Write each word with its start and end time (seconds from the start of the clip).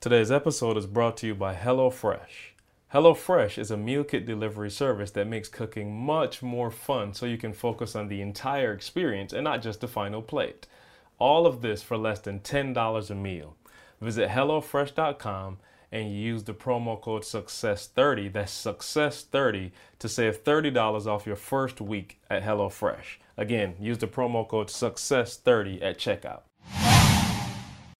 Today's 0.00 0.30
episode 0.30 0.76
is 0.76 0.86
brought 0.86 1.16
to 1.16 1.26
you 1.26 1.34
by 1.34 1.56
HelloFresh. 1.56 2.52
HelloFresh 2.94 3.58
is 3.58 3.72
a 3.72 3.76
meal 3.76 4.04
kit 4.04 4.26
delivery 4.26 4.70
service 4.70 5.10
that 5.10 5.26
makes 5.26 5.48
cooking 5.48 5.92
much 5.92 6.40
more 6.40 6.70
fun 6.70 7.14
so 7.14 7.26
you 7.26 7.36
can 7.36 7.52
focus 7.52 7.96
on 7.96 8.06
the 8.06 8.22
entire 8.22 8.72
experience 8.72 9.32
and 9.32 9.42
not 9.42 9.60
just 9.60 9.80
the 9.80 9.88
final 9.88 10.22
plate. 10.22 10.68
All 11.18 11.48
of 11.48 11.62
this 11.62 11.82
for 11.82 11.96
less 11.96 12.20
than 12.20 12.38
$10 12.38 13.10
a 13.10 13.14
meal. 13.16 13.56
Visit 14.00 14.28
HelloFresh.com 14.28 15.58
and 15.90 16.14
use 16.14 16.44
the 16.44 16.54
promo 16.54 17.00
code 17.00 17.22
SUCCESS30, 17.22 18.32
that's 18.32 18.52
SUCCESS30, 18.52 19.72
to 19.98 20.08
save 20.08 20.44
$30 20.44 21.06
off 21.06 21.26
your 21.26 21.34
first 21.34 21.80
week 21.80 22.20
at 22.30 22.44
HelloFresh. 22.44 23.16
Again, 23.36 23.74
use 23.80 23.98
the 23.98 24.06
promo 24.06 24.46
code 24.46 24.68
SUCCESS30 24.68 25.82
at 25.82 25.98
checkout. 25.98 26.42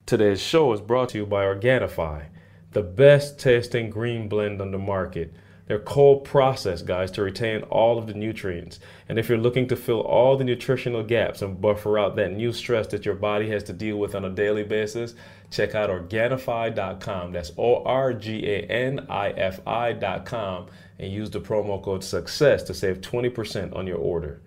Today's 0.08 0.40
show 0.40 0.72
is 0.72 0.80
brought 0.80 1.10
to 1.10 1.18
you 1.18 1.26
by 1.26 1.44
Organifi, 1.44 2.28
the 2.72 2.80
best 2.80 3.38
tasting 3.38 3.90
green 3.90 4.26
blend 4.26 4.58
on 4.62 4.70
the 4.70 4.78
market. 4.78 5.34
They're 5.66 5.80
cold 5.80 6.24
processed, 6.24 6.86
guys, 6.86 7.10
to 7.10 7.22
retain 7.22 7.60
all 7.64 7.98
of 7.98 8.06
the 8.06 8.14
nutrients. 8.14 8.80
And 9.10 9.18
if 9.18 9.28
you're 9.28 9.36
looking 9.36 9.68
to 9.68 9.76
fill 9.76 10.00
all 10.00 10.38
the 10.38 10.44
nutritional 10.44 11.02
gaps 11.02 11.42
and 11.42 11.60
buffer 11.60 11.98
out 11.98 12.16
that 12.16 12.32
new 12.32 12.54
stress 12.54 12.86
that 12.86 13.04
your 13.04 13.16
body 13.16 13.50
has 13.50 13.64
to 13.64 13.74
deal 13.74 13.98
with 13.98 14.14
on 14.14 14.24
a 14.24 14.30
daily 14.30 14.62
basis, 14.62 15.14
check 15.50 15.74
out 15.74 15.90
Organifi.com. 15.90 17.32
That's 17.32 17.52
O 17.58 17.84
R 17.84 18.14
G 18.14 18.46
A 18.46 18.60
N 18.62 19.06
I 19.10 19.32
F 19.32 19.60
I.com 19.66 20.68
and 20.98 21.12
use 21.12 21.28
the 21.28 21.42
promo 21.42 21.82
code 21.82 22.02
SUCCESS 22.02 22.62
to 22.62 22.72
save 22.72 23.02
20% 23.02 23.76
on 23.76 23.86
your 23.86 23.98
order. 23.98 24.40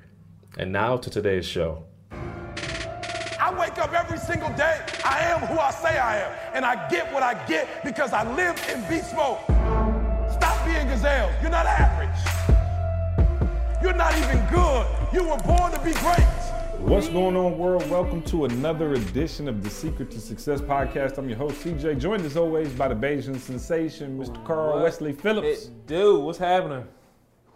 And 0.58 0.72
now 0.72 0.98
to 0.98 1.12
today's 1.12 1.45
show. 1.45 1.84
I 2.12 3.53
wake 3.59 3.78
up 3.78 3.94
every 3.94 4.17
single 4.17 4.50
day. 4.53 4.70
I 5.41 5.44
am 5.44 5.50
who 5.50 5.59
I 5.59 5.72
say 5.72 5.98
I 5.98 6.18
am. 6.20 6.38
And 6.54 6.63
I 6.63 6.88
get 6.88 7.12
what 7.12 7.23
I 7.23 7.34
get 7.48 7.84
because 7.84 8.13
I 8.13 8.31
live 8.36 8.63
in 8.72 8.80
beast 8.88 9.16
mode. 9.16 9.40
Stop 10.31 10.64
being 10.66 10.88
gazelles. 10.88 11.34
You're 11.42 11.50
not 11.50 11.66
average. 11.66 12.09
You're 13.81 13.94
not 13.94 14.16
even 14.19 14.38
good. 14.52 14.86
You 15.12 15.28
were 15.28 15.38
born 15.38 15.72
to 15.72 15.80
be 15.80 15.94
great. 15.94 16.28
What's 16.78 17.08
going 17.08 17.36
on, 17.36 17.58
world? 17.58 17.89
Welcome 17.89 18.22
to 18.23 18.45
another 18.45 18.94
edition 18.94 19.47
of 19.47 19.64
the 19.64 19.69
Secret 19.72 20.12
to 20.12 20.22
Success 20.22 20.62
podcast. 20.62 21.17
I'm 21.17 21.28
your 21.28 21.39
host, 21.39 21.64
CJ, 21.64 22.00
joined 22.00 22.23
as 22.23 22.38
always 22.38 22.72
by 22.73 22.88
the 22.88 22.95
Bayesian 22.95 23.39
sensation, 23.39 24.19
Mr. 24.19 24.44
Carl 24.45 24.73
What 24.73 24.84
Wesley 24.84 25.14
Phillips, 25.14 25.66
It 25.66 25.88
do. 25.88 26.19
What's 26.19 26.38
happening? 26.38 26.86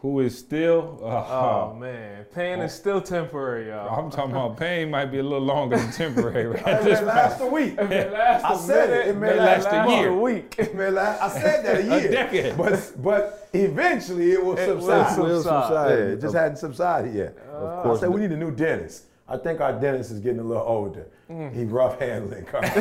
Who 0.06 0.20
is 0.20 0.38
still. 0.38 1.00
Uh, 1.04 1.26
Oh 1.46 1.74
man, 1.74 2.26
pain 2.26 2.60
is 2.60 2.72
still 2.74 3.02
temporary, 3.02 3.70
y'all. 3.70 3.90
I'm 4.06 4.12
talking 4.12 4.32
about 4.32 4.56
pain 4.56 4.92
might 4.92 5.08
be 5.08 5.18
a 5.18 5.24
little 5.24 5.40
longer 5.40 5.78
than 5.78 5.92
temporary 5.92 6.60
at 6.66 6.82
It 6.82 6.84
this 6.84 7.00
may 7.00 7.06
last 7.08 7.42
a 7.42 7.46
week. 7.48 7.76
It 7.80 8.12
lasts 8.14 8.46
I 8.46 8.54
a 8.54 8.58
said 8.58 8.90
minute, 8.90 9.08
it. 9.08 9.10
It 9.10 9.18
may 9.18 9.28
may 9.32 9.40
last, 9.40 9.64
last 9.66 9.74
a 9.74 9.78
month. 9.90 9.98
year. 10.02 10.10
a 10.10 10.16
week. 10.30 10.56
It 10.60 10.76
may 10.76 10.90
last. 10.92 11.22
I 11.24 11.42
said 11.42 11.66
that 11.66 11.78
a 11.80 11.84
year. 12.02 12.10
a 12.10 12.12
decade. 12.12 12.56
But 12.58 12.92
but 13.02 13.50
eventually 13.54 14.32
it 14.34 14.46
will 14.46 14.56
It 14.58 14.68
will 14.78 14.82
subside. 14.82 15.16
subside. 15.44 15.90
Yeah, 16.00 16.06
it 16.14 16.22
just 16.22 16.36
hadn't 16.36 16.58
subsided 16.58 17.16
yet. 17.16 17.36
Of 17.52 17.84
course 17.84 17.98
I 17.98 18.02
said 18.02 18.10
we 18.12 18.22
need 18.22 18.32
a 18.32 18.38
new 18.38 18.52
dentist. 18.52 19.06
I 19.28 19.38
think 19.38 19.60
our 19.60 19.74
dentist 19.74 20.12
is 20.12 20.20
getting 20.20 20.40
a 20.40 20.44
little 20.44 20.64
older. 20.64 21.08
He 21.28 21.64
rough 21.64 22.00
handling, 22.00 22.46
Carl. 22.46 22.64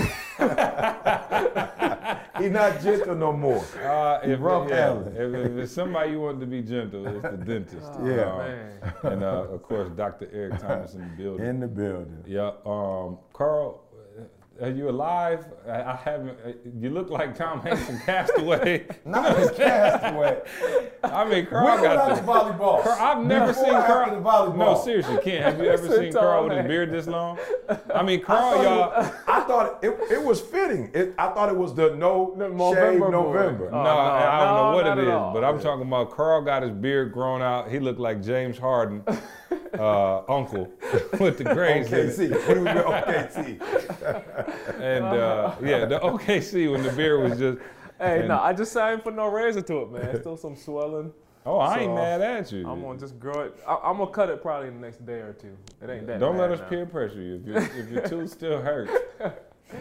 He's 2.38 2.50
not 2.50 2.82
gentle 2.82 3.14
no 3.14 3.32
more. 3.32 3.64
Uh, 3.82 4.20
if, 4.22 4.38
rough 4.40 4.68
yeah, 4.68 4.88
handling. 4.88 5.14
if, 5.16 5.34
if 5.46 5.56
it's 5.56 5.72
somebody 5.72 6.10
you 6.10 6.20
want 6.20 6.40
to 6.40 6.46
be 6.46 6.60
gentle, 6.60 7.06
it's 7.06 7.22
the 7.22 7.36
dentist. 7.46 7.90
Yeah. 8.02 8.32
Uh, 8.32 8.38
man. 8.38 8.80
and 9.04 9.24
uh, 9.24 9.46
of 9.50 9.62
course, 9.62 9.88
Dr. 9.96 10.28
Eric 10.32 10.60
Thomas 10.60 10.94
in 10.94 11.00
the 11.00 11.22
building. 11.22 11.46
In 11.46 11.60
the 11.60 11.68
building. 11.68 12.22
Yeah, 12.26 12.50
um, 12.66 13.18
Carl, 13.32 13.83
are 14.62 14.70
you 14.70 14.88
alive? 14.88 15.44
I, 15.68 15.82
I 15.82 15.96
haven't. 15.96 16.38
uh, 16.46 16.52
You 16.80 16.90
look 16.90 17.10
like 17.10 17.34
Tom 17.36 17.60
Hanks 17.60 17.88
in 17.88 17.98
Castaway. 18.00 18.86
Not 19.04 19.30
a 19.38 19.50
castaway. 19.52 20.40
I 21.02 21.24
mean, 21.28 21.46
Carl 21.46 21.64
When 21.66 21.82
got 21.82 21.96
I 22.10 22.14
the. 22.14 22.20
volleyball? 22.22 22.82
Carl, 22.82 22.96
I've 23.00 23.24
never 23.26 23.46
Before 23.48 23.64
seen 23.64 23.72
Carl. 23.74 24.10
the 24.10 24.20
volleyball? 24.22 24.56
No, 24.56 24.74
seriously, 24.82 25.18
Ken. 25.22 25.42
Have 25.42 25.58
you 25.58 25.64
ever 25.70 25.88
seen 25.88 26.12
Carl 26.12 26.44
with 26.48 26.58
his 26.58 26.66
beard 26.66 26.90
this 26.92 27.06
long? 27.06 27.38
I 27.94 28.02
mean, 28.02 28.20
I 28.20 28.22
Carl, 28.22 28.52
thought, 28.54 28.62
y'all. 28.62 29.04
it, 29.06 29.12
I 29.26 29.40
thought 29.44 29.78
it, 29.84 29.98
it 30.12 30.22
was 30.22 30.40
fitting. 30.40 30.90
It, 30.94 31.14
I 31.18 31.28
thought 31.30 31.48
it 31.48 31.56
was 31.56 31.74
the 31.74 31.94
no 31.96 32.34
The 32.36 32.44
shave 32.46 32.54
Movember 32.54 33.00
boy. 33.00 33.10
November. 33.10 33.70
No, 33.70 33.76
Oh, 33.78 33.80
I 33.80 34.44
don't 34.44 34.56
know 34.56 34.76
what 34.76 34.86
not 34.86 34.98
it 34.98 35.02
at 35.02 35.08
is, 35.08 35.12
all. 35.14 35.32
but 35.34 35.44
I'm 35.44 35.58
talking 35.60 35.86
about 35.86 36.10
Carl 36.12 36.42
got 36.42 36.62
his 36.62 36.72
beard 36.72 37.12
grown 37.12 37.42
out. 37.42 37.70
He 37.70 37.78
looked 37.80 38.00
like 38.00 38.22
James 38.22 38.56
Harden, 38.58 39.04
uh, 39.78 40.22
uncle, 40.28 40.72
with 41.20 41.38
the 41.38 41.44
grays 41.44 41.92
in 41.92 42.08
it. 42.08 42.16
OKC. 42.16 42.48
When 42.48 42.58
we 42.58 42.64
were 42.64 42.82
OKC. 42.84 43.60
And 44.80 45.04
uh, 45.04 45.54
yeah, 45.62 45.84
the 45.86 45.98
OKC 46.00 46.70
when 46.70 46.82
the 46.82 46.92
beard 46.92 47.30
was 47.30 47.38
just. 47.38 47.58
Hey, 47.98 48.20
and- 48.20 48.28
no, 48.28 48.38
I 48.40 48.52
just 48.52 48.72
signed 48.72 49.02
for 49.02 49.12
no 49.12 49.28
razor 49.28 49.62
to 49.62 49.82
it, 49.82 49.92
man. 49.92 50.20
Still 50.20 50.36
some 50.36 50.56
swelling. 50.56 51.12
Oh, 51.46 51.58
I 51.58 51.80
ain't 51.80 51.94
mad 51.94 52.22
at 52.22 52.50
you. 52.52 52.66
I'm 52.66 52.80
gonna 52.80 52.98
just 52.98 53.18
grow 53.18 53.40
it. 53.40 53.56
I, 53.66 53.74
I'm 53.84 53.98
gonna 53.98 54.10
cut 54.10 54.30
it 54.30 54.40
probably 54.40 54.68
in 54.68 54.74
the 54.74 54.80
next 54.80 55.04
day 55.04 55.20
or 55.20 55.34
two. 55.34 55.56
It 55.82 55.90
ain't 55.90 56.06
that. 56.06 56.18
Don't 56.18 56.38
let 56.38 56.50
us 56.50 56.60
now. 56.60 56.68
peer 56.68 56.86
pressure 56.86 57.20
you. 57.20 57.34
If, 57.36 57.46
your 57.46 57.58
if 57.58 57.90
your 57.90 58.08
tooth 58.08 58.30
still 58.30 58.62
hurts, 58.62 58.92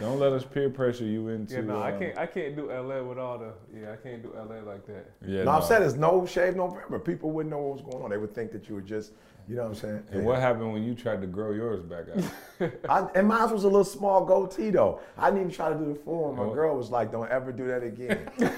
don't 0.00 0.18
let 0.18 0.32
us 0.32 0.44
peer 0.44 0.68
pressure 0.68 1.06
you 1.06 1.28
into. 1.28 1.54
Yeah, 1.54 1.60
no, 1.62 1.80
I 1.80 1.92
uh, 1.92 1.98
can't. 1.98 2.18
I 2.18 2.26
can't 2.26 2.54
do 2.54 2.70
LA 2.70 3.02
with 3.02 3.18
all 3.18 3.38
the. 3.38 3.52
Yeah, 3.74 3.92
I 3.92 3.96
can't 3.96 4.22
do 4.22 4.34
LA 4.36 4.60
like 4.60 4.86
that. 4.86 5.10
Yeah, 5.26 5.38
No, 5.38 5.44
no. 5.44 5.50
I'm 5.52 5.62
saying 5.62 5.82
it's 5.82 5.94
no 5.94 6.26
shave 6.26 6.54
November. 6.54 6.98
People 6.98 7.30
wouldn't 7.30 7.50
know 7.50 7.60
what 7.60 7.82
was 7.82 7.92
going 7.92 8.04
on. 8.04 8.10
They 8.10 8.18
would 8.18 8.34
think 8.34 8.52
that 8.52 8.68
you 8.68 8.74
were 8.74 8.82
just, 8.82 9.12
you 9.48 9.56
know 9.56 9.62
what 9.62 9.68
I'm 9.70 9.74
saying? 9.74 10.02
And 10.12 10.24
what 10.24 10.40
happened 10.40 10.72
when 10.72 10.82
you 10.84 10.94
tried 10.94 11.20
to 11.20 11.26
grow 11.26 11.52
yours 11.52 11.82
back 11.82 12.04
out? 12.14 12.70
I, 12.88 13.18
and 13.18 13.28
mine 13.28 13.50
was 13.50 13.64
a 13.64 13.68
little 13.68 13.84
small 13.84 14.24
goatee 14.24 14.70
though. 14.70 15.00
I 15.18 15.26
didn't 15.30 15.40
even 15.42 15.52
try 15.52 15.68
to 15.70 15.74
do 15.78 15.86
the 15.92 15.94
full 15.96 16.32
one. 16.32 16.36
My 16.36 16.44
Oh. 16.44 16.54
girl 16.54 16.76
was 16.76 16.90
like, 16.90 17.12
"Don't 17.12 17.30
ever 17.30 17.52
do 17.52 17.66
that 17.66 17.82
again." 17.82 18.28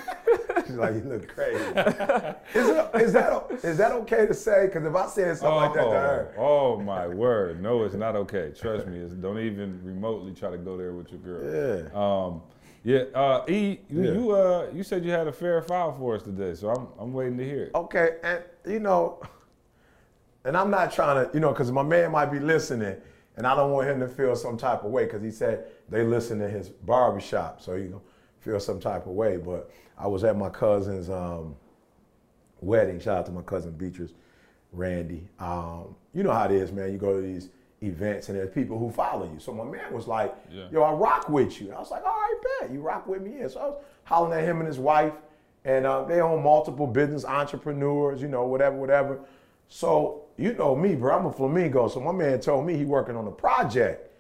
She's 0.67 0.77
like, 0.77 0.95
"You 0.95 1.01
look 1.03 1.29
crazy." 1.29 1.63
is, 2.55 2.69
it, 2.69 2.91
is 2.95 3.13
that 3.13 3.47
is 3.63 3.77
that 3.79 3.93
okay 3.93 4.27
to 4.27 4.35
say? 4.35 4.67
Because 4.67 4.85
if 4.85 4.95
I 4.95 5.07
said 5.07 5.37
something 5.39 5.57
like 5.57 5.75
that 5.75 5.85
to 5.85 5.91
her, 5.91 6.35
oh, 6.39 6.75
oh 6.77 6.81
my 6.81 7.07
word! 7.07 7.63
No, 7.63 7.85
it's 7.85 7.95
not 7.95 8.17
okay. 8.17 8.53
Trust 8.59 8.87
me. 8.87 8.99
It's, 8.99 9.13
don't 9.15 9.39
even 9.39 9.81
remotely 9.85 10.33
try 10.35 10.51
to 10.51 10.59
go 10.59 10.77
there 10.77 10.93
with 10.93 11.11
your 11.11 11.21
girl. 11.21 11.89
yeah. 11.93 11.99
Um, 12.27 12.43
yeah. 12.85 13.05
Uh, 13.15 13.45
e, 13.49 13.79
you, 13.89 14.03
Yeah. 14.03 14.13
you 14.13 14.31
uh, 14.33 14.67
you 14.73 14.83
said 14.83 15.05
you 15.05 15.11
had 15.11 15.27
a 15.29 15.33
fair 15.33 15.61
file 15.63 15.93
for 15.99 16.15
us 16.17 16.23
today, 16.23 16.55
so 16.55 16.69
I'm 16.71 16.89
I'm 16.99 17.13
waiting 17.13 17.39
to 17.39 17.45
hear 17.45 17.65
it. 17.65 17.71
Okay, 17.75 18.17
and 18.23 18.43
you 18.67 18.81
know, 18.81 19.21
and 20.47 20.57
I'm 20.57 20.71
not 20.71 20.93
trying 20.93 21.27
to, 21.27 21.35
you 21.35 21.41
know, 21.41 21.51
because 21.51 21.71
my 21.73 21.83
man 21.83 22.13
might 22.13 22.27
be 22.31 22.39
listening, 22.39 22.97
and 23.37 23.47
I 23.47 23.55
don't 23.57 23.73
want 23.73 23.89
him 23.89 23.99
to 24.01 24.09
feel 24.09 24.37
some 24.37 24.57
type 24.57 24.85
of 24.85 24.91
way 24.93 25.05
because 25.05 25.23
he 25.23 25.31
said 25.31 25.67
they 25.89 26.05
listen 26.05 26.39
to 26.39 26.49
his 26.49 26.69
barbershop, 26.69 27.61
so 27.61 27.75
you 27.75 27.89
know, 27.89 28.03
feel 28.41 28.61
some 28.61 28.81
type 28.81 29.07
of 29.07 29.13
way. 29.13 29.37
But 29.37 29.71
I 29.99 30.07
was 30.07 30.25
at 30.25 30.37
my 30.37 30.49
cousin's 30.49 31.11
um, 31.11 31.57
wedding. 32.61 33.01
Shout 33.01 33.19
out 33.19 33.27
to 33.27 33.33
my 33.33 33.43
cousin 33.43 33.73
Beatrice, 33.73 34.13
Randy. 34.73 35.29
Um, 35.39 35.97
you 36.15 36.23
know 36.23 36.33
how 36.33 36.45
it 36.45 36.53
is, 36.53 36.71
man. 36.73 36.93
You 36.93 36.99
go 36.99 37.21
to 37.21 37.27
these 37.27 37.51
events 37.83 38.31
and 38.31 38.39
there's 38.39 38.51
people 38.51 38.79
who 38.79 38.91
follow 38.91 39.31
you. 39.31 39.39
So 39.39 39.53
my 39.53 39.65
man 39.65 39.93
was 39.93 40.07
like, 40.07 40.35
Yeah. 40.51 40.69
"Yo, 40.71 40.83
I 40.83 40.93
rock 40.93 41.29
with 41.29 41.61
you." 41.61 41.67
And 41.67 41.77
I 41.77 41.79
was 41.81 41.91
like, 41.91 42.05
"All 42.07 42.13
right, 42.13 42.35
bet 42.61 42.71
you 42.71 42.81
rock 42.81 43.07
with 43.07 43.21
me." 43.21 43.35
Yeah. 43.41 43.49
So 43.49 43.61
I 43.61 43.67
was 43.67 43.83
hollering 44.05 44.39
at 44.41 44.45
him 44.49 44.59
and 44.61 44.67
his 44.67 44.79
wife, 44.79 45.13
and 45.65 45.85
uh, 45.85 46.05
they 46.05 46.21
own 46.21 46.43
multiple 46.43 46.87
business 46.87 47.25
entrepreneurs, 47.25 48.23
you 48.23 48.29
know, 48.29 48.47
whatever, 48.47 48.77
whatever. 48.77 49.19
So 49.69 50.26
you 50.37 50.53
know 50.55 50.77
me, 50.77 50.95
bro. 50.95 51.19
I'm 51.19 51.27
a 51.27 51.33
flamingo. 51.33 51.89
So 51.89 52.01
my 52.01 52.13
man 52.13 52.41
told 52.41 52.67
me 52.67 52.77
he 52.77 52.85
working 52.85 53.17
on 53.17 53.27
a 53.27 53.31
project. 53.31 54.11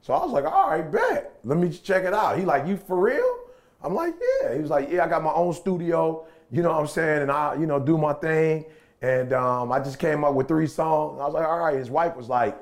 So 0.00 0.12
I 0.12 0.22
was 0.24 0.32
like, 0.32 0.44
all 0.44 0.70
right, 0.70 0.90
bet. 0.90 1.38
Let 1.44 1.58
me 1.58 1.70
check 1.70 2.04
it 2.04 2.12
out. 2.12 2.38
He 2.38 2.44
like, 2.44 2.66
you 2.66 2.76
for 2.76 2.98
real? 2.98 3.38
I'm 3.82 3.94
like, 3.94 4.14
yeah. 4.42 4.54
He 4.54 4.60
was 4.60 4.70
like, 4.70 4.90
yeah, 4.90 5.04
I 5.04 5.08
got 5.08 5.22
my 5.22 5.32
own 5.32 5.52
studio, 5.52 6.26
you 6.50 6.62
know 6.62 6.70
what 6.70 6.80
I'm 6.80 6.86
saying? 6.86 7.22
And 7.22 7.30
I, 7.30 7.54
you 7.54 7.66
know, 7.66 7.78
do 7.78 7.96
my 7.96 8.12
thing. 8.12 8.64
And 9.00 9.32
um, 9.32 9.72
I 9.72 9.80
just 9.80 9.98
came 9.98 10.22
up 10.24 10.34
with 10.34 10.46
three 10.46 10.66
songs. 10.66 11.18
I 11.20 11.24
was 11.24 11.34
like, 11.34 11.46
all 11.46 11.58
right. 11.58 11.76
His 11.76 11.90
wife 11.90 12.16
was 12.16 12.28
like, 12.28 12.56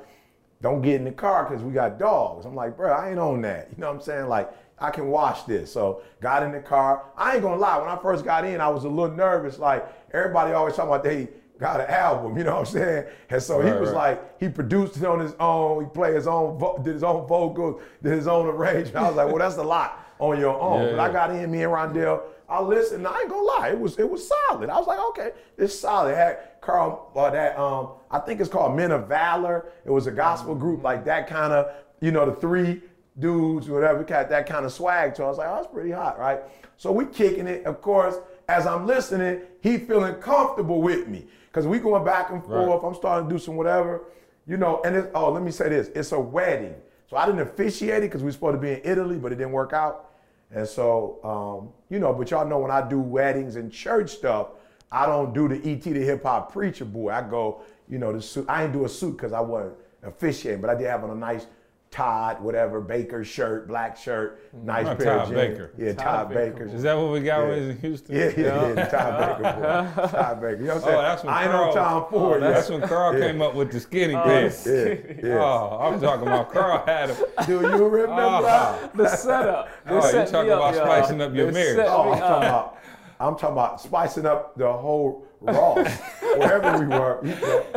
don't 0.63 0.83
get 0.83 0.97
in 0.97 1.05
the 1.05 1.13
car 1.13 1.45
because 1.45 1.63
we 1.63 1.73
got 1.73 1.99
dogs. 1.99 2.47
I'm 2.47 2.55
like, 2.55 2.77
bro, 2.77 2.93
I 2.93 3.11
ain't 3.11 3.19
on 3.19 3.43
that. 3.43 3.69
You 3.71 3.81
know 3.81 3.89
what 3.89 3.97
I'm 3.97 4.03
saying? 4.03 4.29
Like, 4.29 4.51
I 4.79 4.91
can 4.91 5.09
watch 5.09 5.47
this. 5.47 5.73
So 5.73 6.03
got 6.21 6.43
in 6.43 6.53
the 6.53 6.61
car. 6.61 7.05
I 7.17 7.35
ain't 7.35 7.43
gonna 7.43 7.61
lie, 7.61 7.79
when 7.79 7.89
I 7.89 7.97
first 8.01 8.25
got 8.25 8.45
in, 8.45 8.61
I 8.61 8.69
was 8.69 8.85
a 8.85 8.89
little 8.89 9.15
nervous. 9.15 9.59
Like, 9.59 9.87
everybody 10.13 10.53
always 10.53 10.75
talking 10.75 10.91
about 10.91 11.05
they 11.05 11.29
got 11.61 11.81
an 11.81 11.91
album, 11.91 12.37
you 12.39 12.45
know 12.45 12.57
what 12.57 12.69
I'm 12.69 12.75
saying? 12.75 13.05
And 13.29 13.43
so 13.43 13.61
he 13.61 13.71
was 13.71 13.91
right. 13.91 14.13
like, 14.13 14.41
he 14.41 14.49
produced 14.49 14.97
it 14.97 15.05
on 15.05 15.21
his 15.21 15.35
own. 15.39 15.85
He 15.85 15.91
played 15.91 16.15
his 16.15 16.27
own, 16.27 16.59
did 16.83 16.95
his 16.95 17.05
own 17.05 17.29
vocals, 17.29 17.83
did 18.03 18.13
his 18.13 18.27
own 18.27 18.47
arrangement. 18.47 18.97
I 18.97 19.09
was 19.09 19.17
like, 19.17 19.29
well, 19.29 19.39
that's 19.39 19.57
a 19.57 19.63
lot 19.63 20.07
on 20.19 20.41
your 20.41 20.59
own. 20.59 20.87
Yeah, 20.87 20.91
but 20.93 21.01
I 21.01 21.13
got 21.13 21.31
in, 21.31 21.51
me 21.51 21.63
and 21.63 21.73
Rondell. 21.73 22.23
I 22.49 22.61
listened. 22.61 23.07
I 23.07 23.21
ain't 23.21 23.29
gonna 23.29 23.43
lie, 23.43 23.69
it 23.69 23.79
was 23.79 23.97
it 23.99 24.11
was 24.11 24.29
solid. 24.29 24.71
I 24.71 24.79
was 24.79 24.89
like, 24.89 24.99
okay, 25.11 25.31
it's 25.57 25.79
solid. 25.79 26.13
It 26.13 26.17
had 26.17 26.61
Carl, 26.61 27.13
uh, 27.15 27.31
that 27.31 27.57
um, 27.57 27.91
I 28.11 28.19
think 28.19 28.41
it's 28.41 28.51
called 28.51 28.77
Men 28.77 28.91
of 28.91 29.07
Valor. 29.07 29.67
It 29.85 29.91
was 29.91 30.09
a 30.09 30.11
gospel 30.11 30.55
group 30.55 30.83
like 30.83 31.05
that 31.05 31.29
kind 31.29 31.53
of, 31.53 31.73
you 32.01 32.11
know, 32.11 32.27
the 32.27 32.35
three 32.35 32.83
dudes, 33.19 33.69
whatever, 33.69 34.03
got 34.03 34.29
that 34.31 34.47
kind 34.47 34.65
of 34.67 34.73
swag. 34.73 35.15
So 35.15 35.25
I 35.25 35.29
was 35.29 35.39
like, 35.39 35.49
oh, 35.49 35.57
that's 35.57 35.73
pretty 35.73 35.91
hot, 35.91 36.19
right? 36.19 36.41
So 36.77 36.91
we 36.91 37.07
kicking 37.07 37.47
it. 37.47 37.65
Of 37.67 37.81
course, 37.81 38.17
as 38.49 38.67
I'm 38.67 38.87
listening, 38.87 39.43
he 39.61 39.79
feeling 39.79 40.15
comfortable 40.17 40.81
with 40.83 41.09
me 41.09 41.27
because 41.49 41.67
we 41.67 41.79
going 41.79 42.05
back 42.05 42.31
and 42.31 42.41
Right. 42.49 42.67
forth. 42.67 42.85
I'm 42.85 42.95
starting 42.95 43.29
to 43.29 43.35
do 43.35 43.39
some 43.39 43.57
whatever, 43.57 44.03
you 44.47 44.57
know. 44.57 44.81
And 44.85 44.97
it, 44.97 45.11
oh, 45.15 45.31
let 45.31 45.43
me 45.43 45.51
say 45.51 45.69
this: 45.69 45.89
it's 45.95 46.13
a 46.13 46.21
wedding, 46.21 46.75
so 47.09 47.17
I 47.17 47.27
didn't 47.27 47.41
officiate 47.43 47.99
it 47.99 48.03
because 48.03 48.23
we 48.23 48.27
were 48.27 48.33
supposed 48.33 48.57
to 48.57 48.61
be 48.61 48.73
in 48.73 48.81
Italy, 48.85 49.17
but 49.17 49.33
it 49.33 49.37
didn't 49.37 49.53
work 49.53 49.73
out. 49.73 50.07
And 50.53 50.67
so, 50.67 51.21
um, 51.23 51.73
you 51.91 51.99
know, 52.01 52.13
but 52.13 52.31
y'all 52.31 52.47
know 52.47 52.59
when 52.59 52.71
I 52.73 52.87
do 52.87 52.99
weddings 52.99 53.55
and 53.57 53.71
church 53.71 54.11
stuff, 54.11 54.49
I 54.91 55.07
don't 55.07 55.33
do 55.33 55.47
the 55.47 55.57
ET 55.71 55.83
the 55.83 55.93
hip 56.01 56.23
hop 56.25 56.53
preacher 56.53 56.85
boy. 56.85 57.11
I 57.11 57.23
go, 57.23 57.61
you 57.89 57.99
know, 57.99 58.13
the 58.13 58.21
suit. 58.23 58.47
I 58.49 58.63
didn't 58.63 58.73
do 58.79 58.85
a 58.85 58.89
suit 58.89 59.13
because 59.17 59.33
I 59.33 59.41
wasn't 59.41 59.75
officiating, 60.03 60.61
but 60.61 60.71
I 60.71 60.75
did 60.75 60.87
have 60.89 61.05
on 61.05 61.11
a 61.11 61.15
nice 61.15 61.47
Todd, 61.91 62.41
whatever, 62.41 62.81
Baker 62.81 63.25
shirt, 63.25 63.67
black 63.67 63.97
shirt, 63.97 64.41
mm-hmm. 64.55 64.67
nice 64.67 64.85
Not 64.87 64.99
pair 64.99 65.07
Todd 65.07 65.21
of 65.23 65.29
jeans. 65.29 65.35
Baker. 65.41 65.71
Yeah, 65.77 65.93
Todd 65.95 66.05
Todd, 66.05 66.29
Baker. 66.29 66.53
Baker. 66.65 66.77
Is 66.77 66.83
that 66.85 66.95
what 66.97 67.11
we 67.11 67.21
got 67.21 67.41
Yeah. 67.41 67.49
when 67.49 67.55
we 67.55 67.61
was 67.67 67.69
in 67.71 67.79
Houston? 67.79 68.15
Yeah, 68.17 68.31
yeah, 68.37 68.69
yeah, 68.75 68.85
Todd 68.87 69.43
Baker, 69.43 69.53
boy. 69.97 70.07
Todd 70.09 70.41
Baker. 70.41 70.57
You 70.61 70.67
know 70.69 70.75
what 70.75 70.77
I'm 70.77 70.77
oh, 70.77 70.85
saying? 70.87 70.97
Oh, 70.99 71.03
that's 71.03 71.25
when 71.25 71.35
I 71.35 71.43
ain't 71.43 71.51
Carl- 71.51 71.69
on 71.69 71.75
Tom 71.75 72.03
oh, 72.07 72.11
Ford 72.11 72.43
That's 72.43 72.71
yet. 72.71 72.79
when 72.81 72.89
Carl 72.89 73.19
Yeah. 73.19 73.27
came 73.27 73.43
up 73.43 73.55
with 73.57 73.73
the 73.73 73.81
skinny 73.81 74.15
Oh, 74.15 74.23
pants. 74.23 74.67
Yeah, 74.67 74.95
yeah. 75.21 75.39
Oh, 75.43 75.79
I'm 75.81 76.01
talking 76.01 76.29
about 76.29 76.53
Carl 76.53 76.85
had 76.87 77.11
him. 77.11 77.17
Do 77.45 77.53
you 77.55 77.59
remember? 77.89 78.13
Oh. 78.23 78.91
The 78.95 79.09
setup. 79.09 79.69
They 79.85 79.91
Oh, 79.93 79.97
you 79.97 80.03
set 80.03 80.29
talking 80.29 80.47
me 80.47 80.53
up, 80.53 80.59
about 80.61 80.75
y'all. 80.77 80.85
spicing 80.87 81.21
up 81.21 81.35
your 81.35 81.47
They 81.47 81.53
marriage. 81.53 81.77
set 81.77 81.89
Oh, 81.89 82.05
me 82.05 82.13
I'm 82.13 82.19
talking 82.21 82.33
up. 82.35 82.39
about. 82.43 82.77
I'm 83.21 83.35
talking 83.35 83.53
about 83.53 83.81
spicing 83.81 84.25
up 84.25 84.57
the 84.57 84.73
whole 84.73 85.27
Ross, 85.43 85.89
wherever 86.37 86.79
we 86.79 86.87
were. 86.87 87.21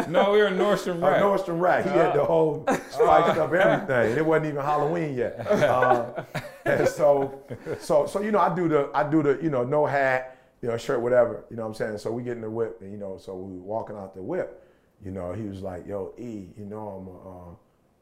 No, 0.09 0.31
we 0.31 0.37
were 0.39 0.47
in 0.47 0.57
Nordstrom 0.57 1.03
uh, 1.03 1.07
Rack. 1.07 1.21
Nordstrom 1.21 1.59
Rack. 1.59 1.83
He 1.83 1.91
had 1.91 2.13
the 2.13 2.23
whole 2.23 2.65
spiced 2.89 3.37
up 3.37 3.53
everything. 3.53 4.17
It 4.17 4.25
wasn't 4.25 4.47
even 4.47 4.61
Halloween 4.61 5.15
yet. 5.15 5.39
Uh, 5.47 6.23
and 6.65 6.87
so, 6.87 7.41
so, 7.79 8.05
so 8.05 8.21
you 8.21 8.31
know, 8.31 8.39
I 8.39 8.53
do 8.53 8.67
the, 8.67 8.89
I 8.93 9.09
do 9.09 9.23
the, 9.23 9.39
you 9.41 9.49
know, 9.49 9.63
no 9.63 9.85
hat, 9.85 10.37
you 10.61 10.69
know, 10.69 10.77
shirt, 10.77 11.01
whatever. 11.01 11.45
You 11.49 11.57
know 11.57 11.63
what 11.63 11.69
I'm 11.69 11.75
saying? 11.75 11.97
So 11.97 12.11
we 12.11 12.23
get 12.23 12.37
in 12.37 12.41
the 12.41 12.49
whip, 12.49 12.79
and 12.81 12.91
you 12.91 12.97
know, 12.97 13.17
so 13.17 13.35
we 13.35 13.57
were 13.57 13.63
walking 13.63 13.95
out 13.95 14.15
the 14.15 14.21
whip. 14.21 14.61
You 15.03 15.11
know, 15.11 15.33
he 15.33 15.43
was 15.43 15.61
like, 15.61 15.85
"Yo, 15.85 16.13
E, 16.17 16.47
you 16.57 16.65
know, 16.65 16.87
I'm 16.87 17.07
a, 17.07 17.11
uh, 17.11 17.49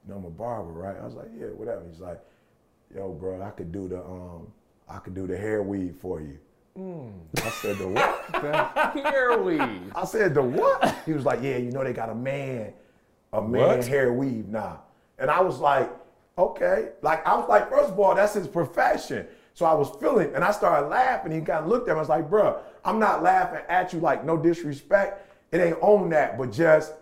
you 0.05 0.13
know, 0.13 0.17
I'm 0.17 0.25
a 0.25 0.29
barber, 0.29 0.71
right?" 0.71 0.95
I 0.99 1.05
was 1.05 1.15
like, 1.15 1.29
"Yeah, 1.35 1.47
whatever." 1.47 1.81
He's 1.89 1.99
like, 1.99 2.19
"Yo, 2.95 3.11
bro, 3.11 3.41
I 3.41 3.49
could 3.49 3.71
do 3.71 3.87
the, 3.87 3.99
um, 4.03 4.51
I 4.87 4.99
could 4.99 5.15
do 5.15 5.25
the 5.25 5.37
hair 5.37 5.63
weave 5.63 5.95
for 5.99 6.21
you." 6.21 6.37
Hmm. 6.75 7.09
I 7.37 7.49
said, 7.49 7.77
"The 7.77 7.87
what?" 7.87 8.25
Hair 9.05 9.41
weave. 9.41 9.91
I 9.95 10.05
said, 10.05 10.33
the 10.33 10.41
what? 10.41 10.95
He 11.05 11.13
was 11.13 11.25
like, 11.25 11.41
yeah, 11.41 11.57
you 11.57 11.71
know 11.71 11.83
they 11.83 11.93
got 11.93 12.09
a 12.09 12.15
man, 12.15 12.73
a 13.33 13.41
man 13.41 13.77
What? 13.77 13.87
hair 13.87 14.13
weave 14.13 14.47
now. 14.47 14.83
And 15.19 15.29
I 15.29 15.41
was 15.41 15.59
like, 15.59 15.89
okay. 16.37 16.89
Like, 17.01 17.25
I 17.27 17.35
was 17.35 17.47
like, 17.49 17.69
first 17.69 17.89
of 17.89 17.99
all, 17.99 18.15
that's 18.15 18.33
his 18.33 18.47
profession. 18.47 19.27
So 19.53 19.65
I 19.65 19.73
was 19.73 19.89
feeling, 19.99 20.33
and 20.33 20.43
I 20.43 20.51
started 20.51 20.87
laughing. 20.87 21.31
He 21.31 21.41
kind 21.41 21.63
of 21.63 21.67
looked 21.67 21.89
at 21.89 21.93
me. 21.93 21.97
I 21.97 21.99
was 21.99 22.09
like, 22.09 22.29
bruh, 22.29 22.59
I'm 22.85 22.99
not 22.99 23.21
laughing 23.21 23.61
at 23.67 23.91
you, 23.93 23.99
like, 23.99 24.23
no 24.25 24.37
disrespect. 24.37 25.27
It 25.51 25.59
ain't 25.59 25.77
on 25.81 26.09
that, 26.11 26.37
but 26.37 26.51
just, 26.53 26.93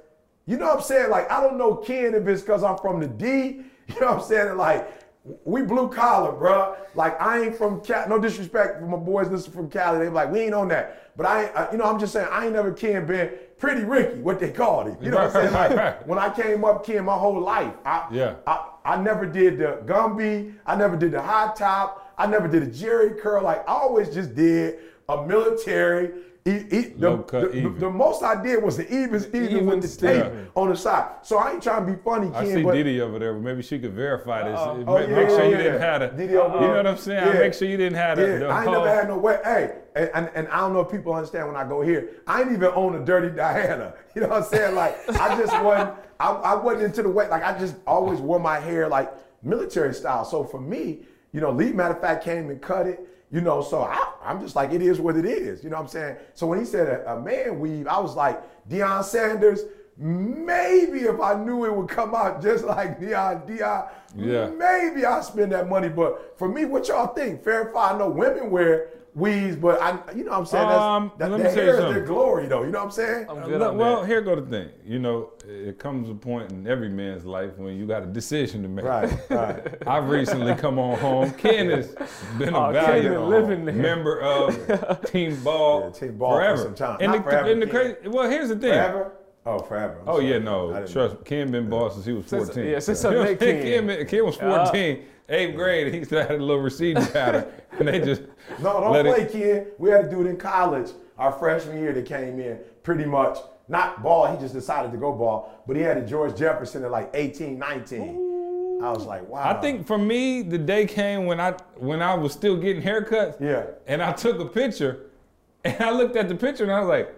you 0.48 0.58
know 0.58 0.66
what 0.66 0.78
I'm 0.78 0.84
saying? 0.84 1.12
Like, 1.12 1.32
I 1.32 1.42
don't 1.42 1.58
know 1.58 1.76
Ken 1.76 2.16
if 2.16 2.28
it's 2.28 2.42
because 2.42 2.64
I'm 2.64 2.78
from 2.78 3.00
the 3.00 3.08
D. 3.08 3.62
You 3.90 4.00
know 4.02 4.08
what 4.14 4.18
I'm 4.18 4.24
saying? 4.24 4.56
Like, 4.56 5.09
we 5.46 5.62
blue 5.62 5.90
collar, 5.90 6.32
bruh. 6.32 6.76
Like 6.96 7.20
I 7.22 7.44
ain't 7.44 7.56
from 7.56 7.82
Cali. 7.82 8.10
No 8.10 8.20
disrespect 8.20 8.80
for 8.80 8.86
my 8.86 8.98
boys 8.98 9.28
listen 9.30 9.52
from 9.52 9.70
Cali. 9.70 10.00
They 10.00 10.06
be 10.06 10.12
like, 10.12 10.32
we 10.32 10.40
ain't 10.40 10.54
on 10.54 10.68
that. 10.70 11.16
But 11.18 11.26
I, 11.26 11.46
uh, 11.48 11.72
you 11.72 11.78
know, 11.78 11.86
I'm 11.86 12.00
just 12.00 12.14
saying 12.14 12.28
I 12.32 12.46
ain't 12.46 12.54
never 12.54 12.72
Ken 12.72 13.06
been 13.06 13.32
pretty 13.58 13.84
Ricky, 13.84 14.20
what 14.22 14.40
they 14.40 14.52
called 14.52 14.88
him. 14.88 14.98
You 15.02 15.12
know 15.12 15.18
what 15.18 15.36
I'm 15.36 15.52
saying? 15.52 15.54
Like 15.54 16.08
when 16.08 16.18
I 16.18 16.30
came 16.30 16.64
up 16.64 16.86
Ken 16.86 17.04
my 17.06 17.18
whole 17.18 17.40
life, 17.40 17.74
I, 17.86 18.08
Yeah. 18.12 18.36
I, 18.48 18.70
I 18.86 19.02
never 19.02 19.26
did 19.26 19.58
the 19.58 19.82
Gumby. 19.86 20.54
I 20.66 20.76
never 20.76 20.96
did 20.96 21.12
the 21.12 21.22
high 21.22 21.54
top. 21.56 22.14
I 22.18 22.26
never 22.26 22.48
did 22.48 22.64
a 22.64 22.68
Jheri 22.68 23.20
curl. 23.20 23.44
Like 23.44 23.68
I 23.68 23.74
always 23.74 24.10
just 24.10 24.34
did 24.36 24.80
a 25.10 25.26
military. 25.26 26.12
E, 26.46 26.52
e, 26.52 26.82
the, 26.98 27.10
Low 27.10 27.18
the, 27.30 27.76
the 27.78 27.90
most 27.90 28.24
I 28.24 28.42
did 28.42 28.64
was 28.64 28.78
the 28.78 28.86
even 28.86 29.20
Steven 29.20 29.52
Even 29.52 29.66
with 29.66 29.82
the 29.82 29.88
Steven. 29.90 30.46
tape 30.46 30.52
on 30.56 30.70
the 30.70 30.76
side. 30.76 31.18
So 31.22 31.38
I 31.38 31.52
ain't 31.52 31.62
trying 31.62 31.86
to 31.86 31.92
be 31.92 32.02
funny, 32.02 32.30
I 32.34 32.46
Ken. 32.46 32.56
see 32.56 32.64
but 32.64 32.74
Diddy 32.74 33.02
over 33.02 33.20
there, 33.20 33.34
but 33.34 33.42
maybe 33.42 33.62
she 33.62 33.78
could 33.78 33.94
verify 33.94 34.50
this. 34.50 34.58
Uh-oh. 34.58 34.78
Make, 34.78 34.88
oh, 34.88 35.00
yeah, 35.00 35.08
make 35.08 35.30
sure 35.30 35.44
you 35.44 35.52
yeah. 35.52 35.58
didn't 35.58 35.82
have 35.82 36.02
it. 36.02 36.18
Diddy 36.18 36.38
over 36.38 36.56
You 36.56 36.62
know 36.62 36.78
what 36.78 36.88
I'm 36.88 36.98
saying? 36.98 37.28
Yeah. 37.28 37.40
Make 37.40 37.54
sure 37.54 37.68
you 37.68 37.78
didn't 37.78 37.98
have 37.98 38.20
it. 38.20 38.40
The 38.40 38.48
I 38.48 38.64
ain't 38.64 38.72
never 38.72 38.88
had 38.88 39.10
no 39.10 39.18
way. 39.18 39.40
Hey, 39.44 39.76
and, 39.96 40.10
and, 40.14 40.30
and 40.34 40.48
I 40.48 40.60
don't 40.60 40.74
know 40.74 40.80
if 40.80 40.90
people 40.90 41.14
understand 41.14 41.48
when 41.48 41.58
I 41.58 41.68
go 41.68 41.82
here. 41.82 42.10
I 42.26 42.42
ain't 42.42 42.52
even 42.54 42.72
own 42.74 42.96
a 42.96 43.06
dirty 43.06 43.36
Diana. 43.36 43.94
You 44.16 44.22
know 44.22 44.30
what 44.30 44.44
I'm 44.44 44.50
saying? 44.50 44.76
Like 44.76 44.98
I 45.20 45.38
just 45.38 45.54
wasn't. 45.64 45.94
I, 46.20 46.32
I 46.32 46.56
wasn't 46.56 46.86
into 46.86 47.04
the 47.04 47.10
way. 47.10 47.30
Like 47.30 47.44
I 47.44 47.58
just 47.58 47.76
always 47.86 48.20
wore 48.20 48.40
my 48.40 48.60
hair 48.60 48.88
like 48.88 49.14
military 49.44 49.94
style. 49.94 50.26
So 50.26 50.44
for 50.44 50.60
me, 50.60 51.02
you 51.32 51.42
know, 51.42 51.52
Lee 51.52 51.72
matter 51.72 51.94
of 51.94 52.02
fact 52.02 52.24
came 52.24 52.50
and 52.50 52.60
cut 52.60 52.88
it. 52.88 53.08
You 53.32 53.42
know, 53.42 53.62
so 53.62 53.82
I, 53.84 54.14
I'm 54.24 54.40
just 54.42 54.56
like 54.56 54.72
it 54.74 54.82
is 54.82 55.00
what 55.00 55.16
it 55.16 55.26
is. 55.26 55.64
You 55.64 55.70
know 55.70 55.76
what 55.78 55.84
I'm 55.84 55.88
saying? 55.90 56.18
So 56.34 56.48
when 56.48 56.60
he 56.60 56.66
said 56.66 56.88
a, 56.88 57.14
a 57.14 57.22
man 57.22 57.60
weave, 57.60 57.88
I 57.88 58.00
was 58.00 58.16
like 58.16 58.42
Deion 58.68 59.04
Sanders. 59.04 59.62
Maybe 59.98 61.00
if 61.02 61.20
I 61.20 61.36
knew 61.36 61.66
it 61.66 61.76
would 61.76 61.90
come 61.90 62.16
out 62.16 62.42
just 62.42 62.64
like 62.64 63.00
Deion, 63.00 63.46
Deion, 63.48 63.90
Yeah. 64.16 64.48
maybe 64.50 65.06
I'll 65.06 65.22
spend 65.22 65.52
that 65.52 65.68
money. 65.70 65.90
But 65.90 66.38
for 66.40 66.48
me, 66.48 66.66
what 66.66 66.88
y'all 66.88 67.14
think? 67.14 67.44
Fair 67.44 67.66
fight. 67.74 67.96
I 67.96 67.98
know 67.98 68.10
women 68.10 68.50
wear 68.50 68.90
weaves, 69.20 69.56
but 69.56 69.82
I, 69.82 70.00
you 70.16 70.24
know 70.24 70.32
what 70.32 70.40
I'm 70.40 70.46
saying? 70.46 70.68
That's, 70.70 70.82
Um, 70.82 71.12
that, 71.18 71.30
let 71.32 71.38
me 71.40 71.44
that 71.44 71.54
tell 71.54 71.64
you 71.64 71.70
hair 71.70 71.74
is 71.76 71.80
something. 71.82 71.94
their 71.96 72.06
glory, 72.06 72.48
though. 72.48 72.64
You 72.64 72.72
know 72.72 72.80
what 72.80 72.86
I'm 72.86 72.92
saying? 72.92 73.26
I'm 73.30 73.38
Uh, 73.40 73.46
good 73.48 73.60
look, 73.60 73.72
on 73.72 73.78
well, 73.78 74.02
that. 74.02 74.08
here 74.08 74.22
go 74.22 74.36
the 74.36 74.42
thing. 74.50 74.70
You 74.86 75.00
know, 75.00 75.32
it 75.48 75.78
comes 75.78 76.10
a 76.10 76.14
point 76.14 76.52
in 76.52 76.66
every 76.68 76.90
man's 76.90 77.26
life 77.26 77.58
when 77.58 77.76
you 77.78 77.86
got 77.86 78.04
a 78.04 78.06
decision 78.06 78.62
to 78.64 78.68
make. 78.70 78.86
Right, 78.86 79.12
right. 79.30 79.76
I've 79.88 80.10
recently 80.10 80.56
come 80.56 80.80
on 80.80 80.98
home. 81.00 81.32
Ken 81.38 81.70
has 81.70 81.96
been 82.38 82.54
a 82.54 82.58
Oh, 82.70 82.72
Ken 82.74 82.86
valued 82.86 83.12
been 83.14 83.30
living 83.30 83.66
there. 83.66 83.76
member 83.76 84.20
of 84.22 85.04
Team 85.06 85.36
Ball, 85.44 85.82
Yeah, 85.82 85.90
Team 86.00 86.18
Ball 86.18 86.32
for 86.32 86.36
forever. 86.42 86.62
some 86.64 86.76
time. 86.76 86.98
And 87.02 87.12
Not 87.12 87.18
the, 87.18 87.24
forever, 87.32 87.52
and 87.52 87.62
the 87.62 87.68
crazy, 87.68 87.96
well, 88.08 88.30
here's 88.30 88.50
the 88.50 88.56
thing. 88.56 88.72
Forever? 88.72 89.12
Oh, 89.46 89.60
forever. 89.60 89.98
I'm 90.02 90.10
Oh 90.10 90.16
sorry. 90.18 90.30
yeah, 90.32 90.38
no, 90.38 90.86
trust 90.86 91.16
me. 91.16 91.22
Ken 91.26 91.50
been 91.50 91.70
boss 91.70 91.94
since 91.94 92.06
he 92.06 92.12
was 92.14 92.26
Since- 92.28 92.48
14. 92.48 92.66
yeah, 92.72 92.80
since 92.80 93.04
I 93.06 93.10
You 93.10 93.16
know 93.16 93.22
met 93.24 93.30
what 93.30 93.34
I'm 93.34 93.40
saying? 93.48 93.88
Ken. 93.88 93.98
Ken, 93.98 94.06
Ken 94.08 94.26
was 94.26 94.36
14, 94.36 95.04
eighth 95.30 95.56
grade. 95.56 95.94
He 95.94 96.04
still 96.04 96.22
had 96.22 96.32
a 96.40 96.44
little 96.44 96.62
receiving 96.62 97.06
pattern, 97.14 97.46
and 97.78 97.88
they 97.88 98.00
just 98.00 98.24
No, 98.62 98.80
don't 98.82 99.06
play, 99.06 99.22
it. 99.22 99.32
Ken. 99.32 99.68
We 99.78 99.90
had 99.90 100.06
a 100.06 100.10
dude 100.10 100.28
in 100.28 100.38
college, 100.38 100.92
our 101.18 101.32
freshman 101.32 101.80
year, 101.82 101.94
that 101.94 102.06
came 102.06 102.40
in 102.40 102.60
pretty 102.84 103.06
much 103.06 103.38
not 103.68 104.02
ball. 104.02 104.26
He 104.34 104.38
just 104.40 104.54
decided 104.54 104.92
to 104.92 104.98
go 104.98 105.12
ball, 105.14 105.64
but 105.68 105.76
he 105.76 105.82
had 105.82 105.98
a 105.98 106.06
George 106.06 106.36
Jefferson 106.36 106.84
at 106.84 106.92
like 106.92 107.12
18, 107.14 107.58
19. 107.58 108.80
I 108.82 108.92
was 108.92 109.06
like, 109.06 109.28
wow. 109.28 109.44
I 109.44 109.60
think 109.60 109.86
for 109.86 109.98
me, 109.98 110.42
the 110.42 110.58
day 110.58 110.86
came 110.86 111.26
when 111.26 111.40
I 111.40 111.52
when 111.76 112.02
I 112.02 112.14
was 112.16 112.32
still 112.32 112.56
getting 112.58 112.82
haircuts. 112.82 113.40
Yeah. 113.40 113.66
And 113.88 114.02
I 114.02 114.14
took 114.14 114.40
a 114.40 114.46
picture, 114.46 115.08
and 115.64 115.82
I 115.82 115.92
looked 115.92 116.16
at 116.16 116.30
the 116.30 116.36
picture, 116.36 116.64
and 116.64 116.72
I 116.72 116.80
was 116.80 116.88
like, 116.90 117.14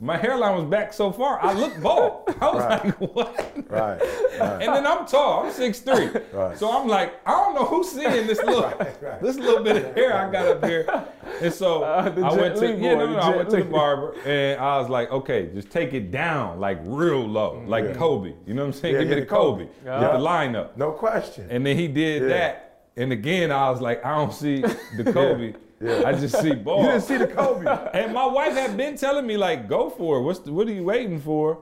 my 0.00 0.16
hairline 0.16 0.56
was 0.56 0.64
back 0.64 0.92
so 0.92 1.12
far, 1.12 1.40
I 1.42 1.52
looked 1.52 1.80
bald. 1.80 2.24
I 2.40 2.46
was 2.50 2.64
Right. 2.64 2.84
like, 2.84 3.00
what? 3.14 3.54
Right, 3.70 4.00
right. 4.40 4.62
And 4.62 4.74
then 4.74 4.86
I'm 4.86 5.06
tall. 5.06 5.44
I'm 5.46 5.52
6'3". 5.52 6.22
Right. 6.34 6.58
So 6.58 6.70
I'm 6.70 6.88
like, 6.88 7.14
I 7.26 7.30
don't 7.30 7.54
know 7.54 7.64
who's 7.64 7.90
seeing 7.90 8.26
this 8.26 8.38
little 8.44 8.62
right. 8.62 9.20
this 9.22 9.36
little 9.36 9.62
bit 9.62 9.76
of 9.76 9.94
hair 9.94 10.12
I 10.14 10.30
got 10.30 10.46
up 10.48 10.64
here. 10.64 11.04
And 11.40 11.52
so 11.52 11.84
Uh, 11.84 12.12
I 12.24 12.34
went 12.34 12.56
to 12.56 12.60
Li 12.60 12.82
yeah, 12.84 12.94
no, 12.94 13.06
no, 13.12 13.18
I 13.18 13.36
went 13.36 13.50
to 13.50 13.56
the 13.58 13.64
barber 13.64 14.14
and 14.26 14.60
I 14.60 14.78
was 14.78 14.88
like, 14.88 15.10
okay, 15.12 15.48
just 15.54 15.70
take 15.70 15.94
it 15.94 16.10
down 16.10 16.58
like 16.60 16.78
real 16.82 17.24
low, 17.26 17.62
like 17.66 17.94
Kobe. 17.96 18.34
You 18.46 18.54
know 18.54 18.62
what 18.62 18.66
I'm 18.74 18.80
saying? 18.80 18.94
Yeah, 18.94 19.00
Give 19.02 19.10
yeah, 19.10 19.14
me 19.16 19.20
the 19.22 19.26
Kobe. 19.26 19.64
Kobe. 19.66 19.74
Get 19.84 20.00
Yeah. 20.02 20.12
the 20.12 20.18
lineup. 20.18 20.76
no 20.76 20.90
question. 20.90 21.46
And 21.50 21.64
then 21.64 21.76
he 21.78 21.86
did 21.88 22.22
Yeah. 22.22 22.28
that. 22.28 22.60
And 22.96 23.12
again, 23.12 23.50
I 23.52 23.70
was 23.70 23.80
like, 23.80 24.04
I 24.04 24.14
don't 24.16 24.32
see 24.32 24.60
the 24.96 25.04
Kobe. 25.12 25.54
Yeah. 25.84 26.02
I 26.06 26.12
just 26.12 26.40
see 26.40 26.54
ball. 26.54 26.80
you 26.82 26.88
didn't 26.88 27.02
see 27.02 27.18
the 27.18 27.26
Kobe. 27.26 27.64
And 27.94 28.14
my 28.14 28.26
wife 28.26 28.54
had 28.54 28.76
been 28.76 28.96
telling 28.96 29.26
me 29.26 29.36
like, 29.36 29.68
go 29.68 29.90
for 29.90 30.18
it. 30.18 30.22
What's 30.22 30.38
the, 30.40 30.52
what 30.52 30.66
are 30.66 30.72
you 30.72 30.84
waiting 30.84 31.20
for? 31.20 31.58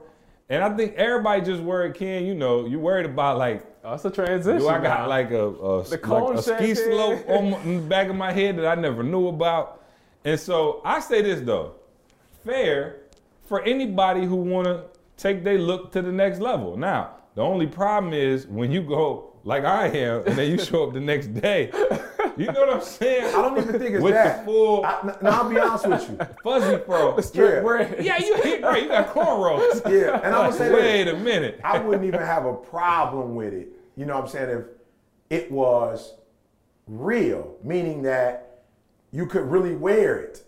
And 0.49 0.63
I 0.63 0.75
think 0.75 0.95
everybody 0.95 1.41
just 1.41 1.61
worried, 1.61 1.95
Ken. 1.95 2.25
You 2.25 2.35
know, 2.35 2.65
you 2.65 2.79
worried 2.79 3.05
about 3.05 3.37
like, 3.37 3.65
Oh, 3.85 3.95
it's 3.95 4.05
a 4.05 4.11
transition. 4.11 4.59
do 4.59 4.69
I 4.69 4.79
got 4.79 5.01
now. 5.01 5.07
like 5.09 5.31
a, 5.31 5.45
a, 5.45 5.71
like 5.81 6.01
cone 6.01 6.37
a 6.37 6.41
ski 6.41 6.67
shape 6.73 6.77
slope 6.77 7.25
on 7.27 7.51
my, 7.51 7.61
in 7.63 7.75
the 7.75 7.81
back 7.81 8.07
of 8.07 8.15
my 8.15 8.31
head 8.31 8.57
that 8.57 8.65
I 8.65 8.75
never 8.79 9.03
knew 9.03 9.27
about? 9.27 9.83
And 10.23 10.39
so 10.39 10.79
I 10.85 11.01
say 11.01 11.21
this 11.21 11.41
though, 11.41 11.75
fair 12.45 13.01
for 13.45 13.61
anybody 13.63 14.25
who 14.25 14.37
want 14.37 14.67
to 14.67 14.85
take 15.17 15.43
their 15.43 15.57
look 15.59 15.91
to 15.91 16.01
the 16.01 16.11
next 16.13 16.39
level. 16.39 16.77
Now, 16.77 17.17
the 17.35 17.41
only 17.41 17.67
problem 17.67 18.13
is 18.13 18.47
when 18.47 18.71
you 18.71 18.81
go 18.81 19.32
like 19.43 19.65
I 19.65 19.87
am, 19.87 20.25
and 20.25 20.37
then 20.37 20.49
you 20.51 20.57
show 20.57 20.87
up 20.87 20.93
the 20.93 20.99
next 21.01 21.27
day. 21.33 21.71
You 22.37 22.47
know 22.47 22.61
what 22.61 22.73
I'm 22.73 22.81
saying? 22.81 23.35
I 23.35 23.41
don't 23.41 23.57
even 23.57 23.79
think 23.79 23.95
it's 23.95 24.03
With 24.03 24.13
that. 24.13 24.39
the 24.39 24.45
full 24.45 24.85
I, 24.85 25.01
n- 25.03 25.15
now, 25.21 25.41
I'll 25.43 25.49
be 25.49 25.59
honest 25.59 25.87
with 25.87 26.09
you. 26.09 26.17
fuzzy 26.43 26.83
fro. 26.83 27.19
Yeah. 27.33 27.59
bread. 27.61 28.03
Yeah, 28.03 28.17
you 28.17 28.35
hit 28.37 28.63
right. 28.63 28.83
You 28.83 28.89
got 28.89 29.13
cornrows. 29.13 29.83
Yeah, 29.91 30.15
and 30.15 30.33
I'm 30.33 30.49
gonna 30.49 30.53
say 30.53 30.69
this. 30.69 30.73
Wait 30.73 31.07
a 31.09 31.17
minute. 31.17 31.59
I 31.63 31.79
wouldn't 31.79 32.05
even 32.05 32.21
have 32.21 32.45
a 32.45 32.53
problem 32.53 33.35
with 33.35 33.53
it. 33.53 33.69
You 33.95 34.05
know 34.05 34.15
what 34.15 34.23
I'm 34.25 34.29
saying? 34.29 34.49
If 34.49 34.65
it 35.29 35.51
was 35.51 36.15
real, 36.87 37.55
meaning 37.63 38.01
that 38.03 38.63
you 39.11 39.25
could 39.25 39.43
really 39.43 39.75
wear 39.75 40.17
it. 40.19 40.43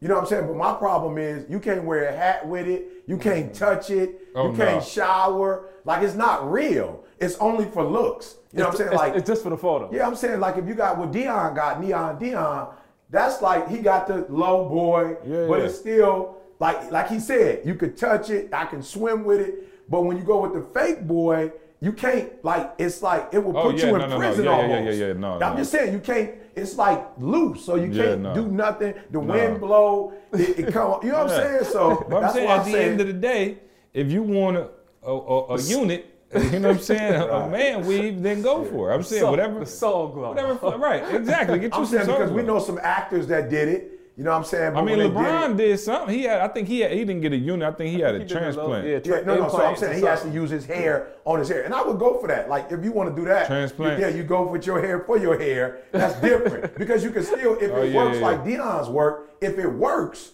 You 0.00 0.08
know 0.08 0.14
what 0.14 0.22
I'm 0.22 0.28
saying? 0.28 0.46
But 0.46 0.56
my 0.56 0.74
problem 0.74 1.18
is 1.18 1.46
you 1.48 1.58
can't 1.58 1.82
wear 1.84 2.04
a 2.04 2.12
hat 2.16 2.46
with 2.46 2.68
it. 2.68 3.04
You 3.06 3.16
can't 3.16 3.54
touch 3.54 3.90
it. 3.90 4.28
Oh, 4.34 4.50
you 4.50 4.56
can't 4.56 4.80
no. 4.80 4.84
shower. 4.84 5.70
Like 5.84 6.02
it's 6.02 6.14
not 6.14 6.50
real. 6.50 7.03
It's 7.20 7.36
only 7.36 7.64
for 7.66 7.84
looks. 7.84 8.36
You 8.52 8.60
know 8.60 8.64
what 8.66 8.70
I'm 8.72 8.76
saying? 8.78 8.92
It's, 8.92 8.98
Like 9.00 9.14
it's 9.14 9.26
just 9.26 9.42
for 9.42 9.50
the 9.50 9.56
photo. 9.56 9.90
yeah, 9.92 10.06
I'm 10.06 10.16
saying 10.16 10.40
like 10.40 10.56
if 10.56 10.66
you 10.66 10.74
got 10.74 10.98
what 10.98 11.12
Deion 11.12 11.54
got, 11.54 11.80
Neon 11.82 12.18
Deion, 12.18 12.72
that's 13.10 13.40
like 13.42 13.68
he 13.68 13.78
got 13.78 14.06
the 14.06 14.26
low 14.28 14.68
boy, 14.68 15.16
Yeah, 15.26 15.46
but 15.46 15.58
yeah. 15.60 15.64
it's 15.66 15.78
still 15.78 16.36
like 16.60 16.90
like 16.90 17.08
he 17.08 17.18
said, 17.20 17.62
you 17.64 17.74
could 17.74 17.96
touch 17.96 18.30
it, 18.30 18.52
I 18.52 18.64
can 18.66 18.82
swim 18.82 19.24
with 19.24 19.40
it. 19.40 19.88
But 19.90 20.02
when 20.02 20.16
you 20.16 20.24
go 20.24 20.40
with 20.40 20.54
the 20.54 20.62
fake 20.78 21.06
boy, 21.06 21.52
you 21.80 21.92
can't 21.92 22.42
like 22.44 22.72
it's 22.78 23.02
like 23.02 23.28
it 23.32 23.38
will 23.44 23.56
Oh, 23.56 23.64
put 23.70 23.76
yeah, 23.76 23.86
you 23.88 23.94
in 23.94 24.00
no, 24.00 24.06
no, 24.06 24.12
no. 24.12 24.18
prison 24.18 24.44
Yeah, 24.44 24.50
yeah, 24.60 24.66
yeah, 24.68 24.76
almost. 24.76 24.98
yeah, 24.98 25.06
yeah. 25.08 25.12
No, 25.12 25.40
I'm 25.40 25.56
just 25.56 25.70
saying 25.72 25.92
you 25.92 25.98
can't. 26.00 26.30
It's 26.56 26.76
like 26.76 27.04
loose, 27.18 27.64
so 27.64 27.74
you 27.74 27.90
can't 27.92 28.32
do 28.34 28.46
nothing. 28.46 28.94
The 29.10 29.18
wind 29.20 29.60
blow, 29.60 30.12
it, 30.32 30.58
it 30.60 30.72
come. 30.72 31.00
You 31.02 31.10
know 31.12 31.24
what 31.24 31.32
I'm 31.32 31.42
saying? 31.42 31.64
So 31.64 32.06
But 32.08 32.16
I'm 32.16 32.22
that's 32.22 32.34
saying 32.34 32.46
why 32.48 32.54
at 32.54 32.60
I'm 32.60 32.66
the 32.66 32.72
saying. 32.72 32.90
end 32.92 33.00
of 33.00 33.06
the 33.08 33.12
day, 33.12 33.58
if 33.92 34.10
you 34.12 34.22
want 34.22 34.56
a, 34.56 34.70
a, 35.04 35.54
a 35.56 35.60
unit, 35.62 36.13
you 36.34 36.58
know 36.60 36.68
what 36.68 36.76
I'm 36.76 36.82
saying, 36.82 37.14
a, 37.14 37.26
a 37.26 37.48
man 37.48 37.86
weave, 37.86 38.22
then 38.22 38.42
go 38.42 38.64
for 38.64 38.90
it. 38.90 38.94
I'm 38.94 39.02
saying 39.02 39.22
Soul- 39.22 39.30
whatever, 39.30 39.60
the 39.60 39.66
Soul 39.66 40.08
Glo. 40.08 40.30
whatever. 40.30 40.54
Right, 40.78 41.14
exactly. 41.14 41.58
Get 41.58 41.72
you 41.74 41.78
I'm 41.80 41.86
some 41.86 41.92
saying 41.98 42.06
because 42.06 42.28
soul 42.28 42.36
we 42.36 42.42
know 42.42 42.58
some 42.58 42.78
actors 42.82 43.26
that 43.28 43.48
did 43.50 43.68
it. 43.68 43.90
You 44.16 44.22
know 44.22 44.30
what 44.30 44.36
I'm 44.36 44.44
saying? 44.44 44.76
I 44.76 44.80
mean, 44.80 44.84
when 44.96 44.98
they 45.00 45.04
did 45.08 45.12
LeBron 45.16 45.50
it- 45.50 45.56
did 45.56 45.80
something. 45.80 46.14
He 46.16 46.22
had, 46.22 46.40
I 46.40 46.46
think 46.46 46.68
he 46.68 46.78
had, 46.80 46.92
he 46.92 46.98
didn't 46.98 47.20
get 47.20 47.32
a 47.32 47.36
unit. 47.36 47.68
I 47.68 47.72
think 47.76 47.96
he 47.96 48.00
had 48.00 48.14
a 48.14 48.18
He 48.20 48.24
did 48.24 48.30
a 48.36 48.46
little- 48.46 48.68
transplant. 48.68 48.86
yeah, 49.06 49.16
Yeah, 49.16 49.24
no, 49.24 49.34
no. 49.42 49.48
So 49.48 49.64
I'm 49.64 49.76
saying 49.76 49.98
he 49.98 50.04
has 50.06 50.22
to 50.22 50.28
use 50.30 50.50
his 50.50 50.64
hair 50.64 51.08
on 51.24 51.40
his 51.40 51.48
hair, 51.48 51.62
and 51.64 51.74
I 51.74 51.82
would 51.82 51.98
go 51.98 52.20
for 52.20 52.28
that. 52.28 52.48
Like 52.48 52.70
if 52.70 52.84
you 52.84 52.92
want 52.92 53.10
to 53.10 53.20
do 53.20 53.26
that, 53.26 53.48
Transplant. 53.48 54.00
Yeah, 54.00 54.08
you 54.08 54.22
go 54.22 54.46
with 54.46 54.66
your 54.66 54.80
hair 54.80 55.00
for 55.00 55.18
your 55.18 55.36
hair. 55.36 55.80
That's 55.90 56.14
different 56.20 56.74
because 56.78 57.02
you 57.02 57.10
can 57.10 57.24
still, 57.24 57.54
if 57.58 57.72
Oh, 57.72 57.82
it 57.82 57.90
yeah, 57.92 57.96
works 58.04 58.18
yeah, 58.18 58.22
like 58.22 58.44
Deion's 58.44 58.88
work, 58.88 59.30
if 59.40 59.58
it 59.58 59.66
works, 59.66 60.30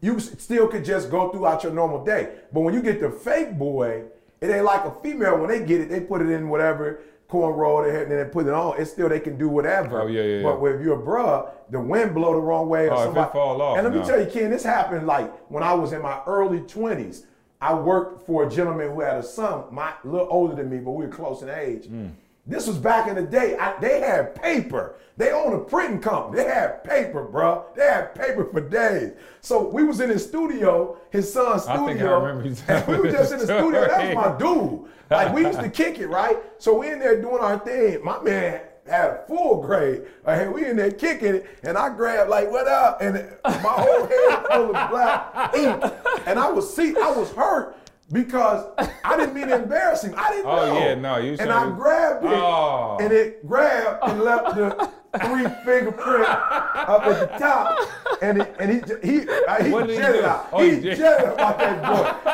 you 0.00 0.18
still 0.20 0.66
could 0.66 0.84
just 0.86 1.10
go 1.10 1.28
throughout 1.30 1.62
your 1.64 1.72
normal 1.72 2.02
day. 2.02 2.30
But 2.50 2.60
when 2.60 2.72
you 2.72 2.80
get 2.80 2.98
the 2.98 3.10
fake 3.10 3.58
boy, 3.58 4.04
it 4.40 4.50
ain't 4.50 4.64
like 4.64 4.84
a 4.84 4.92
female. 5.02 5.38
When 5.38 5.48
they 5.48 5.64
get 5.64 5.80
it, 5.80 5.88
they 5.88 6.00
put 6.00 6.20
it 6.20 6.28
in 6.30 6.48
whatever 6.48 7.00
cornrow 7.28 7.84
they 7.84 7.92
had, 7.92 8.02
and 8.04 8.12
then 8.12 8.24
they 8.26 8.30
put 8.32 8.46
it 8.46 8.52
on. 8.54 8.80
It's 8.80 8.90
still 8.90 9.08
they 9.08 9.20
can 9.20 9.36
do 9.36 9.48
whatever. 9.48 10.02
Oh, 10.02 10.06
yeah, 10.06 10.22
yeah, 10.22 10.42
But 10.42 10.62
yeah. 10.62 10.70
if 10.74 10.80
you're 10.80 10.98
a 11.00 11.02
bruh, 11.04 11.50
the 11.70 11.78
wind 11.80 12.14
blow 12.14 12.32
the 12.32 12.40
wrong 12.40 12.68
way. 12.68 12.88
Or 12.88 12.94
Oh, 12.94 13.04
somebody, 13.04 13.32
fall 13.32 13.60
off, 13.60 13.76
And 13.76 13.84
let 13.86 13.92
me 13.92 14.00
no. 14.00 14.06
tell 14.06 14.20
you, 14.20 14.26
Ken, 14.30 14.50
this 14.50 14.62
happened 14.64 15.06
like 15.06 15.30
when 15.50 15.62
I 15.62 15.74
was 15.74 15.92
in 15.92 16.00
my 16.00 16.20
early 16.26 16.60
20s. 16.60 17.24
I 17.60 17.74
worked 17.74 18.24
for 18.24 18.46
a 18.46 18.50
gentleman 18.50 18.92
who 18.92 19.00
had 19.00 19.16
a 19.16 19.22
son, 19.22 19.64
my, 19.72 19.92
little 20.04 20.28
older 20.30 20.54
than 20.54 20.70
me, 20.70 20.78
but 20.78 20.92
we 20.92 21.04
were 21.06 21.10
close 21.12 21.42
in 21.42 21.50
age. 21.50 21.84
Mm. 21.88 22.12
This 22.48 22.66
was 22.66 22.78
back 22.78 23.08
in 23.08 23.14
the 23.14 23.22
day. 23.22 23.56
I, 23.58 23.78
they 23.78 24.00
had 24.00 24.34
paper. 24.34 24.94
They 25.18 25.32
owned 25.32 25.54
a 25.54 25.58
printing 25.58 26.00
company. 26.00 26.42
They 26.42 26.48
had 26.48 26.82
paper, 26.82 27.28
bruh. 27.30 27.74
They 27.74 27.84
had 27.84 28.14
paper 28.14 28.48
for 28.50 28.62
days. 28.62 29.12
So 29.42 29.68
we 29.68 29.84
was 29.84 30.00
in 30.00 30.08
his 30.08 30.24
studio, 30.24 30.96
his 31.10 31.30
son's 31.30 31.66
I 31.66 31.74
studio. 31.74 31.86
think 31.86 32.00
I 32.00 32.12
remember 32.14 32.62
and 32.68 32.86
we 32.88 32.98
were 33.00 33.12
just 33.12 33.32
in 33.32 33.38
the 33.40 33.44
studio. 33.44 33.86
That 33.86 34.14
was 34.14 34.14
my 34.14 34.38
dude. 34.38 34.84
Like 35.10 35.34
we 35.34 35.44
used 35.44 35.60
to 35.60 35.68
kick 35.68 35.98
it, 35.98 36.06
right? 36.06 36.38
So 36.58 36.78
we 36.78 36.90
in 36.90 36.98
there 36.98 37.20
doing 37.20 37.40
our 37.40 37.58
thing. 37.58 38.02
My 38.02 38.22
man 38.22 38.62
had 38.86 39.10
a 39.10 39.24
full 39.26 39.60
grade. 39.60 40.02
Like, 40.26 40.52
we 40.52 40.64
in 40.64 40.76
there 40.76 40.90
kicking 40.90 41.34
it, 41.34 41.46
and 41.62 41.76
I 41.76 41.94
grabbed 41.94 42.30
like, 42.30 42.50
"What 42.50 42.66
up?" 42.66 43.02
And 43.02 43.14
my 43.44 43.52
whole 43.52 44.06
head 44.06 44.46
full 44.50 44.74
of 44.74 44.90
black 44.90 45.54
ink, 45.54 45.84
and 46.26 46.38
I 46.38 46.50
was 46.50 46.74
see, 46.74 46.96
I 46.96 47.10
was 47.10 47.30
hurt 47.32 47.76
because 48.12 48.64
I 49.04 49.16
didn't 49.16 49.34
mean 49.34 49.48
to 49.48 49.56
embarrass 49.62 50.02
him. 50.04 50.14
I 50.16 50.30
didn't 50.30 50.46
Oh, 50.46 50.56
know. 50.66 50.78
yeah, 50.78 50.94
no, 50.94 51.16
you 51.18 51.36
And 51.38 51.50
I 51.52 51.70
grabbed 51.70 52.24
it, 52.24 52.30
Oh. 52.32 52.96
and 53.00 53.12
it 53.12 53.46
grabbed 53.46 54.02
and 54.04 54.20
left 54.22 54.56
the 54.56 54.90
three 55.26 55.46
fingerprint 55.64 56.28
up 56.28 57.02
at 57.06 57.20
the 57.32 57.38
top, 57.38 57.88
and 58.22 58.42
it, 58.42 58.54
and 58.58 58.70
he 58.70 59.10
he 59.20 59.28
uh, 59.28 59.62
he 59.64 59.70
What 59.70 59.86
did 59.86 59.96
he 59.96 60.02
jetted 60.02 60.24
out. 60.24 60.48
Oh, 60.52 60.62
he 60.62 60.74
he 60.76 60.80
jetted 60.94 61.38
out 61.40 61.58
that 61.58 61.82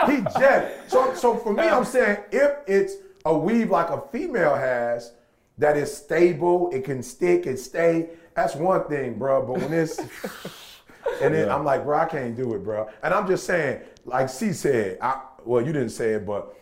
boy. 0.09 0.13
He 0.13 0.23
jetted. 0.39 0.91
So 0.91 1.15
so 1.15 1.37
for 1.37 1.53
me, 1.53 1.63
I'm 1.63 1.85
saying 1.97 2.19
if 2.31 2.53
it's 2.67 2.95
a 3.25 3.37
weave 3.37 3.71
like 3.71 3.91
a 3.91 4.03
female 4.13 4.55
has 4.55 5.13
that 5.59 5.77
is 5.77 5.95
stable, 5.97 6.71
it 6.73 6.85
can 6.85 7.03
stick 7.03 7.47
and 7.47 7.59
stay. 7.59 8.11
That's 8.35 8.55
one 8.57 8.85
thing, 8.89 9.15
bro. 9.19 9.47
But 9.47 9.61
when 9.63 9.73
it's 9.73 9.99
and 11.23 11.35
then 11.35 11.49
I'm 11.49 11.65
like, 11.65 11.85
bro, 11.85 11.99
I 11.99 12.07
can't 12.07 12.37
do 12.37 12.55
it, 12.55 12.65
bro. 12.65 12.89
And 13.03 13.15
I'm 13.15 13.27
just 13.29 13.47
saying, 13.47 13.81
like 14.05 14.29
C 14.29 14.53
said, 14.53 14.99
I 15.01 15.21
well, 15.45 15.65
you 15.65 15.73
didn't 15.73 15.91
say 15.91 16.15
it, 16.15 16.27
but 16.27 16.57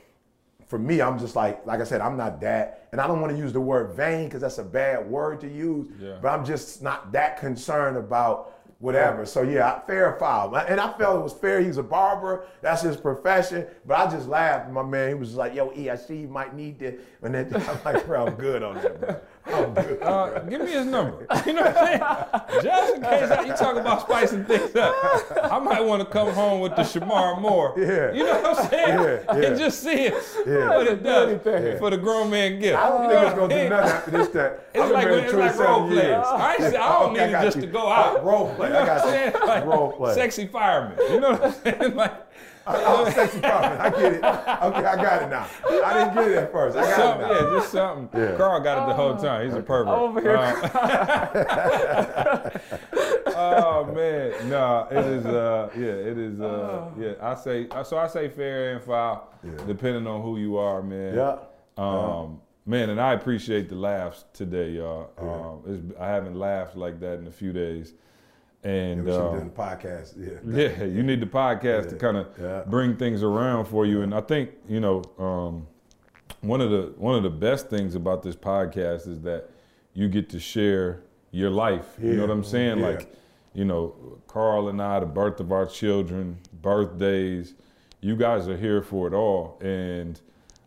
for 0.67 0.79
me, 0.79 1.03
I'm 1.03 1.19
just 1.19 1.37
like, 1.37 1.67
like 1.67 1.81
I 1.81 1.85
said, 1.85 2.01
I'm 2.01 2.17
not 2.17 2.41
that, 2.41 2.89
and 2.93 3.01
I 3.01 3.07
don't 3.07 3.21
want 3.21 3.33
to 3.33 3.39
use 3.39 3.53
the 3.53 3.61
word 3.61 3.95
vain 3.95 4.25
because 4.25 4.41
that's 4.41 4.59
a 4.59 4.65
bad 4.65 5.07
word 5.07 5.41
to 5.43 5.49
use. 5.49 5.87
Yeah. 6.01 6.19
But 6.23 6.29
I'm 6.29 6.45
just 6.45 6.83
not 6.83 7.13
that 7.13 7.39
concerned 7.39 7.97
about 7.97 8.55
whatever. 8.79 9.25
So 9.25 9.43
yeah, 9.43 9.81
fair 9.81 10.17
foul, 10.19 10.57
and 10.57 10.81
I 10.81 10.93
felt 10.95 11.21
it 11.21 11.23
was 11.23 11.33
fair. 11.35 11.61
He's 11.61 11.77
a 11.77 11.83
barber, 11.83 12.47
that's 12.63 12.83
his 12.83 12.97
profession. 12.97 13.67
But 13.87 13.99
I 13.99 14.11
just 14.11 14.29
laughed. 14.29 14.71
My 14.71 14.83
man, 14.83 15.09
he 15.09 15.15
was 15.15 15.29
just 15.29 15.39
like, 15.39 15.55
"Yo, 15.55 15.73
E, 15.77 15.91
I 15.91 15.97
see 15.97 16.17
you 16.17 16.29
might 16.29 16.55
need 16.55 16.79
this," 16.79 17.01
and 17.25 17.35
then 17.35 17.55
I'm 17.55 17.79
like, 17.85 18.07
"Bro, 18.07 18.27
I'm 18.27 18.35
good 18.35 18.63
on 18.63 18.75
that, 18.77 19.01
bro. 19.01 19.17
I'm 19.47 19.75
good." 19.75 20.03
Uh, 20.03 20.39
give 20.41 20.61
me 20.61 20.73
his 20.73 20.87
number. 20.87 21.27
You 21.47 21.53
know 21.55 21.63
what 21.63 21.77
I'm 21.77 21.87
saying? 21.87 22.63
Just 22.63 22.95
in 22.97 23.03
case 23.03 23.31
I- 23.31 23.43
you 23.45 23.53
talk 23.55 23.77
about 23.77 24.01
spicing 24.03 24.45
things 24.45 24.75
up, 24.77 24.95
I 25.43 25.59
might 25.59 25.85
want 25.85 26.01
to 26.01 26.07
come 26.07 26.33
home 26.33 26.61
with 26.61 26.75
the 26.77 26.83
Shemar 26.83 27.41
Moore. 27.41 27.75
Yeah. 27.79 28.13
You 28.13 28.25
know 28.25 28.41
what 28.43 28.59
I'm 28.59 28.71
saying? 28.71 28.99
Yeah, 28.99 29.39
yeah. 29.39 29.47
And 29.49 29.59
just 29.59 29.83
see 29.83 30.05
it, 30.07 30.15
Yeah. 30.47 30.69
what 30.77 30.87
it 30.87 31.03
does 31.03 31.41
Yeah. 31.45 31.79
for 31.79 31.91
the 31.91 31.97
grown 31.97 32.31
man 32.31 32.59
gift. 32.61 32.79
I 32.79 32.89
don't 32.89 33.03
You 33.05 33.11
think 33.11 33.27
it's 33.27 33.35
gonna 33.39 33.55
do 33.63 33.69
nothing 33.69 33.91
after 33.93 34.11
this. 34.11 34.29
That 34.29 34.69
It's 34.75 34.83
I've 34.83 34.89
been 34.89 34.93
like, 34.95 35.07
married 35.07 35.25
it's 35.25 35.33
like 35.35 35.55
27 35.57 35.67
role 35.67 35.81
playing. 35.89 35.99
years. 36.09 36.27
I, 36.27 36.53
ain't 36.55 36.63
I 36.63 36.71
don't 36.71 37.13
Okay, 37.13 37.25
need 37.27 37.31
got 37.33 37.43
it 37.43 37.47
just 37.47 37.57
you. 37.57 37.63
to 37.63 37.69
go 37.69 37.89
out. 37.89 38.25
Role 38.25 38.55
play. 38.55 38.67
You 38.69 38.73
know 38.75 38.81
I 38.83 38.87
got 38.87 38.97
what 38.97 39.05
I'm 39.07 39.11
saying? 39.11 39.33
you. 39.41 39.47
Like, 39.47 39.65
Role 39.67 39.93
play. 39.93 40.15
Sexy 40.15 40.47
fireman. 40.47 40.99
You 41.11 41.21
know 41.21 41.31
what 41.33 41.45
I'm 41.45 41.53
saying? 41.53 41.97
Like, 41.97 42.13
Oh, 42.67 43.11
sexy 43.11 43.41
fireman. 43.41 43.81
I 43.81 43.91
get 43.91 44.13
it. 44.13 44.25
Okay, 44.25 44.25
I 44.25 44.97
got 44.97 45.23
it 45.23 45.29
now. 45.29 45.47
I 45.85 45.95
didn't 45.95 46.15
get 46.15 46.29
it 46.29 46.37
at 46.39 46.53
first. 46.53 46.77
I 46.77 46.83
got 46.83 46.97
something, 46.97 47.27
it 47.27 47.29
now. 47.29 47.35
yeah, 47.53 47.59
just 47.59 47.73
something. 47.73 48.21
Yeah. 48.21 48.37
Carl 48.37 48.61
got 48.61 48.85
it 48.85 48.89
the 48.89 48.95
whole 48.95 49.17
time. 49.17 49.45
He's 49.47 49.55
a 49.55 49.63
pervert. 49.63 49.89
over 49.89 50.21
here 50.21 50.37
Uh, 50.37 52.51
oh 53.37 53.85
man, 53.93 54.49
no, 54.49 54.87
it 54.91 55.05
is. 55.07 55.27
Uh, 55.27 55.71
yeah, 55.77 55.83
it 55.83 56.19
is. 56.19 56.41
Uh, 56.41 56.91
yeah, 56.99 57.13
I 57.21 57.35
say. 57.35 57.67
So 57.85 57.99
I 57.99 58.07
say 58.07 58.29
fair 58.29 58.75
and 58.75 58.83
foul, 58.85 59.33
depending 59.67 60.07
on 60.07 60.23
who 60.23 60.39
you 60.39 60.57
are, 60.57 60.83
man. 60.83 61.15
Yeah. 61.15 61.37
Um, 61.77 62.41
man, 62.67 62.91
and 62.91 63.01
I 63.01 63.15
appreciate 63.15 63.69
the 63.69 63.77
laughs 63.77 64.25
today, 64.33 64.71
y'all. 64.73 65.11
Um, 65.19 65.63
it's, 65.73 65.83
I 66.01 66.09
haven't 66.09 66.39
laughed 66.39 66.77
like 66.77 67.01
that 67.01 67.19
in 67.19 67.27
a 67.27 67.31
few 67.33 67.53
days, 67.53 67.95
and 68.65 69.07
should 69.07 69.13
have 69.13 69.33
um, 69.33 69.39
the 69.39 69.45
podcast. 69.55 70.15
Yeah. 70.17 70.79
yeah, 70.79 70.85
you 70.85 71.03
need 71.03 71.21
the 71.21 71.27
podcast 71.27 71.89
to 71.91 71.97
kind 71.97 72.17
of 72.17 72.29
yeah. 72.41 72.63
bring 72.67 72.97
things 72.97 73.23
around 73.23 73.67
for 73.67 73.87
you. 73.87 74.03
And 74.03 74.15
I 74.15 74.21
think 74.21 74.51
you 74.69 74.81
know 74.81 75.03
um, 75.19 75.67
one 76.41 76.61
of 76.61 76.71
the 76.71 76.93
one 76.97 77.15
of 77.15 77.23
the 77.23 77.31
best 77.31 77.69
things 77.69 77.95
about 77.95 78.23
this 78.23 78.37
podcast 78.37 79.09
is 79.09 79.21
that 79.23 79.51
you 79.95 80.09
get 80.09 80.29
to 80.31 80.41
share 80.41 81.03
your 81.31 81.51
life. 81.51 81.87
You 82.01 82.15
know 82.15 82.23
what 82.23 82.31
I'm 82.31 82.45
saying? 82.45 82.79
Yeah. 82.79 82.89
Like, 82.89 83.15
you 83.55 83.65
know, 83.65 84.21
Carl 84.29 84.69
and 84.69 84.81
I, 84.81 85.01
the 85.01 85.07
birth 85.07 85.41
of 85.41 85.53
our 85.53 85.67
children, 85.67 86.39
birthdays. 86.61 87.55
You 88.01 88.17
guys 88.17 88.49
are 88.49 88.57
here 88.57 88.83
for 88.83 89.07
it 89.07 89.15
all, 89.15 89.59
and 89.61 90.21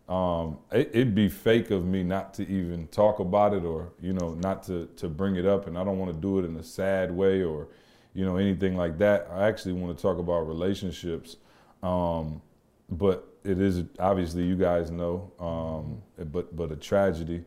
um, 0.08 0.58
it, 0.72 0.90
it'd 0.92 1.14
be 1.14 1.28
fake 1.28 1.70
of 1.70 1.84
me 1.84 2.02
not 2.02 2.32
to 2.34 2.48
even 2.48 2.86
talk 2.88 3.18
about 3.18 3.52
it 3.52 3.64
or 3.64 3.92
you 4.00 4.12
know 4.12 4.34
not 4.34 4.62
to 4.64 4.86
to 4.96 5.08
bring 5.08 5.34
it 5.34 5.44
up 5.44 5.66
and 5.66 5.76
i 5.76 5.82
don't 5.82 5.98
want 5.98 6.14
to 6.14 6.20
do 6.20 6.38
it 6.38 6.44
in 6.44 6.56
a 6.56 6.62
sad 6.62 7.10
way 7.10 7.42
or 7.42 7.68
you 8.16 8.24
know 8.24 8.36
anything 8.36 8.76
like 8.76 8.98
that 8.98 9.28
i 9.32 9.46
actually 9.46 9.72
want 9.72 9.96
to 9.96 10.00
talk 10.00 10.18
about 10.18 10.40
relationships 10.46 11.36
um, 11.82 12.40
but 12.88 13.28
it 13.44 13.60
is 13.60 13.84
obviously 14.00 14.42
you 14.44 14.56
guys 14.56 14.90
know 14.90 15.30
um, 15.38 16.02
but 16.32 16.54
but 16.56 16.72
a 16.72 16.76
tragedy 16.76 17.44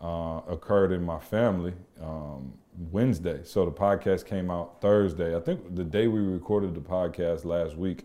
uh, 0.00 0.40
occurred 0.48 0.92
in 0.92 1.02
my 1.02 1.18
family 1.18 1.72
um, 2.02 2.52
wednesday 2.90 3.40
so 3.44 3.64
the 3.64 3.70
podcast 3.70 4.26
came 4.26 4.50
out 4.50 4.80
thursday 4.80 5.34
i 5.36 5.40
think 5.40 5.74
the 5.74 5.84
day 5.84 6.06
we 6.08 6.20
recorded 6.20 6.74
the 6.74 6.80
podcast 6.80 7.44
last 7.44 7.76
week 7.76 8.04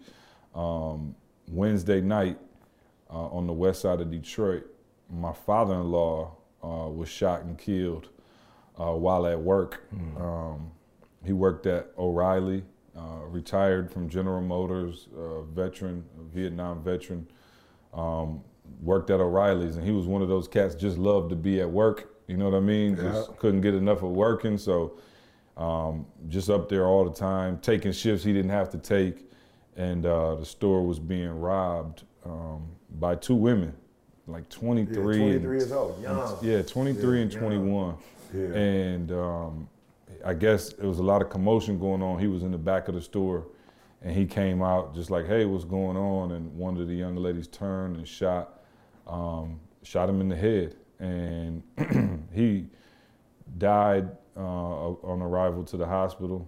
um, 0.55 1.15
wednesday 1.47 2.01
night 2.01 2.37
uh, 3.09 3.27
on 3.27 3.47
the 3.47 3.53
west 3.53 3.81
side 3.81 4.01
of 4.01 4.11
Detroit. 4.11 4.65
My 5.09 5.33
father-in-law 5.33 6.31
uh, 6.63 6.67
was 6.89 7.09
shot 7.09 7.41
and 7.41 7.57
killed 7.57 8.09
uh, 8.79 8.91
while 8.91 9.25
at 9.27 9.39
work. 9.39 9.83
Um, 10.19 10.71
he 11.27 11.33
worked 11.33 11.65
at 11.67 11.91
O'Reilly, 11.97 12.63
uh, 12.97 13.19
retired 13.27 13.91
from 13.91 14.07
General 14.09 14.41
Motors, 14.41 15.09
uh, 15.15 15.41
veteran, 15.41 16.03
Vietnam 16.33 16.81
veteran. 16.81 17.27
Um, 17.93 18.41
worked 18.81 19.09
at 19.09 19.19
O'Reilly's, 19.19 19.75
and 19.75 19.85
he 19.85 19.91
was 19.91 20.05
one 20.05 20.21
of 20.21 20.29
those 20.29 20.47
cats 20.47 20.73
just 20.75 20.97
loved 20.97 21.29
to 21.29 21.35
be 21.35 21.59
at 21.61 21.69
work. 21.69 22.13
You 22.27 22.37
know 22.37 22.45
what 22.49 22.57
I 22.57 22.59
mean? 22.61 22.95
Just 22.95 23.37
couldn't 23.37 23.61
get 23.61 23.73
enough 23.73 24.03
of 24.03 24.11
working, 24.11 24.57
so 24.57 24.97
um, 25.57 26.05
just 26.29 26.49
up 26.49 26.69
there 26.69 26.85
all 26.85 27.03
the 27.05 27.13
time, 27.13 27.57
taking 27.59 27.91
shifts 27.91 28.23
he 28.23 28.33
didn't 28.33 28.51
have 28.51 28.69
to 28.71 28.77
take, 28.77 29.29
and 29.75 30.05
uh, 30.05 30.35
the 30.35 30.45
store 30.45 30.85
was 30.85 30.99
being 30.99 31.29
robbed 31.39 32.03
um, 32.25 32.67
by 32.99 33.15
two 33.15 33.35
women, 33.35 33.73
like 34.27 34.47
23, 34.49 35.17
Yeah, 35.17 35.23
and 35.23 35.41
23 35.43 35.57
years 35.57 35.71
old, 35.71 36.01
young. 36.01 36.37
yeah, 36.41 36.61
23 36.61 37.15
Yeah, 37.17 37.21
and 37.23 37.31
21. 37.31 37.95
Yeah. 38.33 38.41
And 38.53 39.11
um, 39.13 39.69
I 40.25 40.33
guess 40.33 40.73
there 40.73 40.87
was 40.87 40.99
a 40.99 41.03
lot 41.03 41.21
of 41.21 41.29
commotion 41.29 41.79
going 41.79 42.01
on. 42.01 42.19
He 42.19 42.27
was 42.27 42.43
in 42.43 42.51
the 42.51 42.57
back 42.57 42.87
of 42.87 42.95
the 42.95 43.01
store 43.01 43.47
and 44.01 44.15
he 44.15 44.25
came 44.25 44.61
out 44.61 44.93
just 44.93 45.09
like, 45.09 45.25
hey, 45.25 45.45
what's 45.45 45.65
going 45.65 45.97
on? 45.97 46.31
And 46.31 46.53
one 46.55 46.77
of 46.77 46.87
the 46.87 46.93
young 46.93 47.15
ladies 47.15 47.47
turned 47.47 47.97
and 47.97 48.07
shot, 48.07 48.61
um, 49.07 49.59
shot 49.83 50.09
him 50.09 50.21
in 50.21 50.29
the 50.29 50.35
head. 50.35 50.75
And 50.99 51.63
he 52.33 52.67
died 53.57 54.09
uh, 54.35 54.39
on 54.39 55.21
arrival 55.21 55.63
to 55.65 55.77
the 55.77 55.85
hospital. 55.85 56.47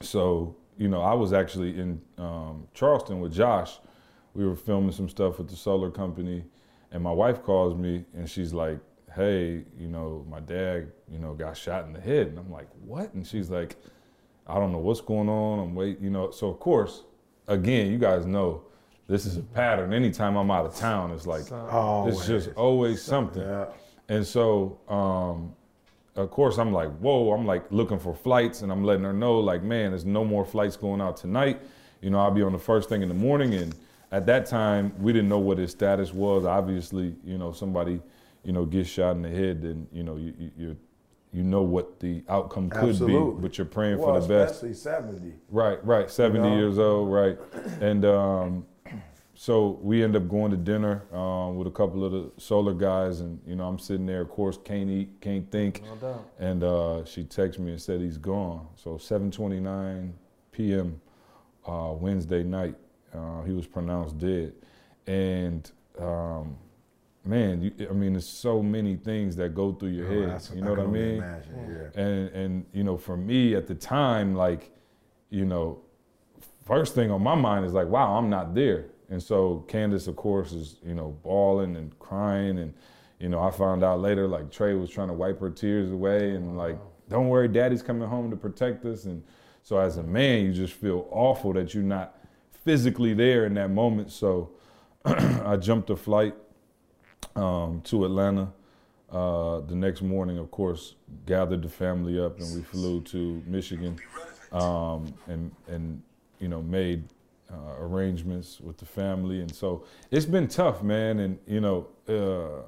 So, 0.00 0.56
you 0.76 0.88
know, 0.88 1.00
I 1.00 1.14
was 1.14 1.32
actually 1.32 1.78
in 1.78 2.00
um, 2.18 2.66
Charleston 2.74 3.20
with 3.20 3.32
Josh. 3.32 3.78
We 4.34 4.46
were 4.46 4.56
filming 4.56 4.92
some 4.92 5.08
stuff 5.08 5.38
with 5.38 5.48
the 5.48 5.56
solar 5.56 5.90
company. 5.90 6.44
And 6.90 7.02
my 7.02 7.12
wife 7.12 7.42
calls 7.42 7.76
me 7.76 8.04
and 8.14 8.28
she's 8.28 8.52
like, 8.52 8.78
"Hey, 9.18 9.64
you 9.78 9.88
know, 9.88 10.24
my 10.30 10.40
dad, 10.40 10.92
you 11.10 11.18
know, 11.18 11.34
got 11.34 11.56
shot 11.56 11.84
in 11.84 11.92
the 11.92 12.00
head." 12.00 12.28
And 12.28 12.38
I'm 12.38 12.50
like, 12.50 12.68
"What?" 12.84 13.12
And 13.14 13.26
she's 13.26 13.50
like, 13.50 13.76
"I 14.46 14.54
don't 14.54 14.72
know 14.72 14.78
what's 14.78 15.00
going 15.02 15.28
on. 15.28 15.58
I'm 15.58 15.74
wait, 15.74 16.00
you 16.00 16.10
know." 16.10 16.30
So 16.30 16.48
of 16.48 16.58
course, 16.58 17.02
again, 17.48 17.90
you 17.90 17.98
guys 17.98 18.24
know 18.24 18.62
this 19.08 19.26
is 19.26 19.36
a 19.36 19.42
pattern. 19.42 19.92
Anytime 19.92 20.36
I'm 20.36 20.50
out 20.50 20.66
of 20.66 20.76
town, 20.76 21.10
it's 21.12 21.26
like 21.26 21.50
Always. 21.50 22.16
it's 22.18 22.26
just 22.26 22.50
always 22.56 23.02
something. 23.02 23.42
Yeah. 23.42 23.66
And 24.10 24.26
so, 24.26 24.78
um, 24.88 25.54
of 26.16 26.30
course, 26.30 26.58
I'm 26.58 26.72
like, 26.72 26.90
whoa, 26.98 27.32
I'm 27.32 27.46
like 27.46 27.64
looking 27.70 27.98
for 27.98 28.14
flights 28.14 28.62
and 28.62 28.70
I'm 28.72 28.84
letting 28.84 29.04
her 29.04 29.12
know, 29.12 29.38
like, 29.38 29.62
man, 29.62 29.90
there's 29.90 30.04
no 30.04 30.24
more 30.24 30.44
flights 30.44 30.76
going 30.76 31.00
out 31.00 31.16
tonight. 31.16 31.60
You 32.02 32.10
know, 32.10 32.18
I'll 32.18 32.30
be 32.30 32.42
on 32.42 32.52
the 32.52 32.58
first 32.58 32.88
thing 32.88 33.02
in 33.02 33.08
the 33.08 33.14
morning. 33.14 33.54
And 33.54 33.74
at 34.12 34.26
that 34.26 34.46
time, 34.46 34.92
we 34.98 35.12
didn't 35.12 35.28
know 35.28 35.38
what 35.38 35.58
his 35.58 35.70
status 35.70 36.12
was. 36.12 36.44
Obviously, 36.44 37.14
you 37.24 37.38
know, 37.38 37.52
somebody, 37.52 38.00
you 38.48 38.54
know, 38.54 38.64
get 38.64 38.86
shot 38.86 39.14
in 39.14 39.20
the 39.20 39.28
head, 39.28 39.60
then, 39.60 39.86
you 39.92 40.02
know, 40.02 40.16
you, 40.16 40.32
you, 40.38 40.50
you, 40.56 40.76
you 41.34 41.42
know 41.42 41.60
what 41.60 42.00
the 42.00 42.22
outcome 42.30 42.70
could 42.70 42.88
Absolutely. 42.88 43.34
be, 43.34 43.42
but 43.42 43.58
you're 43.58 43.66
praying 43.66 43.98
Well, 43.98 44.14
for 44.14 44.20
the 44.22 44.26
best. 44.26 44.62
especially 44.62 44.74
70. 44.74 45.34
Right, 45.50 45.84
right. 45.84 46.10
70 46.10 46.40
know? 46.40 46.56
years 46.56 46.78
old, 46.78 47.12
right. 47.12 47.38
And 47.82 48.06
um, 48.06 48.64
so 49.34 49.78
we 49.82 50.02
end 50.02 50.16
up 50.16 50.30
going 50.30 50.50
to 50.52 50.56
dinner 50.56 51.02
um, 51.14 51.56
with 51.58 51.66
a 51.66 51.70
couple 51.70 52.02
of 52.06 52.12
the 52.12 52.30
solar 52.40 52.72
guys, 52.72 53.20
and 53.20 53.38
you 53.46 53.54
know 53.54 53.68
I'm 53.68 53.78
sitting 53.78 54.06
there, 54.06 54.22
of 54.22 54.30
course, 54.30 54.58
can't 54.64 54.88
eat, 54.88 55.20
can't 55.20 55.48
think. 55.50 55.82
No 55.84 55.96
doubt. 55.96 56.30
And 56.38 56.64
uh, 56.64 57.04
she 57.04 57.24
texted 57.24 57.58
me 57.58 57.72
and 57.72 57.82
said 57.82 58.00
he's 58.00 58.16
gone. 58.16 58.66
So 58.76 58.92
7:29 58.92 60.12
p.m. 60.52 60.98
Uh, 61.66 61.92
Wednesday 61.92 62.42
night, 62.42 62.76
uh, 63.14 63.42
he 63.42 63.52
was 63.52 63.66
pronounced 63.66 64.16
dead. 64.16 64.54
And 65.06 65.70
um, 65.98 66.56
man, 67.28 67.60
you, 67.62 67.88
I 67.88 67.92
mean, 67.92 68.14
there's 68.14 68.28
so 68.28 68.62
many 68.62 68.96
things 68.96 69.36
that 69.36 69.54
go 69.54 69.72
through 69.72 69.90
your 69.90 70.06
Oh, 70.06 70.28
head. 70.30 70.48
You 70.54 70.62
know 70.62 70.70
what 70.70 70.80
I 70.80 70.86
mean? 70.86 71.16
Imagine, 71.16 71.90
yeah. 71.94 72.02
and 72.02 72.28
and 72.30 72.66
you 72.72 72.82
know 72.84 72.96
for 72.96 73.16
me 73.16 73.54
at 73.54 73.66
the 73.66 73.74
time 73.74 74.34
like 74.34 74.70
you 75.30 75.44
know 75.44 75.80
first 76.64 76.94
thing 76.94 77.10
on 77.10 77.22
my 77.22 77.34
mind 77.34 77.64
is 77.64 77.72
like 77.72 77.86
wow 77.86 78.16
i'm 78.16 78.28
not 78.30 78.54
there 78.54 78.86
and 79.10 79.22
so 79.22 79.64
candace 79.68 80.06
of 80.06 80.16
course 80.16 80.52
is 80.52 80.76
you 80.84 80.94
know 80.94 81.16
bawling 81.22 81.76
and 81.76 81.98
crying 81.98 82.58
and 82.58 82.72
you 83.18 83.28
know 83.28 83.40
i 83.42 83.50
found 83.50 83.82
out 83.84 84.00
later 84.00 84.26
like 84.26 84.50
trey 84.50 84.74
was 84.74 84.90
trying 84.90 85.08
to 85.08 85.14
wipe 85.14 85.38
her 85.40 85.50
tears 85.50 85.90
away 85.92 86.30
and 86.34 86.56
like 86.56 86.78
don't 87.08 87.28
worry 87.28 87.48
daddy's 87.48 87.82
coming 87.82 88.06
home 88.08 88.30
to 88.30 88.36
protect 88.36 88.84
us 88.84 89.04
and 89.04 89.22
so 89.62 89.78
as 89.78 89.96
a 89.98 90.02
man 90.02 90.44
you 90.46 90.52
just 90.52 90.74
feel 90.74 91.06
awful 91.10 91.52
that 91.54 91.72
you're 91.74 91.82
not 91.82 92.16
physically 92.64 93.14
there 93.14 93.46
in 93.46 93.54
that 93.54 93.70
moment 93.70 94.10
so 94.10 94.50
i 95.04 95.56
jumped 95.56 95.88
a 95.90 95.96
flight 95.96 96.34
um, 97.38 97.80
to 97.82 98.04
atlanta 98.04 98.52
uh, 99.10 99.60
the 99.60 99.74
next 99.74 100.02
morning, 100.02 100.38
of 100.38 100.50
course, 100.50 100.94
gathered 101.24 101.62
the 101.62 101.68
family 101.68 102.20
up 102.20 102.38
and 102.40 102.54
we 102.54 102.62
flew 102.62 103.00
to 103.02 103.42
Michigan 103.46 103.98
um, 104.52 105.14
and, 105.26 105.50
and, 105.66 106.02
you 106.40 106.48
know, 106.48 106.62
made 106.62 107.04
uh, 107.50 107.80
arrangements 107.80 108.60
with 108.60 108.76
the 108.76 108.84
family. 108.84 109.40
And 109.40 109.54
so 109.54 109.84
it's 110.10 110.26
been 110.26 110.46
tough, 110.46 110.82
man. 110.82 111.20
And, 111.20 111.38
you 111.46 111.60
know, 111.60 111.86
uh, 112.06 112.66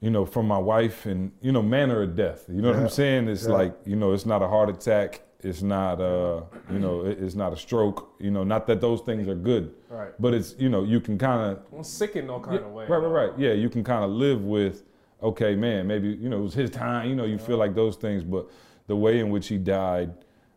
you 0.00 0.10
know, 0.10 0.24
from 0.24 0.46
my 0.46 0.58
wife 0.58 1.06
and, 1.06 1.32
you 1.40 1.50
know, 1.50 1.62
manner 1.62 2.02
of 2.02 2.14
death. 2.14 2.44
You 2.48 2.62
know 2.62 2.70
what 2.70 2.78
I'm 2.78 2.88
saying? 2.88 3.28
It's 3.28 3.46
Yeah. 3.46 3.54
like, 3.54 3.74
you 3.84 3.96
know, 3.96 4.12
it's 4.12 4.26
not 4.26 4.42
a 4.42 4.46
heart 4.46 4.70
attack. 4.70 5.22
It's 5.40 5.62
not, 5.62 6.00
uh, 6.00 6.42
you 6.68 6.80
know, 6.80 7.02
it's 7.04 7.36
not 7.36 7.52
a 7.52 7.56
stroke. 7.56 8.12
You 8.18 8.32
know, 8.32 8.42
not 8.42 8.66
that 8.66 8.80
those 8.80 9.00
things 9.02 9.28
are 9.28 9.36
good, 9.36 9.72
Right. 9.88 10.10
but 10.18 10.34
it's, 10.34 10.56
you 10.58 10.68
know, 10.68 10.82
you 10.82 11.00
can 11.00 11.16
kind 11.16 11.52
of 11.52 11.60
Well, 11.70 11.84
sick 11.84 12.16
in 12.16 12.26
no 12.26 12.40
kind 12.40 12.58
yeah, 12.60 12.66
of 12.66 12.72
way. 12.72 12.86
Right, 12.88 12.98
right, 12.98 13.28
right. 13.28 13.38
Yeah, 13.38 13.52
you 13.52 13.68
can 13.70 13.84
kind 13.84 14.04
of 14.04 14.10
live 14.10 14.42
with, 14.42 14.82
okay, 15.22 15.54
man, 15.54 15.86
maybe 15.86 16.08
you 16.08 16.28
know 16.28 16.38
it 16.38 16.42
was 16.42 16.54
his 16.54 16.70
time. 16.70 17.08
You 17.08 17.14
know, 17.14 17.24
you 17.24 17.38
feel 17.38 17.56
like 17.56 17.76
those 17.76 17.94
things, 17.94 18.24
but 18.24 18.48
the 18.88 18.96
way 18.96 19.20
in 19.20 19.30
which 19.30 19.46
he 19.46 19.58
died, 19.58 20.12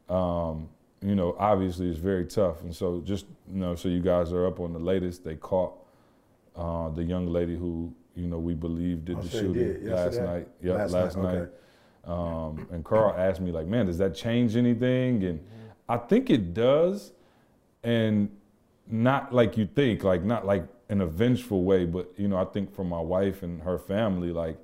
um, 0.09 0.67
you 1.03 1.13
know, 1.13 1.35
obviously 1.37 1.87
is 1.87 1.97
very 1.99 2.25
tough. 2.25 2.61
And 2.63 2.75
so, 2.75 3.01
just 3.01 3.27
you 3.53 3.59
know, 3.59 3.75
so 3.75 3.87
you 3.87 4.01
guys 4.01 4.33
are 4.33 4.47
up 4.47 4.59
on 4.59 4.73
the 4.73 4.79
latest. 4.79 5.23
They 5.23 5.35
caught 5.35 5.73
uh, 6.55 6.89
the 6.89 7.03
young 7.03 7.27
lady 7.27 7.55
who 7.55 7.93
you 8.15 8.25
know 8.25 8.39
we 8.39 8.55
believe 8.55 9.05
did 9.05 9.17
Oh, 9.17 9.21
the 9.21 9.29
shooting 9.29 9.53
did 9.53 9.85
last 9.85 10.19
night. 10.19 10.47
Yeah, 10.59 10.73
Last 10.73 10.91
last, 10.91 11.17
night, 11.17 11.23
night. 11.23 11.35
okay. 11.37 11.51
Um, 12.03 12.67
and 12.71 12.83
Carl 12.83 13.15
asked 13.17 13.41
me 13.41 13.51
like, 13.51 13.67
man, 13.67 13.85
does 13.85 13.97
that 13.99 14.15
change 14.15 14.55
anything? 14.55 15.23
And 15.23 15.39
I 15.87 15.97
think 15.97 16.29
it 16.29 16.53
does, 16.53 17.11
and 17.83 18.29
not 18.87 19.33
like 19.33 19.57
you 19.57 19.67
think, 19.67 20.03
like 20.03 20.23
not 20.23 20.45
like 20.45 20.65
in 20.89 21.01
a 21.01 21.05
vengeful 21.05 21.63
way, 21.63 21.85
but 21.85 22.11
you 22.17 22.27
know, 22.27 22.37
I 22.37 22.45
think 22.45 22.73
for 22.73 22.83
my 22.83 22.99
wife 22.99 23.43
and 23.43 23.61
her 23.61 23.77
family, 23.77 24.31
like 24.31 24.57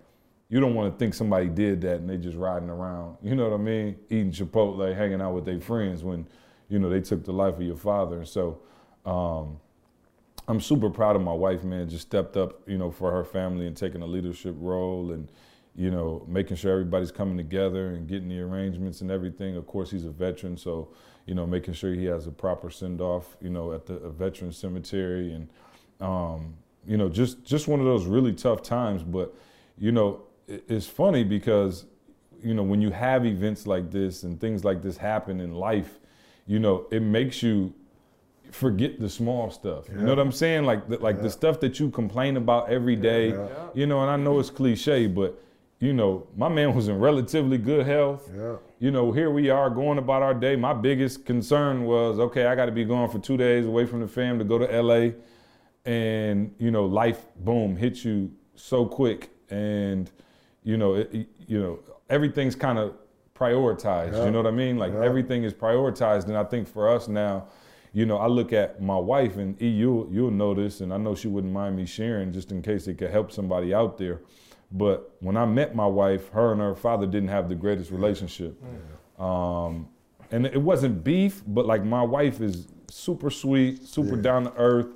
you 0.50 0.60
don't 0.60 0.76
want 0.76 0.92
to 0.92 0.98
think 0.98 1.14
somebody 1.14 1.48
did 1.48 1.82
that 1.82 1.98
and 1.98 2.10
they 2.10 2.18
just 2.18 2.38
riding 2.38 2.70
around, 2.70 3.18
you 3.22 3.36
know 3.36 3.50
what 3.50 3.60
I 3.60 3.64
mean, 3.64 3.98
eating 4.10 4.32
Chipotle, 4.32 4.96
hanging 4.96 5.22
out 5.22 5.34
with 5.34 5.46
their 5.46 5.60
friends 5.60 6.04
when, 6.04 6.28
you 6.70 6.80
know, 6.80 6.90
they 6.90 7.02
took 7.02 7.24
the 7.24 7.34
life 7.34 7.56
of 7.56 7.62
your 7.62 7.76
father. 7.76 8.18
And 8.18 8.28
so, 8.28 8.60
um, 9.06 9.60
I'm 10.48 10.62
super 10.62 10.90
proud 10.90 11.18
of 11.18 11.22
my 11.22 11.34
wife, 11.34 11.64
man. 11.64 11.90
Just 11.90 12.08
stepped 12.08 12.38
up, 12.38 12.62
you 12.68 12.78
know, 12.78 12.90
for 12.90 13.12
her 13.12 13.26
family 13.26 13.68
and 13.68 13.76
taking 13.76 14.02
a 14.02 14.06
leadership 14.06 14.56
role 14.58 15.12
and, 15.12 15.30
you 15.78 15.92
know, 15.92 16.26
making 16.28 16.58
sure 16.58 16.72
everybody's 16.72 17.12
coming 17.12 17.38
together 17.38 17.90
and 17.90 18.08
getting 18.08 18.28
the 18.28 18.42
arrangements 18.42 19.02
and 19.02 19.10
everything. 19.10 19.56
Of 19.56 19.68
course, 19.68 19.92
he's 19.92 20.06
a 20.06 20.10
veteran, 20.10 20.58
so 20.58 20.90
you 21.28 21.36
know, 21.36 21.46
making 21.46 21.74
sure 21.74 21.94
he 21.94 22.06
has 22.06 22.26
a 22.26 22.32
proper 22.32 22.70
send 22.72 23.02
off, 23.02 23.36
you 23.42 23.50
know, 23.50 23.74
at 23.74 23.86
the 23.86 23.96
a 23.96 24.10
veteran 24.10 24.52
cemetery 24.52 25.34
and, 25.34 25.50
um, 26.00 26.56
you 26.88 26.96
know, 26.96 27.10
just 27.10 27.44
just 27.44 27.68
one 27.68 27.82
of 27.82 27.86
those 27.86 28.06
really 28.06 28.34
tough 28.34 28.64
times. 28.64 29.04
But, 29.04 29.36
you 29.78 29.92
know, 29.92 30.24
it, 30.48 30.64
it's 30.70 30.88
funny 30.88 31.26
because, 31.26 31.86
you 32.42 32.54
know, 32.54 32.64
when 32.64 32.82
you 32.82 32.92
have 32.92 33.26
events 33.26 33.68
like 33.68 33.92
this 33.92 34.24
and 34.24 34.40
things 34.40 34.64
like 34.64 34.82
this 34.82 34.96
happen 34.96 35.42
in 35.42 35.54
life, 35.54 36.00
you 36.48 36.60
know, 36.60 36.88
it 36.92 37.02
makes 37.02 37.44
you 37.44 37.74
forget 38.52 38.98
the 38.98 39.10
small 39.10 39.52
stuff. 39.52 39.90
You 39.90 39.98
know 39.98 40.16
what 40.16 40.20
I'm 40.20 40.32
saying? 40.32 40.64
Like 40.64 40.88
the, 40.88 40.98
like 41.00 41.22
the 41.22 41.30
stuff 41.30 41.60
that 41.60 41.78
you 41.78 41.90
complain 41.90 42.38
about 42.38 42.70
every 42.70 42.96
day. 42.96 43.32
Yeah. 43.32 43.48
You 43.74 43.86
know, 43.86 44.02
and 44.02 44.10
I 44.10 44.16
know 44.16 44.40
it's 44.40 44.50
cliche, 44.50 45.08
but 45.08 45.38
you 45.80 45.94
know, 45.94 46.28
my 46.36 46.50
man 46.50 46.74
was 46.74 46.88
in 46.88 46.98
relatively 47.00 47.58
good 47.58 47.86
health. 47.86 48.30
Yeah. 48.36 48.56
You 48.80 48.92
know, 48.92 49.12
here 49.12 49.30
we 49.30 49.50
are 49.50 49.70
going 49.70 49.98
about 50.00 50.24
our 50.24 50.34
day. 50.34 50.56
My 50.56 50.74
biggest 50.74 51.26
concern 51.26 51.84
was, 51.86 52.20
okay, 52.20 52.46
I 52.48 52.56
got 52.56 52.66
to 52.66 52.72
be 52.72 52.84
gone 52.84 53.10
for 53.10 53.20
two 53.20 53.38
days 53.38 53.66
away 53.66 53.86
from 53.86 54.00
the 54.02 54.08
fam 54.08 54.40
to 54.40 54.46
go 54.46 54.58
to 54.58 54.66
LA, 54.82 55.12
and 55.86 56.54
you 56.58 56.72
know, 56.72 56.86
life 56.86 57.26
boom 57.38 57.76
hits 57.76 58.04
you 58.04 58.32
so 58.56 58.86
quick, 58.86 59.30
and 59.50 60.12
you 60.64 60.78
know, 60.78 60.96
it, 60.96 61.10
it- 61.14 61.30
you 61.48 61.58
know, 61.62 61.80
everything's 62.10 62.56
kind 62.56 62.78
of 62.78 62.94
prioritized. 63.34 64.12
Yeah. 64.14 64.26
You 64.26 64.32
know 64.32 64.40
what 64.42 64.48
I 64.48 64.56
mean? 64.56 64.78
Like 64.78 64.92
Yeah. 64.94 65.06
everything 65.06 65.44
is 65.46 65.54
prioritized, 65.54 66.28
and 66.28 66.36
I 66.38 66.44
think 66.44 66.68
for 66.68 66.90
us 66.90 67.08
now, 67.08 67.46
you 67.94 68.06
know, 68.06 68.18
I 68.18 68.28
look 68.28 68.52
at 68.52 68.82
my 68.82 68.98
wife, 68.98 69.38
and 69.38 69.60
E, 69.62 69.68
you'll, 69.70 70.10
you'll 70.12 70.32
know 70.32 70.54
this, 70.54 70.82
and 70.82 70.94
I 70.94 70.98
know 70.98 71.16
she 71.16 71.30
wouldn't 71.30 71.54
mind 71.54 71.78
me 71.78 71.86
sharing 71.86 72.34
just 72.34 72.52
in 72.52 72.62
case 72.62 72.86
it 72.88 72.96
could 72.96 73.12
help 73.12 73.32
somebody 73.32 73.74
out 73.74 73.98
there. 73.98 74.20
But 74.72 75.16
when 75.22 75.38
I 75.38 75.46
met 75.46 75.76
my 75.76 75.86
wife, 75.86 76.30
her 76.30 76.52
and 76.52 76.60
her 76.62 76.76
father 76.76 77.06
didn't 77.06 77.30
have 77.30 77.48
the 77.50 77.56
greatest 77.56 77.90
relationship. 77.92 78.62
Um, 79.20 79.88
and 80.32 80.46
it 80.46 80.62
wasn't 80.62 81.04
beef, 81.04 81.42
but 81.48 81.66
like 81.66 81.84
my 81.86 82.04
wife 82.04 82.42
is 82.42 82.68
super 82.90 83.30
sweet, 83.30 83.86
super 83.86 84.16
Yeah. 84.16 84.22
down 84.22 84.44
to 84.46 84.54
earth, 84.58 84.88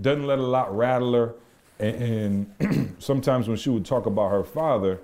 doesn't 0.00 0.26
let 0.26 0.38
a 0.38 0.42
lot 0.42 0.76
rattle 0.76 1.12
her. 1.14 1.34
And, 1.78 2.52
and 2.60 2.96
sometimes 2.98 3.46
when 3.46 3.56
she 3.56 3.70
would 3.70 3.84
talk 3.84 4.06
about 4.06 4.30
her 4.30 4.42
father, 4.42 4.98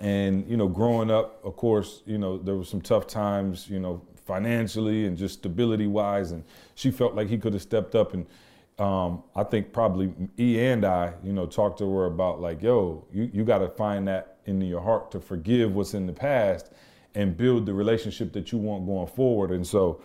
and 0.00 0.46
you 0.48 0.56
know, 0.56 0.68
growing 0.68 1.10
up, 1.10 1.42
of 1.44 1.56
course, 1.56 2.02
you 2.04 2.18
know, 2.18 2.36
there 2.36 2.56
were 2.56 2.64
some 2.64 2.80
tough 2.80 3.06
times, 3.06 3.70
you 3.70 3.78
know, 3.78 4.02
financially 4.26 5.06
and 5.06 5.16
just 5.16 5.34
stability 5.34 5.86
wise, 5.86 6.32
and 6.32 6.44
she 6.74 6.90
felt 6.90 7.14
like 7.14 7.28
he 7.28 7.38
could 7.38 7.52
have 7.52 7.62
stepped 7.62 7.94
up. 7.94 8.12
And 8.12 8.26
um, 8.78 9.22
I 9.36 9.44
think 9.44 9.72
probably 9.72 10.12
E 10.38 10.60
and 10.60 10.84
I, 10.84 11.14
you 11.22 11.32
know, 11.32 11.46
talked 11.46 11.78
to 11.78 11.96
her 11.96 12.06
about 12.06 12.40
like, 12.40 12.62
yo, 12.62 13.04
you 13.12 13.30
you 13.32 13.44
got 13.44 13.58
to 13.58 13.68
find 13.68 14.08
that 14.08 14.38
in 14.46 14.60
your 14.60 14.80
heart 14.80 15.10
to 15.12 15.20
forgive 15.20 15.74
what's 15.74 15.94
in 15.94 16.06
the 16.06 16.12
past 16.12 16.70
and 17.14 17.36
build 17.36 17.66
the 17.66 17.72
relationship 17.74 18.32
that 18.32 18.50
you 18.50 18.58
want 18.58 18.86
going 18.86 19.06
forward. 19.06 19.50
And 19.50 19.66
so. 19.66 20.00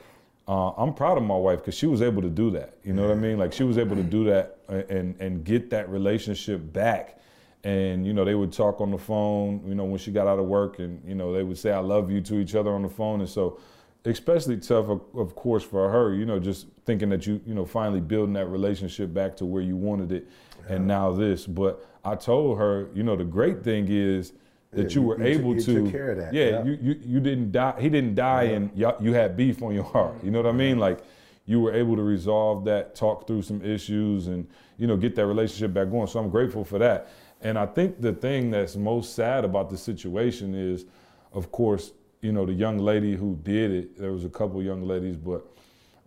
Uh, 0.48 0.72
I'm 0.78 0.96
proud 0.96 1.16
of 1.16 1.24
my 1.24 1.36
wife 1.36 1.60
because 1.60 1.78
she 1.78 1.86
was 1.86 2.02
able 2.02 2.24
to 2.24 2.30
do 2.30 2.50
that. 2.50 2.74
You 2.84 2.92
know 2.94 3.04
what 3.04 3.12
I 3.12 3.20
mean? 3.20 3.38
Like 3.38 3.54
she 3.54 3.62
was 3.62 3.78
able 3.78 3.96
to 3.96 4.02
do 4.02 4.24
that 4.24 4.58
and 4.68 5.16
and 5.20 5.44
get 5.46 5.70
that 5.70 5.88
relationship 5.90 6.74
back 6.74 7.20
and 7.64 8.06
you 8.06 8.14
know 8.14 8.24
they 8.24 8.36
would 8.36 8.54
talk 8.54 8.80
on 8.80 8.92
the 8.92 8.98
phone 8.98 9.62
you 9.68 9.76
know 9.76 9.84
when 9.84 9.98
she 9.98 10.12
got 10.12 10.28
out 10.28 10.40
of 10.40 10.46
work 10.46 10.80
and 10.80 11.02
you 11.06 11.16
know 11.16 11.34
they 11.34 11.44
would 11.44 11.58
say 11.58 11.72
i 11.72 11.80
love 11.80 12.10
you 12.10 12.22
to 12.22 12.40
each 12.40 12.56
other 12.56 12.72
on 12.72 12.82
the 12.82 12.90
phone 12.90 13.20
and 13.20 13.30
so 13.30 13.60
especially 14.06 14.58
tough 14.58 14.88
of, 15.14 15.36
course 15.36 15.64
for 15.64 15.90
her 15.92 16.14
you 16.14 16.26
know 16.26 16.40
just 16.40 16.68
thinking 16.86 17.10
that 17.10 17.28
you 17.28 17.42
you 17.46 17.54
know 17.54 17.66
finally 17.66 18.00
building 18.00 18.34
that 18.34 18.46
relationship 18.48 19.14
back 19.14 19.36
to 19.36 19.46
where 19.46 19.62
you 19.62 19.76
wanted 19.76 20.12
it 20.12 20.28
and 20.70 20.88
now 20.88 21.12
this 21.12 21.46
but 21.46 21.86
i 22.06 22.16
told 22.16 22.58
her 22.58 22.88
you 22.94 23.04
know 23.04 23.16
the 23.16 23.24
great 23.26 23.62
thing 23.64 23.88
is 23.90 24.32
that 24.72 24.84
Yeah, 24.84 24.96
you 24.96 25.02
you- 25.02 25.08
were 25.08 25.18
you 25.20 25.26
able 25.26 25.56
you 25.56 25.62
to 25.62 25.82
took 25.84 25.92
care 25.92 26.12
of 26.12 26.18
that, 26.18 26.34
yeah, 26.34 26.50
yeah. 26.50 26.64
you, 26.64 26.78
you 26.82 27.00
you 27.06 27.20
didn't 27.20 27.52
die 27.52 27.76
he 27.80 27.90
didn't 27.90 28.16
die 28.16 28.44
and 28.44 28.72
y- 28.74 28.96
you 29.02 29.14
had 29.14 29.36
beef 29.36 29.62
on 29.62 29.74
your 29.74 29.84
heart 29.84 30.16
you 30.24 30.32
know 30.32 30.42
what 30.42 30.50
i 30.50 30.54
mean 30.54 30.80
like 30.80 31.00
you 31.46 31.60
were 31.60 31.74
able 31.74 31.96
to 31.96 32.04
resolve 32.04 32.64
that, 32.66 32.94
talk 32.94 33.26
through 33.26 33.42
some 33.42 33.60
issues, 33.66 34.28
and 34.28 34.46
you 34.78 34.86
know 34.86 34.96
get 34.96 35.16
that 35.16 35.26
relationship 35.26 35.74
back 35.74 35.90
going. 35.90 36.06
So 36.06 36.20
I'm 36.20 36.30
grateful 36.30 36.64
for 36.64 36.78
that. 36.78 37.08
And 37.42 37.58
I 37.58 37.66
think 37.66 38.00
the 38.00 38.14
thing 38.14 38.52
that's 38.52 38.76
most 38.76 39.16
sad 39.16 39.44
about 39.44 39.72
the 39.72 39.78
situation 39.78 40.54
is, 40.54 40.86
of 41.34 41.52
course, 41.52 41.94
you 42.22 42.32
know 42.32 42.46
the 42.46 42.54
young 42.54 42.78
lady 42.78 43.16
who 43.16 43.40
did 43.44 43.72
it. 43.72 43.98
There 43.98 44.12
was 44.12 44.26
a 44.26 44.30
couple 44.30 44.62
young 44.62 44.84
ladies, 44.84 45.16
but 45.16 45.46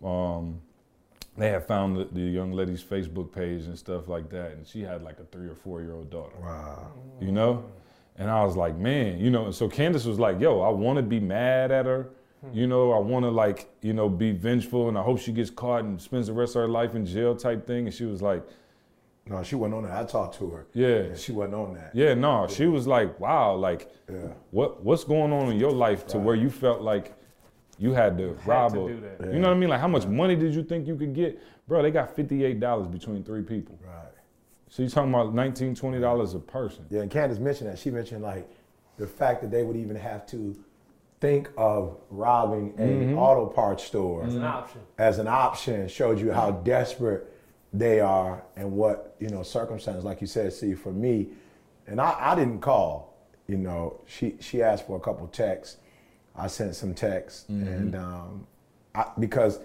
um, 0.06 0.60
they 1.36 1.48
had 1.48 1.66
found 1.66 1.96
the, 1.96 2.04
the 2.04 2.20
young 2.20 2.52
lady's 2.52 2.82
Facebook 2.82 3.32
page 3.32 3.64
and 3.64 3.78
stuff 3.78 4.08
like 4.08 4.28
that, 4.30 4.52
and 4.52 4.66
she 4.66 4.82
had 4.82 5.02
like 5.02 5.18
a 5.20 5.24
three 5.24 5.48
or 5.48 5.54
four 5.54 5.80
year 5.80 5.94
old 5.94 6.10
daughter. 6.10 6.36
Wow. 6.40 6.92
You 7.20 7.32
know, 7.32 7.64
and 8.16 8.30
I 8.30 8.44
was 8.44 8.56
like, 8.56 8.76
man, 8.76 9.18
you 9.18 9.30
know. 9.30 9.46
And 9.46 9.54
so 9.54 9.68
Candace 9.68 10.04
was 10.04 10.18
like, 10.18 10.40
yo, 10.40 10.60
I 10.60 10.68
want 10.68 10.96
to 10.96 11.02
be 11.02 11.20
mad 11.20 11.70
at 11.70 11.86
her. 11.86 12.10
You 12.52 12.66
know, 12.66 12.90
I 12.90 12.98
want 12.98 13.24
to 13.24 13.30
like, 13.30 13.68
you 13.82 13.92
know, 13.92 14.08
be 14.08 14.32
vengeful, 14.32 14.88
and 14.88 14.98
I 14.98 15.02
hope 15.02 15.20
she 15.20 15.30
gets 15.30 15.48
caught 15.48 15.84
and 15.84 16.02
spends 16.02 16.26
the 16.26 16.32
rest 16.32 16.56
of 16.56 16.62
her 16.62 16.68
life 16.68 16.96
in 16.96 17.06
jail 17.06 17.36
type 17.36 17.68
thing. 17.68 17.86
And 17.86 17.94
she 17.94 18.04
was 18.04 18.20
like, 18.20 18.42
No, 19.26 19.42
she 19.42 19.54
wasn't 19.54 19.74
on 19.74 19.82
that. 19.84 19.92
I 19.92 20.04
talked 20.04 20.36
to 20.38 20.50
her. 20.50 20.66
Yeah. 20.74 21.14
She 21.14 21.30
wasn't 21.32 21.54
on 21.54 21.74
that. 21.74 21.92
yeah, 21.94 22.14
no. 22.14 22.46
She 22.48 22.66
was 22.66 22.86
like, 22.86 23.18
wow, 23.20 23.54
like, 23.54 23.90
Yeah. 24.10 24.16
what 24.50 24.82
what's 24.82 25.04
going 25.04 25.32
on 25.32 25.50
in 25.52 25.58
your 25.58 25.70
life 25.70 26.06
to 26.08 26.18
where 26.18 26.34
you 26.34 26.50
felt 26.50 26.80
like 26.82 27.14
you 27.78 27.92
had 27.92 28.18
to 28.18 28.36
rob 28.44 28.74
to 28.74 28.86
her? 28.86 28.94
do 28.94 29.00
that. 29.00 29.32
You 29.32 29.38
know 29.40 29.48
what 29.48 29.56
I 29.56 29.60
mean? 29.60 29.68
Like, 29.70 29.80
how 29.80 29.88
much 29.88 30.06
money 30.06 30.34
did 30.36 30.54
you 30.54 30.62
think 30.64 30.86
you 30.88 30.96
could 30.96 31.14
get, 31.14 31.40
bro? 31.68 31.82
They 31.82 31.90
got 31.92 32.14
fifty 32.16 32.44
eight 32.44 32.58
dollars 32.60 32.88
between 32.88 33.22
three 33.22 33.42
people. 33.42 33.78
Right. 33.84 34.08
So 34.68 34.82
you 34.82 34.88
talking 34.88 35.10
about 35.12 35.34
19 35.34 35.74
20 35.74 36.00
dollars 36.00 36.34
a 36.34 36.38
person? 36.40 36.86
Yeah, 36.90 37.02
and 37.02 37.10
Candace 37.10 37.38
mentioned 37.38 37.70
that. 37.70 37.78
She 37.78 37.90
mentioned 37.90 38.22
like 38.22 38.48
the 38.96 39.06
fact 39.06 39.42
that 39.42 39.50
they 39.50 39.62
would 39.62 39.76
even 39.76 39.96
have 39.96 40.26
to 40.28 40.56
think 41.20 41.48
of 41.56 41.96
robbing 42.10 42.74
a 42.78 42.82
Mm-hmm. 42.82 43.18
auto 43.18 43.46
parts 43.46 43.84
store 43.84 44.24
as 44.24 44.34
an 44.34 44.42
option. 44.42 44.80
as 44.98 45.18
an 45.20 45.28
option 45.28 45.86
showed 45.88 46.18
you 46.18 46.32
how 46.32 46.50
desperate 46.50 47.31
they 47.72 48.00
are 48.00 48.42
and 48.56 48.70
what 48.70 49.16
you 49.18 49.28
know 49.28 49.42
circumstances 49.42 50.04
like 50.04 50.20
you 50.20 50.26
said 50.26 50.52
see 50.52 50.74
for 50.74 50.92
me 50.92 51.28
and 51.86 52.00
I, 52.00 52.14
I 52.18 52.34
didn't 52.34 52.60
call 52.60 53.16
you 53.46 53.56
know 53.56 54.00
she 54.06 54.34
she 54.40 54.62
asked 54.62 54.86
for 54.86 54.96
a 54.96 55.00
couple 55.00 55.26
texts 55.28 55.78
i 56.36 56.46
sent 56.46 56.74
some 56.74 56.92
texts 56.94 57.46
Mm-hmm. 57.50 57.66
and 57.68 57.94
um 57.96 58.46
I, 58.94 59.06
because 59.18 59.60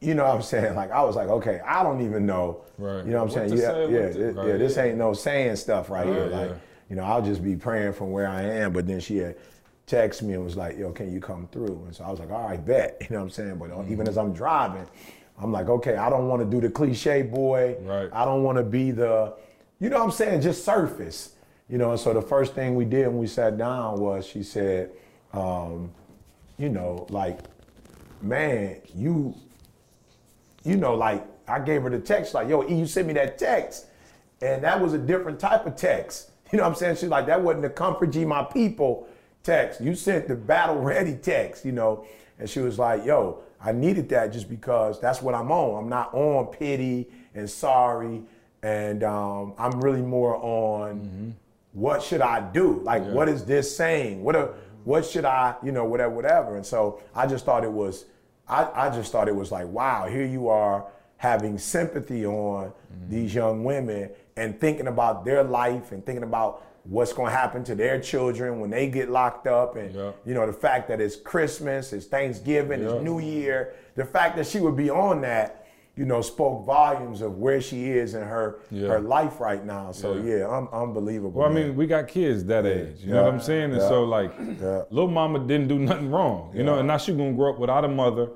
you 0.00 0.14
know 0.14 0.24
what 0.24 0.34
i'm 0.34 0.42
saying 0.42 0.74
like 0.74 0.90
i 0.90 1.02
was 1.02 1.16
like 1.16 1.28
okay 1.28 1.60
i 1.66 1.82
don't 1.82 2.00
even 2.02 2.26
know 2.26 2.62
Right. 2.78 3.04
you 3.06 3.12
know 3.12 3.24
what 3.24 3.34
i'm 3.36 3.40
What 3.48 3.48
saying 3.50 3.60
yeah 3.62 3.70
say, 3.70 3.92
yeah, 3.92 4.12
to- 4.12 4.32
Right. 4.32 4.48
yeah 4.48 4.56
this 4.58 4.76
ain't 4.76 4.98
no 4.98 5.12
saying 5.14 5.56
stuff 5.56 5.88
right 5.90 6.06
here 6.06 6.26
like 6.26 6.50
yeah. 6.50 6.56
you 6.90 6.96
know 6.96 7.04
i'll 7.04 7.22
just 7.22 7.42
be 7.42 7.56
praying 7.56 7.92
from 7.94 8.10
where 8.10 8.28
i 8.28 8.42
am 8.42 8.72
but 8.72 8.86
then 8.86 9.00
she 9.00 9.18
had 9.18 9.36
texted 9.86 10.22
me 10.22 10.34
and 10.34 10.44
was 10.44 10.56
like 10.56 10.76
yo 10.76 10.90
can 10.92 11.10
you 11.12 11.20
come 11.20 11.48
through 11.52 11.82
and 11.86 11.94
so 11.94 12.04
i 12.04 12.10
was 12.10 12.18
like 12.20 12.30
all 12.30 12.46
right 12.48 12.64
bet 12.64 12.96
you 13.00 13.06
know 13.10 13.16
what 13.16 13.22
i'm 13.24 13.30
saying 13.30 13.56
but 13.56 13.70
uh, 13.70 13.74
Mm-hmm. 13.76 13.92
even 13.92 14.08
as 14.08 14.18
i'm 14.18 14.32
driving 14.34 14.86
i'm 15.40 15.52
like 15.52 15.68
okay 15.68 15.96
i 15.96 16.08
don't 16.10 16.28
want 16.28 16.42
to 16.42 16.48
do 16.48 16.60
the 16.60 16.70
cliche 16.70 17.22
boy 17.22 17.76
Right. 17.82 18.08
i 18.12 18.24
don't 18.24 18.42
want 18.42 18.58
to 18.58 18.64
be 18.64 18.90
the 18.90 19.34
you 19.80 19.88
know 19.88 19.98
what 19.98 20.04
i'm 20.04 20.10
saying 20.10 20.40
just 20.40 20.64
surface 20.64 21.34
you 21.68 21.78
know 21.78 21.90
and 21.90 22.00
so 22.00 22.12
the 22.14 22.22
first 22.22 22.54
thing 22.54 22.74
we 22.74 22.84
did 22.84 23.06
when 23.08 23.18
we 23.18 23.26
sat 23.26 23.56
down 23.58 24.00
was 24.00 24.26
she 24.26 24.42
said 24.42 24.90
um, 25.32 25.90
you 26.58 26.68
know 26.68 27.06
like 27.10 27.40
man 28.22 28.76
you 28.94 29.34
you 30.66 30.76
know, 30.76 30.94
like 30.94 31.24
I 31.46 31.60
gave 31.60 31.82
her 31.82 31.90
the 31.90 32.00
text, 32.00 32.34
like, 32.34 32.48
yo, 32.48 32.68
E, 32.68 32.74
you 32.74 32.86
sent 32.86 33.06
me 33.06 33.14
that 33.14 33.38
text. 33.38 33.86
And 34.42 34.64
that 34.64 34.80
was 34.80 34.92
a 34.94 34.98
different 34.98 35.38
type 35.38 35.66
of 35.66 35.76
text. 35.76 36.30
You 36.52 36.58
know 36.58 36.62
what 36.64 36.70
I'm 36.70 36.74
saying? 36.76 36.96
She's 36.96 37.08
like, 37.08 37.26
that 37.26 37.42
wasn't 37.42 37.62
the 37.62 37.70
comfort 37.70 38.12
G 38.12 38.24
my 38.24 38.44
people 38.44 39.08
text. 39.42 39.80
You 39.80 39.96
sent 39.96 40.28
the 40.28 40.36
battle 40.36 40.78
ready 40.92 41.14
text, 41.14 41.64
you 41.64 41.72
know. 41.72 42.04
And 42.38 42.48
she 42.48 42.60
was 42.60 42.78
like, 42.78 43.04
yo, 43.04 43.42
I 43.60 43.72
needed 43.72 44.08
that 44.10 44.32
just 44.32 44.48
because 44.48 45.00
that's 45.00 45.22
what 45.22 45.34
I'm 45.34 45.50
on. 45.50 45.84
I'm 45.84 45.88
not 45.88 46.12
on 46.14 46.46
pity 46.46 47.08
and 47.34 47.48
sorry. 47.48 48.22
And 48.62 49.04
um, 49.04 49.54
I'm 49.58 49.80
really 49.80 50.02
more 50.02 50.36
on 50.36 51.36
what 51.72 52.02
should 52.02 52.20
I 52.20 52.40
do? 52.40 52.80
Like, 52.82 53.04
what 53.04 53.28
is 53.28 53.44
this 53.44 53.76
saying? 53.76 54.22
What 54.24 54.34
a, 54.34 54.54
what 54.84 55.04
should 55.04 55.24
I, 55.24 55.54
you 55.62 55.72
know, 55.72 55.84
whatever, 55.84 56.14
whatever. 56.14 56.56
And 56.56 56.64
so 56.64 57.02
I 57.14 57.26
just 57.26 57.44
thought 57.44 57.64
it 57.64 57.72
was, 57.72 58.06
I, 58.48 58.68
I 58.74 58.90
just 58.90 59.12
thought 59.12 59.28
it 59.28 59.34
was 59.34 59.52
like, 59.52 59.66
wow, 59.66 60.06
here 60.06 60.24
you 60.24 60.48
are 60.48 60.86
having 61.18 61.58
sympathy 61.58 62.26
on 62.26 62.72
these 63.08 63.34
young 63.34 63.64
women 63.64 64.10
and 64.36 64.60
thinking 64.60 64.86
about 64.86 65.24
their 65.24 65.42
life 65.42 65.92
and 65.92 66.04
thinking 66.04 66.22
about 66.22 66.62
what's 66.88 67.12
going 67.12 67.30
to 67.30 67.36
happen 67.36 67.64
to 67.64 67.74
their 67.74 68.00
children 68.00 68.60
when 68.60 68.70
they 68.70 68.86
get 68.88 69.10
locked 69.10 69.46
up 69.46 69.76
and 69.76 69.92
Yeah. 69.94 70.12
you 70.24 70.34
know 70.34 70.46
the 70.46 70.52
fact 70.52 70.88
that 70.88 71.00
it's 71.00 71.16
christmas 71.16 71.92
it's 71.92 72.06
thanksgiving 72.06 72.80
Yeah. 72.82 72.90
it's 72.94 73.02
new 73.04 73.18
year 73.18 73.74
the 73.96 74.04
fact 74.04 74.36
that 74.36 74.46
she 74.46 74.60
would 74.60 74.76
be 74.76 74.88
on 74.90 75.20
that 75.22 75.66
you 75.96 76.04
know 76.04 76.20
spoke 76.20 76.64
volumes 76.64 77.22
of 77.22 77.38
where 77.38 77.60
she 77.60 77.90
is 77.90 78.14
in 78.14 78.22
her 78.22 78.60
Yeah. 78.70 78.88
her 78.88 79.00
life 79.00 79.40
right 79.40 79.64
now 79.64 79.90
so 79.92 80.14
Yeah. 80.14 80.48
un- 80.48 80.68
unbelievable 80.72 81.40
Well, 81.40 81.50
I 81.50 81.52
mean, 81.52 81.74
we 81.74 81.86
got 81.86 82.06
kids 82.06 82.44
that 82.44 82.66
age. 82.66 82.98
You 83.02 83.14
know 83.14 83.24
what 83.24 83.32
I'm 83.32 83.40
saying? 83.40 83.72
And 83.72 83.80
so, 83.82 84.04
like, 84.04 84.30
little 84.90 85.08
mama 85.10 85.38
didn't 85.40 85.68
do 85.68 85.78
nothing 85.78 86.10
wrong. 86.10 86.50
You 86.54 86.62
know, 86.64 86.78
and 86.78 86.86
now 86.86 86.98
she's 86.98 87.16
gonna 87.16 87.32
grow 87.32 87.52
up 87.54 87.58
without 87.58 87.84
a 87.84 87.88
mother, 87.88 88.28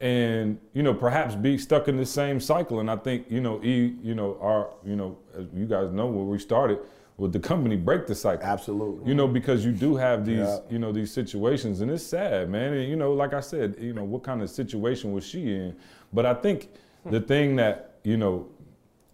and 0.00 0.58
you 0.72 0.82
know, 0.82 0.94
perhaps 0.94 1.34
be 1.34 1.58
stuck 1.58 1.88
in 1.88 1.96
the 1.96 2.06
same 2.06 2.38
cycle. 2.40 2.80
And 2.80 2.90
I 2.90 2.96
think, 2.96 3.26
you 3.28 3.40
know, 3.40 3.60
E, 3.62 3.96
you 4.02 4.14
know, 4.14 4.38
our, 4.40 4.70
you 4.84 4.96
know, 4.96 5.16
as 5.36 5.46
you 5.52 5.66
guys 5.66 5.90
know 5.90 6.06
where 6.06 6.24
we 6.24 6.38
started 6.38 6.78
with 7.20 7.34
the 7.34 7.38
company, 7.38 7.76
break 7.76 8.06
the 8.06 8.14
cycle. 8.14 8.46
Absolutely. 8.46 9.06
You 9.06 9.14
know, 9.14 9.28
because 9.28 9.62
you 9.62 9.72
do 9.72 9.94
have 9.94 10.24
these, 10.24 10.38
Yeah. 10.38 10.58
you 10.70 10.78
know, 10.78 10.90
these 10.90 11.12
situations, 11.12 11.82
and 11.82 11.90
it's 11.90 12.02
sad, 12.02 12.48
man. 12.48 12.72
And 12.72 12.88
you 12.88 12.96
know, 12.96 13.12
like 13.12 13.34
I 13.34 13.40
said, 13.40 13.76
you 13.78 13.92
know, 13.92 14.04
what 14.04 14.22
kind 14.22 14.40
of 14.40 14.48
situation 14.48 15.12
was 15.12 15.22
she 15.22 15.54
in? 15.54 15.76
But 16.14 16.24
I 16.24 16.32
think 16.32 16.70
the 17.04 17.20
thing 17.20 17.56
that 17.56 17.98
you 18.04 18.16
know 18.16 18.48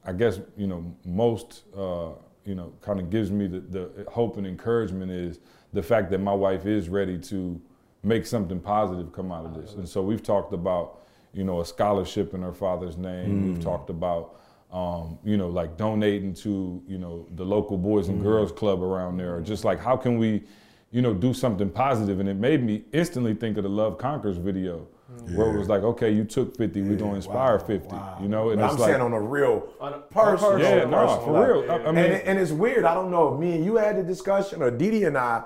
I 0.04 0.12
guess 0.12 0.40
you 0.56 0.68
know 0.68 0.94
most 1.04 1.64
uh, 1.76 2.10
you 2.44 2.54
know 2.54 2.72
kind 2.80 3.00
of 3.00 3.10
gives 3.10 3.32
me 3.32 3.48
the, 3.48 3.58
the 3.60 4.06
hope 4.08 4.36
and 4.36 4.46
encouragement 4.46 5.10
is 5.10 5.40
the 5.72 5.82
fact 5.82 6.08
that 6.10 6.18
my 6.20 6.32
wife 6.32 6.64
is 6.64 6.88
ready 6.88 7.18
to 7.18 7.60
make 8.04 8.24
something 8.24 8.60
positive 8.60 9.10
come 9.12 9.32
out 9.32 9.44
of 9.46 9.54
this. 9.60 9.74
And 9.74 9.88
so 9.88 10.00
we've 10.00 10.22
talked 10.22 10.52
about 10.52 11.00
you 11.32 11.42
know 11.42 11.60
a 11.60 11.64
scholarship 11.66 12.34
in 12.34 12.42
her 12.42 12.52
father's 12.52 12.96
name. 12.96 13.52
We've 13.52 13.62
talked 13.62 13.90
about 13.90 14.36
um, 14.72 15.18
you 15.24 15.36
know 15.36 15.48
like 15.48 15.76
donating 15.76 16.34
to 16.34 16.82
you 16.86 16.98
know 16.98 17.26
the 17.36 17.44
local 17.44 17.76
boys 17.78 18.08
and 18.08 18.22
girls 18.22 18.52
club 18.52 18.82
around 18.82 19.16
there, 19.16 19.36
or 19.36 19.40
just 19.40 19.64
like 19.64 19.78
how 19.80 19.96
can 19.96 20.18
we 20.18 20.42
you 20.90 21.02
know 21.02 21.14
do 21.14 21.32
something 21.32 21.70
positive? 21.70 22.20
And 22.20 22.28
it 22.28 22.36
made 22.36 22.62
me 22.62 22.84
instantly 22.92 23.34
think 23.34 23.56
of 23.56 23.62
the 23.62 23.68
Love 23.70 23.98
Conquers 23.98 24.36
video. 24.38 24.88
Where 25.36 25.54
it 25.54 25.58
was 25.58 25.68
like, 25.68 25.82
okay, 25.82 26.10
you 26.10 26.24
took 26.24 26.56
50, 26.56 26.82
we're 26.82 26.96
gonna 26.96 27.14
inspire 27.14 27.60
50. 27.60 27.94
Wow. 27.94 28.18
You 28.20 28.26
know, 28.28 28.50
and 28.50 28.58
But 28.60 28.64
it's 28.66 28.74
I'm 28.74 28.80
like, 28.80 28.90
saying 28.90 29.00
on 29.00 29.12
a 29.12 29.20
real 29.20 29.68
On 29.80 29.92
a- 29.94 29.98
personal, 29.98 30.58
Yeah, 30.58 30.84
no, 30.84 30.96
personal 30.96 31.20
for 31.20 31.32
level. 31.32 31.62
real. 31.62 31.70
I- 31.70 31.74
I 31.76 31.92
mean- 31.92 32.04
it- 32.06 32.22
and 32.26 32.38
it's 32.40 32.50
weird. 32.50 32.84
I 32.84 32.92
don't 32.92 33.12
know 33.12 33.32
if 33.32 33.38
me 33.40 33.52
and 33.54 33.64
you 33.64 33.76
had 33.76 33.96
the 33.96 34.02
discussion 34.02 34.62
or 34.62 34.70
Didi 34.72 35.04
and 35.04 35.16
I, 35.16 35.44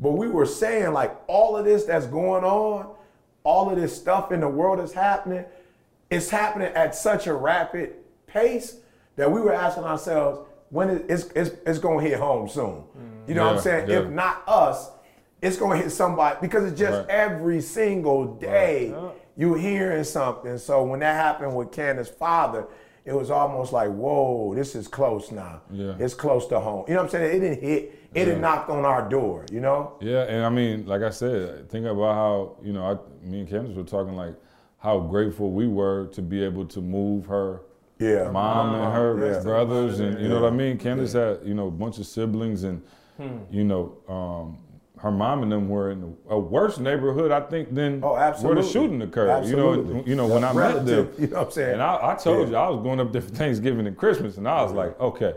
but 0.00 0.12
we 0.12 0.26
were 0.28 0.44
saying 0.44 0.92
like 0.92 1.16
all 1.28 1.56
of 1.56 1.64
this 1.64 1.84
that's 1.84 2.06
going 2.06 2.42
on, 2.42 2.88
all 3.44 3.70
of 3.70 3.76
this 3.80 3.96
stuff 3.96 4.32
in 4.32 4.40
the 4.40 4.48
world 4.48 4.80
that's 4.80 4.92
happening, 4.92 5.44
it's 6.10 6.28
happening 6.28 6.72
at 6.74 6.94
such 6.96 7.28
a 7.28 7.32
rapid 7.32 7.94
pace 8.40 8.78
that 9.16 9.30
we 9.30 9.40
were 9.40 9.52
asking 9.52 9.84
ourselves 9.84 10.48
when 10.70 10.90
it, 10.90 11.06
it's, 11.08 11.24
it's, 11.34 11.50
it's 11.66 11.78
going 11.78 12.04
to 12.04 12.10
hit 12.10 12.18
home 12.18 12.48
soon. 12.48 12.84
You 13.26 13.34
know 13.34 13.44
what 13.46 13.56
I'm 13.56 13.60
saying? 13.60 13.90
yeah. 13.90 14.00
If 14.00 14.08
not 14.10 14.42
us, 14.46 14.90
it's 15.42 15.56
going 15.56 15.78
to 15.78 15.82
hit 15.84 15.90
somebody 15.90 16.36
because 16.40 16.64
it's 16.70 16.78
just 16.78 16.98
Right. 17.08 17.08
every 17.10 17.60
single 17.60 18.34
day 18.36 18.94
you're 19.36 19.58
hearing 19.58 20.04
something. 20.04 20.58
So 20.58 20.84
when 20.84 21.00
that 21.00 21.14
happened 21.14 21.56
with 21.56 21.72
Candace's 21.72 22.14
father, 22.14 22.66
it 23.04 23.12
was 23.12 23.30
almost 23.30 23.72
like, 23.72 23.90
whoa, 23.90 24.54
this 24.54 24.74
is 24.74 24.88
close 24.88 25.30
now. 25.30 25.62
Yeah. 25.70 25.94
It's 25.98 26.14
close 26.14 26.46
to 26.48 26.58
home. 26.58 26.84
You 26.88 26.94
know 26.94 27.02
what 27.02 27.14
I'm 27.14 27.20
saying? 27.20 27.36
It 27.36 27.40
didn't 27.40 27.62
hit, 27.62 28.08
it 28.14 28.24
didn't 28.24 28.40
knocked 28.40 28.68
on 28.70 28.84
our 28.84 29.08
door, 29.08 29.44
you 29.52 29.60
know? 29.60 29.96
Yeah, 30.00 30.22
and 30.22 30.44
I 30.44 30.48
mean, 30.48 30.86
like 30.86 31.02
I 31.02 31.10
said, 31.10 31.70
think 31.70 31.86
about 31.86 32.14
how 32.14 32.56
you 32.62 32.72
know, 32.72 32.84
I, 32.84 33.26
me 33.26 33.40
and 33.40 33.48
Candace 33.48 33.76
were 33.76 33.84
talking 33.84 34.14
like 34.16 34.34
how 34.78 34.98
grateful 35.00 35.52
we 35.52 35.66
were 35.68 36.06
to 36.08 36.22
be 36.22 36.42
able 36.42 36.66
to 36.66 36.80
move 36.80 37.26
her 37.26 37.62
Yeah. 37.98 38.30
mom 38.30 38.74
and 38.74 38.92
her 38.92 39.32
Yeah. 39.32 39.42
brothers, 39.42 40.00
and 40.00 40.20
you 40.20 40.28
know 40.28 40.40
what 40.42 40.52
I 40.52 40.54
mean. 40.56 40.76
Candace 40.78 41.12
had 41.14 41.38
you 41.44 41.54
know 41.54 41.68
a 41.68 41.70
bunch 41.70 41.98
of 41.98 42.06
siblings, 42.06 42.64
and 42.64 42.82
you 43.50 43.64
know, 43.64 43.96
um, 44.08 44.58
her 44.98 45.10
mom 45.10 45.42
and 45.42 45.52
them 45.52 45.68
were 45.68 45.90
in 45.90 46.16
a 46.28 46.38
worse 46.38 46.78
neighborhood, 46.78 47.30
I 47.30 47.40
think, 47.40 47.74
than 47.74 48.00
Oh, 48.02 48.14
where 48.14 48.54
the 48.54 48.62
shooting 48.62 49.00
occurred. 49.02 49.28
Absolutely. 49.30 49.88
You 49.88 49.94
know, 49.94 50.04
you 50.06 50.14
know 50.16 50.26
when 50.26 50.42
I 50.44 50.52
met 50.52 50.84
them, 50.86 51.10
you 51.18 51.26
know 51.28 51.36
what 51.38 51.46
I'm 51.46 51.50
saying? 51.52 51.72
and 51.74 51.82
I, 51.82 52.12
I 52.12 52.14
told 52.14 52.48
Yeah. 52.48 52.50
you 52.52 52.56
I 52.56 52.68
was 52.70 52.82
going 52.82 53.00
up 53.00 53.12
there 53.12 53.22
for 53.22 53.30
Thanksgiving 53.30 53.86
and 53.86 53.96
Christmas, 53.96 54.36
and 54.38 54.48
I 54.48 54.62
was 54.62 54.72
like, 54.72 54.98
okay. 55.00 55.34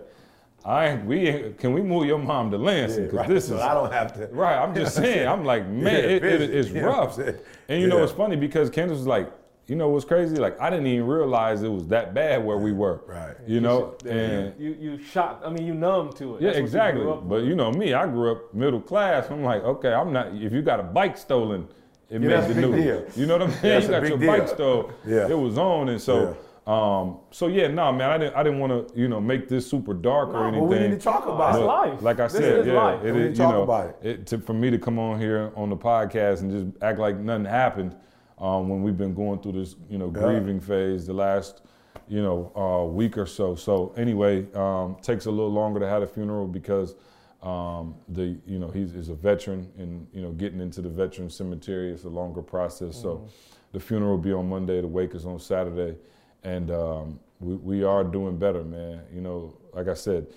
I 0.65 0.95
we 1.05 1.53
can 1.57 1.71
we 1.73 1.81
move 1.81 2.05
your 2.05 2.17
mom 2.19 2.51
to 2.51 2.57
Lansing 2.57 3.05
Yeah, 3.05 3.11
because 3.11 3.19
right. 3.19 3.29
this 3.29 3.47
So 3.47 3.55
is 3.55 3.61
I 3.61 3.73
don't 3.73 3.93
have 3.93 4.13
to. 4.15 4.27
Right, 4.27 4.57
I'm 4.61 4.75
just 4.75 4.93
saying. 5.03 5.25
I'm 5.25 5.45
like, 5.45 5.65
man, 5.65 5.93
Yeah, 5.95 5.99
it, 6.01 6.23
it, 6.25 6.41
it's 6.53 6.67
you 6.69 6.81
know 6.81 6.89
what 6.89 6.99
I'm 6.99 7.25
rough. 7.27 7.35
And 7.69 7.81
you 7.81 7.87
know, 7.87 8.03
it's 8.03 8.11
funny 8.11 8.35
because 8.35 8.69
Candace 8.69 8.97
was 8.97 9.07
like, 9.07 9.31
you 9.69 9.75
know, 9.75 9.87
what's 9.89 10.05
crazy? 10.05 10.35
Like, 10.37 10.59
I 10.59 10.69
didn't 10.69 10.87
even 10.87 11.05
realize 11.07 11.61
it 11.63 11.69
was 11.71 11.87
that 11.87 12.13
bad 12.13 12.43
where 12.43 12.57
we 12.57 12.71
were. 12.71 13.01
Right. 13.07 13.35
You 13.47 13.61
know, 13.61 13.95
and 14.07 14.53
You 14.59 14.75
you 14.79 14.97
shocked. 15.03 15.45
I 15.45 15.49
mean, 15.49 15.65
you 15.65 15.73
numb 15.73 16.11
to 16.13 16.35
it. 16.35 16.41
yeah, 16.41 16.47
That's 16.47 16.55
what 16.55 16.59
you 16.59 16.63
exactly. 16.65 17.05
But 17.25 17.43
you 17.43 17.55
know 17.55 17.71
me, 17.71 17.93
I 17.93 18.05
grew 18.07 18.31
up 18.31 18.53
middle 18.53 18.81
class. 18.81 19.29
I'm 19.29 19.43
like, 19.43 19.63
okay, 19.63 19.93
I'm 19.93 20.11
not. 20.11 20.33
If 20.33 20.51
you 20.51 20.61
got 20.61 20.79
a 20.79 20.83
bike 20.83 21.17
stolen 21.17 21.67
it 22.09 22.21
Yeah, 22.23 22.41
made 22.41 22.55
the 22.55 22.61
news. 22.61 22.83
deal. 22.83 23.05
You 23.21 23.25
know 23.27 23.37
what 23.37 23.43
I'm 23.43 23.51
saying? 23.61 23.83
You 23.83 23.87
got 23.89 24.07
your 24.07 24.17
deal. 24.17 24.27
bike 24.39 24.47
stolen. 24.47 24.93
Yeah. 25.05 25.27
It 25.29 25.37
was 25.37 25.57
on, 25.57 25.89
and 25.89 26.01
so. 26.01 26.35
Um, 26.67 27.17
so 27.31 27.47
yeah, 27.47 27.67
no, 27.67 27.91
man, 27.91 28.11
I 28.11 28.17
didn't, 28.19 28.35
I 28.35 28.43
didn't 28.43 28.59
want 28.59 28.89
to, 28.89 28.99
you 28.99 29.07
know, 29.07 29.19
make 29.19 29.47
this 29.49 29.65
super 29.67 29.91
dark 29.95 30.29
or 30.29 30.43
anything. 30.47 30.67
but 30.69 30.77
we 30.77 30.87
need 30.87 30.91
to 30.91 30.97
talk 30.99 31.25
about 31.25 31.55
It's 31.55 31.63
it. 31.63 31.65
life. 31.65 32.01
Like 32.03 32.19
I 32.19 32.27
This 32.27 32.33
said, 32.33 32.67
yeah, 32.67 32.73
life. 32.73 33.03
it 33.03 33.11
We 33.11 33.19
need 33.21 33.31
is. 33.31 33.37
to 33.37 33.43
You 33.43 33.47
talk 33.49 33.55
know, 33.55 33.63
about 33.63 33.95
it, 34.03 34.27
to, 34.27 34.37
for 34.37 34.53
me 34.53 34.69
to 34.69 34.77
come 34.77 34.99
on 34.99 35.19
here 35.19 35.51
on 35.55 35.71
the 35.71 35.75
podcast 35.77 36.41
and 36.41 36.51
just 36.51 36.83
act 36.83 36.99
like 36.99 37.17
nothing 37.17 37.45
happened 37.45 37.95
um, 38.39 38.69
when 38.69 38.81
we've 38.81 38.97
been 38.97 39.13
going 39.13 39.39
through 39.39 39.53
this, 39.53 39.75
you 39.89 39.97
know, 39.97 40.09
grieving 40.09 40.59
phase 40.59 41.05
the 41.05 41.13
last, 41.13 41.61
you 42.07 42.21
know, 42.21 42.51
uh, 42.55 42.85
week 42.85 43.17
or 43.17 43.25
so. 43.25 43.55
So 43.55 43.93
anyway, 43.97 44.47
um, 44.53 44.95
takes 45.01 45.25
a 45.25 45.31
little 45.31 45.51
longer 45.51 45.79
to 45.79 45.87
have 45.87 46.01
a 46.01 46.07
funeral 46.07 46.47
because 46.47 46.95
um, 47.43 47.95
the, 48.09 48.37
you 48.45 48.59
know, 48.59 48.69
he's 48.69 48.93
is 48.95 49.09
a 49.09 49.13
veteran 49.13 49.69
and 49.77 50.07
you 50.13 50.21
know, 50.21 50.31
getting 50.31 50.59
into 50.59 50.81
the 50.81 50.89
veteran 50.89 51.29
cemetery 51.29 51.91
is 51.91 52.05
a 52.05 52.09
longer 52.09 52.41
process. 52.41 53.01
So 53.01 53.27
the 53.71 53.79
funeral 53.79 54.11
will 54.11 54.17
be 54.17 54.33
on 54.33 54.49
Monday. 54.49 54.81
The 54.81 54.87
wake 54.87 55.15
is 55.15 55.25
on 55.25 55.39
Saturday, 55.39 55.97
and 56.43 56.71
um, 56.71 57.19
we, 57.39 57.55
we 57.55 57.83
are 57.83 58.03
doing 58.03 58.37
better, 58.37 58.63
man. 58.63 59.01
You 59.13 59.21
know, 59.21 59.57
like 59.73 59.87
I 59.87 59.93
said, 59.93 60.27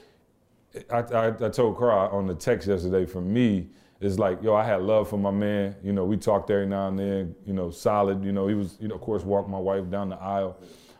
I, 0.90 0.98
I, 0.98 1.26
I 1.28 1.48
told 1.48 1.78
Carl 1.78 2.10
on 2.12 2.26
the 2.26 2.34
text 2.34 2.68
yesterday. 2.68 3.06
For 3.06 3.20
me, 3.20 3.68
it's 4.02 4.18
like, 4.18 4.42
yo, 4.42 4.52
I 4.54 4.64
had 4.64 4.82
love 4.82 5.08
for 5.08 5.16
my 5.16 5.30
man. 5.30 5.76
You 5.82 5.92
know, 5.92 6.04
we 6.04 6.16
talked 6.16 6.50
every 6.50 6.66
now 6.66 6.88
and 6.88 6.98
then. 6.98 7.36
You 7.46 7.52
know, 7.52 7.70
solid. 7.70 8.24
You 8.24 8.32
know, 8.32 8.48
he 8.48 8.54
was, 8.54 8.76
you 8.80 8.88
know, 8.88 8.96
of 8.96 9.00
course, 9.00 9.22
walked 9.22 9.48
my 9.48 9.58
wife 9.60 9.88
down 9.90 10.08
the 10.08 10.16
aisle, 10.16 10.58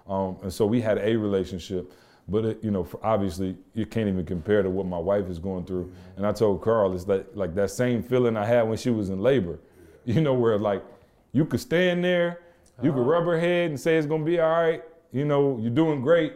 um, 0.09 0.37
and 0.43 0.53
so 0.53 0.67
we 0.67 0.81
had 0.81 0.99
a 0.99 1.17
relationship. 1.17 1.93
But 2.29 2.45
it, 2.45 2.63
you 2.63 2.71
know, 2.71 2.87
obviously, 3.03 3.57
you 3.75 3.87
can't 3.87 4.09
even 4.09 4.25
compare 4.25 4.63
to 4.63 4.71
what 4.71 4.87
my 4.87 4.99
wife 4.99 5.29
is 5.29 5.41
going 5.41 5.65
through. 5.65 5.93
And 6.17 6.25
I 6.25 6.31
told 6.31 6.63
Carl, 6.63 6.95
it's 6.95 7.09
like 7.09 7.27
like 7.35 7.57
that 7.57 7.73
same 7.73 8.05
feeling 8.05 8.37
I 8.37 8.47
had 8.47 8.63
when 8.63 8.79
she 8.79 8.91
was 8.91 9.11
in 9.11 9.21
labor. 9.21 9.59
You 10.05 10.21
know, 10.21 10.35
where 10.35 10.59
like 10.59 10.85
you 11.33 11.45
could 11.45 11.61
stand 11.61 12.05
there, 12.05 12.41
you 12.83 12.93
could 12.93 13.07
rub 13.07 13.25
her 13.25 13.39
head 13.39 13.71
and 13.71 13.79
say 13.79 13.97
it's 13.97 14.07
gonna 14.07 14.25
be 14.25 14.41
all 14.41 14.51
right. 14.51 14.83
You 15.13 15.25
know, 15.25 15.59
you're 15.61 15.71
doing 15.71 16.03
great, 16.03 16.35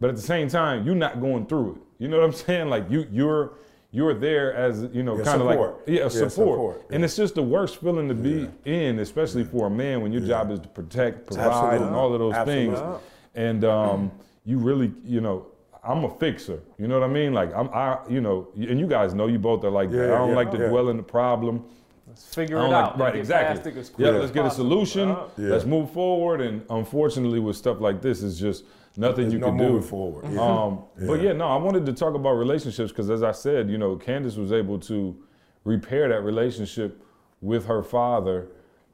but 0.00 0.10
at 0.10 0.16
the 0.16 0.22
same 0.22 0.48
time, 0.48 0.84
you're 0.84 0.94
not 0.94 1.20
going 1.20 1.46
through 1.46 1.76
it. 1.76 1.80
You 2.02 2.08
know 2.08 2.18
what 2.18 2.26
I'm 2.26 2.32
saying? 2.46 2.68
Like 2.68 2.90
you, 2.90 3.06
you're 3.10 3.52
you're 3.94 4.12
there 4.12 4.52
as 4.54 4.88
you 4.92 5.04
know, 5.04 5.16
Yeah, 5.16 5.22
kind 5.24 5.40
of 5.40 5.46
like 5.46 5.54
support. 5.54 5.82
yeah, 5.86 6.00
Yeah, 6.02 6.08
support. 6.08 6.32
support, 6.32 6.82
And 6.90 7.04
it's 7.04 7.14
just 7.14 7.36
the 7.36 7.42
worst 7.44 7.76
feeling 7.76 8.08
to 8.08 8.14
be 8.14 8.48
in, 8.64 8.98
especially 8.98 9.44
for 9.44 9.68
a 9.68 9.70
man 9.70 10.00
when 10.02 10.10
your 10.12 10.20
job 10.22 10.50
is 10.50 10.58
to 10.58 10.68
protect, 10.68 11.26
provide, 11.28 11.46
Absolutely. 11.46 11.86
and 11.86 11.96
all 11.96 12.12
of 12.12 12.18
those 12.18 12.34
things. 12.44 12.72
Absolutely. 12.72 13.00
And 13.36 13.64
um, 13.64 14.10
you 14.44 14.58
really, 14.58 14.92
you 15.04 15.20
know, 15.20 15.46
I'm 15.84 16.02
a 16.04 16.10
fixer. 16.18 16.58
You 16.76 16.88
know 16.88 16.98
what 16.98 17.08
I 17.08 17.12
mean? 17.12 17.32
Like 17.34 17.54
I'm, 17.54 17.68
I, 17.72 17.98
you 18.08 18.20
know, 18.20 18.48
and 18.56 18.80
you 18.80 18.88
guys 18.88 19.14
know 19.14 19.28
you 19.28 19.38
both 19.38 19.62
are 19.64 19.70
like 19.70 19.90
that. 19.92 19.96
Yeah, 20.08 20.14
I 20.14 20.18
don't 20.18 20.30
yeah, 20.30 20.34
like 20.36 20.50
to 20.50 20.58
yeah. 20.58 20.68
dwell 20.68 20.88
in 20.88 20.96
the 20.96 21.02
problem. 21.04 21.64
Let's 22.08 22.34
figure 22.34 22.56
it 22.56 22.60
don't 22.62 22.74
out. 22.74 22.92
like, 22.92 22.98
right, 22.98 23.12
Get 23.12 23.20
exactly. 23.20 23.56
past 23.56 23.76
it 23.76 23.78
as 23.78 23.92
Yeah, 23.96 24.10
let's 24.10 24.24
as 24.24 24.30
get 24.32 24.44
a 24.46 24.50
solution. 24.50 25.10
Uh, 25.10 25.26
Yeah. 25.38 25.50
Let's 25.50 25.64
move 25.66 25.90
forward. 25.92 26.40
And 26.40 26.62
unfortunately, 26.68 27.38
with 27.38 27.54
stuff 27.56 27.80
like 27.80 28.02
this, 28.02 28.22
it's 28.24 28.38
just 28.38 28.64
nothing 28.96 29.22
There's 29.22 29.32
you 29.34 29.38
no 29.38 29.46
can 29.48 29.56
do. 29.58 29.80
forward. 29.80 30.24
Yeah. 30.32 30.40
Um, 30.40 30.78
But 31.06 31.20
Yeah. 31.20 31.26
yeah, 31.28 31.32
no, 31.32 31.46
I 31.48 31.56
wanted 31.56 31.84
to 31.86 31.92
talk 31.92 32.14
about 32.14 32.32
relationships 32.34 32.90
because, 32.92 33.10
as 33.10 33.22
I 33.22 33.32
said, 33.32 33.68
you 33.70 33.78
know, 33.78 33.96
Candace 33.96 34.36
was 34.36 34.52
able 34.52 34.78
to 34.80 35.16
repair 35.64 36.08
that 36.08 36.22
relationship 36.22 37.02
with 37.40 37.66
her 37.66 37.82
father, 37.82 38.48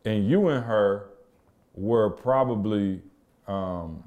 and 0.05 0.27
you 0.27 0.49
and 0.49 0.65
her 0.65 1.07
were 1.75 2.11
probably 2.11 3.01
um, 3.47 4.03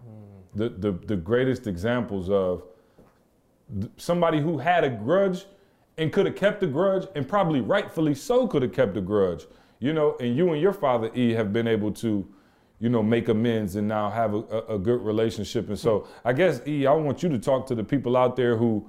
the, 0.56 0.70
the 0.70 0.92
the 0.92 1.16
greatest 1.16 1.68
examples 1.68 2.30
of 2.30 2.64
somebody 3.98 4.40
who 4.40 4.58
had 4.58 4.84
a 4.84 4.90
grudge 4.90 5.46
and 5.98 6.12
could 6.12 6.26
have 6.26 6.36
kept 6.36 6.60
the 6.60 6.68
grudge 6.68 7.08
and 7.16 7.28
probably 7.28 7.62
rightfully 7.62 8.14
so 8.14 8.48
could 8.48 8.62
have 8.62 8.74
kept 8.74 8.94
the 8.94 9.02
grudge 9.02 9.46
you 9.80 9.94
know 9.94 10.16
and 10.20 10.36
you 10.36 10.52
and 10.52 10.62
your 10.62 10.74
father 10.74 11.10
e 11.16 11.32
have 11.34 11.52
been 11.54 11.68
able 11.68 11.92
to 11.92 12.28
you 12.84 12.90
know 12.90 13.02
make 13.02 13.30
amends 13.30 13.76
and 13.76 13.88
now 13.88 14.10
have 14.10 14.34
a, 14.34 14.38
a, 14.38 14.76
a 14.76 14.80
good 14.80 15.02
relationship 15.02 15.70
and 15.70 15.80
so 15.80 16.08
i 16.26 16.34
guess 16.34 16.62
e 16.68 16.86
i 16.86 16.92
want 16.92 17.24
you 17.24 17.30
to 17.30 17.40
talk 17.40 17.66
to 17.66 17.76
the 17.76 17.84
people 17.84 18.18
out 18.18 18.36
there 18.36 18.58
who 18.58 18.86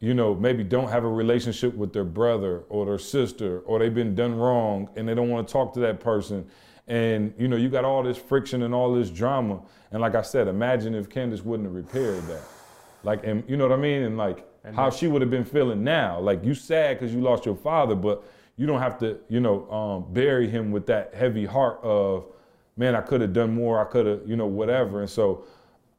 you 0.00 0.14
know 0.14 0.34
maybe 0.34 0.64
don't 0.64 0.88
have 0.88 1.04
a 1.04 1.08
relationship 1.08 1.74
with 1.74 1.92
their 1.92 2.04
brother 2.04 2.64
or 2.68 2.86
their 2.86 2.98
sister 2.98 3.60
or 3.60 3.78
they've 3.78 3.94
been 3.94 4.14
done 4.14 4.34
wrong 4.34 4.88
and 4.96 5.08
they 5.08 5.14
don't 5.14 5.28
want 5.28 5.46
to 5.46 5.52
talk 5.52 5.72
to 5.74 5.80
that 5.80 6.00
person 6.00 6.46
and 6.88 7.34
you 7.38 7.46
know 7.46 7.56
you 7.56 7.68
got 7.68 7.84
all 7.84 8.02
this 8.02 8.18
friction 8.18 8.62
and 8.62 8.74
all 8.74 8.94
this 8.94 9.10
drama 9.10 9.60
and 9.92 10.00
like 10.00 10.14
i 10.14 10.22
said 10.22 10.48
imagine 10.48 10.94
if 10.94 11.08
candace 11.08 11.42
wouldn't 11.44 11.66
have 11.68 11.74
repaired 11.74 12.26
that 12.26 12.42
like, 13.06 13.24
and 13.24 13.44
you 13.48 13.56
know 13.56 13.68
what 13.68 13.78
I 13.78 13.80
mean? 13.80 14.02
And 14.02 14.18
like 14.18 14.44
how 14.74 14.90
she 14.90 15.06
would 15.06 15.22
have 15.22 15.30
been 15.30 15.44
feeling 15.44 15.84
now. 15.84 16.18
Like 16.18 16.44
you 16.44 16.54
sad 16.54 16.98
because 16.98 17.14
you 17.14 17.20
lost 17.20 17.46
your 17.46 17.54
father, 17.54 17.94
but 17.94 18.24
you 18.56 18.66
don't 18.66 18.80
have 18.80 18.98
to, 18.98 19.18
you 19.28 19.38
know, 19.38 19.70
um, 19.70 20.12
bury 20.12 20.48
him 20.48 20.72
with 20.72 20.86
that 20.86 21.14
heavy 21.14 21.44
heart 21.44 21.78
of, 21.84 22.26
man, 22.76 22.94
I 22.94 23.00
could 23.00 23.20
have 23.20 23.32
done 23.32 23.54
more. 23.54 23.80
I 23.80 23.84
could 23.90 24.06
have, 24.06 24.20
you 24.26 24.36
know, 24.36 24.46
whatever. 24.46 25.00
And 25.00 25.10
so 25.10 25.44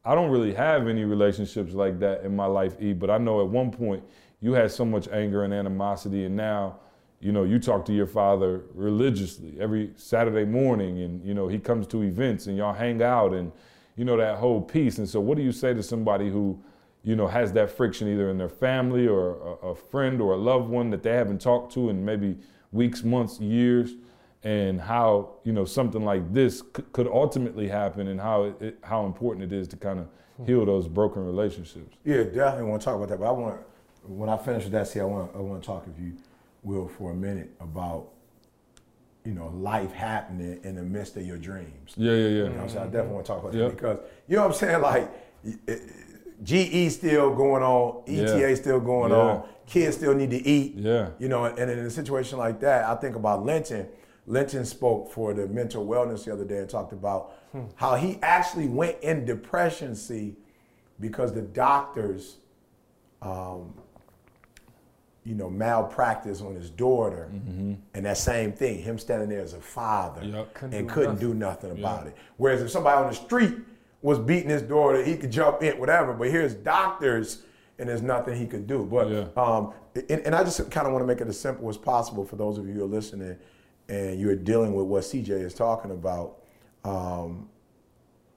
I 0.06 0.16
don't 0.16 0.30
really 0.30 0.54
have 0.54 0.88
any 0.88 1.04
relationships 1.04 1.74
like 1.74 2.00
that 2.00 2.24
in 2.24 2.36
my 2.36 2.46
life, 2.46 2.76
E. 2.80 2.94
But 2.94 3.10
I 3.10 3.18
know 3.18 3.42
at 3.42 3.48
one 3.48 3.72
point 3.72 4.04
you 4.40 4.54
had 4.54 4.72
so 4.72 4.86
much 4.86 5.08
anger 5.10 5.44
and 5.44 5.54
animosity, 5.54 6.26
and 6.26 6.36
now, 6.36 6.80
you 7.20 7.32
know, 7.32 7.44
you 7.44 7.60
talk 7.60 7.84
to 7.86 7.94
your 7.94 8.06
father 8.06 8.62
religiously 8.74 9.58
every 9.60 9.92
Saturday 9.96 10.46
morning, 10.46 11.02
and 11.02 11.26
you 11.26 11.34
know 11.34 11.48
he 11.48 11.60
comes 11.60 11.88
to 11.88 12.04
events, 12.04 12.48
and 12.48 12.56
y'all 12.56 12.74
hang 12.74 13.02
out, 13.02 13.34
and 13.34 13.52
you 13.96 14.06
know 14.06 14.16
that 14.16 14.38
whole 14.38 14.62
piece. 14.62 15.00
And 15.00 15.10
so, 15.10 15.20
what 15.20 15.36
do 15.36 15.44
you 15.44 15.52
say 15.52 15.74
to 15.74 15.82
somebody 15.82 16.30
who, 16.30 16.62
you 17.04 17.16
know, 17.16 17.28
has 17.28 17.52
that 17.54 17.72
friction 17.72 18.08
either 18.08 18.30
in 18.30 18.38
their 18.38 18.48
family 18.48 19.08
or 19.08 19.32
a, 19.32 19.70
a 19.70 19.76
friend 19.76 20.22
or 20.22 20.34
a 20.34 20.38
loved 20.38 20.70
one 20.70 20.92
that 20.92 21.02
they 21.02 21.14
haven't 21.14 21.42
talked 21.42 21.74
to 21.74 21.90
in 21.90 22.06
maybe 22.06 22.38
weeks, 22.72 23.04
months, 23.04 23.40
years, 23.40 23.96
and 24.44 24.80
how 24.80 25.32
you 25.44 25.52
know 25.52 25.66
something 25.66 26.04
like 26.06 26.32
this 26.34 26.60
c- 26.76 26.84
could 26.92 27.08
ultimately 27.08 27.68
happen, 27.68 28.08
and 28.08 28.20
how 28.22 28.44
it, 28.44 28.62
it, 28.62 28.78
how 28.84 29.06
important 29.06 29.52
it 29.52 29.56
is 29.56 29.68
to 29.70 29.78
kind 29.78 30.00
of 30.00 30.08
heal 30.46 30.66
those 30.66 30.88
broken 30.88 31.26
relationships. 31.26 31.98
Yeah, 32.06 32.24
definitely 32.24 32.64
want 32.70 32.82
to 32.82 32.86
talk 32.86 32.96
about 32.96 33.10
that. 33.10 33.20
But 33.20 33.28
I 33.28 33.32
want, 33.32 33.60
when 34.08 34.30
I 34.30 34.38
finish 34.38 34.64
with 34.64 34.74
that, 34.74 34.88
see, 34.88 35.00
I 35.00 35.04
want, 35.04 35.32
I 35.36 35.40
want 35.40 35.62
to 35.62 35.66
talk, 35.66 35.86
if 35.92 36.00
you 36.02 36.14
will, 36.64 36.88
for 36.88 37.12
a 37.12 37.16
minute 37.16 37.50
about, 37.60 38.10
you 39.26 39.34
know, 39.34 39.48
life 39.48 39.92
happening 39.92 40.60
in 40.64 40.76
the 40.76 40.84
midst 40.84 41.18
of 41.18 41.26
your 41.26 41.38
dreams. 41.38 41.94
Yeah, 41.98 42.12
yeah, 42.12 42.18
yeah. 42.18 42.28
You 42.44 42.50
know 42.50 42.62
I'm 42.62 42.70
saying? 42.70 42.82
I 42.82 42.86
definitely 42.86 43.14
want 43.16 43.26
to 43.26 43.32
talk 43.32 43.42
about 43.42 43.54
Yep. 43.56 43.70
that 43.70 43.76
because, 43.76 43.98
you 44.28 44.36
know 44.36 44.44
what 44.44 44.52
I'm 44.52 44.58
saying? 44.58 44.82
Like, 44.82 45.12
it- 45.68 45.82
GE 46.44 46.92
still 46.92 47.34
going 47.36 47.64
on, 47.64 48.04
ETA 48.08 48.40
Yeah. 48.50 48.56
still 48.56 48.80
going 48.80 49.12
Yeah. 49.12 49.18
on, 49.18 49.44
kids 49.66 49.98
still 49.98 50.14
need 50.14 50.30
to 50.30 50.38
eat. 50.48 50.76
Yeah. 50.76 51.10
You 51.18 51.30
know, 51.30 51.46
and 51.46 51.58
in 51.72 51.80
a 51.80 51.90
situation 51.90 52.38
like 52.38 52.60
that, 52.60 52.86
I 52.86 52.94
think 52.96 53.16
about 53.16 53.44
Lynton. 53.44 53.88
Lynton 54.28 54.66
spoke 54.66 55.10
for 55.12 55.34
the 55.34 55.48
mental 55.48 55.86
wellness 55.88 56.26
the 56.26 56.34
other 56.34 56.44
day 56.44 56.58
and 56.58 56.70
talked 56.70 56.92
about 56.92 57.34
how 57.76 57.96
he 57.96 58.20
actually 58.22 58.68
went 58.68 59.00
in 59.02 59.26
depression, 59.26 59.96
see, 59.96 60.36
because 61.00 61.34
the 61.34 61.42
doctors, 61.42 62.38
um, 63.22 63.74
you 65.24 65.34
know, 65.34 65.50
malpractice 65.50 66.42
on 66.42 66.56
his 66.56 66.70
daughter, 66.70 67.30
and 67.32 68.06
that 68.06 68.18
same 68.18 68.52
thing, 68.52 68.80
him 68.82 69.00
standing 69.00 69.30
there 69.30 69.42
as 69.42 69.54
a 69.54 69.62
father 69.62 70.24
Yep. 70.24 70.54
Couldn't 70.54 70.74
and 70.78 70.88
do 70.88 70.94
couldn't 70.94 71.14
nothing. 71.16 71.28
do 71.30 71.34
nothing 71.34 71.72
about 71.72 72.08
it. 72.08 72.16
Whereas 72.36 72.62
if 72.62 72.70
somebody 72.70 73.02
on 73.02 73.10
the 73.10 73.16
street 73.16 73.56
was 74.02 74.20
beating 74.20 74.50
his 74.50 74.62
daughter, 74.62 75.04
he 75.04 75.16
could 75.18 75.32
jump 75.32 75.64
in, 75.64 75.80
whatever. 75.80 76.14
But 76.14 76.30
here's 76.32 76.54
doctors, 76.54 77.44
and 77.80 77.88
there's 77.88 78.02
nothing 78.02 78.38
he 78.38 78.46
could 78.46 78.68
do. 78.68 78.86
But 78.86 79.10
Yeah. 79.10 79.26
um, 79.42 79.74
and, 80.10 80.22
and 80.22 80.36
I 80.36 80.44
just 80.44 80.70
kind 80.70 80.86
of 80.86 80.94
want 80.94 81.02
to 81.04 81.08
make 81.08 81.22
it 81.22 81.28
as 81.28 81.40
simple 81.40 81.68
as 81.70 81.78
possible 81.78 82.26
for 82.26 82.36
those 82.36 82.58
of 82.58 82.68
you 82.68 82.74
who 82.74 82.84
are 82.84 82.88
listening, 82.88 83.38
and 83.90 84.20
you're 84.20 84.36
dealing 84.36 84.74
with 84.74 84.86
what 84.86 85.04
CJ 85.04 85.30
is 85.30 85.54
talking 85.54 85.92
about. 85.92 86.40
Um, 86.84 87.50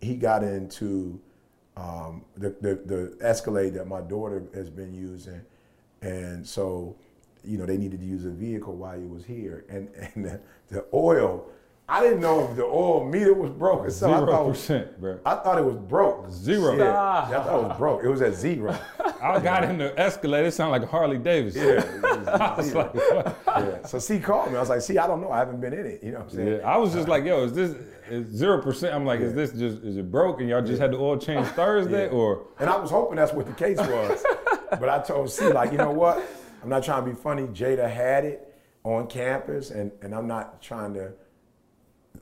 he 0.01 0.15
got 0.15 0.43
into 0.43 1.21
um, 1.77 2.25
the, 2.37 2.51
the 2.61 2.75
the 2.87 3.17
Escalade 3.21 3.71
that 3.75 3.87
my 3.87 4.01
daughter 4.01 4.43
has 4.55 4.71
been 4.71 4.95
using, 4.95 5.41
and 6.03 6.47
so 6.47 6.97
you 7.45 7.59
know 7.59 7.67
they 7.67 7.77
needed 7.77 8.01
to 8.01 8.07
use 8.07 8.25
a 8.25 8.31
vehicle 8.31 8.75
while 8.75 8.99
he 8.99 9.07
was 9.07 9.25
here, 9.25 9.65
and 9.69 9.89
and 9.95 10.25
the, 10.25 10.41
the 10.69 10.85
oil. 10.93 11.47
I 11.93 12.01
didn't 12.03 12.21
know 12.21 12.49
if 12.49 12.57
the 12.57 12.63
oil 12.65 13.05
meter 13.05 13.35
was 13.35 13.51
broke 13.51 13.81
or 13.81 13.91
something. 13.91 14.15
I 14.15 14.19
Zero 14.21 14.31
thought 14.31 14.45
it 14.45 14.49
was- 14.49 14.57
percent, 14.59 15.01
bro. 15.01 15.19
I 15.27 15.35
thought 15.35 15.59
it 15.59 15.65
was 15.65 15.77
broke. 15.77 16.31
Zero. 16.31 16.77
Yeah, 16.77 16.85
yeah, 17.31 17.41
I 17.41 17.43
thought 17.45 17.65
it 17.65 17.69
was 17.69 17.77
broke. 17.79 18.05
It 18.05 18.09
was 18.09 18.23
at 18.23 18.35
zero. 18.35 18.79
I 19.21 19.41
got 19.41 19.65
in 19.65 19.79
the 19.79 19.99
Escalade. 19.99 20.47
It 20.47 20.53
sounded 20.53 20.71
like 20.71 20.83
a 20.83 20.87
Harley 20.87 21.19
Davidson. 21.19 21.63
Yeah. 21.67 21.73
it 21.85 22.03
was 22.03 22.29
I 22.29 22.55
was 22.57 22.75
like, 22.75 22.95
what? 22.95 23.37
yeah. 23.47 23.87
So 23.87 23.99
C 23.99 24.21
called 24.21 24.51
me. 24.53 24.57
I 24.57 24.61
was 24.61 24.69
like, 24.69 24.83
see, 24.83 24.99
I 24.99 25.07
don't 25.09 25.21
know. 25.21 25.33
I 25.33 25.39
haven't 25.39 25.61
been 25.61 25.73
in 25.73 25.85
it. 25.85 26.03
You 26.03 26.13
know 26.13 26.19
what 26.21 26.29
I'm 26.29 26.37
saying? 26.37 26.49
Yeah, 26.61 26.71
I 26.71 26.77
was 26.77 26.93
just 26.95 27.09
like, 27.09 27.25
yo, 27.25 27.43
is 27.45 27.53
this 27.55 27.75
zero 28.33 28.63
percent? 28.63 28.95
I'm 28.95 29.05
like, 29.05 29.19
is 29.21 29.35
this 29.35 29.51
just 29.53 29.83
is 29.83 29.97
it 29.97 30.11
broke 30.13 30.41
and 30.41 30.49
y'all 30.49 30.63
just 30.63 30.81
had 30.81 30.93
the 30.93 30.97
oil 30.99 31.19
change 31.19 31.47
Thursday 31.57 32.05
Yeah. 32.07 32.13
or? 32.13 32.47
And 32.61 32.71
I 32.71 32.77
was 32.77 32.91
hoping 32.91 33.17
that's 33.17 33.33
what 33.33 33.47
the 33.47 33.53
case 33.53 33.79
was. 33.79 34.25
but 34.71 34.89
I 34.89 35.01
told 35.01 35.29
C, 35.31 35.49
like, 35.53 35.73
you 35.73 35.79
know 35.79 35.91
what? 35.91 36.23
I'm 36.63 36.69
not 36.69 36.85
trying 36.85 37.05
to 37.05 37.11
be 37.11 37.17
funny. 37.17 37.43
Jada 37.49 37.91
had 37.91 38.25
it 38.25 38.47
on 38.85 39.09
campus, 39.09 39.71
and, 39.71 39.91
and 40.03 40.15
I'm 40.15 40.29
not 40.29 40.63
trying 40.63 40.95
to. 40.95 41.13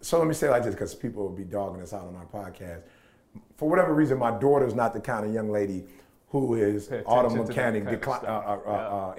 So 0.01 0.19
let 0.19 0.29
me 0.29 0.35
say 0.35 0.47
it 0.47 0.51
like 0.51 0.63
this, 0.65 0.75
because 0.75 0.95
people 0.95 1.23
will 1.25 1.31
be 1.37 1.45
dogging 1.45 1.83
us 1.83 1.93
out 1.93 2.07
on 2.07 2.15
our 2.17 2.27
podcast. 2.27 2.83
For 3.57 3.69
whatever 3.69 3.95
reason, 3.95 4.19
my 4.19 4.31
daughter's 4.39 4.75
not 4.75 4.93
the 4.95 5.01
kind 5.01 5.27
of 5.27 5.33
young 5.35 5.51
lady 5.51 5.85
who 6.29 6.55
is 6.55 6.91
auto 7.07 7.35
mechanic 7.35 7.85
decli- 7.85 8.25
uh, 8.25 8.27
uh, 8.27 8.31
uh, 8.31 8.61
Yeah, 8.67 8.73
uh, 8.73 9.15
inclined. 9.17 9.19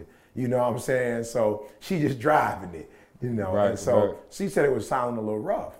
inclined. 0.00 0.06
You 0.34 0.48
know 0.48 0.58
what 0.58 0.72
I'm 0.72 0.78
saying? 0.78 1.24
So 1.24 1.66
she 1.80 1.98
just 1.98 2.18
driving 2.18 2.74
it. 2.74 2.90
You 3.22 3.30
know, 3.30 3.52
Right, 3.54 3.70
and 3.70 3.78
so 3.78 4.06
right. 4.08 4.16
she 4.30 4.48
said 4.50 4.66
it 4.66 4.72
was 4.72 4.86
sounding 4.86 5.16
a 5.16 5.22
little 5.22 5.40
rough. 5.40 5.78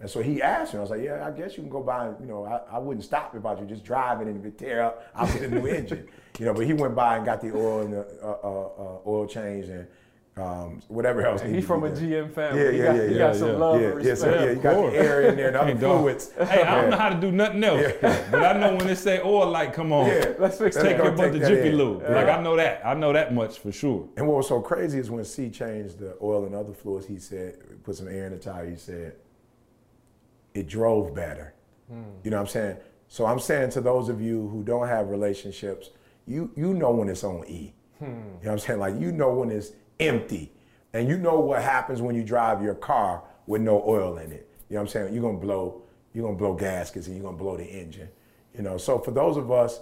And 0.00 0.08
so 0.08 0.22
he 0.22 0.40
asked 0.40 0.72
me, 0.72 0.78
I 0.78 0.82
was 0.82 0.90
like, 0.90 1.02
yeah, 1.02 1.26
I 1.26 1.30
guess 1.32 1.56
you 1.56 1.62
can 1.62 1.70
go 1.70 1.82
by, 1.82 2.06
and, 2.06 2.16
you 2.20 2.26
know, 2.26 2.44
I, 2.46 2.76
I 2.76 2.78
wouldn't 2.78 3.04
stop 3.04 3.34
if 3.34 3.44
I 3.44 3.52
was 3.52 3.68
just 3.68 3.84
driving 3.84 4.28
and 4.28 4.38
if 4.38 4.46
it 4.46 4.56
tear 4.56 4.82
up, 4.82 5.02
I'll 5.14 5.26
get 5.30 5.42
a 5.42 5.48
new 5.48 5.66
engine. 5.66 6.08
You 6.38 6.44
know, 6.44 6.54
but 6.54 6.66
he 6.66 6.72
went 6.72 6.94
by 6.94 7.16
and 7.16 7.26
got 7.26 7.40
the 7.40 7.50
oil 7.52 7.80
and 7.80 7.92
the 7.92 8.06
uh, 8.22 8.28
uh, 8.44 8.48
uh, 8.48 8.98
oil 9.08 9.26
change 9.26 9.68
and 9.68 9.88
um, 10.40 10.82
whatever 10.88 11.26
else. 11.26 11.42
He's 11.42 11.66
from 11.66 11.84
a. 11.84 11.90
GM 11.90 12.32
family. 12.32 12.62
Yeah, 12.62 12.70
he 12.70 12.78
yeah, 12.78 12.84
got, 12.84 12.96
yeah, 12.96 13.06
he 13.06 13.12
yeah, 13.12 13.18
got 13.18 13.36
some 13.36 13.48
yeah. 13.48 13.56
love 13.56 13.80
Yeah, 13.80 13.86
and 13.88 14.04
yeah, 14.04 14.10
respect. 14.10 14.18
so, 14.20 14.44
yeah, 14.44 14.50
you 14.50 14.56
got 14.56 14.90
the 14.92 14.96
air 14.96 15.22
in 15.22 15.36
there 15.36 15.48
and 15.48 15.56
other 15.56 15.76
fluids. 15.76 16.30
Hey, 16.38 16.62
I 16.62 16.80
don't 16.80 16.90
know 16.90 16.96
how 16.96 17.08
to 17.08 17.20
do 17.20 17.32
nothing 17.32 17.64
else. 17.64 17.92
But 18.00 18.44
I 18.44 18.52
know 18.58 18.76
when 18.76 18.86
they 18.86 18.94
say 18.94 19.20
oil 19.20 19.50
light, 19.50 19.72
come 19.72 19.92
on. 19.92 20.06
Yeah, 20.06 20.32
Let's 20.38 20.58
fix 20.58 20.76
Let's 20.76 20.88
Take 20.88 20.98
your 20.98 21.12
butt 21.12 21.32
to 21.32 21.38
take 21.38 21.48
Jiffy. 21.48 21.72
Lube. 21.72 22.02
Like 22.02 22.28
I 22.28 22.40
know 22.42 22.56
that. 22.56 22.84
I 22.84 22.94
know 22.94 23.12
that 23.12 23.34
much 23.34 23.58
for 23.58 23.72
sure. 23.72 24.08
And 24.16 24.26
what 24.26 24.36
was 24.36 24.48
so 24.48 24.60
crazy 24.60 24.98
is 24.98 25.10
when 25.10 25.24
C 25.24 25.50
changed 25.50 25.98
the 25.98 26.16
oil 26.22 26.46
and 26.46 26.54
other 26.54 26.72
fluids, 26.72 27.06
he 27.06 27.18
said, 27.18 27.56
put 27.82 27.96
some 27.96 28.08
air 28.08 28.26
in 28.26 28.32
the 28.32 28.38
tire, 28.38 28.68
he 28.68 28.76
said, 28.76 29.16
it 30.54 30.66
drove 30.68 31.14
better. 31.14 31.54
You 32.22 32.30
know 32.30 32.36
what 32.36 32.42
I'm 32.42 32.46
saying? 32.48 32.76
So 33.08 33.24
I'm 33.24 33.40
saying 33.40 33.70
to 33.70 33.80
those 33.80 34.08
of 34.10 34.20
you 34.20 34.48
who 34.48 34.62
don't 34.62 34.86
have 34.86 35.08
relationships, 35.08 35.90
you 36.26 36.50
you 36.54 36.74
know 36.74 36.90
when 36.90 37.08
it's 37.08 37.24
on 37.24 37.44
E. 37.48 37.72
You 38.00 38.06
know 38.06 38.14
what 38.42 38.52
I'm 38.52 38.58
saying? 38.58 38.78
Like 38.78 39.00
you 39.00 39.10
know 39.10 39.32
when 39.32 39.50
it's 39.50 39.72
empty. 40.00 40.52
And 40.92 41.08
you 41.08 41.18
know 41.18 41.40
what 41.40 41.62
happens 41.62 42.00
when 42.00 42.14
you 42.14 42.22
drive 42.22 42.62
your 42.62 42.74
car 42.74 43.22
with 43.46 43.62
no 43.62 43.82
oil 43.86 44.18
in 44.18 44.32
it. 44.32 44.48
You 44.68 44.74
know 44.74 44.80
what 44.80 44.82
I'm 44.82 44.88
saying? 44.88 45.14
You're 45.14 45.22
gonna 45.22 45.38
blow, 45.38 45.82
you're 46.12 46.24
gonna 46.24 46.36
blow 46.36 46.54
gaskets 46.54 47.06
and 47.06 47.16
you're 47.16 47.24
gonna 47.24 47.36
blow 47.36 47.56
the 47.56 47.64
engine. 47.64 48.08
You 48.54 48.62
know, 48.62 48.78
so 48.78 48.98
for 48.98 49.10
those 49.10 49.36
of 49.36 49.50
us 49.50 49.80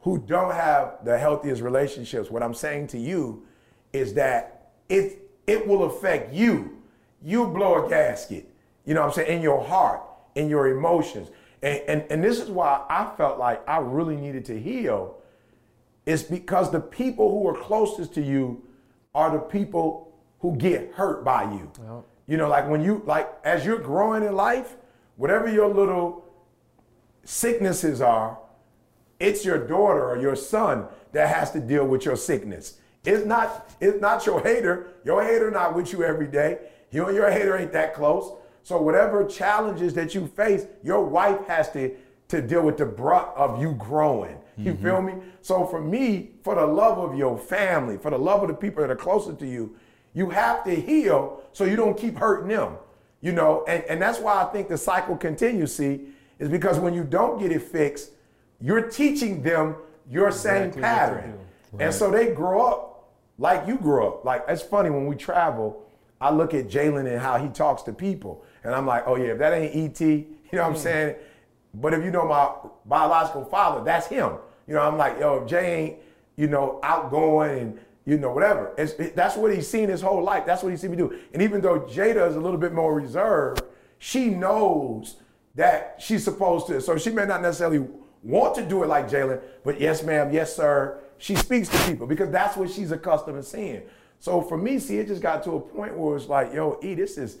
who 0.00 0.18
don't 0.18 0.52
have 0.52 1.04
the 1.04 1.18
healthiest 1.18 1.62
relationships, 1.62 2.30
what 2.30 2.42
I'm 2.42 2.54
saying 2.54 2.88
to 2.88 2.98
you 2.98 3.46
is 3.92 4.14
that 4.14 4.72
it 4.88 5.18
it 5.46 5.66
will 5.66 5.84
affect 5.84 6.32
you. 6.32 6.78
You 7.22 7.46
blow 7.46 7.84
a 7.84 7.88
gasket, 7.88 8.48
you 8.84 8.94
know 8.94 9.00
what 9.00 9.08
I'm 9.08 9.12
saying, 9.14 9.36
in 9.36 9.42
your 9.42 9.62
heart, 9.62 10.02
in 10.34 10.48
your 10.48 10.68
emotions. 10.68 11.28
And, 11.62 11.80
and, 11.86 12.04
and 12.10 12.24
this 12.24 12.40
is 12.40 12.50
why 12.50 12.84
I 12.90 13.10
felt 13.16 13.38
like 13.38 13.66
I 13.68 13.78
really 13.78 14.16
needed 14.16 14.44
to 14.46 14.58
heal. 14.58 15.18
It's 16.04 16.22
because 16.22 16.72
the 16.72 16.80
people 16.80 17.30
who 17.30 17.46
are 17.48 17.60
closest 17.60 18.12
to 18.14 18.22
you 18.22 18.62
are 19.14 19.30
the 19.30 19.38
people 19.38 20.12
who 20.40 20.56
get 20.56 20.92
hurt 20.94 21.24
by 21.24 21.44
you. 21.44 21.70
You 22.26 22.36
know, 22.36 22.48
like 22.48 22.68
when 22.68 22.82
you 22.82 23.02
like 23.06 23.28
as 23.44 23.64
you're 23.64 23.78
growing 23.78 24.24
in 24.24 24.34
life, 24.34 24.76
whatever 25.16 25.50
your 25.50 25.68
little 25.68 26.24
sicknesses 27.24 28.00
are, 28.00 28.38
it's 29.20 29.44
your 29.44 29.58
daughter 29.58 30.04
or 30.04 30.18
your 30.18 30.34
son 30.34 30.86
that 31.12 31.28
has 31.28 31.50
to 31.52 31.60
deal 31.60 31.86
with 31.86 32.04
your 32.04 32.16
sickness. 32.16 32.78
It's 33.04 33.24
not, 33.24 33.70
it's 33.80 34.00
not 34.00 34.24
your 34.26 34.40
hater. 34.42 34.88
Your 35.04 35.22
hater 35.22 35.50
not 35.50 35.74
with 35.74 35.92
you 35.92 36.04
every 36.04 36.26
day. 36.28 36.58
You 36.90 37.06
and 37.06 37.16
your 37.16 37.30
hater 37.30 37.56
ain't 37.56 37.72
that 37.72 37.94
close. 37.94 38.32
So 38.62 38.80
whatever 38.80 39.24
challenges 39.24 39.94
that 39.94 40.14
you 40.14 40.26
face, 40.28 40.66
your 40.82 41.04
wife 41.04 41.46
has 41.46 41.70
to, 41.72 41.94
to 42.28 42.40
deal 42.40 42.62
with 42.62 42.76
the 42.76 42.86
brunt 42.86 43.28
of 43.36 43.60
you 43.60 43.72
growing. 43.72 44.38
You 44.58 44.74
feel 44.74 45.00
me? 45.00 45.14
So 45.40 45.64
for 45.66 45.80
me, 45.80 46.32
for 46.42 46.54
the 46.54 46.66
love 46.66 46.98
of 46.98 47.16
your 47.16 47.38
family, 47.38 47.96
for 47.96 48.10
the 48.10 48.18
love 48.18 48.42
of 48.42 48.48
the 48.48 48.54
people 48.54 48.82
that 48.82 48.90
are 48.90 48.96
closer 48.96 49.32
to 49.32 49.46
you, 49.46 49.76
you 50.14 50.28
have 50.30 50.62
to 50.64 50.74
heal 50.74 51.42
so 51.52 51.64
you 51.64 51.76
don't 51.76 51.96
keep 51.96 52.16
hurting 52.18 52.48
them. 52.48 52.76
You 53.22 53.32
know, 53.32 53.64
and, 53.66 53.82
and 53.84 54.02
that's 54.02 54.18
why 54.18 54.42
I 54.42 54.44
think 54.46 54.68
the 54.68 54.76
cycle 54.76 55.16
continues, 55.16 55.74
see, 55.74 56.08
is 56.38 56.48
because 56.48 56.78
when 56.78 56.92
you 56.92 57.04
don't 57.04 57.38
get 57.40 57.52
it 57.52 57.62
fixed, 57.62 58.10
you're 58.60 58.88
teaching 58.88 59.42
them 59.42 59.76
your 60.10 60.30
same 60.30 60.64
Exactly 60.68 60.82
to 60.82 60.86
pattern. 60.86 61.38
do. 61.72 61.78
And 61.78 61.94
so 61.94 62.10
they 62.10 62.32
grow 62.32 62.66
up 62.66 63.12
like 63.38 63.66
you 63.66 63.76
grew 63.76 64.06
up. 64.06 64.24
Like 64.24 64.44
it's 64.48 64.62
funny 64.62 64.90
when 64.90 65.06
we 65.06 65.16
travel, 65.16 65.82
I 66.20 66.30
look 66.30 66.52
at 66.52 66.68
Jalen 66.68 67.10
and 67.10 67.20
how 67.20 67.38
he 67.38 67.48
talks 67.48 67.82
to 67.84 67.92
people. 67.92 68.44
And 68.64 68.74
I'm 68.74 68.86
like, 68.86 69.04
oh 69.06 69.16
yeah, 69.16 69.32
if 69.32 69.38
that 69.38 69.52
ain't 69.52 69.74
ET, 69.74 70.00
you 70.06 70.26
know 70.52 70.62
what 70.62 70.70
I'm 70.70 70.76
saying? 70.76 71.16
But 71.74 71.94
if 71.94 72.04
you 72.04 72.10
know 72.10 72.26
my 72.26 72.50
biological 72.84 73.44
father, 73.44 73.84
that's 73.84 74.06
him. 74.06 74.32
You 74.66 74.74
know, 74.74 74.80
I'm 74.80 74.98
like, 74.98 75.18
yo, 75.18 75.46
Jay 75.46 75.74
ain't, 75.74 75.96
you 76.36 76.46
know, 76.46 76.80
outgoing 76.82 77.58
and 77.58 77.80
you 78.04 78.18
know, 78.18 78.32
whatever. 78.32 78.74
It, 78.76 79.14
that's 79.14 79.36
what 79.36 79.54
he's 79.54 79.68
seen 79.68 79.88
his 79.88 80.00
whole 80.00 80.22
life. 80.22 80.44
That's 80.44 80.62
what 80.62 80.70
he's 80.70 80.80
seen 80.80 80.90
me 80.90 80.96
do. 80.96 81.18
And 81.32 81.42
even 81.42 81.60
though 81.60 81.80
Jada 81.80 82.28
is 82.28 82.36
a 82.36 82.40
little 82.40 82.58
bit 82.58 82.72
more 82.72 82.94
reserved, 82.94 83.62
she 83.98 84.26
knows 84.28 85.16
that 85.54 85.96
she's 86.00 86.24
supposed 86.24 86.66
to. 86.66 86.80
So 86.80 86.98
she 86.98 87.10
may 87.10 87.26
not 87.26 87.42
necessarily 87.42 87.86
want 88.22 88.54
to 88.56 88.66
do 88.66 88.82
it 88.82 88.88
like 88.88 89.08
Jalen, 89.08 89.40
but 89.64 89.80
yes, 89.80 90.02
ma'am, 90.02 90.32
yes, 90.32 90.54
sir. 90.54 90.98
She 91.18 91.36
speaks 91.36 91.68
to 91.68 91.78
people 91.86 92.06
because 92.06 92.30
that's 92.30 92.56
what 92.56 92.70
she's 92.70 92.90
accustomed 92.90 93.36
to 93.36 93.48
seeing. 93.48 93.82
So 94.18 94.40
for 94.40 94.56
me, 94.56 94.78
see, 94.78 94.98
it 94.98 95.06
just 95.06 95.22
got 95.22 95.44
to 95.44 95.52
a 95.52 95.60
point 95.60 95.96
where 95.96 96.16
it's 96.16 96.26
like, 96.26 96.52
yo, 96.52 96.78
E, 96.82 96.94
this 96.94 97.18
is, 97.18 97.38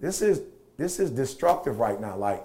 this 0.00 0.22
is, 0.22 0.42
this 0.76 0.98
is 0.98 1.10
destructive 1.10 1.78
right 1.78 2.00
now. 2.00 2.16
Like, 2.16 2.44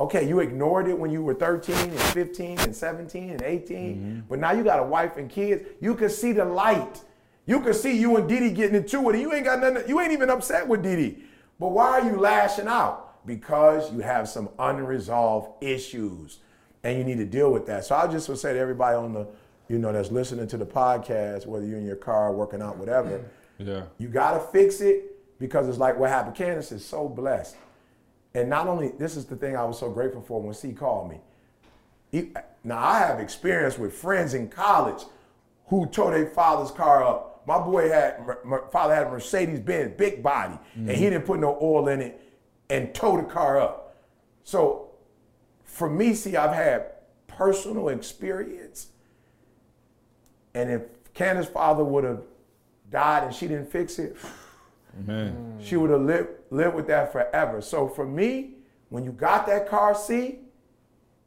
okay, 0.00 0.26
you 0.26 0.40
ignored 0.40 0.88
it 0.88 0.98
when 0.98 1.10
you 1.10 1.22
were 1.22 1.34
13 1.34 1.76
and 1.76 2.00
15 2.00 2.58
and 2.60 2.74
17 2.74 3.30
and 3.30 3.42
18, 3.42 3.76
mm-hmm. 3.76 4.20
but 4.28 4.38
now 4.38 4.52
you 4.52 4.64
got 4.64 4.80
a 4.80 4.82
wife 4.82 5.18
and 5.18 5.28
kids. 5.28 5.62
You 5.80 5.94
can 5.94 6.08
see 6.08 6.32
the 6.32 6.44
light. 6.44 7.02
You 7.46 7.60
can 7.60 7.74
see 7.74 7.96
you 7.98 8.16
and 8.16 8.28
Didi 8.28 8.50
getting 8.50 8.76
into 8.76 9.10
it, 9.10 9.14
and 9.14 9.22
you 9.22 9.32
ain't 9.32 9.44
got 9.44 9.60
nothing. 9.60 9.86
You 9.88 10.00
ain't 10.00 10.12
even 10.12 10.30
upset 10.30 10.66
with 10.66 10.82
Didi. 10.82 11.22
But 11.58 11.68
why 11.68 12.00
are 12.00 12.04
you 12.10 12.18
lashing 12.18 12.66
out? 12.66 13.26
Because 13.26 13.92
you 13.92 14.00
have 14.00 14.28
some 14.28 14.48
unresolved 14.58 15.62
issues, 15.62 16.38
and 16.82 16.96
you 16.96 17.04
need 17.04 17.18
to 17.18 17.26
deal 17.26 17.52
with 17.52 17.66
that. 17.66 17.84
So 17.84 17.94
I 17.94 18.06
just 18.06 18.28
would 18.30 18.38
say 18.38 18.54
to 18.54 18.58
everybody 18.58 18.96
on 18.96 19.12
the, 19.12 19.26
you 19.68 19.78
know, 19.78 19.92
that's 19.92 20.10
listening 20.10 20.46
to 20.48 20.56
the 20.56 20.64
podcast, 20.66 21.46
whether 21.46 21.66
you're 21.66 21.78
in 21.78 21.84
your 21.84 21.96
car, 21.96 22.32
working 22.32 22.62
out, 22.62 22.78
whatever, 22.78 23.22
Yeah. 23.58 23.82
you 23.98 24.08
gotta 24.08 24.40
fix 24.40 24.80
it 24.80 25.38
because 25.38 25.68
it's 25.68 25.78
like 25.78 25.98
what 25.98 26.08
happened. 26.08 26.36
Candace 26.36 26.72
is 26.72 26.84
so 26.84 27.06
blessed. 27.06 27.56
And 28.34 28.48
not 28.48 28.68
only, 28.68 28.88
this 28.88 29.16
is 29.16 29.26
the 29.26 29.36
thing 29.36 29.56
I 29.56 29.64
was 29.64 29.78
so 29.78 29.90
grateful 29.90 30.22
for 30.22 30.40
when 30.40 30.54
C 30.54 30.72
called 30.72 31.10
me. 31.10 31.20
He- 32.10 32.32
now, 32.62 32.78
I 32.78 32.98
have 32.98 33.20
experience 33.20 33.78
with 33.78 33.94
friends 33.94 34.34
in 34.34 34.48
college 34.48 35.04
who 35.68 35.86
tore 35.86 36.10
their 36.10 36.26
father's 36.26 36.70
car 36.70 37.02
up. 37.02 37.42
My 37.46 37.58
boy 37.58 37.88
had, 37.88 38.20
my 38.44 38.58
father 38.70 38.94
had 38.94 39.06
a 39.06 39.10
Mercedes 39.10 39.60
Benz, 39.60 39.94
big 39.96 40.22
body, 40.22 40.58
and 40.74 40.88
he 40.88 40.94
mm-hmm. 40.94 41.04
didn't 41.04 41.26
put 41.26 41.40
no 41.40 41.58
oil 41.60 41.88
in 41.88 42.00
it 42.02 42.20
and 42.68 42.94
tore 42.94 43.22
the 43.22 43.28
car 43.28 43.58
up. 43.58 43.96
So, 44.44 44.90
for 45.64 45.88
me, 45.88 46.14
see, 46.14 46.36
I've 46.36 46.54
had 46.54 46.92
personal 47.26 47.88
experience. 47.88 48.88
And 50.54 50.70
if 50.70 50.82
Candace's 51.14 51.50
father 51.50 51.84
would 51.84 52.04
have 52.04 52.22
died 52.90 53.24
and 53.24 53.34
she 53.34 53.48
didn't 53.48 53.70
fix 53.70 53.98
it, 53.98 54.16
Man. 55.06 55.56
she 55.60 55.76
would 55.76 55.90
have 55.90 56.00
lived, 56.02 56.28
lived 56.50 56.74
with 56.74 56.86
that 56.88 57.12
forever. 57.12 57.60
So 57.60 57.88
for 57.88 58.04
me, 58.06 58.54
when 58.88 59.04
you 59.04 59.12
got 59.12 59.46
that 59.46 59.68
car 59.68 59.94
seat 59.94 60.40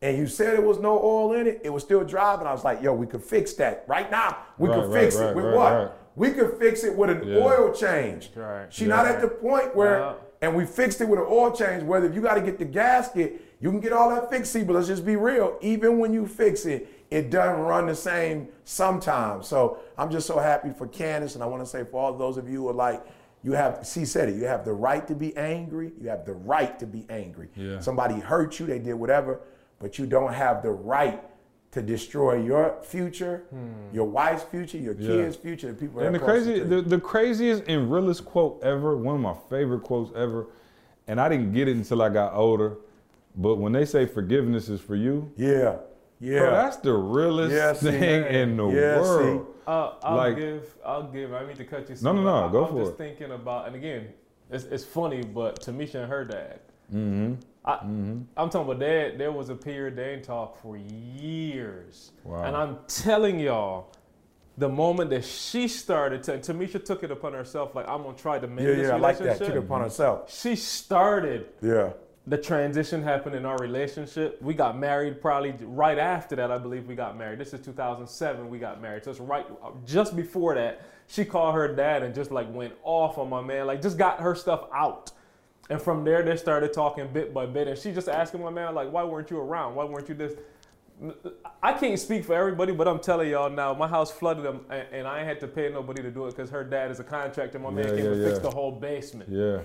and 0.02 0.17
you 0.17 0.28
said 0.28 0.54
it 0.56 0.63
was 0.63 0.80
no 0.80 0.99
oil 1.02 1.34
in 1.34 1.47
it, 1.47 1.62
it 1.63 1.69
was 1.71 1.84
still 1.84 2.04
driving. 2.04 2.45
I 2.47 2.52
was 2.52 2.63
like, 2.63 2.82
yo, 2.82 2.93
we 2.93 3.08
could 3.08 3.23
fix 3.23 3.54
that 3.54 3.86
right 3.88 4.10
now. 4.12 4.38
We 4.58 4.69
Right, 4.69 4.82
could 4.82 4.91
right, 4.91 5.02
fix 5.04 5.15
right, 5.17 5.30
it 5.30 5.36
with 5.36 5.45
right, 5.45 5.56
what? 5.56 5.73
right. 5.73 5.91
We 6.15 6.32
could 6.32 6.58
fix 6.60 6.84
it 6.84 6.95
with 6.95 7.10
an 7.10 7.28
Yeah. 7.28 7.38
oil 7.38 7.73
change. 7.73 8.32
Right. 8.36 8.71
She 8.71 8.86
not 8.86 9.08
at 9.08 9.21
the 9.21 9.28
point 9.30 9.76
where, 9.76 9.99
Yeah. 9.99 10.13
and 10.41 10.56
we 10.56 10.65
fixed 10.65 11.02
it 11.02 11.08
with 11.08 11.19
an 11.19 11.26
oil 11.28 11.52
change. 11.52 11.84
Whether 11.84 12.06
if 12.08 12.13
you 12.13 12.21
got 12.21 12.36
to 12.36 12.41
get 12.41 12.60
the 12.60 12.65
gasket, 12.65 13.41
you 13.60 13.71
can 13.71 13.80
get 13.80 13.93
all 13.93 14.10
that 14.10 14.30
fixed. 14.30 14.52
See, 14.52 14.63
but 14.63 14.73
let's 14.73 14.88
just 14.88 15.06
be 15.06 15.15
real. 15.15 15.58
Even 15.62 15.97
when 15.99 16.13
you 16.13 16.28
fix 16.28 16.65
it, 16.65 16.88
it 17.10 17.30
doesn't 17.32 17.62
run 17.63 17.88
the 17.88 17.95
same 17.95 18.49
sometimes. 18.65 19.47
So 19.47 19.78
I'm 19.97 20.12
just 20.12 20.28
so 20.28 20.38
happy 20.39 20.71
for 20.78 20.86
Candace, 20.88 21.36
and 21.36 21.43
I 21.43 21.47
want 21.47 21.63
to 21.63 21.69
say 21.69 21.84
for 21.84 21.99
all 22.02 22.13
those 22.13 22.38
of 22.38 22.49
you 22.49 22.58
who 22.63 22.69
are 22.69 22.73
like, 22.73 23.02
you 23.44 23.52
have, 23.52 23.86
she 23.86 24.06
said 24.06 24.30
it, 24.30 24.36
you 24.36 24.46
have 24.46 24.64
the 24.64 24.74
right 24.74 25.06
to 25.08 25.16
be 25.16 25.36
angry. 25.36 25.92
You 26.02 26.10
have 26.10 26.26
the 26.26 26.34
right 26.34 26.80
to 26.80 26.88
be 26.88 27.06
angry. 27.10 27.50
Yeah. 27.56 27.80
Somebody 27.80 28.20
hurt 28.20 28.60
you, 28.60 28.66
they 28.66 28.80
did 28.80 28.94
whatever, 28.94 29.42
but 29.80 30.00
you 30.00 30.06
don't 30.06 30.34
have 30.34 30.64
the 30.64 30.72
right 30.72 31.22
to 31.72 31.82
destroy 31.82 32.42
your 32.42 32.78
future, 32.84 33.46
hmm. 33.50 33.94
your 33.94 34.06
wife's 34.06 34.44
future, 34.44 34.78
your 34.78 34.94
Yeah. 34.94 35.08
kids' 35.08 35.36
future, 35.36 35.68
the 35.68 35.74
people 35.74 36.00
that 36.00 36.06
And 36.06 36.16
the 36.16 36.20
crazy, 36.20 36.60
the, 36.60 36.82
the 36.82 37.00
craziest 37.00 37.64
and 37.68 37.92
realest 37.92 38.26
quote 38.26 38.62
ever, 38.64 38.96
one 38.96 39.16
of 39.16 39.22
my 39.22 39.36
favorite 39.50 39.82
quotes 39.82 40.12
ever, 40.16 40.48
and 41.08 41.20
I 41.20 41.28
didn't 41.28 41.52
get 41.52 41.68
it 41.68 41.76
until 41.76 42.02
I 42.02 42.10
got 42.10 42.34
older. 42.34 42.78
But 43.36 43.56
when 43.56 43.74
they 43.74 43.86
say 43.86 44.06
forgiveness 44.06 44.70
is 44.70 44.80
for 44.80 44.96
you, 44.96 45.32
Yeah. 45.36 45.78
Yeah. 46.19 46.39
bro, 46.39 46.52
that's 46.52 46.78
the 46.78 46.93
realest 46.93 47.54
Yeah, 47.56 47.73
see, 47.73 47.91
thing 47.91 48.24
in 48.26 48.57
the 48.57 48.68
yeah, 48.70 48.95
see. 48.95 49.09
world. 49.09 49.47
Uh, 49.68 49.91
I'll 50.03 50.18
Like- 50.18 50.36
give. 50.38 50.76
I'll 50.86 51.03
give. 51.03 51.34
I 51.34 51.45
mean 51.45 51.55
to 51.57 51.66
cut 51.66 51.89
you. 51.89 51.95
Some, 51.95 52.18
No, 52.18 52.22
no, 52.22 52.24
no, 52.24 52.41
but 52.41 52.47
I- 52.47 52.51
go 52.51 52.66
I'm 52.66 52.72
for 52.74 52.80
just 52.82 52.91
it. 52.93 52.97
thinking 52.97 53.32
about, 53.32 53.68
and 53.68 53.76
again, 53.76 54.07
it's, 54.49 54.66
it's 54.66 54.84
funny, 54.84 55.24
but 55.24 55.61
Tamisha 55.61 55.95
and 55.95 56.09
her 56.09 56.26
dad. 56.26 56.59
Mm-hmm. 56.93 57.34
I, 57.66 57.76
I'm 57.82 58.28
talking 58.49 58.61
about 58.61 58.80
that. 58.80 59.18
There 59.18 59.32
was 59.32 59.49
a 59.49 59.55
period 59.55 59.95
they 59.95 60.03
didn't 60.11 60.26
talk 60.26 60.61
for 60.61 60.76
years, 60.78 62.11
Wow. 62.24 62.43
and 62.43 62.55
I'm 62.55 62.78
telling 62.88 63.39
y'all, 63.39 63.88
the 64.57 64.70
moment 64.70 65.09
that 65.11 65.24
she 65.26 65.68
started, 65.68 66.22
to, 66.24 66.38
Tamisha 66.38 66.84
took 66.84 67.03
it 67.03 67.09
upon 67.09 67.34
herself, 67.34 67.74
like 67.74 67.88
I'm 67.88 68.03
gonna 68.03 68.16
try 68.18 68.38
to 68.38 68.47
mend 68.47 68.68
Yeah, 68.68 68.76
this 68.76 68.88
yeah, 68.89 68.95
I 68.95 68.99
like 68.99 69.18
that. 69.20 69.38
Took 69.39 69.49
it 69.49 69.57
upon 69.57 69.82
herself. 69.82 70.32
She 70.32 70.55
started 70.55 71.47
Yeah. 71.61 71.93
The 72.26 72.38
transition 72.38 73.03
happened 73.03 73.36
in 73.36 73.45
our 73.45 73.57
relationship. 73.57 74.41
We 74.41 74.53
got 74.53 74.78
married 74.78 75.21
probably 75.21 75.53
right 75.61 75.97
after 75.97 76.36
that. 76.38 76.51
I 76.51 76.57
believe 76.57 76.88
we 76.88 76.95
got 76.95 77.17
married. 77.17 77.39
This 77.39 77.53
is 77.53 77.59
2007. 77.59 78.49
We 78.49 78.59
got 78.59 78.82
married. 78.82 79.03
So 79.03 79.11
it's 79.11 79.19
right 79.19 79.45
uh, 79.63 79.71
just 79.86 80.15
before 80.15 80.55
that. 80.55 80.82
She 81.07 81.26
called 81.26 81.53
her 81.55 81.67
dad 81.76 82.01
and 82.01 82.15
just 82.15 82.32
like 82.32 82.51
went 82.53 82.74
off 82.84 83.17
on 83.17 83.30
my 83.30 83.41
man. 83.41 83.67
Like 83.67 83.82
just 83.82 83.97
got 83.97 84.21
her 84.21 84.36
stuff 84.36 84.65
out. 84.74 85.11
And 85.69 85.82
from 85.82 86.03
there, 86.05 86.24
they 86.24 86.38
started 86.38 86.71
talking 86.74 87.07
bit 87.11 87.34
by 87.34 87.45
bit. 87.45 87.67
And 87.67 87.78
she 87.78 87.91
just 87.91 88.07
asking 88.07 88.41
my 88.41 88.49
man, 88.49 88.74
like, 88.74 88.91
why 88.91 89.03
weren't 89.03 89.30
you 89.30 89.39
around? 89.39 89.76
Why 89.76 89.84
weren't 89.86 90.07
you 90.07 90.15
this? 90.15 90.34
Uh, 91.03 91.11
I 91.61 91.74
can't 91.74 91.99
speak 91.99 92.24
for 92.24 92.36
everybody, 92.36 92.71
but 92.74 92.88
I'm 92.88 92.99
telling 92.99 93.30
y'all 93.30 93.49
now, 93.49 93.74
my 93.74 93.88
house 93.88 94.11
flooded 94.11 94.43
them, 94.43 94.65
and 94.69 95.07
I 95.07 95.24
had 95.24 95.39
to 95.41 95.47
pay 95.47 95.69
nobody 95.69 96.01
to 96.03 96.11
do 96.11 96.26
it 96.28 96.36
because 96.36 96.49
her 96.51 96.63
dad 96.63 96.91
is 96.91 96.99
a 96.99 97.03
contractor. 97.03 97.59
My 97.59 97.69
man 97.69 97.86
Yeah, 97.86 97.95
came 97.95 98.05
yeah, 98.05 98.11
and 98.11 98.21
yeah. 98.21 98.28
fixed 98.28 98.43
the 98.43 98.51
whole 98.51 98.71
basement. 98.71 99.30
Yeah. 99.30 99.59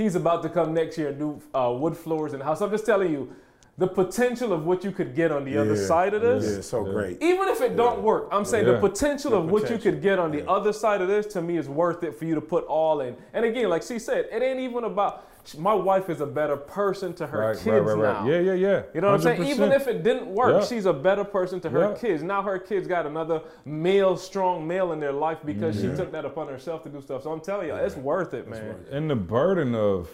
He's 0.00 0.14
about 0.14 0.42
to 0.44 0.48
come 0.48 0.72
next 0.72 0.96
year 0.96 1.08
and 1.08 1.18
do 1.18 1.42
uh, 1.54 1.70
wood 1.78 1.94
floors 1.94 2.32
in 2.32 2.38
the 2.38 2.44
house. 2.46 2.62
I'm 2.62 2.70
just 2.70 2.86
telling 2.86 3.12
you, 3.12 3.34
the 3.76 3.86
potential 3.86 4.50
of 4.52 4.64
what 4.64 4.82
you 4.82 4.92
could 4.92 5.14
get 5.14 5.30
on 5.30 5.44
the 5.44 5.58
other 5.58 5.76
side 5.76 6.14
of 6.14 6.22
this. 6.22 6.56
Yeah, 6.56 6.60
so 6.62 6.86
Yeah. 6.86 6.92
great. 6.92 7.22
Even 7.22 7.48
if 7.48 7.60
it 7.60 7.76
don't 7.76 8.02
work, 8.02 8.28
I'm 8.32 8.46
saying 8.46 8.66
Yeah. 8.66 8.72
the 8.72 8.78
potential 8.88 9.32
The 9.32 9.38
of 9.38 9.50
what 9.50 9.68
you 9.70 9.76
could 9.76 10.00
get 10.00 10.18
on 10.18 10.32
the 10.32 10.46
other 10.48 10.72
side 10.72 11.02
of 11.02 11.08
this 11.08 11.26
to 11.34 11.42
me 11.42 11.58
is 11.58 11.68
worth 11.68 12.02
it 12.02 12.14
for 12.18 12.24
you 12.24 12.34
to 12.34 12.40
put 12.40 12.64
all 12.64 13.00
in. 13.02 13.14
And 13.34 13.44
again, 13.44 13.68
like 13.68 13.82
she 13.82 13.98
said, 13.98 14.26
it 14.32 14.42
ain't 14.42 14.60
even 14.60 14.84
about 14.84 15.39
my 15.58 15.74
wife 15.74 16.08
is 16.10 16.20
a 16.20 16.26
better 16.26 16.56
person 16.56 17.12
to 17.14 17.26
her 17.26 17.38
Right, 17.38 17.56
kids 17.56 17.66
right, 17.66 17.80
right, 17.96 18.24
now. 18.24 18.28
Yeah, 18.28 18.40
yeah, 18.40 18.52
yeah. 18.54 18.82
You 18.94 19.00
know 19.00 19.08
what 19.08 19.14
I'm 19.14 19.22
saying? 19.22 19.44
Even 19.44 19.72
if 19.72 19.86
it 19.88 20.02
didn't 20.02 20.26
work, 20.26 20.60
Yeah. 20.62 20.66
she's 20.66 20.86
a 20.86 20.92
better 20.92 21.24
person 21.24 21.60
to 21.60 21.70
her 21.70 21.90
Yeah. 21.90 21.94
kids. 21.94 22.22
Now 22.22 22.42
her 22.42 22.58
kids 22.58 22.86
got 22.86 23.06
another 23.06 23.42
male, 23.64 24.16
strong 24.16 24.66
male 24.66 24.92
in 24.92 25.00
their 25.00 25.12
life 25.12 25.38
because 25.44 25.76
she 25.80 25.88
took 25.94 26.12
that 26.12 26.24
upon 26.24 26.48
herself 26.48 26.82
to 26.84 26.88
do 26.88 27.00
stuff. 27.00 27.22
So 27.22 27.32
I'm 27.32 27.40
telling 27.40 27.68
you, 27.68 27.74
it's 27.74 27.96
worth 27.96 28.34
it, 28.34 28.48
man. 28.48 28.76
and 28.90 29.10
the 29.10 29.16
burden 29.16 29.74
of 29.74 30.08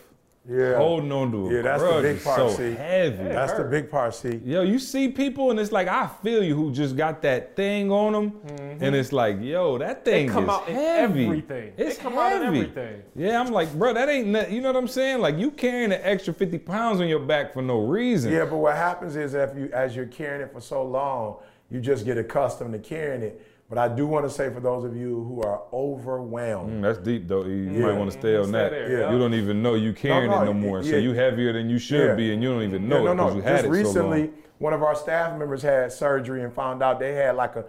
Yeah. 0.49 0.76
holding 0.76 1.11
on 1.11 1.32
to 1.32 1.49
a 1.49 1.55
Yeah, 1.55 1.62
that's 1.62 1.82
the 1.82 2.01
big 2.03 2.22
part, 2.22 2.36
so 2.38 2.49
see. 2.51 2.72
heavy. 2.74 3.24
That's 3.24 3.53
the 3.55 3.64
big 3.64 3.90
part, 3.90 4.14
see. 4.14 4.40
Yo, 4.44 4.62
you 4.62 4.78
see 4.78 5.09
people 5.09 5.51
and 5.51 5.59
it's 5.59 5.72
like 5.72 5.88
I 5.88 6.07
feel 6.22 6.42
you 6.44 6.55
who 6.55 6.70
just 6.72 6.97
got 6.97 7.20
that 7.22 7.57
thing 7.57 7.90
on 7.90 8.12
them, 8.12 8.30
mm-hmm. 8.30 8.84
and 8.84 8.94
it's 8.94 9.12
like, 9.12 9.38
yo, 9.40 9.76
that 9.78 10.05
thing 10.05 10.28
come 10.28 10.44
is 10.44 10.51
out 10.51 10.68
in 10.68 10.74
heavy. 10.74 11.24
everything. 11.24 11.72
They 11.76 11.86
It's 11.86 11.99
come 11.99 12.14
heavy. 12.14 12.34
out 12.36 12.42
in 12.42 12.47
everything. 12.49 13.03
Yeah, 13.16 13.40
I'm 13.40 13.51
like, 13.53 13.72
bro, 13.74 13.92
that 13.94 14.09
ain't, 14.09 14.28
noth- 14.28 14.51
you 14.53 14.61
know 14.61 14.68
what 14.72 14.76
I'm 14.78 14.88
saying? 14.88 15.20
Like 15.20 15.36
you 15.36 15.51
carrying 15.51 15.90
an 15.92 16.01
extra 16.03 16.32
50 16.32 16.59
pounds 16.59 17.01
on 17.01 17.09
your 17.09 17.20
back 17.20 17.53
for 17.53 17.62
no 17.62 17.80
reason. 17.80 18.32
Yeah, 18.32 18.44
but 18.44 18.59
what 18.59 18.76
happens 18.76 19.16
is 19.16 19.34
if 19.34 19.57
you, 19.57 19.68
as 19.72 19.97
you're 19.97 20.07
carrying 20.07 20.42
it 20.42 20.53
for 20.53 20.61
so 20.61 20.84
long, 20.84 21.36
you 21.70 21.80
just 21.80 22.05
get 22.05 22.16
accustomed 22.18 22.72
to 22.72 22.78
carrying 22.78 23.22
it. 23.22 23.42
But 23.69 23.79
I 23.79 23.89
do 23.89 24.07
want 24.07 24.25
to 24.25 24.31
say 24.31 24.49
for 24.51 24.61
those 24.61 24.85
of 24.85 24.97
you 24.97 25.25
who 25.25 25.43
are 25.43 25.62
overwhelmed, 25.73 26.71
Mm, 26.75 26.83
that's 26.83 26.99
deep 26.99 27.27
though. 27.27 27.45
You 27.45 27.55
Yeah. 27.73 27.87
might 27.87 27.99
want 27.99 28.12
to 28.12 28.17
stay 28.19 28.37
on 28.37 28.45
Stay 28.45 28.53
that. 28.53 28.71
there, 28.71 29.01
Yeah. 29.01 29.12
You 29.12 29.19
don't 29.19 29.35
even 29.35 29.61
know 29.62 29.75
you 29.75 29.93
carrying 29.93 30.31
no, 30.31 30.43
it 30.43 30.45
no 30.45 30.53
more. 30.55 30.83
So 30.83 30.91
yeah. 30.91 30.99
you 30.99 31.12
heavier 31.14 31.53
than 31.53 31.69
you 31.69 31.79
should 31.79 32.11
Yeah. 32.11 32.14
be, 32.14 32.33
and 32.33 32.41
you 32.43 32.49
don't 32.53 32.62
even 32.62 32.83
Yeah, 32.83 32.89
know 32.89 33.05
no, 33.05 33.11
it 33.11 33.14
no. 33.17 33.25
because 33.25 33.37
you 33.37 33.43
had 33.43 33.53
Just 33.57 33.64
it 33.67 33.71
recently, 33.71 34.19
so 34.27 34.31
long. 34.31 34.33
one 34.59 34.73
of 34.73 34.83
our 34.85 34.95
staff 34.95 35.37
members 35.37 35.62
had 35.62 35.91
surgery 35.93 36.43
and 36.45 36.53
found 36.53 36.81
out 36.83 37.01
they 37.01 37.14
had 37.14 37.35
like 37.35 37.57
a 37.57 37.64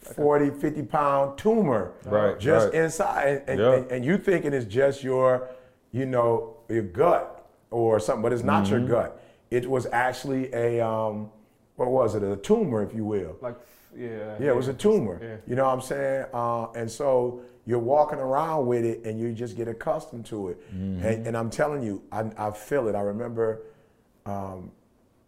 40, 0.00 0.50
50 0.50 0.82
pound 0.82 1.36
tumor 1.36 1.92
Right, 2.06 2.38
just 2.38 2.66
right. 2.72 2.74
inside. 2.82 3.42
And, 3.46 3.60
and, 3.60 3.74
and, 3.74 3.90
and 3.92 4.04
you 4.06 4.16
thinking 4.16 4.54
it's 4.54 4.64
just 4.64 5.04
your, 5.04 5.48
you 5.92 6.06
know, 6.06 6.56
your 6.70 6.82
gut 6.82 7.46
or 7.70 8.00
something, 8.00 8.22
but 8.22 8.32
it's 8.32 8.42
not 8.42 8.64
Mm-hmm. 8.64 8.72
your 8.78 8.88
gut. 8.88 9.20
It 9.50 9.68
was 9.68 9.86
actually 9.92 10.50
a, 10.54 10.80
um, 10.80 11.30
what 11.76 11.90
was 11.90 12.14
it? 12.14 12.22
A 12.22 12.36
tumor, 12.36 12.82
if 12.82 12.94
you 12.94 13.04
will. 13.04 13.36
Like, 13.42 13.56
yeah. 13.96 14.36
Yeah, 14.40 14.48
it 14.48 14.56
was 14.56 14.68
a 14.68 14.74
tumor. 14.74 15.18
Yeah. 15.22 15.36
You 15.46 15.56
know 15.56 15.64
what 15.64 15.74
I'm 15.74 15.80
saying? 15.80 16.26
Uh, 16.32 16.70
and 16.72 16.90
so 16.90 17.42
you're 17.66 17.78
walking 17.78 18.18
around 18.18 18.66
with 18.66 18.84
it 18.84 19.04
and 19.04 19.20
you 19.20 19.32
just 19.32 19.56
get 19.56 19.68
accustomed 19.68 20.26
to 20.26 20.48
it. 20.48 20.60
And, 21.04 21.26
and 21.26 21.36
I'm 21.36 21.50
telling 21.50 21.82
you, 21.82 22.02
I, 22.10 22.24
I 22.36 22.50
feel 22.50 22.88
it. 22.88 22.94
I 22.94 23.00
remember 23.00 23.62
um, 24.26 24.72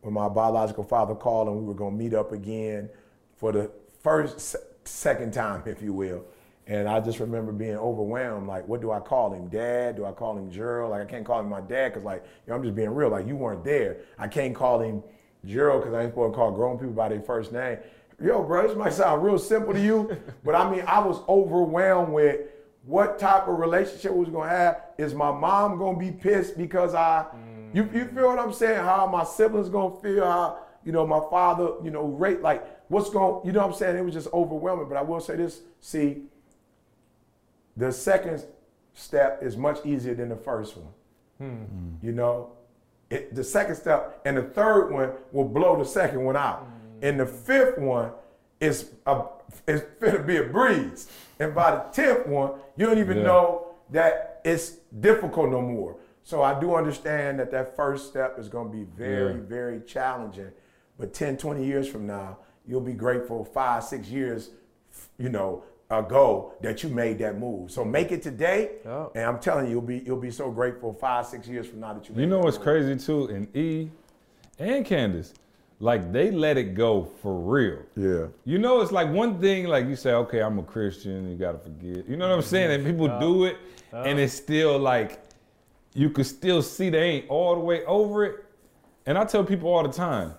when 0.00 0.14
my 0.14 0.28
biological 0.28 0.84
father 0.84 1.14
called 1.14 1.48
and 1.48 1.56
we 1.56 1.64
were 1.64 1.74
going 1.74 1.96
to 1.96 2.02
meet 2.02 2.14
up 2.14 2.32
again 2.32 2.88
for 3.36 3.52
the 3.52 3.70
first, 4.02 4.56
second 4.84 5.32
time, 5.32 5.62
if 5.66 5.82
you 5.82 5.92
will. 5.92 6.24
And 6.66 6.88
I 6.88 6.98
just 7.00 7.20
remember 7.20 7.52
being 7.52 7.76
overwhelmed. 7.76 8.46
Like, 8.46 8.66
what 8.66 8.80
do 8.80 8.90
I 8.90 8.98
call 8.98 9.34
him? 9.34 9.48
Dad? 9.48 9.96
Do 9.96 10.06
I 10.06 10.12
call 10.12 10.38
him 10.38 10.50
Gerald? 10.50 10.92
Like, 10.92 11.02
I 11.02 11.04
can't 11.04 11.24
call 11.24 11.40
him 11.40 11.50
my 11.50 11.60
dad 11.60 11.90
because, 11.90 12.04
like, 12.04 12.24
you 12.24 12.50
know, 12.50 12.56
I'm 12.56 12.62
just 12.62 12.74
being 12.74 12.88
real. 12.88 13.10
Like, 13.10 13.26
you 13.26 13.36
weren't 13.36 13.62
there. 13.62 13.98
I 14.18 14.28
can't 14.28 14.54
call 14.54 14.80
him 14.80 15.02
Gerald 15.44 15.82
because 15.82 15.94
I 15.94 16.02
ain't 16.02 16.12
supposed 16.12 16.32
to 16.32 16.36
call 16.36 16.52
grown 16.52 16.78
people 16.78 16.94
by 16.94 17.10
their 17.10 17.20
first 17.20 17.52
name. 17.52 17.78
Yo, 18.22 18.42
bro, 18.42 18.66
this 18.66 18.76
might 18.76 18.92
sound 18.92 19.22
real 19.22 19.38
simple 19.38 19.72
to 19.72 19.80
you, 19.80 20.16
but 20.44 20.54
I 20.54 20.70
mean, 20.70 20.84
I 20.86 21.00
was 21.00 21.20
overwhelmed 21.28 22.12
with 22.12 22.40
what 22.84 23.18
type 23.18 23.48
of 23.48 23.58
relationship 23.58 24.12
we 24.12 24.20
was 24.20 24.28
gonna 24.28 24.48
have. 24.48 24.82
Is 24.98 25.14
my 25.14 25.32
mom 25.32 25.78
gonna 25.78 25.98
be 25.98 26.10
pissed 26.10 26.56
because 26.56 26.94
I, 26.94 27.26
you, 27.72 27.82
you 27.92 28.04
mm. 28.04 28.14
feel 28.14 28.28
what 28.28 28.38
I'm 28.38 28.52
saying? 28.52 28.78
How 28.78 29.06
my 29.06 29.24
siblings 29.24 29.68
gonna 29.68 29.96
feel? 30.00 30.24
How 30.24 30.58
you 30.84 30.92
know 30.92 31.06
my 31.06 31.20
father, 31.30 31.72
you 31.82 31.90
know, 31.90 32.04
rate 32.04 32.42
like 32.42 32.64
what's 32.88 33.10
going, 33.10 33.44
you 33.46 33.52
know 33.52 33.60
what 33.60 33.72
I'm 33.72 33.78
saying? 33.78 33.96
It 33.96 34.04
was 34.04 34.14
just 34.14 34.28
overwhelming. 34.32 34.88
But 34.88 34.98
I 34.98 35.02
will 35.02 35.20
say 35.20 35.36
this: 35.36 35.60
see, 35.80 36.22
the 37.76 37.90
second 37.90 38.44
step 38.92 39.42
is 39.42 39.56
much 39.56 39.84
easier 39.84 40.14
than 40.14 40.28
the 40.28 40.36
first 40.36 40.76
one. 40.76 40.92
Hmm. 41.38 41.94
You 42.02 42.12
know, 42.12 42.52
it, 43.10 43.34
the 43.34 43.44
second 43.44 43.76
step 43.76 44.20
and 44.24 44.36
the 44.36 44.42
third 44.42 44.90
one 44.90 45.12
will 45.32 45.48
blow 45.48 45.76
the 45.78 45.84
second 45.84 46.24
one 46.24 46.36
out. 46.36 46.68
And 47.02 47.20
the 47.20 47.26
fifth 47.26 47.78
one 47.78 48.12
is 48.60 48.90
a 49.06 49.22
is 49.66 49.82
finna 50.00 50.26
be 50.26 50.36
a 50.38 50.44
breeze. 50.44 51.08
And 51.38 51.54
by 51.54 51.72
the 51.72 51.80
tenth 51.92 52.26
one, 52.26 52.52
you 52.76 52.86
don't 52.86 52.98
even 52.98 53.18
Yeah. 53.18 53.24
know 53.24 53.66
that 53.90 54.40
it's 54.44 54.70
difficult 55.00 55.50
no 55.50 55.60
more. 55.60 55.96
So 56.22 56.42
I 56.42 56.58
do 56.58 56.74
understand 56.74 57.38
that 57.40 57.50
that 57.50 57.76
first 57.76 58.08
step 58.08 58.38
is 58.38 58.48
going 58.48 58.70
to 58.70 58.76
be 58.76 58.84
very, 58.84 59.34
Yeah. 59.34 59.40
very 59.46 59.80
challenging. 59.80 60.50
But 60.98 61.12
10, 61.12 61.36
20 61.36 61.64
years 61.64 61.86
from 61.88 62.06
now, 62.06 62.38
you'll 62.66 62.80
be 62.80 62.94
grateful 62.94 63.44
five, 63.44 63.84
six 63.84 64.08
years, 64.08 64.50
you 65.18 65.28
know, 65.28 65.62
ago 65.90 66.54
that 66.62 66.82
you 66.82 66.88
made 66.88 67.18
that 67.18 67.38
move. 67.38 67.70
So 67.70 67.84
make 67.84 68.10
it 68.10 68.22
today, 68.22 68.76
Yeah. 68.84 69.06
and 69.14 69.24
I'm 69.24 69.38
telling 69.38 69.66
you, 69.66 69.72
you'll 69.72 69.82
be 69.82 69.98
you'll 69.98 70.16
be 70.16 70.30
so 70.30 70.50
grateful 70.50 70.92
five, 70.94 71.26
six 71.26 71.46
years 71.46 71.66
from 71.66 71.80
now 71.80 71.92
that 71.92 72.08
you. 72.08 72.14
Made 72.14 72.22
You 72.22 72.28
know 72.28 72.38
what's 72.40 72.56
move. 72.56 72.64
crazy 72.64 72.96
too? 72.96 73.26
And 73.26 73.54
E 73.56 73.90
and 74.58 74.84
Candace, 74.86 75.34
like 75.80 76.12
they 76.12 76.30
let 76.30 76.56
it 76.56 76.74
go 76.74 77.04
for 77.20 77.34
real. 77.34 77.78
Yeah. 77.96 78.26
You 78.44 78.58
know, 78.58 78.80
it's 78.80 78.92
like 78.92 79.10
one 79.10 79.40
thing, 79.40 79.66
like 79.66 79.86
you 79.86 79.96
say, 79.96 80.12
okay, 80.12 80.40
I'm 80.42 80.58
a 80.58 80.62
Christian, 80.62 81.30
you 81.30 81.36
gotta 81.36 81.58
forgive. 81.58 82.08
You 82.08 82.16
know 82.16 82.28
what 82.28 82.36
I'm 82.36 82.42
saying? 82.42 82.70
And 82.70 82.86
people 82.86 83.08
do 83.18 83.44
it, 83.44 83.56
and 83.92 84.18
it's 84.18 84.32
still 84.32 84.78
like, 84.78 85.22
you 85.94 86.10
could 86.10 86.26
still 86.26 86.62
see 86.62 86.90
they 86.90 87.02
ain't 87.02 87.30
all 87.30 87.54
the 87.54 87.60
way 87.60 87.84
over 87.84 88.24
it. 88.24 88.44
And 89.06 89.18
I 89.18 89.24
tell 89.24 89.44
people 89.44 89.68
all 89.72 89.82
the 89.82 89.92
time, 89.92 90.34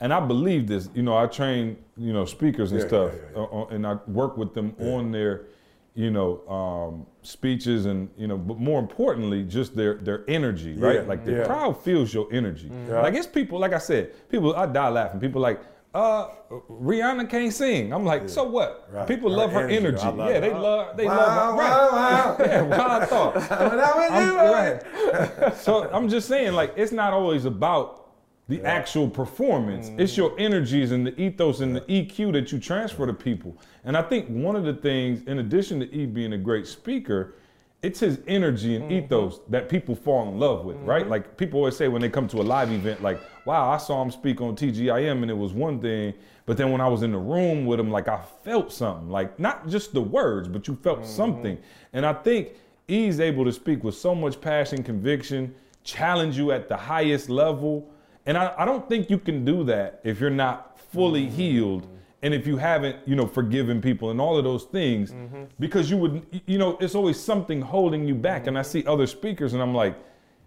and 0.00 0.12
I 0.12 0.20
believe 0.20 0.66
this, 0.66 0.88
you 0.94 1.02
know, 1.02 1.16
I 1.16 1.26
train, 1.26 1.76
you 1.96 2.12
know, 2.12 2.24
speakers 2.24 2.72
and 2.72 2.80
Yeah, 2.80 2.86
stuff, 2.88 3.12
yeah, 3.14 3.20
yeah, 3.34 3.42
uh, 3.42 3.62
uh, 3.62 3.66
and 3.68 3.86
I 3.86 3.94
work 4.06 4.36
with 4.36 4.52
them 4.52 4.74
on 4.80 5.12
their, 5.12 5.46
you 5.94 6.10
know, 6.10 6.40
um, 6.48 7.06
speeches 7.22 7.84
and, 7.86 8.08
you 8.16 8.26
know, 8.26 8.38
but 8.38 8.58
more 8.58 8.80
importantly, 8.80 9.44
just 9.44 9.76
their 9.76 9.94
their 9.96 10.24
energy, 10.28 10.74
right? 10.74 10.96
Yeah, 10.96 11.02
Like 11.02 11.24
the 11.24 11.32
yeah. 11.32 11.44
crowd 11.44 11.82
feels 11.82 12.14
your 12.14 12.28
energy. 12.32 12.70
Yeah. 12.88 13.02
Like 13.02 13.14
it's 13.14 13.26
people, 13.26 13.58
like 13.58 13.74
I 13.74 13.78
said, 13.78 14.28
people, 14.30 14.56
I 14.56 14.64
die 14.66 14.88
laughing. 14.88 15.20
People 15.20 15.42
like, 15.42 15.60
uh, 15.94 16.28
Rihanna 16.70 17.28
can't 17.28 17.52
sing. 17.52 17.92
I'm 17.92 18.06
like, 18.06 18.26
so 18.30 18.44
what? 18.44 18.88
Right. 18.90 19.06
People 19.06 19.30
Her 19.30 19.36
love 19.36 19.52
her 19.52 19.68
energy, 19.68 19.76
energy. 20.00 20.04
Love 20.06 20.30
yeah, 20.30 20.36
it. 20.36 20.40
they 20.40 20.54
love, 20.54 20.96
they 20.96 21.04
Wow, 21.06 21.16
love 21.16 21.50
her. 21.50 21.56
wow, 21.58 22.36
Right. 22.38 22.48
yeah, 22.48 22.62
wild 22.62 23.08
thought. 23.10 23.36
I'm, 24.10 24.36
right. 25.42 25.54
so 25.56 25.90
I'm 25.92 26.08
just 26.08 26.26
saying, 26.28 26.54
like, 26.54 26.72
it's 26.76 26.92
not 26.92 27.12
always 27.12 27.44
about 27.44 28.01
the 28.52 28.62
actual 28.66 29.08
performance. 29.08 29.90
It's 29.96 30.12
mm-hmm. 30.12 30.20
your 30.20 30.38
energies 30.38 30.92
and 30.92 31.06
the 31.06 31.18
ethos 31.18 31.60
and 31.60 31.74
the 31.74 31.80
EQ 31.82 32.34
that 32.34 32.52
you 32.52 32.58
transfer 32.58 33.06
to 33.06 33.14
people. 33.14 33.56
And 33.84 33.96
I 33.96 34.02
think 34.02 34.28
one 34.28 34.56
of 34.56 34.64
the 34.64 34.74
things, 34.74 35.26
in 35.26 35.38
addition 35.38 35.80
to 35.80 35.90
E 35.94 36.04
being 36.04 36.34
a 36.34 36.38
great 36.38 36.66
speaker, 36.66 37.34
it's 37.80 37.98
his 38.00 38.20
energy 38.26 38.76
and 38.76 38.84
mm-hmm. 38.84 39.06
ethos 39.06 39.40
that 39.48 39.70
people 39.70 39.94
fall 39.94 40.28
in 40.28 40.38
love 40.38 40.66
with, 40.66 40.76
right? 40.80 41.02
Mm-hmm. 41.02 41.10
Like 41.10 41.36
people 41.38 41.60
always 41.60 41.76
say 41.76 41.88
when 41.88 42.02
they 42.02 42.10
come 42.10 42.28
to 42.28 42.42
a 42.42 42.42
live 42.42 42.70
event, 42.70 43.02
like, 43.02 43.20
wow, 43.46 43.70
I 43.70 43.78
saw 43.78 44.02
him 44.02 44.10
speak 44.10 44.42
on 44.42 44.54
TGIM 44.54 45.22
and 45.22 45.30
it 45.30 45.36
was 45.36 45.54
one 45.54 45.80
thing, 45.80 46.12
but 46.44 46.58
then 46.58 46.70
when 46.70 46.82
I 46.82 46.88
was 46.88 47.02
in 47.02 47.12
the 47.12 47.18
room 47.18 47.64
with 47.64 47.80
him, 47.80 47.90
like 47.90 48.08
I 48.08 48.20
felt 48.44 48.70
something, 48.70 49.08
like 49.08 49.38
not 49.38 49.66
just 49.66 49.94
the 49.94 50.02
words, 50.02 50.46
but 50.46 50.68
you 50.68 50.74
felt 50.74 51.06
something. 51.06 51.58
And 51.94 52.04
I 52.04 52.12
think 52.12 52.50
E's 52.86 53.18
able 53.18 53.46
to 53.46 53.52
speak 53.52 53.82
with 53.82 53.94
so 53.94 54.14
much 54.14 54.40
passion, 54.42 54.82
conviction, 54.82 55.54
challenge 55.84 56.36
you 56.36 56.52
at 56.52 56.68
the 56.68 56.76
highest 56.76 57.30
level. 57.30 57.88
And 58.26 58.36
I, 58.36 58.52
I 58.58 58.64
don't 58.64 58.88
think 58.88 59.10
you 59.10 59.18
can 59.18 59.44
do 59.44 59.64
that 59.64 60.00
if 60.04 60.20
you're 60.20 60.30
not 60.30 60.78
fully 60.78 61.28
healed 61.28 61.88
and 62.22 62.32
if 62.32 62.46
you 62.46 62.56
haven't, 62.56 62.96
you 63.06 63.16
know, 63.16 63.26
forgiven 63.26 63.82
people 63.82 64.10
and 64.10 64.20
all 64.20 64.36
of 64.38 64.44
those 64.44 64.64
things, 64.64 65.12
because 65.58 65.90
you 65.90 65.96
would, 65.96 66.42
you 66.46 66.56
know, 66.56 66.76
it's 66.80 66.94
always 66.94 67.18
something 67.18 67.60
holding 67.60 68.06
you 68.06 68.14
back. 68.14 68.46
And 68.46 68.56
I 68.56 68.62
see 68.62 68.86
other 68.86 69.06
speakers 69.08 69.54
and 69.54 69.62
I'm 69.62 69.74
like, 69.74 69.96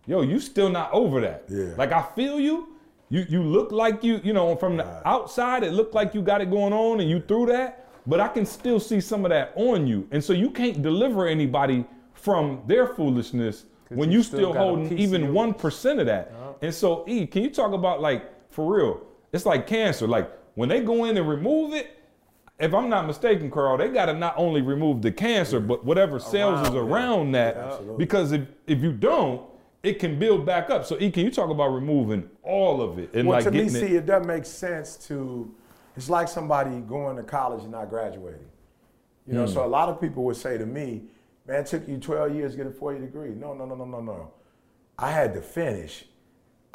yo, 0.08 0.22
you 0.22 0.40
still 0.40 0.70
not 0.70 0.92
over 0.94 1.20
that. 1.22 1.44
Yeah. 1.50 1.74
Like 1.78 1.92
I 1.92 2.04
feel 2.16 2.40
you. 2.40 2.70
You 3.10 3.24
you 3.30 3.44
look 3.44 3.72
like 3.72 4.04
you, 4.04 4.20
you 4.24 4.34
know, 4.34 4.56
from 4.56 4.78
the 4.78 5.08
outside, 5.08 5.64
it 5.64 5.74
looked 5.74 5.94
like 5.94 6.16
you 6.16 6.24
got 6.24 6.42
it 6.42 6.50
going 6.50 6.74
on 6.74 7.02
and 7.02 7.10
you 7.10 7.20
threw 7.20 7.46
that, 7.46 7.88
but 8.08 8.20
I 8.20 8.28
can 8.28 8.48
still 8.48 8.80
see 8.80 9.00
some 9.00 9.26
of 9.26 9.30
that 9.30 9.54
on 9.56 9.86
you. 9.86 10.08
And 10.10 10.24
so 10.24 10.34
you 10.34 10.50
can't 10.50 10.82
deliver 10.82 11.28
anybody 11.28 11.86
from 12.14 12.64
their 12.66 12.88
foolishness 12.88 13.66
when 13.90 14.12
you 14.12 14.18
you 14.18 14.24
still 14.24 14.40
still 14.40 14.54
holding 14.54 14.98
even 14.98 15.34
one 15.34 15.54
percent 15.54 16.00
of 16.00 16.08
that. 16.08 16.32
And 16.66 16.74
so, 16.74 17.06
E, 17.08 17.28
can 17.28 17.44
you 17.44 17.52
talk 17.52 17.74
about 17.74 18.02
like 18.02 18.24
for 18.52 18.76
real? 18.76 19.02
It's 19.32 19.46
like 19.46 19.68
cancer. 19.68 20.08
Like 20.08 20.32
when 20.56 20.68
they 20.68 20.82
go 20.82 21.06
in 21.06 21.16
and 21.16 21.30
remove 21.30 21.74
it, 21.76 21.92
if 22.60 22.74
I'm 22.74 22.90
not 22.90 23.06
mistaken, 23.06 23.52
Carl, 23.52 23.78
they 23.78 23.90
got 23.90 24.06
to 24.08 24.14
not 24.14 24.34
only 24.36 24.62
remove 24.64 25.02
the 25.04 25.12
cancer, 25.12 25.60
but 25.60 25.86
whatever 25.86 26.18
cells 26.20 26.68
is 26.68 26.74
around 26.74 27.34
that. 27.34 27.98
because 27.98 28.32
if 28.32 28.42
if 28.66 28.82
you 28.82 28.94
don't, 28.94 29.44
it 29.84 30.00
can 30.00 30.18
build 30.18 30.44
back 30.44 30.72
up. 30.72 30.86
So, 30.86 30.98
E, 31.00 31.12
can 31.12 31.24
you 31.24 31.30
talk 31.32 31.52
about 31.52 31.68
removing 31.68 32.28
all 32.42 32.82
of 32.82 32.98
it 32.98 33.12
and 33.14 33.28
Well, 33.28 33.38
like 33.38 33.44
to 33.46 33.52
me, 33.52 33.70
see, 33.70 33.86
it? 33.86 33.92
it 33.94 34.06
doesn't 34.08 34.28
make 34.28 34.46
sense 34.46 34.96
to. 35.08 35.54
It's 35.96 36.10
like 36.10 36.28
somebody 36.28 36.80
going 36.82 37.16
to 37.18 37.24
college 37.24 37.62
and 37.62 37.72
not 37.72 37.90
graduating. 37.92 38.40
You 39.28 39.36
know, 39.36 39.46
Hmm. 39.46 39.54
so 39.54 39.66
a 39.66 39.68
lot 39.68 39.88
of 39.88 40.02
people 40.02 40.24
would 40.24 40.36
say 40.36 40.58
to 40.58 40.66
me, 40.66 41.04
"Man, 41.48 41.62
it 41.62 41.68
took 41.68 41.88
you 41.88 41.98
12 42.00 42.34
years 42.36 42.52
to 42.54 42.58
get 42.58 42.66
a 42.68 42.72
four-year 42.72 43.02
degree." 43.02 43.30
No, 43.30 43.54
no, 43.54 43.66
no, 43.66 43.76
no, 43.76 43.86
no, 43.86 44.02
no. 44.02 44.32
I 44.98 45.12
had 45.12 45.34
to 45.36 45.42
finish. 45.42 46.08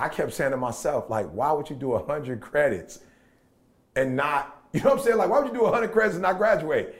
I 0.00 0.08
kept 0.08 0.32
saying 0.32 0.52
to 0.52 0.56
myself, 0.56 1.10
like, 1.10 1.26
why 1.26 1.52
would 1.52 1.68
you 1.68 1.76
do 1.76 1.88
100 1.88 2.40
credits 2.40 3.00
and 3.94 4.16
not, 4.16 4.64
you 4.72 4.80
know 4.80 4.90
what 4.90 4.98
I'm 4.98 5.04
saying? 5.04 5.18
Like, 5.18 5.28
why 5.28 5.40
would 5.40 5.48
you 5.48 5.54
do 5.54 5.64
100 5.64 5.92
credits 5.92 6.14
and 6.14 6.22
not 6.22 6.38
graduate? 6.38 6.96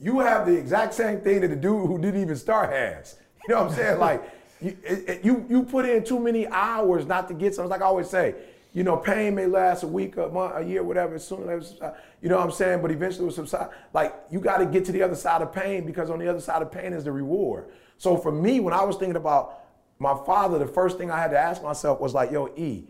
You 0.00 0.20
have 0.20 0.46
the 0.46 0.54
exact 0.56 0.94
same 0.94 1.20
thing 1.20 1.40
that 1.40 1.48
the 1.48 1.56
dude 1.56 1.86
who 1.86 1.98
didn't 1.98 2.20
even 2.20 2.36
start 2.36 2.70
has. 2.70 3.18
You 3.46 3.54
know 3.54 3.64
what 3.64 3.72
I'm 3.72 3.76
saying? 3.76 3.98
Like, 3.98 4.32
you, 4.62 4.74
it, 4.82 5.22
you, 5.22 5.44
you 5.50 5.64
put 5.64 5.84
in 5.84 6.02
too 6.02 6.18
many 6.18 6.46
hours 6.46 7.04
not 7.04 7.28
to 7.28 7.34
get 7.34 7.54
something. 7.54 7.68
Like 7.68 7.82
I 7.82 7.84
always 7.84 8.08
say, 8.08 8.34
you 8.72 8.82
know, 8.82 8.96
pain 8.96 9.34
may 9.34 9.44
last 9.44 9.82
a 9.82 9.86
week, 9.86 10.16
a 10.16 10.28
month, 10.28 10.54
a 10.56 10.62
year, 10.64 10.82
whatever. 10.82 11.16
As 11.16 11.28
soon 11.28 11.48
as 11.50 11.78
uh, 11.82 11.94
you 12.22 12.30
know 12.30 12.36
what 12.36 12.44
I'm 12.46 12.50
saying, 12.50 12.80
but 12.80 12.90
eventually 12.90 13.24
it 13.24 13.26
will 13.26 13.34
subside. 13.34 13.68
Like 13.92 14.14
you 14.30 14.40
got 14.40 14.58
to 14.58 14.66
get 14.66 14.86
to 14.86 14.92
the 14.92 15.02
other 15.02 15.14
side 15.14 15.42
of 15.42 15.52
pain 15.52 15.84
because 15.84 16.08
on 16.08 16.18
the 16.18 16.26
other 16.26 16.40
side 16.40 16.62
of 16.62 16.72
pain 16.72 16.94
is 16.94 17.04
the 17.04 17.12
reward. 17.12 17.66
So 17.98 18.16
for 18.16 18.32
me, 18.32 18.60
when 18.60 18.72
I 18.72 18.82
was 18.82 18.96
thinking 18.96 19.16
about 19.16 19.63
my 19.98 20.16
father, 20.26 20.58
the 20.58 20.66
first 20.66 20.98
thing 20.98 21.10
I 21.10 21.18
had 21.18 21.30
to 21.30 21.38
ask 21.38 21.62
myself 21.62 22.00
was 22.00 22.14
like, 22.14 22.30
"Yo, 22.30 22.48
E, 22.56 22.84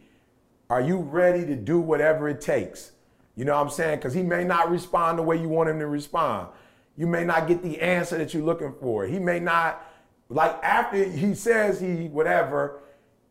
are 0.70 0.80
you 0.80 0.98
ready 0.98 1.44
to 1.46 1.54
do 1.56 1.80
whatever 1.80 2.28
it 2.28 2.40
takes?" 2.40 2.92
You 3.36 3.44
know 3.44 3.54
what 3.54 3.62
I'm 3.62 3.70
saying? 3.70 3.98
Because 3.98 4.14
he 4.14 4.22
may 4.22 4.44
not 4.44 4.70
respond 4.70 5.18
the 5.18 5.22
way 5.22 5.36
you 5.36 5.48
want 5.48 5.68
him 5.68 5.80
to 5.80 5.86
respond. 5.86 6.48
You 6.96 7.06
may 7.06 7.24
not 7.24 7.48
get 7.48 7.62
the 7.62 7.80
answer 7.80 8.16
that 8.18 8.32
you're 8.32 8.44
looking 8.44 8.72
for. 8.80 9.04
He 9.06 9.18
may 9.18 9.40
not, 9.40 9.84
like 10.28 10.56
after 10.62 11.02
he 11.02 11.34
says 11.34 11.80
he 11.80 12.08
whatever, 12.08 12.80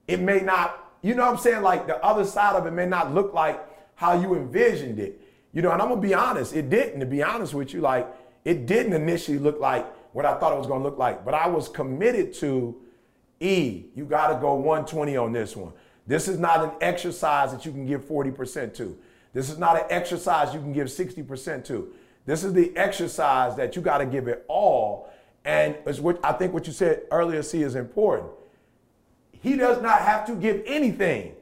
it 0.08 0.20
may 0.20 0.42
not, 0.42 0.98
you 1.02 1.16
know 1.16 1.26
what 1.26 1.36
I'm 1.36 1.40
saying? 1.40 1.62
Like 1.62 1.88
the 1.88 2.04
other 2.04 2.26
side 2.26 2.56
of 2.56 2.66
it 2.66 2.72
may 2.72 2.86
not 2.86 3.14
look 3.14 3.34
like 3.34 3.66
how 3.96 4.20
you 4.20 4.36
envisioned 4.36 5.00
it. 5.00 5.22
You 5.54 5.62
know, 5.62 5.72
and 5.72 5.82
I'm 5.82 5.88
gonna 5.88 6.02
be 6.02 6.14
honest, 6.14 6.54
it 6.54 6.70
didn't, 6.70 7.00
to 7.00 7.06
be 7.06 7.24
honest 7.24 7.54
with 7.54 7.74
you, 7.74 7.80
like 7.80 8.08
it 8.44 8.66
didn't 8.66 8.94
initially 8.94 9.40
look 9.40 9.60
like 9.60 9.86
what 10.12 10.26
I 10.26 10.38
thought 10.38 10.52
it 10.52 10.58
was 10.58 10.68
gonna 10.68 10.84
look 10.84 10.98
like. 10.98 11.24
But 11.24 11.34
I 11.34 11.48
was 11.48 11.70
committed 11.70 12.34
to 12.36 12.76
E, 13.40 13.86
you 13.96 14.06
gotta 14.06 14.40
go 14.40 14.56
120 14.56 15.18
on 15.18 15.34
this 15.34 15.56
one. 15.56 15.74
This 16.06 16.28
is 16.28 16.38
not 16.38 16.64
an 16.64 16.72
exercise 16.82 17.52
that 17.52 17.66
you 17.66 17.72
can 17.72 17.86
give 17.86 18.04
40% 18.04 18.74
to. 18.76 18.98
This 19.34 19.50
is 19.50 19.58
not 19.58 19.78
an 19.78 19.86
exercise 19.90 20.54
you 20.54 20.60
can 20.60 20.74
give 20.74 20.88
60% 20.88 21.66
to. 21.66 21.94
This 22.26 22.44
is 22.44 22.54
the 22.54 22.76
exercise 22.78 23.56
that 23.56 23.76
you 23.76 23.82
gotta 23.82 24.06
give 24.06 24.28
it 24.28 24.46
all. 24.48 25.10
And 25.46 25.76
it's 25.86 26.00
what 26.00 26.20
I 26.24 26.34
think 26.34 26.54
what 26.54 26.68
you 26.68 26.74
said 26.74 27.04
earlier, 27.12 27.44
C, 27.44 27.64
is 27.64 27.76
important. 27.76 28.30
He 29.42 29.58
does 29.58 29.82
not 29.82 30.00
have 30.02 30.26
to 30.28 30.36
give 30.36 30.64
anything. 30.66 31.34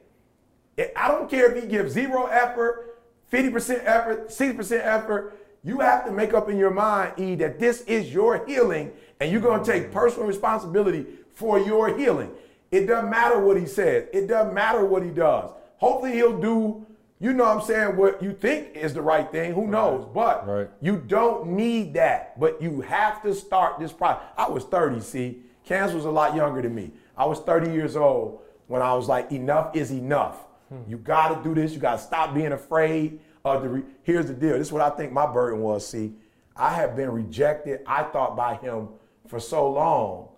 I 0.96 1.08
don't 1.08 1.30
care 1.30 1.54
if 1.54 1.62
he 1.62 1.68
gives 1.68 1.92
zero 1.92 2.26
effort, 2.26 3.00
50% 3.32 3.82
effort, 3.84 4.28
60% 4.28 4.80
effort. 4.80 5.38
You 5.62 5.78
have 5.78 6.04
to 6.06 6.10
make 6.10 6.34
up 6.34 6.48
in 6.48 6.56
your 6.56 6.70
mind, 6.70 7.12
E, 7.18 7.36
that 7.36 7.60
this 7.60 7.82
is 7.82 8.12
your 8.12 8.44
healing 8.46 8.90
and 9.20 9.30
you're 9.30 9.40
going 9.40 9.62
to 9.62 9.70
take 9.70 9.92
personal 9.92 10.26
responsibility 10.26 11.06
for 11.34 11.58
your 11.58 11.96
healing. 11.96 12.30
It 12.70 12.86
doesn't 12.86 13.10
matter 13.10 13.38
what 13.38 13.56
he 13.58 13.66
says, 13.66 14.08
it 14.12 14.26
doesn't 14.26 14.54
matter 14.54 14.84
what 14.84 15.02
he 15.02 15.10
does. 15.10 15.50
Hopefully, 15.76 16.12
he'll 16.12 16.40
do, 16.40 16.86
you 17.18 17.32
know 17.32 17.44
what 17.44 17.56
I'm 17.58 17.62
saying, 17.62 17.96
what 17.96 18.22
you 18.22 18.32
think 18.32 18.76
is 18.76 18.94
the 18.94 19.02
right 19.02 19.30
thing. 19.30 19.52
Who 19.52 19.66
knows? 19.66 20.06
But 20.14 20.46
Right. 20.46 20.70
you 20.80 20.96
don't 20.96 21.48
need 21.48 21.94
that. 21.94 22.38
But 22.40 22.62
you 22.62 22.80
have 22.82 23.22
to 23.22 23.34
start 23.34 23.78
this 23.78 23.92
process. 23.92 24.22
I 24.36 24.48
was 24.48 24.64
30, 24.64 25.00
see. 25.00 25.42
Candace 25.64 25.94
was 25.94 26.04
a 26.06 26.10
lot 26.10 26.34
younger 26.34 26.62
than 26.62 26.74
me. 26.74 26.92
I 27.16 27.26
was 27.26 27.40
30 27.40 27.72
years 27.72 27.94
old 27.96 28.40
when 28.68 28.80
I 28.82 28.94
was 28.94 29.08
like, 29.08 29.30
enough 29.32 29.76
is 29.76 29.90
enough. 29.92 30.38
Hmm. 30.68 30.78
You 30.88 30.96
got 30.96 31.36
to 31.36 31.42
do 31.48 31.54
this. 31.54 31.72
You 31.72 31.78
got 31.78 31.96
to 31.98 32.02
stop 32.02 32.32
being 32.34 32.52
afraid 32.52 33.20
of 33.44 33.62
the. 33.62 33.68
Re- 33.68 33.82
Here's 34.02 34.26
the 34.26 34.32
deal. 34.34 34.56
This 34.58 34.68
is 34.68 34.72
what 34.72 34.82
I 34.82 34.90
think 34.96 35.12
my 35.12 35.26
burden 35.30 35.60
was. 35.60 35.86
See, 35.86 36.14
I 36.56 36.70
have 36.70 36.96
been 36.96 37.10
rejected. 37.10 37.80
I 37.86 38.04
thought 38.04 38.36
by 38.36 38.54
him 38.54 38.88
for 39.28 39.38
so 39.38 39.70
long, 39.70 40.28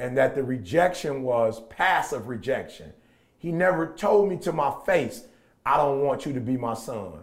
and 0.00 0.16
that 0.16 0.34
the 0.34 0.42
rejection 0.42 1.22
was 1.22 1.60
passive 1.68 2.28
rejection. 2.28 2.92
He 3.38 3.52
never 3.52 3.86
told 3.86 4.28
me 4.28 4.36
to 4.38 4.52
my 4.52 4.72
face, 4.86 5.26
"I 5.64 5.76
don't 5.76 6.00
want 6.00 6.26
you 6.26 6.32
to 6.32 6.40
be 6.40 6.56
my 6.56 6.74
son." 6.74 7.20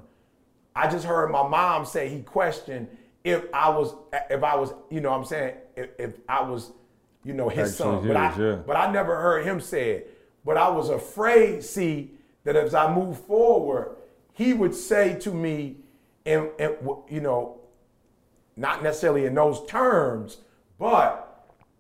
I 0.76 0.88
just 0.88 1.06
heard 1.06 1.32
my 1.32 1.48
mom 1.48 1.86
say 1.86 2.08
he 2.08 2.22
questioned 2.22 2.88
if 3.24 3.44
I 3.52 3.70
was, 3.70 3.94
if 4.30 4.44
I 4.44 4.56
was, 4.56 4.74
you 4.90 5.02
know, 5.02 5.10
what 5.10 5.18
I'm 5.18 5.26
saying, 5.26 5.56
if, 5.76 5.90
if 5.98 6.12
I 6.30 6.42
was, 6.42 6.72
you 7.24 7.34
know, 7.34 7.50
his 7.50 7.72
Actually, 7.72 7.98
son. 7.98 8.08
But 8.08 8.16
I, 8.16 8.38
yeah. 8.38 8.56
but 8.66 8.78
I 8.78 8.92
never 8.92 9.16
heard 9.16 9.44
him 9.44 9.60
say 9.60 9.90
it. 9.92 10.18
But 10.46 10.56
I 10.56 10.70
was 10.70 10.90
afraid, 10.90 11.64
see, 11.64 12.12
that 12.44 12.56
as 12.56 12.74
I 12.74 12.94
move 12.94 13.20
forward, 13.26 13.98
he 14.32 14.54
would 14.54 14.74
say 14.74 15.20
to 15.20 15.34
me, 15.34 15.78
and, 16.26 16.52
and 16.60 16.76
you 17.10 17.20
know, 17.20 17.60
not 18.56 18.82
necessarily 18.84 19.26
in 19.26 19.34
those 19.34 19.66
terms, 19.66 20.38
but 20.80 21.27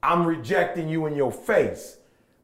I'm 0.02 0.26
rejecting 0.26 0.90
you 0.90 1.06
in 1.06 1.16
your 1.16 1.32
face. 1.32 1.98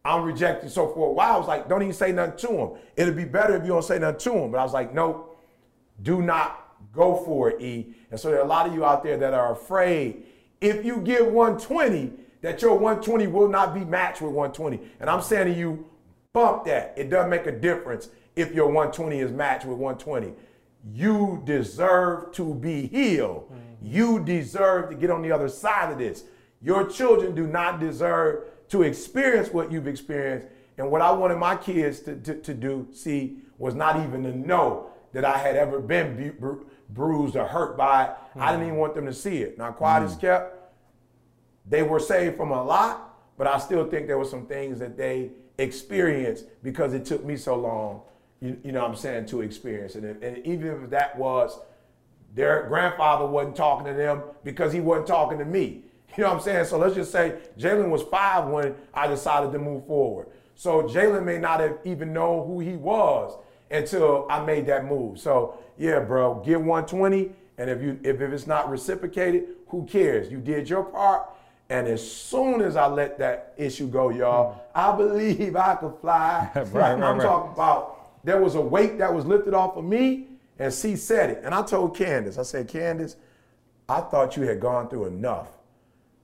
I'm 0.06 0.24
rejecting. 0.24 0.70
So 0.70 0.90
for 0.94 1.10
a 1.10 1.12
while, 1.12 1.36
I 1.36 1.38
was 1.38 1.48
like, 1.48 1.70
don't 1.70 1.82
even 1.82 1.94
say 1.94 2.12
nothing 2.12 2.38
to 2.38 2.58
him. 2.58 2.70
It'd 2.96 3.16
be 3.16 3.26
better 3.26 3.56
if 3.56 3.64
you 3.64 3.70
don't 3.70 3.84
say 3.84 4.00
nothing 4.00 4.20
to 4.20 4.34
him. 4.34 4.52
But 4.52 4.60
I 4.60 4.64
was 4.64 4.74
like, 4.74 4.94
nope, 4.94 5.40
do 6.02 6.22
not 6.22 6.76
go 6.92 7.16
for 7.24 7.52
it, 7.52 7.62
E. 7.62 7.94
And 8.12 8.20
so 8.20 8.30
there 8.30 8.40
are 8.40 8.46
a 8.46 8.48
lot 8.48 8.68
of 8.68 8.74
you 8.74 8.84
out 8.84 9.04
there 9.04 9.18
that 9.18 9.34
are 9.34 9.54
afraid 9.54 10.26
if 10.64 10.86
you 10.86 10.98
give 11.02 11.28
120, 11.28 12.14
that 12.42 12.62
your 12.62 12.74
120 12.74 13.28
will 13.28 13.50
not 13.50 13.74
be 13.74 13.82
matched 13.84 14.22
with 14.22 14.32
120. 14.32 14.80
And 15.02 15.10
I'm 15.10 15.22
saying 15.22 15.54
to 15.54 15.60
you, 15.60 15.86
bump 16.32 16.64
that. 16.66 16.94
It 16.96 17.10
doesn't 17.10 17.30
make 17.30 17.48
a 17.48 17.52
difference 17.52 18.10
if 18.36 18.54
your 18.54 18.68
120 18.68 19.20
is 19.20 19.32
matched 19.32 19.66
with 19.66 19.78
120. 19.78 20.34
You 20.94 21.42
deserve 21.46 22.32
to 22.34 22.54
be 22.56 22.88
healed. 22.88 23.52
Mm. 23.52 23.60
You 23.82 24.24
deserve 24.24 24.90
to 24.90 24.96
get 24.96 25.10
on 25.10 25.22
the 25.22 25.32
other 25.32 25.50
side 25.50 25.92
of 25.92 25.98
this. 25.98 26.24
Your 26.64 26.88
children 26.88 27.36
do 27.36 27.46
not 27.46 27.80
deserve 27.80 28.46
to 28.70 28.84
experience 28.84 29.50
what 29.50 29.72
you've 29.72 29.88
experienced. 29.88 30.48
And 30.78 30.90
what 30.90 31.02
I 31.02 31.12
wanted 31.12 31.38
my 31.38 31.56
kids 31.56 32.00
to, 32.02 32.16
to, 32.16 32.36
to 32.36 32.54
do, 32.54 32.88
see, 32.94 33.38
was 33.58 33.76
not 33.76 33.98
even 33.98 34.24
to 34.24 34.36
know 34.36 34.90
that 35.12 35.26
I 35.26 35.38
had 35.38 35.56
ever 35.56 35.80
been 35.80 36.16
bu- 36.16 36.34
bru- 36.34 36.66
bruised 36.90 37.36
or 37.36 37.46
hurt 37.46 37.78
by 37.78 38.06
it. 38.06 38.12
I 38.36 38.52
didn't 38.52 38.64
mm. 38.64 38.68
even 38.70 38.80
want 38.80 38.96
them 38.96 39.06
to 39.06 39.14
see 39.14 39.38
it. 39.38 39.58
Now, 39.58 39.72
mm. 39.72 39.76
quiet 39.76 40.04
is 40.04 40.16
kept. 40.16 40.58
They 41.68 41.84
were 41.84 42.00
saved 42.00 42.38
from 42.38 42.52
a 42.52 42.64
lot, 42.64 43.14
but 43.38 43.46
I 43.46 43.60
still 43.60 43.88
think 43.88 44.08
there 44.08 44.18
were 44.18 44.26
some 44.26 44.48
things 44.48 44.80
that 44.80 44.98
they 44.98 45.32
experienced 45.58 46.46
because 46.64 46.94
it 46.94 47.06
took 47.06 47.24
me 47.24 47.38
so 47.38 47.56
long, 47.56 48.02
you, 48.42 48.60
you 48.64 48.72
know 48.72 48.82
what 48.82 48.90
I'm 48.90 48.96
saying, 48.96 49.28
to 49.28 49.42
experience 49.42 49.96
it. 49.96 50.04
And, 50.04 50.24
and 50.24 50.46
even 50.46 50.84
if 50.84 50.90
that 50.90 51.18
was 51.18 51.60
their 52.34 52.68
grandfather 52.68 53.28
wasn't 53.28 53.56
talking 53.56 53.86
to 53.86 53.94
them 53.94 54.24
because 54.44 54.74
he 54.74 54.80
wasn't 54.80 55.08
talking 55.08 55.38
to 55.38 55.46
me. 55.46 55.84
You 56.18 56.24
know 56.24 56.30
what 56.30 56.38
I'm 56.38 56.44
saying? 56.44 56.66
So 56.66 56.78
let's 56.78 56.96
just 56.96 57.12
say 57.12 57.36
Jalen 57.58 57.90
was 57.90 58.04
five 58.04 58.48
when 58.48 58.76
I 58.94 59.08
decided 59.08 59.52
to 59.54 59.60
move 59.60 59.86
forward. 59.88 60.28
So 60.56 60.84
Jalen 60.84 61.24
may 61.24 61.38
not 61.38 61.60
have 61.60 61.80
even 61.84 62.14
known 62.14 62.48
who 62.48 62.60
he 62.60 62.76
was 62.76 63.38
until 63.72 64.28
I 64.30 64.44
made 64.44 64.68
that 64.68 64.86
move. 64.86 65.20
So 65.20 65.58
yeah, 65.78 66.00
bro, 66.00 66.36
get 66.46 66.60
120, 66.60 67.32
and 67.58 67.70
if 67.70 67.82
you 67.82 68.00
if, 68.04 68.22
if 68.22 68.32
it's 68.32 68.48
not 68.48 68.70
reciprocated, 68.70 69.46
who 69.68 69.86
cares? 69.86 70.32
You 70.32 70.40
did 70.40 70.70
your 70.70 70.84
part. 70.84 71.30
And 71.70 71.88
as 71.88 72.08
soon 72.08 72.62
as 72.62 72.76
I 72.76 72.86
let 72.86 73.18
that 73.20 73.56
issue 73.58 73.88
go, 73.88 74.10
y'all, 74.10 74.54
hmm. 74.54 74.60
I 74.76 74.96
believe 74.96 75.56
I 75.56 75.76
could 75.76 75.96
fly. 76.02 76.50
Right, 76.56 76.72
right, 76.74 76.92
I'm 76.92 77.18
right. 77.18 77.22
talking 77.22 77.54
about 77.54 78.24
there 78.24 78.40
was 78.40 78.56
a 78.56 78.62
weight 78.62 78.98
that 79.00 79.14
was 79.14 79.26
lifted 79.26 79.54
off 79.54 79.76
of 79.76 79.84
me, 79.84 80.28
and 80.60 80.72
C 80.72 80.96
said 80.96 81.32
it. 81.32 81.42
And 81.44 81.54
I 81.54 81.64
told 81.64 81.96
Candace, 81.98 82.38
I 82.38 82.44
said, 82.44 82.68
Candace, 82.68 83.16
I 83.90 84.02
thought 84.02 84.38
you 84.38 84.44
had 84.44 84.60
gone 84.60 84.88
through 84.90 85.06
enough. 85.06 85.48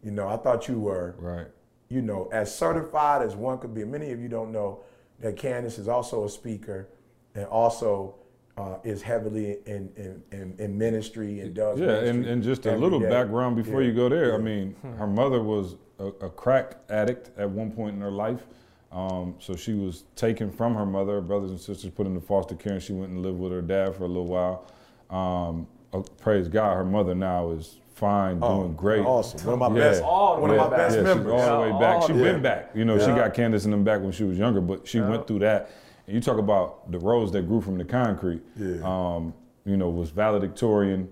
You 0.04 0.12
know, 0.12 0.28
I 0.28 0.38
thought 0.38 0.68
you 0.68 0.80
were, 0.80 1.16
Right. 1.20 1.48
you 1.90 2.02
know, 2.02 2.30
as 2.32 2.54
certified 2.54 3.22
as 3.22 3.36
one 3.36 3.58
could 3.60 3.74
be. 3.74 3.84
Many 3.84 4.12
of 4.12 4.20
you 4.22 4.30
don't 4.30 4.52
know 4.52 4.80
that 5.20 5.36
Candace 5.36 5.78
is 5.78 5.88
also 5.88 6.24
a 6.26 6.30
speaker 6.30 6.88
and 7.36 7.46
also 7.46 8.16
uh, 8.58 8.78
is 8.84 9.02
heavily 9.02 9.58
in, 9.66 9.90
in, 9.96 10.22
in, 10.32 10.56
in 10.58 10.78
ministry 10.78 11.40
and 11.42 11.54
does 11.54 11.80
Yeah, 11.80 11.96
and, 12.00 12.26
and 12.26 12.44
just 12.44 12.66
a 12.66 12.76
little 12.76 13.00
day. 13.00 13.10
background 13.10 13.56
before 13.56 13.82
Yeah, 13.82 13.88
you 13.90 13.94
go 13.94 14.10
there. 14.10 14.34
I 14.34 14.38
yeah. 14.38 14.44
mean, 14.44 14.76
her 14.98 15.08
mother 15.08 15.42
was 15.42 15.76
a, 15.98 16.06
a 16.08 16.30
crack 16.30 16.78
addict 16.90 17.32
at 17.38 17.50
one 17.50 17.72
point 17.72 17.96
in 17.96 18.02
her 18.02 18.12
life. 18.12 18.46
Um, 18.92 19.36
so 19.40 19.56
she 19.56 19.74
was 19.76 20.04
taken 20.16 20.50
from 20.52 20.74
her 20.76 20.86
mother, 20.86 21.14
her 21.16 21.22
brothers 21.22 21.52
and 21.52 21.60
sisters 21.60 21.92
put 21.92 22.08
into 22.08 22.20
foster 22.22 22.56
care, 22.56 22.74
and 22.74 22.82
she 22.82 22.92
went 22.94 23.12
and 23.12 23.22
lived 23.22 23.38
with 23.40 23.52
her 23.52 23.62
dad 23.62 23.96
for 23.96 24.04
a 24.06 24.08
little 24.08 24.26
while. 24.26 24.66
Um, 25.10 25.68
uh, 25.94 26.02
praise 26.20 26.48
God, 26.48 26.76
her 26.76 26.84
mother 26.86 27.14
now 27.16 27.52
is 27.52 27.78
fine, 28.00 28.40
doing 28.40 28.74
great. 28.76 29.02
Oh, 29.06 29.18
Awesome. 29.20 29.46
One 29.46 29.54
of 29.54 29.60
my 29.74 29.78
Yeah. 29.80 29.90
best, 29.90 30.04
All 30.04 30.40
one 30.42 30.50
the 30.52 30.56
of 30.60 30.72
my 30.72 30.78
way 30.78 30.84
best 30.84 30.96
yeah, 30.96 31.02
members. 31.04 31.34
She's 31.40 31.50
all 31.50 31.64
the 31.66 31.72
way 31.74 31.80
back. 31.80 31.96
all 31.96 32.08
She 32.08 32.14
the 32.14 32.24
been 32.24 32.42
back. 32.42 32.70
You 32.74 32.86
know, 32.86 32.98
she 32.98 33.06
got 33.08 33.34
Candace 33.34 33.66
in 33.66 33.72
them 33.72 33.84
back 33.84 34.02
when 34.02 34.12
she 34.12 34.24
was 34.24 34.38
younger, 34.38 34.62
but 34.62 34.88
she 34.88 35.00
went 35.02 35.28
through 35.28 35.40
that. 35.40 35.70
And 36.08 36.16
you 36.16 36.22
talk 36.22 36.38
about 36.38 36.92
the 36.92 36.98
rose 37.00 37.32
that 37.34 37.44
grew 37.48 37.62
from 37.62 37.78
the 37.78 37.86
concrete. 37.86 38.42
Yeah. 38.56 38.78
Um, 38.84 39.34
you 39.66 39.78
know, 39.78 39.90
was 39.90 40.10
valedictorian, 40.10 41.10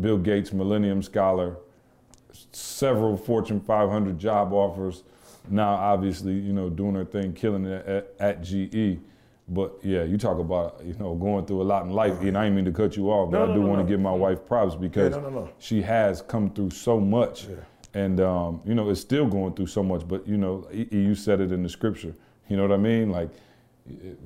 Bill 0.00 0.16
Gates 0.16 0.52
Millennium 0.52 1.02
Scholar, 1.02 1.56
several 2.52 3.16
Fortune 3.16 3.60
500 3.60 4.18
job 4.18 4.52
offers. 4.52 5.02
Now, 5.48 5.74
obviously, 5.74 6.34
you 6.34 6.52
know, 6.52 6.70
doing 6.70 6.94
her 6.94 7.04
thing, 7.04 7.32
killing 7.32 7.64
it 7.66 7.86
at, 7.86 8.14
at 8.20 8.42
GE. 8.42 8.98
But 9.52 9.78
yeah, 9.82 10.04
you 10.04 10.16
talk 10.16 10.38
about 10.38 10.80
you 10.84 10.94
know 10.94 11.14
going 11.16 11.44
through 11.44 11.62
a 11.62 11.64
lot 11.64 11.84
in 11.84 11.90
life, 11.90 12.20
and 12.20 12.38
I 12.38 12.44
didn't 12.44 12.56
mean 12.56 12.64
to 12.66 12.72
cut 12.72 12.96
you 12.96 13.10
off, 13.10 13.30
but 13.32 13.44
No, 13.46 13.52
I 13.52 13.54
do 13.54 13.60
no, 13.62 13.66
want 13.66 13.80
to 13.84 13.90
give 13.90 13.98
my 14.00 14.12
wife 14.12 14.46
props 14.46 14.76
because 14.76 15.12
no. 15.16 15.50
she 15.58 15.82
has 15.82 16.22
come 16.22 16.50
through 16.50 16.70
so 16.70 17.00
much, 17.00 17.46
and 17.92 18.20
um, 18.20 18.60
you 18.64 18.74
know 18.76 18.88
is 18.90 19.00
still 19.00 19.26
going 19.26 19.54
through 19.54 19.66
so 19.66 19.82
much. 19.82 20.06
But 20.06 20.26
you 20.26 20.36
know, 20.36 20.68
you 20.72 21.14
said 21.16 21.40
it 21.40 21.50
in 21.50 21.62
the 21.64 21.68
scripture. 21.68 22.14
You 22.48 22.56
know 22.56 22.62
what 22.62 22.72
I 22.72 22.76
mean? 22.76 23.10
Like 23.10 23.30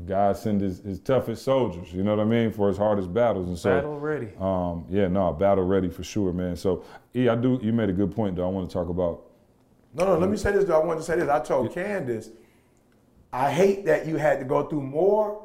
God 0.06 0.36
send 0.36 0.60
his, 0.60 0.80
his 0.80 1.00
toughest 1.00 1.42
soldiers. 1.42 1.90
You 1.92 2.02
know 2.02 2.14
what 2.14 2.22
I 2.22 2.26
mean 2.28 2.50
for 2.52 2.68
his 2.68 2.76
hardest 2.76 3.12
battles, 3.14 3.48
and 3.48 3.58
so 3.58 3.70
Battle 3.70 3.98
ready. 3.98 4.28
um, 4.38 4.84
yeah, 4.90 5.08
no, 5.08 5.32
battle 5.32 5.64
ready 5.64 5.88
for 5.88 6.04
sure, 6.04 6.34
man. 6.34 6.54
So, 6.56 6.84
E, 7.16 7.28
I 7.30 7.34
do. 7.34 7.58
You 7.62 7.72
made 7.72 7.88
a 7.88 7.94
good 7.94 8.14
point, 8.14 8.36
though. 8.36 8.44
I 8.46 8.50
want 8.50 8.68
to 8.68 8.74
talk 8.74 8.90
about. 8.90 9.22
No, 9.94 10.04
no, 10.04 10.18
let 10.18 10.28
me 10.28 10.36
say 10.36 10.52
this 10.52 10.64
though. 10.64 10.78
I 10.80 10.84
want 10.84 10.98
to 11.00 11.04
say 11.06 11.16
this. 11.16 11.28
I 11.30 11.40
told 11.40 11.72
Candace, 11.72 12.28
I 13.34 13.50
hate 13.50 13.84
that 13.86 14.06
you 14.06 14.16
had 14.16 14.38
to 14.38 14.44
go 14.44 14.62
through 14.62 14.82
more, 14.82 15.42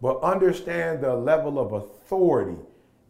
but 0.00 0.22
understand 0.22 1.00
the 1.00 1.12
level 1.12 1.58
of 1.58 1.72
authority 1.72 2.56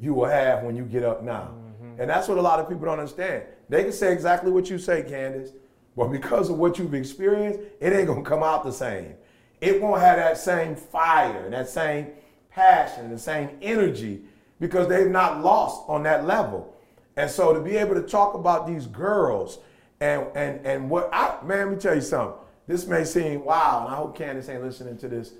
you 0.00 0.14
will 0.14 0.24
have 0.24 0.62
when 0.62 0.74
you 0.74 0.84
get 0.84 1.04
up 1.04 1.22
now. 1.22 1.52
Mm-hmm. 1.52 2.00
And 2.00 2.08
that's 2.08 2.26
what 2.26 2.38
a 2.38 2.40
lot 2.40 2.58
of 2.58 2.66
people 2.66 2.86
don't 2.86 2.98
understand. 2.98 3.42
They 3.68 3.82
can 3.82 3.92
say 3.92 4.14
exactly 4.14 4.50
what 4.50 4.70
you 4.70 4.78
say, 4.78 5.02
Candace, 5.02 5.50
but 5.98 6.08
because 6.08 6.48
of 6.48 6.56
what 6.56 6.78
you've 6.78 6.94
experienced, 6.94 7.60
it 7.78 7.92
ain't 7.92 8.06
gonna 8.06 8.22
come 8.22 8.42
out 8.42 8.64
the 8.64 8.72
same. 8.72 9.12
It 9.60 9.82
won't 9.82 10.00
have 10.00 10.16
that 10.16 10.38
same 10.38 10.76
fire, 10.76 11.50
that 11.50 11.68
same 11.68 12.06
passion, 12.48 13.10
the 13.10 13.18
same 13.18 13.50
energy, 13.60 14.22
because 14.60 14.88
they've 14.88 15.10
not 15.10 15.42
lost 15.44 15.84
on 15.88 16.02
that 16.04 16.24
level. 16.24 16.74
And 17.18 17.30
so 17.30 17.52
to 17.52 17.60
be 17.60 17.76
able 17.76 17.94
to 17.94 18.02
talk 18.02 18.32
about 18.32 18.66
these 18.66 18.86
girls 18.86 19.58
and 20.00 20.26
and 20.34 20.64
and 20.66 20.88
what 20.88 21.10
I 21.12 21.36
man, 21.44 21.66
let 21.66 21.68
me 21.68 21.76
tell 21.76 21.94
you 21.94 22.00
something. 22.00 22.45
This 22.66 22.86
may 22.86 23.04
seem 23.04 23.44
wild, 23.44 23.86
and 23.86 23.94
I 23.94 23.96
hope 23.96 24.16
Candace 24.16 24.48
ain't 24.48 24.62
listening 24.62 24.98
to 24.98 25.08
this 25.08 25.32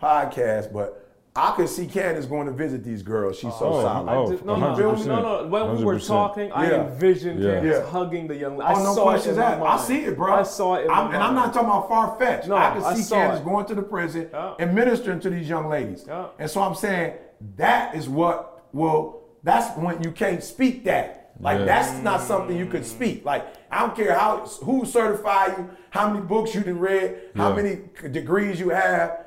podcast, 0.00 0.72
but 0.72 0.98
I 1.34 1.52
could 1.56 1.68
see 1.68 1.86
Candace 1.86 2.26
going 2.26 2.46
to 2.46 2.52
visit 2.52 2.84
these 2.84 3.02
girls. 3.02 3.36
She's 3.38 3.54
so 3.54 3.66
Oh, 3.74 3.82
solid. 3.82 4.10
oh, 4.10 4.26
I 4.26 4.30
did- 4.30 4.44
no, 4.44 4.56
no, 4.56 4.66
100%. 4.74 5.06
no, 5.06 5.42
no. 5.42 5.48
When 5.48 5.76
we 5.76 5.84
were 5.84 5.94
100%. 5.94 6.06
talking, 6.06 6.52
I 6.52 6.70
Yeah. 6.70 6.84
envisioned 6.84 7.40
Yeah. 7.40 7.54
Candace 7.54 7.78
Yeah. 7.78 7.90
hugging 7.90 8.26
the 8.26 8.36
young 8.36 8.56
lady. 8.58 8.70
I 8.70 8.74
Oh, 8.80 8.84
no 8.84 8.94
saw 8.94 9.02
questions 9.04 9.38
it 9.38 9.40
in 9.40 9.58
my 9.60 9.66
asked. 9.66 9.84
I 9.84 9.86
see 9.94 10.04
it, 10.04 10.16
bro. 10.16 10.32
I 10.34 10.42
saw 10.42 10.74
it 10.74 10.84
in 10.84 10.90
I'm- 10.90 11.08
my 11.08 11.14
And 11.14 11.22
I'm 11.22 11.34
not 11.34 11.52
talking 11.54 11.68
about 11.70 11.88
far 11.88 12.16
fetched. 12.18 12.48
No, 12.48 12.56
I 12.56 12.70
can 12.72 12.82
I 12.84 12.94
see 12.94 13.02
saw 13.02 13.16
Candace 13.16 13.40
it. 13.40 13.44
going 13.44 13.64
to 13.66 13.74
the 13.74 13.82
prison 13.82 14.28
Yeah. 14.32 14.52
and 14.58 14.74
ministering 14.74 15.20
to 15.20 15.30
these 15.30 15.48
young 15.48 15.68
ladies. 15.68 16.04
Yeah. 16.06 16.26
And 16.38 16.50
so 16.50 16.60
I'm 16.62 16.74
saying 16.74 17.14
that 17.56 17.94
is 17.94 18.08
what 18.10 18.60
will. 18.74 19.20
That's 19.42 19.74
when 19.78 20.02
you 20.02 20.10
can't 20.10 20.42
speak 20.42 20.84
that. 20.84 21.30
Like 21.40 21.60
Yeah. 21.60 21.64
that's 21.64 22.02
not 22.02 22.20
something 22.20 22.56
you 22.56 22.66
could 22.66 22.82
mm. 22.82 22.96
speak. 22.96 23.24
Like 23.24 23.46
I 23.70 23.80
don't 23.80 23.96
care 23.96 24.12
how 24.12 24.44
who 24.64 24.84
certified 24.84 25.54
you, 25.56 25.70
how 25.92 26.08
many 26.08 26.24
books 26.24 26.54
you 26.54 26.62
done 26.62 26.78
read, 26.78 27.20
how 27.36 27.54
many 27.54 27.82
degrees 28.10 28.58
you 28.58 28.70
have. 28.70 29.26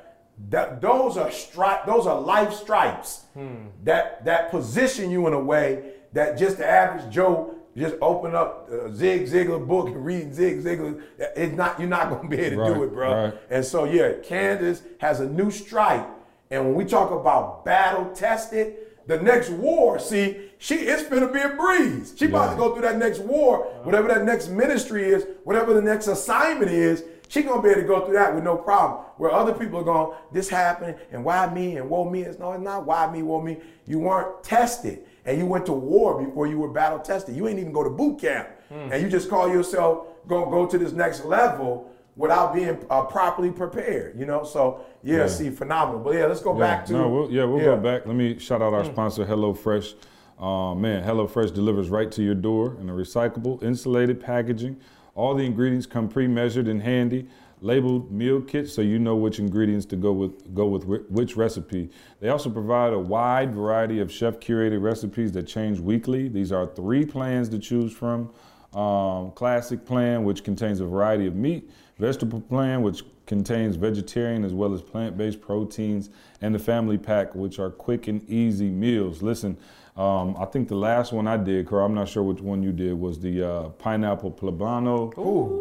That 0.50 0.82
those 0.82 1.16
are 1.16 1.28
stri- 1.28 1.86
those 1.86 2.06
are 2.06 2.20
life 2.20 2.52
stripes 2.52 3.24
hmm. 3.32 3.68
that 3.84 4.22
that 4.26 4.50
position 4.50 5.10
you 5.10 5.26
in 5.28 5.32
a 5.32 5.40
way 5.40 5.94
that 6.12 6.36
just 6.36 6.58
the 6.58 6.66
average 6.66 7.10
Joe 7.10 7.54
just 7.74 7.94
open 8.02 8.34
up 8.34 8.68
a 8.68 8.94
Zig 8.94 9.28
Ziglar 9.28 9.66
book 9.66 9.86
and 9.86 10.04
read 10.04 10.34
Zig 10.34 10.62
Ziglar. 10.62 11.02
It's 11.18 11.56
not 11.56 11.78
you're 11.78 11.88
not 11.88 12.10
gonna 12.10 12.28
be 12.28 12.38
able 12.38 12.66
to 12.66 12.74
do 12.74 12.82
it, 12.82 12.92
bro. 12.92 13.14
right. 13.14 13.34
And 13.48 13.64
so 13.64 13.84
yeah, 13.84 14.14
Candace 14.22 14.82
has 14.98 15.20
a 15.20 15.26
new 15.26 15.50
stripe. 15.50 16.06
And 16.50 16.66
when 16.66 16.74
we 16.74 16.84
talk 16.84 17.12
about 17.12 17.64
battle 17.64 18.12
tested, 18.12 18.76
the 19.06 19.20
next 19.20 19.50
war, 19.50 19.98
see, 19.98 20.50
she 20.58 20.74
it's 20.76 21.04
gonna 21.04 21.32
be 21.32 21.40
a 21.40 21.50
breeze. 21.50 22.14
She 22.16 22.26
about 22.26 22.46
Yeah. 22.46 22.50
to 22.52 22.56
go 22.56 22.72
through 22.72 22.82
that 22.82 22.98
next 22.98 23.20
war, 23.20 23.66
whatever 23.82 24.08
that 24.08 24.24
next 24.24 24.48
ministry 24.48 25.04
is, 25.04 25.26
whatever 25.44 25.74
the 25.74 25.82
next 25.82 26.06
assignment 26.08 26.70
is. 26.70 27.04
She 27.28 27.42
gonna 27.42 27.60
be 27.60 27.70
able 27.70 27.80
to 27.82 27.86
go 27.86 28.04
through 28.04 28.14
that 28.14 28.34
with 28.34 28.44
no 28.44 28.56
problem. 28.56 29.00
Where 29.16 29.32
other 29.32 29.52
people 29.52 29.80
are 29.80 29.84
going, 29.84 30.16
this 30.32 30.48
happened, 30.48 30.96
and 31.10 31.24
why 31.24 31.52
me, 31.52 31.76
and 31.76 31.90
woe 31.90 32.08
me. 32.08 32.22
It's 32.22 32.38
no, 32.38 32.52
it's 32.52 32.62
not 32.62 32.86
why 32.86 33.10
me, 33.10 33.22
woe 33.22 33.40
me. 33.40 33.58
You 33.86 33.98
weren't 33.98 34.42
tested, 34.44 35.04
and 35.24 35.36
you 35.38 35.46
went 35.46 35.66
to 35.66 35.72
war 35.72 36.22
before 36.22 36.46
you 36.46 36.58
were 36.58 36.68
battle 36.68 37.00
tested. 37.00 37.34
You 37.36 37.48
ain't 37.48 37.58
even 37.58 37.72
go 37.72 37.82
to 37.82 37.90
boot 37.90 38.20
camp, 38.20 38.48
hmm. 38.68 38.92
and 38.92 39.02
you 39.02 39.08
just 39.08 39.28
call 39.28 39.48
yourself 39.48 40.06
go 40.28 40.48
go 40.50 40.66
to 40.66 40.78
this 40.78 40.92
next 40.92 41.24
level 41.24 41.90
without 42.16 42.54
being 42.54 42.78
uh, 42.90 43.02
properly 43.02 43.50
prepared. 43.50 44.18
You 44.18 44.26
know, 44.26 44.42
so 44.42 44.80
yeah, 45.02 45.18
Yeah. 45.18 45.26
see, 45.28 45.50
phenomenal. 45.50 46.00
But 46.02 46.14
yeah, 46.14 46.26
let's 46.26 46.40
go 46.40 46.54
Yeah, 46.54 46.60
back 46.60 46.86
to 46.86 46.92
no, 46.94 47.08
we'll, 47.08 47.30
yeah, 47.30 47.44
we'll 47.44 47.58
yeah. 47.58 47.64
go 47.66 47.76
back. 47.76 48.06
Let 48.06 48.16
me 48.16 48.38
shout 48.38 48.62
out 48.62 48.72
our 48.74 48.84
sponsor, 48.84 49.24
HelloFresh. 49.24 49.94
Uh, 50.38 50.74
man, 50.74 51.02
HelloFresh 51.04 51.54
delivers 51.54 51.88
right 51.88 52.10
to 52.12 52.22
your 52.22 52.34
door 52.34 52.76
in 52.80 52.90
a 52.90 52.92
recyclable, 52.92 53.62
insulated 53.62 54.20
packaging. 54.20 54.76
All 55.14 55.34
the 55.34 55.44
ingredients 55.44 55.86
come 55.86 56.08
pre-measured 56.10 56.68
and 56.68 56.82
handy, 56.82 57.26
labeled 57.62 58.12
meal 58.12 58.42
kits, 58.42 58.74
so 58.74 58.82
you 58.82 58.98
know 58.98 59.16
which 59.16 59.38
ingredients 59.38 59.86
to 59.86 59.96
go 59.96 60.12
with 60.12 60.54
go 60.54 60.66
with 60.66 60.84
which 61.08 61.36
recipe. 61.38 61.88
They 62.20 62.28
also 62.28 62.50
provide 62.50 62.92
a 62.92 62.98
wide 62.98 63.54
variety 63.54 64.00
of 64.00 64.12
chef-curated 64.12 64.82
recipes 64.82 65.32
that 65.32 65.44
change 65.46 65.80
weekly. 65.80 66.28
These 66.28 66.52
are 66.52 66.66
three 66.66 67.06
plans 67.06 67.48
to 67.50 67.58
choose 67.58 67.92
from. 67.94 68.30
Um, 68.74 69.30
classic 69.30 69.86
plan, 69.86 70.24
which 70.24 70.44
contains 70.44 70.80
a 70.80 70.84
variety 70.86 71.26
of 71.26 71.34
meat. 71.34 71.70
Vegetable 71.98 72.40
plan, 72.42 72.82
which 72.82 73.02
contains 73.24 73.76
vegetarian 73.76 74.44
as 74.44 74.52
well 74.52 74.74
as 74.74 74.82
plant-based 74.82 75.40
proteins, 75.40 76.10
and 76.42 76.54
the 76.54 76.58
family 76.58 76.98
pack, 76.98 77.34
which 77.34 77.58
are 77.58 77.70
quick 77.70 78.06
and 78.06 78.28
easy 78.28 78.68
meals. 78.68 79.22
Listen, 79.22 79.56
um, 79.96 80.36
I 80.38 80.44
think 80.44 80.68
the 80.68 80.76
last 80.76 81.14
one 81.14 81.26
I 81.26 81.38
did, 81.38 81.66
Carl, 81.66 81.86
I'm 81.86 81.94
not 81.94 82.06
sure 82.06 82.22
which 82.22 82.42
one 82.42 82.62
you 82.62 82.70
did, 82.70 82.92
was 82.92 83.18
the 83.18 83.42
uh, 83.42 83.68
pineapple 83.70 84.30
poblano 84.30 85.10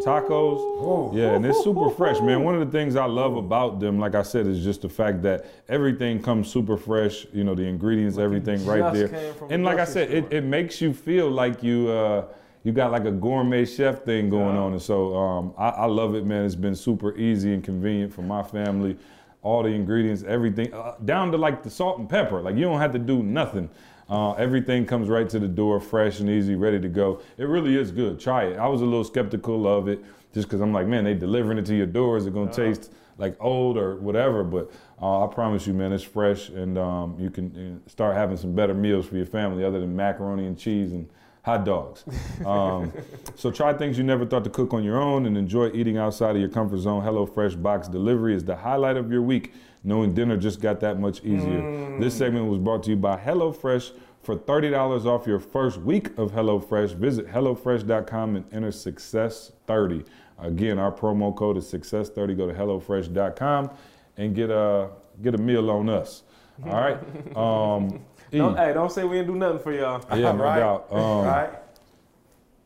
tacos. 0.04 1.16
Yeah, 1.16 1.36
and 1.36 1.46
it's 1.46 1.64
super 1.64 1.90
fresh, 1.90 2.20
man. 2.20 2.44
One 2.44 2.54
of 2.54 2.70
the 2.70 2.78
things 2.78 2.98
I 2.98 3.06
love 3.06 3.38
about 3.38 3.80
them, 3.80 3.98
like 3.98 4.14
I 4.14 4.24
said, 4.24 4.46
is 4.46 4.62
just 4.62 4.82
the 4.82 4.90
fact 4.90 5.22
that 5.22 5.46
everything 5.70 6.22
comes 6.22 6.52
super 6.52 6.76
fresh. 6.76 7.26
You 7.32 7.46
know, 7.46 7.56
the 7.56 7.64
ingredients, 7.64 8.18
everything 8.18 8.66
right 8.66 8.94
there. 8.94 9.34
And 9.50 9.64
the 9.64 9.70
like 9.70 9.80
I 9.80 9.86
said, 9.86 10.12
it, 10.12 10.34
it 10.34 10.44
makes 10.44 10.82
you 10.82 10.94
feel 10.94 11.32
like 11.32 11.64
you. 11.64 11.88
Uh, 11.90 12.26
you 12.66 12.72
got 12.72 12.92
like 12.92 13.06
a 13.06 13.12
gourmet 13.12 13.64
chef 13.64 14.04
thing 14.04 14.28
going 14.28 14.58
on, 14.58 14.74
and 14.74 14.82
so 14.82 15.16
um, 15.16 15.54
I, 15.56 15.70
I 15.70 15.86
love 15.86 16.16
it, 16.16 16.26
man. 16.26 16.44
It's 16.46 16.56
been 16.56 16.76
super 16.76 17.16
easy 17.16 17.54
and 17.54 17.64
convenient 17.64 18.12
for 18.12 18.24
my 18.24 18.42
family. 18.42 18.98
All 19.44 19.62
the 19.62 19.70
ingredients, 19.70 20.24
everything, 20.28 20.74
uh, 20.74 20.96
down 21.06 21.32
to 21.32 21.38
like 21.38 21.62
the 21.62 21.70
salt 21.70 22.00
and 22.00 22.10
pepper. 22.10 22.42
Like 22.42 22.56
you 22.56 22.62
don't 22.62 22.80
have 22.80 22.92
to 22.94 23.00
do 23.00 23.22
nothing. 23.22 23.70
Uh, 24.10 24.32
everything 24.34 24.84
comes 24.84 25.10
right 25.10 25.30
to 25.30 25.38
the 25.38 25.48
door, 25.48 25.80
fresh 25.80 26.20
and 26.20 26.28
easy, 26.28 26.56
ready 26.56 26.80
to 26.80 26.90
go. 26.90 27.22
It 27.38 27.44
really 27.44 27.78
is 27.78 27.92
good. 27.92 28.20
Try 28.20 28.46
it. 28.46 28.58
I 28.58 28.68
was 28.68 28.82
a 28.82 28.86
little 28.86 29.04
skeptical 29.04 29.68
of 29.68 29.88
it, 29.88 30.04
just 30.34 30.48
because 30.48 30.60
I'm 30.60 30.74
like, 30.74 30.88
man, 30.88 31.04
they 31.04 31.14
delivering 31.14 31.60
it 31.60 31.68
to 31.68 31.76
your 31.76 31.86
door. 31.86 32.18
Is 32.18 32.26
it 32.26 32.34
gonna 32.34 32.52
taste 32.52 32.92
like 33.20 33.38
old 33.40 33.78
or 33.78 33.98
whatever? 33.98 34.44
But 34.44 34.72
uh, 35.00 35.24
I 35.24 35.32
promise 35.32 35.68
you, 35.68 35.76
man, 35.76 35.94
it's 35.94 36.04
fresh, 36.04 36.50
and 36.50 36.80
um, 36.80 37.16
you 37.20 37.30
can 37.30 37.82
uh, 37.86 37.90
start 37.90 38.16
having 38.16 38.38
some 38.38 38.56
better 38.56 38.74
meals 38.74 39.06
for 39.06 39.18
your 39.18 39.28
family 39.28 39.64
other 39.64 39.80
than 39.80 39.96
macaroni 39.96 40.48
and 40.48 40.58
cheese 40.58 40.94
and 40.94 41.08
hot 41.46 41.64
dogs. 41.64 42.04
Um, 42.44 42.92
so 43.36 43.52
try 43.52 43.72
things 43.74 44.00
you 44.00 44.04
never 44.04 44.26
thought 44.26 44.44
to 44.46 44.50
cook 44.50 44.74
on 44.74 44.84
your 44.84 45.00
own 45.00 45.28
and 45.28 45.38
enjoy 45.38 45.72
eating 45.74 45.96
outside 45.96 46.32
of 46.36 46.42
your 46.42 46.50
comfort 46.50 46.80
zone. 46.80 47.04
HelloFresh 47.04 47.62
box 47.62 47.88
delivery 47.88 48.34
is 48.34 48.44
the 48.44 48.56
highlight 48.56 48.98
of 48.98 49.12
your 49.12 49.22
week, 49.22 49.54
knowing 49.84 50.16
dinner 50.16 50.38
just 50.38 50.60
got 50.60 50.80
that 50.80 51.00
much 51.00 51.24
easier. 51.24 52.00
This 52.00 52.18
segment 52.18 52.48
was 52.48 52.58
brought 52.58 52.82
to 52.84 52.90
you 52.90 52.96
by 52.96 53.18
HelloFresh. 53.18 53.92
For 54.24 54.36
$30 54.36 55.06
off 55.06 55.28
your 55.28 55.40
first 55.40 55.78
week 55.78 56.08
of 56.18 56.32
HelloFresh, 56.32 56.96
visit 56.96 57.28
HelloFresh.com 57.28 58.38
and 58.38 58.46
enter 58.52 58.72
Success30. 58.72 60.04
Again, 60.40 60.80
our 60.80 60.92
promo 60.92 61.36
code 61.36 61.58
is 61.58 61.72
Success30. 61.72 62.36
Go 62.36 62.48
to 62.48 62.54
HelloFresh.com 62.54 63.70
and 64.18 64.34
get 64.34 64.50
a, 64.50 64.90
get 65.22 65.36
a 65.36 65.38
meal 65.38 65.70
on 65.70 65.90
us. 65.90 66.24
All 66.66 66.74
right? 66.74 66.98
Um. 67.38 68.04
Don't, 68.40 68.58
hey, 68.58 68.74
don't 68.74 68.92
say 68.92 69.04
we 69.04 69.18
didn't 69.18 69.34
do 69.34 69.36
nothing 69.40 69.60
for 69.60 69.72
y'all. 69.74 70.04
Yeah, 70.12 70.32
no 70.32 70.44
Right. 70.44 70.60
doubt. 70.60 70.88
Um, 70.92 71.26
right? 71.26 71.50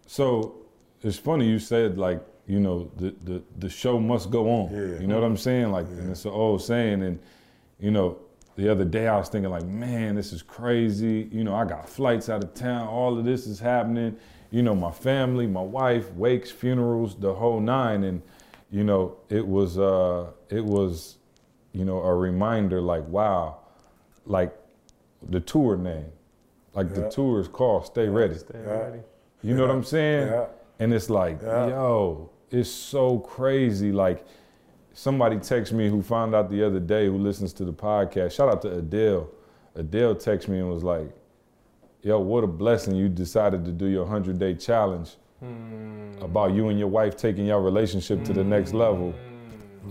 So 0.07 0.55
it's 1.01 1.17
funny 1.17 1.47
you 1.47 1.59
said 1.59 1.97
like 1.97 2.21
you 2.47 2.59
know 2.59 2.89
the 2.97 3.13
the, 3.23 3.41
the 3.59 3.69
show 3.69 3.99
must 3.99 4.31
go 4.31 4.49
on. 4.49 4.71
Yeah. 4.73 4.99
You 4.99 5.07
know 5.07 5.15
what 5.15 5.23
I'm 5.25 5.37
saying? 5.37 5.71
Like 5.71 5.85
and 5.87 6.09
it's 6.09 6.25
an 6.25 6.31
old 6.31 6.61
saying, 6.61 7.03
and 7.03 7.19
you 7.79 7.91
know 7.91 8.17
the 8.55 8.69
other 8.69 8.85
day 8.85 9.07
I 9.07 9.17
was 9.17 9.29
thinking 9.29 9.51
like, 9.51 9.65
man, 9.65 10.15
this 10.15 10.33
is 10.33 10.41
crazy. 10.41 11.29
You 11.31 11.43
know, 11.45 11.55
I 11.55 11.63
got 11.65 11.87
flights 11.87 12.27
out 12.27 12.43
of 12.43 12.53
town. 12.53 12.87
All 12.87 13.17
of 13.17 13.23
this 13.23 13.47
is 13.47 13.59
happening. 13.59 14.17
You 14.51 14.63
know, 14.63 14.73
my 14.75 14.91
family, 14.91 15.45
my 15.47 15.61
wife, 15.61 16.11
wakes, 16.13 16.49
funerals, 16.51 17.15
the 17.15 17.33
whole 17.33 17.59
nine, 17.59 18.03
and 18.03 18.21
you 18.71 18.83
know 18.83 19.17
it 19.29 19.45
was 19.47 19.77
uh 19.77 20.31
it 20.49 20.63
was 20.65 21.17
you 21.71 21.85
know 21.85 21.99
a 22.01 22.15
reminder 22.15 22.81
like 22.81 23.05
wow 23.07 23.57
like 24.25 24.53
the 25.27 25.39
tour 25.39 25.77
name 25.77 26.11
like 26.75 26.93
the 26.93 27.01
Yeah. 27.01 27.09
tour 27.09 27.39
is 27.39 27.47
called 27.47 27.85
stay 27.85 28.07
ready 28.07 28.35
Stay 28.35 28.59
Yeah. 28.63 28.71
ready. 28.71 28.99
you 29.41 29.55
know 29.55 29.61
what 29.61 29.71
I'm 29.71 29.83
saying? 29.83 30.27
Yeah. 30.27 30.45
And 30.79 30.93
it's 30.93 31.09
like, 31.09 31.41
Yeah. 31.41 31.67
yo, 31.67 32.29
it's 32.51 32.69
so 32.69 33.19
crazy. 33.19 33.91
Like, 33.91 34.25
somebody 34.93 35.37
texted 35.37 35.73
me 35.73 35.89
who 35.89 36.01
found 36.01 36.35
out 36.35 36.49
the 36.49 36.63
other 36.63 36.79
day 36.79 37.07
who 37.07 37.17
listens 37.17 37.53
to 37.53 37.65
the 37.65 37.73
podcast. 37.73 38.31
Shout 38.31 38.49
out 38.49 38.61
to 38.63 38.77
Adele. 38.77 39.29
Adele 39.75 40.15
texted 40.15 40.49
me 40.49 40.59
and 40.59 40.69
was 40.69 40.83
like, 40.83 41.09
"Yo, 42.01 42.19
what 42.19 42.43
a 42.43 42.47
blessing 42.47 42.95
you 42.95 43.07
decided 43.07 43.63
to 43.65 43.71
do 43.71 43.85
your 43.85 44.03
100 44.03 44.39
day 44.39 44.53
challenge 44.55 45.17
hmm. 45.39 46.11
about 46.21 46.53
you 46.53 46.69
and 46.69 46.77
your 46.79 46.87
wife 46.89 47.15
taking 47.15 47.45
your 47.45 47.61
relationship 47.61 48.23
to 48.25 48.33
the 48.33 48.43
next 48.43 48.73
level." 48.73 49.11
Hmm. 49.11 49.28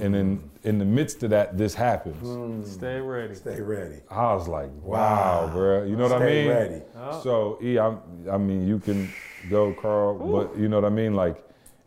And 0.00 0.14
then 0.14 0.50
in 0.64 0.78
the 0.78 0.84
midst 0.84 1.22
of 1.22 1.30
that, 1.30 1.56
this 1.56 1.74
happens. 1.74 2.20
Hmm. 2.20 2.64
Stay 2.64 3.00
ready. 3.00 3.34
Stay 3.34 3.60
ready. 3.60 3.96
I 4.10 4.34
was 4.34 4.48
like, 4.48 4.70
wow, 4.82 5.50
bro. 5.52 5.84
You 5.84 5.96
know 5.96 6.04
what 6.04 6.12
I 6.12 6.18
Stay 6.18 6.42
mean? 6.42 6.48
ready. 6.48 6.82
Oh. 6.96 7.20
So, 7.22 7.58
E, 7.62 7.78
I'm, 7.78 8.00
I 8.30 8.38
mean, 8.38 8.66
you 8.66 8.78
can 8.78 9.10
go, 9.50 9.72
Carl, 9.74 10.14
but 10.18 10.58
you 10.58 10.68
know 10.68 10.76
what 10.76 10.84
I 10.84 10.94
mean? 10.94 11.14
Like, 11.14 11.44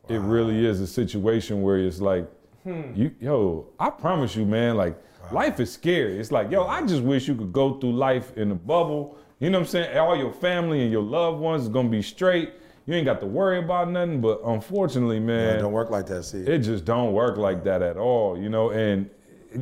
it 0.09 0.19
really 0.19 0.65
is 0.65 0.81
a 0.81 0.87
situation 0.87 1.61
where 1.61 1.77
it's 1.77 2.01
like, 2.01 2.29
hmm. 2.63 2.93
you, 2.95 3.11
yo, 3.19 3.67
I 3.79 3.89
promise 3.89 4.35
you, 4.35 4.45
man, 4.45 4.75
like, 4.75 4.97
life 5.31 5.59
is 5.59 5.71
scary. 5.71 6.19
It's 6.19 6.31
like, 6.31 6.51
yo, 6.51 6.65
I 6.65 6.85
just 6.85 7.03
wish 7.03 7.27
you 7.27 7.35
could 7.35 7.53
go 7.53 7.79
through 7.79 7.93
life 7.93 8.35
in 8.37 8.51
a 8.51 8.55
bubble. 8.55 9.17
You 9.39 9.49
know 9.49 9.59
what 9.59 9.65
I'm 9.65 9.71
saying? 9.71 9.97
All 9.97 10.15
your 10.15 10.33
family 10.33 10.81
and 10.81 10.91
your 10.91 11.01
loved 11.03 11.39
ones 11.39 11.63
is 11.63 11.69
gonna 11.69 11.89
be 11.89 12.01
straight. 12.01 12.53
You 12.85 12.95
ain't 12.95 13.05
got 13.05 13.19
to 13.21 13.27
worry 13.27 13.59
about 13.59 13.89
nothing. 13.89 14.21
But 14.21 14.41
unfortunately, 14.45 15.17
Yeah, 15.17 15.21
man, 15.23 15.55
it 15.57 15.61
don't 15.61 15.71
work 15.71 15.89
like 15.91 16.07
that, 16.07 16.23
see. 16.23 16.39
it 16.39 16.59
just 16.59 16.85
don't 16.85 17.13
work 17.13 17.37
like 17.37 17.63
that 17.63 17.81
at 17.81 17.97
all, 17.97 18.37
you 18.37 18.49
know. 18.49 18.71
And 18.71 19.09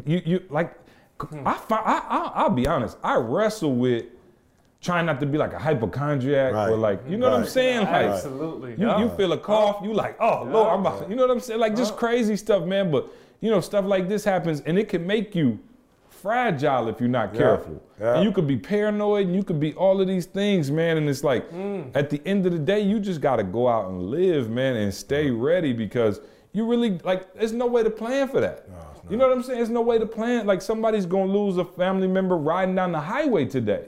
you, 0.05 0.21
you 0.25 0.43
like, 0.49 0.73
hmm. 1.19 1.45
I, 1.47 1.53
fi- 1.55 1.83
I, 1.83 1.97
I, 2.07 2.31
I'll 2.35 2.49
be 2.49 2.67
honest. 2.67 2.97
I 3.03 3.15
wrestle 3.15 3.75
with 3.75 4.05
trying 4.81 5.05
not 5.05 5.19
to 5.19 5.25
be 5.25 5.37
like 5.37 5.51
a 5.53 5.59
hypochondriac 5.59 6.53
or 6.53 6.77
like, 6.77 7.01
you 7.09 7.17
know 7.17 7.27
what 7.29 7.35
I'm 7.35 7.41
Right. 7.41 7.49
saying? 7.49 7.81
Like, 7.81 8.05
Absolutely. 8.05 8.71
you, 8.71 8.87
yeah. 8.87 8.99
you 8.99 9.09
feel 9.09 9.33
a 9.33 9.37
cough, 9.37 9.79
you 9.83 9.93
like, 9.93 10.15
oh 10.21 10.43
Lord, 10.43 10.69
I'm 10.69 10.79
about, 10.79 11.09
you 11.09 11.15
know 11.17 11.23
what 11.23 11.31
I'm 11.31 11.39
saying? 11.41 11.59
Like 11.59 11.75
just 11.75 11.91
uh-huh. 11.91 11.99
crazy 11.99 12.37
stuff, 12.37 12.63
man. 12.63 12.89
But 12.89 13.07
you 13.41 13.49
know, 13.51 13.59
stuff 13.61 13.83
like 13.85 14.07
this 14.07 14.23
happens, 14.23 14.61
and 14.61 14.77
it 14.79 14.87
can 14.89 15.05
make 15.05 15.35
you 15.35 15.59
fragile 16.21 16.87
if 16.87 16.99
you're 16.99 17.09
not 17.09 17.33
careful. 17.33 17.81
Yeah. 17.99 18.15
And 18.15 18.23
you 18.23 18.31
could 18.31 18.47
be 18.47 18.57
paranoid, 18.57 19.27
and 19.27 19.35
you 19.35 19.43
could 19.43 19.59
be 19.59 19.73
all 19.73 19.99
of 20.01 20.07
these 20.07 20.25
things, 20.25 20.71
man. 20.71 20.97
And 20.97 21.09
it's 21.09 21.23
like, 21.23 21.49
hmm. 21.49 21.83
at 21.95 22.09
the 22.09 22.21
end 22.25 22.45
of 22.45 22.51
the 22.51 22.59
day, 22.59 22.79
you 22.79 22.99
just 22.99 23.21
got 23.21 23.37
to 23.37 23.43
go 23.43 23.67
out 23.67 23.89
and 23.89 24.09
live, 24.09 24.49
man, 24.49 24.75
and 24.75 24.93
stay 24.93 25.29
ready 25.29 25.73
because 25.73 26.21
you 26.53 26.65
really 26.65 26.97
like. 26.99 27.33
There's 27.33 27.53
no 27.53 27.67
way 27.67 27.83
to 27.83 27.89
plan 27.89 28.27
for 28.27 28.41
that. 28.41 28.67
you 29.09 29.17
know 29.17 29.27
what 29.27 29.37
I'm 29.37 29.43
saying? 29.43 29.57
There's 29.57 29.69
no 29.69 29.81
way 29.81 29.99
to 29.99 30.05
plan. 30.05 30.45
Like 30.45 30.61
somebody's 30.61 31.05
gonna 31.05 31.31
lose 31.31 31.57
a 31.57 31.65
family 31.65 32.07
member 32.07 32.37
riding 32.37 32.75
down 32.75 32.91
the 32.91 32.99
highway 32.99 33.45
today. 33.45 33.85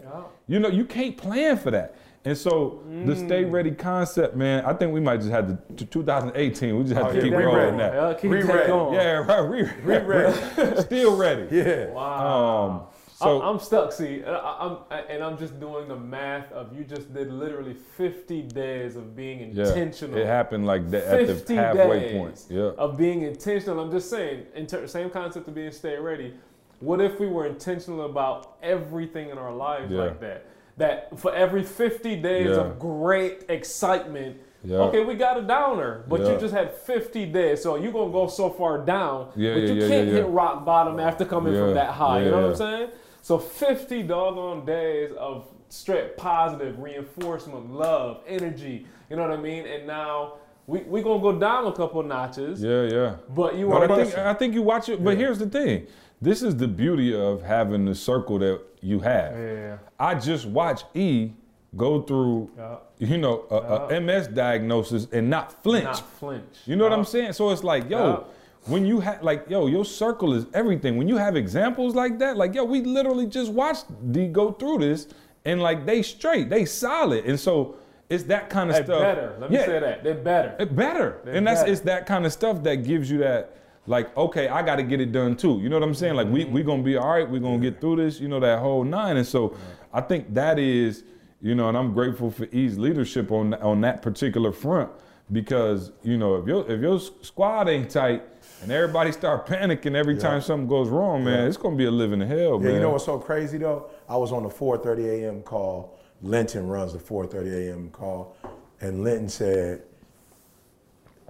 You 0.48 0.60
know, 0.60 0.70
you 0.70 0.86
can't 0.86 1.18
plan 1.18 1.58
for 1.58 1.72
that. 1.72 1.96
And 2.24 2.38
so 2.38 2.84
the 3.06 3.16
stay 3.16 3.46
ready 3.46 3.72
concept, 3.72 4.36
man, 4.36 4.64
I 4.64 4.74
think 4.74 4.94
we 4.94 5.00
might 5.00 5.18
just 5.22 5.32
have 5.32 5.48
to, 5.48 5.74
to 5.78 5.86
2018, 5.86 6.78
we 6.78 6.84
just 6.84 6.94
have 6.96 7.08
Oh, 7.08 7.10
to 7.10 7.16
yeah, 7.16 7.24
keep 7.24 7.34
we 7.34 7.44
rolling 7.44 7.78
that. 7.78 7.94
Yeah, 7.94 8.14
keep 8.14 8.30
re-ready. 8.32 8.68
going. 8.68 8.94
Yeah, 8.94 9.12
right. 9.26 9.42
We, 9.42 9.64
we 9.64 9.98
ready. 9.98 10.82
Still 10.82 11.18
ready. 11.18 11.48
Yeah. 11.56 11.86
Um, 11.96 12.82
so 13.16 13.42
I'm, 13.42 13.56
I'm 13.56 13.60
stuck. 13.60 13.92
See, 13.92 14.24
I- 14.24 14.32
I, 14.36 14.66
I'm 14.92 15.06
and 15.10 15.24
I'm 15.24 15.36
just 15.38 15.60
doing 15.60 15.88
the 15.88 15.96
math 15.96 16.52
of 16.52 16.76
you 16.78 16.84
just 16.84 17.12
did 17.12 17.32
literally 17.32 17.74
50 17.98 18.44
days 18.44 18.96
of 18.96 19.16
being 19.16 19.40
yeah, 19.40 19.68
intentional. 19.68 20.18
it 20.18 20.26
happened 20.28 20.68
like 20.68 20.92
that 20.92 21.04
at 21.06 21.46
the 21.48 21.56
halfway 21.56 22.00
days 22.02 22.18
point. 22.18 22.46
Yeah. 22.50 22.72
of 22.78 22.98
being 22.98 23.24
intentional. 23.24 23.80
I'm 23.80 23.92
just 23.92 24.12
saying, 24.12 24.46
in 24.54 24.68
ter- 24.68 24.86
same 24.86 25.10
concept 25.10 25.48
of 25.48 25.56
being 25.56 25.72
stay 25.72 25.98
ready. 25.98 26.36
What 26.82 27.02
if 27.02 27.20
we 27.20 27.28
were 27.28 27.46
intentional 27.48 28.06
about 28.06 28.58
everything 28.62 29.30
in 29.30 29.38
our 29.40 29.54
lives 29.54 29.92
Yeah. 29.92 30.00
like 30.04 30.20
that? 30.22 30.46
That 30.82 31.20
for 31.20 31.32
every 31.36 31.62
50 31.62 32.16
days 32.16 32.48
Yeah. 32.48 32.56
of 32.62 32.80
great 32.80 33.46
excitement, 33.50 34.38
Yeah. 34.64 34.80
okay, 34.86 35.06
we 35.06 35.14
got 35.14 35.38
a 35.38 35.44
downer, 35.44 36.04
but 36.10 36.22
Yeah. 36.22 36.32
you 36.34 36.40
just 36.40 36.56
had 36.56 36.72
50 36.74 37.28
days, 37.28 37.62
so 37.62 37.76
you're 37.76 37.92
gonna 37.92 38.12
go 38.12 38.26
so 38.26 38.50
far 38.50 38.80
down, 38.80 39.28
Yeah, 39.36 39.54
but 39.54 39.62
yeah, 39.62 39.70
you 39.74 39.82
yeah, 39.82 39.88
can't 39.88 40.08
yeah, 40.08 40.14
hit 40.16 40.28
rock 40.30 40.66
bottom 40.66 41.00
after 41.00 41.24
coming 41.24 41.54
Yeah, 41.54 41.66
from 41.66 41.74
that 41.76 41.90
high. 41.92 42.24
you 42.24 42.32
know 42.32 42.38
yeah, 42.38 42.44
what 42.46 42.50
I'm 42.52 42.56
saying? 42.56 42.90
So 43.22 43.38
50 43.38 44.02
doggone 44.02 44.66
days 44.66 45.12
of 45.20 45.46
straight 45.70 46.18
positive 46.18 46.80
reinforcement, 46.82 47.72
love, 47.72 48.22
energy. 48.28 48.88
You 49.08 49.18
know 49.18 49.22
what 49.22 49.38
I 49.38 49.38
mean? 49.38 49.68
And 49.68 49.86
now 49.86 50.34
we 50.66 50.80
we 50.80 51.04
gonna 51.04 51.22
go 51.22 51.34
down 51.38 51.68
a 51.68 51.72
couple 51.74 52.02
notches. 52.02 52.64
Yeah, 52.64 52.84
yeah. 52.84 53.12
But 53.30 53.54
you 53.56 53.72
are 53.72 53.84
I 53.84 53.88
think 54.04 54.18
I 54.18 54.34
think 54.34 54.56
you 54.56 54.64
watch 54.64 54.90
it. 54.90 55.04
But 55.04 55.18
here's 55.18 55.38
the 55.38 55.46
thing: 55.60 55.86
this 56.22 56.42
is 56.44 56.56
the 56.56 56.68
beauty 56.68 57.14
of 57.16 57.42
having 57.42 57.86
the 57.86 57.96
circle 57.96 58.40
that 58.40 58.62
you 58.82 59.00
have. 59.00 59.38
Yeah. 59.38 59.78
I 60.00 60.16
just 60.16 60.46
watch 60.46 60.84
E 60.94 61.32
go 61.76 62.02
through, 62.02 62.50
Yeah. 62.58 62.76
you 63.00 63.18
know, 63.18 63.46
a, 63.50 63.96
a 63.96 64.02
MS 64.02 64.28
diagnosis 64.28 65.08
and 65.12 65.30
not 65.30 65.64
flinch. 65.64 65.86
not 65.86 66.00
flinch. 66.20 66.44
You 66.66 66.76
know 66.76 66.84
what 66.84 66.94
I'm 66.94 67.06
saying? 67.06 67.34
So 67.34 67.50
it's 67.50 67.64
like, 67.64 67.90
yo, 67.90 68.26
when 68.66 68.86
you 68.86 69.00
have 69.00 69.24
like, 69.24 69.50
yo, 69.50 69.68
your 69.68 69.86
circle 69.86 70.34
is 70.34 70.46
everything. 70.54 70.98
When 70.98 71.08
you 71.08 71.18
have 71.18 71.36
examples 71.36 71.96
like 71.96 72.20
that, 72.20 72.38
like, 72.38 72.54
yo, 72.54 72.64
we 72.66 72.82
literally 72.82 73.26
just 73.26 73.52
watched 73.52 73.86
D 74.12 74.28
go 74.28 74.52
through 74.52 74.80
this, 74.80 75.08
and 75.46 75.62
like 75.62 75.86
they 75.86 76.02
straight, 76.04 76.50
they 76.50 76.66
solid, 76.66 77.26
and 77.26 77.40
so 77.40 77.76
it's 78.10 78.26
that 78.26 78.50
kind 78.50 78.70
of 78.70 78.76
stuff. 78.76 78.88
They 78.88 78.94
stuff. 78.94 79.02
better. 79.02 79.36
Let 79.40 79.50
me 79.52 79.58
Yeah, 79.58 79.66
say 79.66 79.80
that. 79.80 80.04
They're 80.04 80.14
better. 80.16 80.56
it 80.60 80.76
better. 80.76 81.22
They're 81.24 81.36
and 81.36 81.48
that's 81.48 81.62
better. 81.62 81.72
it's 81.72 81.82
that 81.82 82.06
kind 82.06 82.26
of 82.26 82.34
stuff 82.34 82.62
that 82.64 82.84
gives 82.84 83.10
you 83.10 83.20
that 83.20 83.56
like 83.88 84.16
okay 84.16 84.48
i 84.48 84.62
got 84.62 84.76
to 84.76 84.84
get 84.84 85.02
it 85.02 85.12
done 85.12 85.36
too. 85.36 85.60
You 85.62 85.70
know 85.70 85.78
what 85.80 85.88
i'm 85.88 85.96
saying? 85.96 86.16
Like 86.16 86.28
we 86.28 86.44
mm-hmm. 86.46 86.54
we 86.54 86.64
gonna 86.64 86.84
be 86.84 86.98
all 86.98 87.10
right 87.10 87.30
we're 87.30 87.40
gonna 87.40 87.60
get 87.60 87.82
through 87.82 87.98
this 87.98 88.20
you 88.20 88.28
know 88.28 88.40
that 88.40 88.60
whole 88.60 88.84
nine. 88.84 89.18
And 89.18 89.26
so 89.26 89.56
i 89.94 90.02
think 90.02 90.34
that 90.34 90.60
is 90.60 91.04
you 91.42 91.56
know 91.56 91.70
and 91.70 91.78
i'm 91.78 91.94
grateful 91.94 92.30
for 92.30 92.46
e's 92.52 92.78
leadership 92.78 93.32
on 93.32 93.54
on 93.56 93.82
that 93.82 94.02
particular 94.02 94.52
front. 94.52 94.90
Because 95.32 95.92
you 96.04 96.18
know 96.18 96.36
if 96.36 96.46
your 96.46 96.70
if 96.70 96.82
your 96.82 97.00
squad 97.00 97.70
ain't 97.70 97.90
tight 97.90 98.24
and 98.62 98.72
everybody 98.72 99.12
start 99.12 99.48
panicking 99.54 99.96
every 99.96 100.18
time 100.18 100.42
something 100.42 100.68
goes 100.68 100.90
wrong 100.90 101.24
man 101.24 101.48
it's 101.48 101.58
gonna 101.58 101.76
be 101.76 101.86
a 101.86 101.92
living 101.92 102.20
hell 102.22 102.60
Yeah, 102.60 102.66
man. 102.66 102.74
you 102.74 102.80
know 102.82 102.90
what's 102.92 103.06
so 103.06 103.18
crazy 103.18 103.58
though? 103.58 103.90
I 104.10 104.18
was 104.18 104.32
on 104.32 104.44
the 104.44 104.50
4:30 104.50 105.24
a.m. 105.24 105.42
call. 105.42 105.98
Linton 106.22 106.68
runs 106.68 106.94
the 106.94 107.00
4:30 107.00 107.70
a.m. 107.70 107.90
call, 107.90 108.36
and 108.80 109.04
Linton 109.04 109.30
said, 109.30 109.84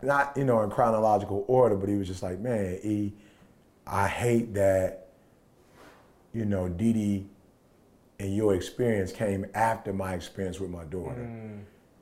not 0.03 0.35
you 0.37 0.43
know 0.45 0.61
in 0.61 0.69
chronological 0.69 1.45
order, 1.47 1.75
but 1.75 1.89
he 1.89 1.95
was 1.95 2.07
just 2.07 2.23
like, 2.23 2.39
"Man, 2.39 2.79
E, 2.83 3.13
I 3.87 4.07
hate 4.07 4.53
that, 4.55 5.07
you 6.33 6.45
know, 6.45 6.69
Dee 6.69 6.93
Dee 6.93 7.29
and 8.19 8.35
your 8.35 8.53
experience 8.55 9.11
came 9.11 9.45
after 9.53 9.91
my 9.93 10.13
experience 10.13 10.59
with 10.59 10.69
my 10.69 10.83
daughter." 10.85 11.29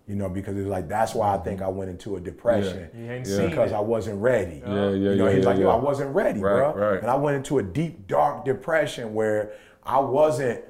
You 0.08 0.16
know, 0.16 0.28
because 0.28 0.58
it's 0.58 0.68
like 0.68 0.88
that's 0.88 1.14
why 1.14 1.36
I 1.36 1.38
think 1.38 1.62
I 1.62 1.68
went 1.68 1.92
into 1.92 2.16
a 2.16 2.20
depression 2.20 2.90
You 2.96 3.12
ain't 3.12 3.28
Yeah. 3.28 3.36
seen 3.38 3.50
because 3.52 3.72
it. 3.72 3.76
I 3.76 3.80
wasn't 3.80 4.20
ready. 4.20 4.64
Yeah, 4.66 4.74
yeah, 4.74 4.90
You 5.12 5.16
know, 5.18 5.28
yeah, 5.28 5.34
he's 5.36 5.44
yeah, 5.44 5.50
like, 5.52 5.60
yo. 5.60 5.70
I 5.70 5.76
wasn't 5.76 6.16
ready, 6.16 6.40
Right, 6.40 6.74
bro. 6.74 6.74
right. 6.74 7.00
And 7.02 7.12
I 7.12 7.16
went 7.16 7.38
into 7.38 7.60
a 7.60 7.64
deep, 7.64 8.08
dark 8.08 8.44
depression 8.44 9.14
where 9.14 9.52
I 9.84 10.00
wasn't, 10.00 10.64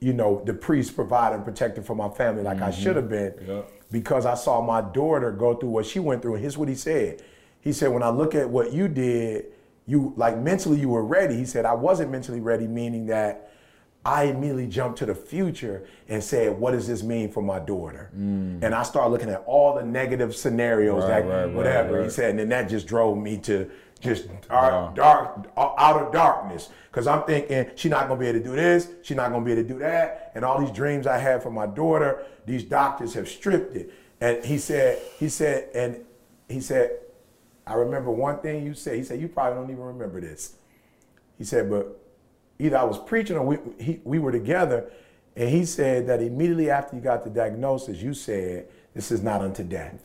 you 0.00 0.12
know, 0.12 0.42
the 0.44 0.54
priest 0.54 0.96
providing 0.96 1.42
protector 1.44 1.82
for 1.82 1.94
my 1.94 2.08
family 2.08 2.42
like 2.42 2.60
I 2.62 2.72
should 2.72 2.96
have 2.96 3.08
been 3.08 3.30
Mm-hmm. 3.34 3.60
Because 3.90 4.26
I 4.26 4.34
saw 4.34 4.60
my 4.60 4.80
daughter 4.80 5.32
go 5.32 5.54
through 5.54 5.70
what 5.70 5.86
she 5.86 5.98
went 5.98 6.22
through. 6.22 6.34
And 6.34 6.40
here's 6.42 6.56
what 6.56 6.68
he 6.68 6.74
said. 6.74 7.22
He 7.60 7.72
said, 7.72 7.88
when 7.92 8.02
I 8.02 8.10
look 8.10 8.34
at 8.34 8.48
what 8.48 8.72
you 8.72 8.88
did, 8.88 9.46
you 9.86 10.14
like 10.16 10.38
mentally 10.38 10.78
you 10.78 10.88
were 10.88 11.04
ready. 11.04 11.36
He 11.36 11.44
said, 11.44 11.64
I 11.64 11.74
wasn't 11.74 12.10
mentally 12.10 12.40
ready, 12.40 12.66
meaning 12.66 13.06
that 13.06 13.50
I 14.04 14.24
immediately 14.24 14.66
jumped 14.66 14.98
to 15.00 15.06
the 15.06 15.14
future 15.14 15.86
and 16.08 16.22
said, 16.24 16.58
what 16.58 16.70
does 16.70 16.86
this 16.86 17.02
mean 17.02 17.30
for 17.30 17.42
my 17.42 17.58
daughter? 17.58 18.10
And 18.14 18.74
I 18.74 18.82
started 18.82 19.10
looking 19.10 19.28
at 19.28 19.42
all 19.46 19.74
the 19.74 19.84
negative 19.84 20.34
scenarios, 20.34 21.04
Mm. 21.04 21.08
Right, 21.08 21.22
that 21.22 21.28
right, 21.28 21.44
right, 21.44 21.54
whatever. 21.54 22.04
He 22.04 22.10
said, 22.10 22.30
and 22.30 22.38
then 22.38 22.48
that 22.50 22.68
just 22.70 22.86
drove 22.86 23.18
me 23.18 23.36
to 23.38 23.70
just 24.00 24.28
dark, 24.48 24.94
dark, 24.94 25.46
out 25.56 26.02
of 26.02 26.12
darkness. 26.12 26.70
Cause 26.92 27.06
I'm 27.06 27.22
thinking 27.24 27.70
she's 27.76 27.90
not 27.90 28.08
gonna 28.08 28.18
be 28.18 28.26
able 28.26 28.40
to 28.40 28.44
do 28.44 28.56
this, 28.56 28.88
she's 29.02 29.16
not 29.16 29.30
gonna 29.30 29.44
be 29.44 29.52
able 29.52 29.62
to 29.62 29.68
do 29.68 29.78
that, 29.78 30.32
and 30.34 30.44
all 30.44 30.60
these 30.60 30.74
dreams 30.74 31.06
I 31.06 31.18
had 31.18 31.42
for 31.42 31.50
my 31.50 31.66
daughter, 31.66 32.24
these 32.46 32.64
doctors 32.64 33.14
have 33.14 33.28
stripped 33.28 33.76
it. 33.76 33.92
And 34.20 34.44
he 34.44 34.58
said, 34.58 35.00
he 35.18 35.28
said, 35.28 35.68
and 35.74 36.04
he 36.48 36.60
said, 36.60 36.98
I 37.66 37.74
remember 37.74 38.10
one 38.10 38.40
thing 38.40 38.66
you 38.66 38.74
said. 38.74 38.96
He 38.96 39.04
said, 39.04 39.20
you 39.20 39.28
probably 39.28 39.60
don't 39.60 39.70
even 39.70 39.84
remember 39.84 40.20
this. 40.20 40.54
He 41.38 41.44
said, 41.44 41.70
but 41.70 41.98
either 42.58 42.76
I 42.76 42.84
was 42.84 42.98
preaching 42.98 43.36
or 43.36 43.46
we, 43.46 43.58
he, 43.78 44.00
we 44.04 44.18
were 44.18 44.32
together, 44.32 44.90
and 45.36 45.48
he 45.48 45.64
said 45.64 46.06
that 46.08 46.20
immediately 46.20 46.70
after 46.70 46.96
you 46.96 47.02
got 47.02 47.22
the 47.24 47.30
diagnosis, 47.30 47.98
you 47.98 48.12
said, 48.12 48.68
this 48.94 49.12
is 49.12 49.22
not 49.22 49.40
unto 49.40 49.62
death. 49.62 50.02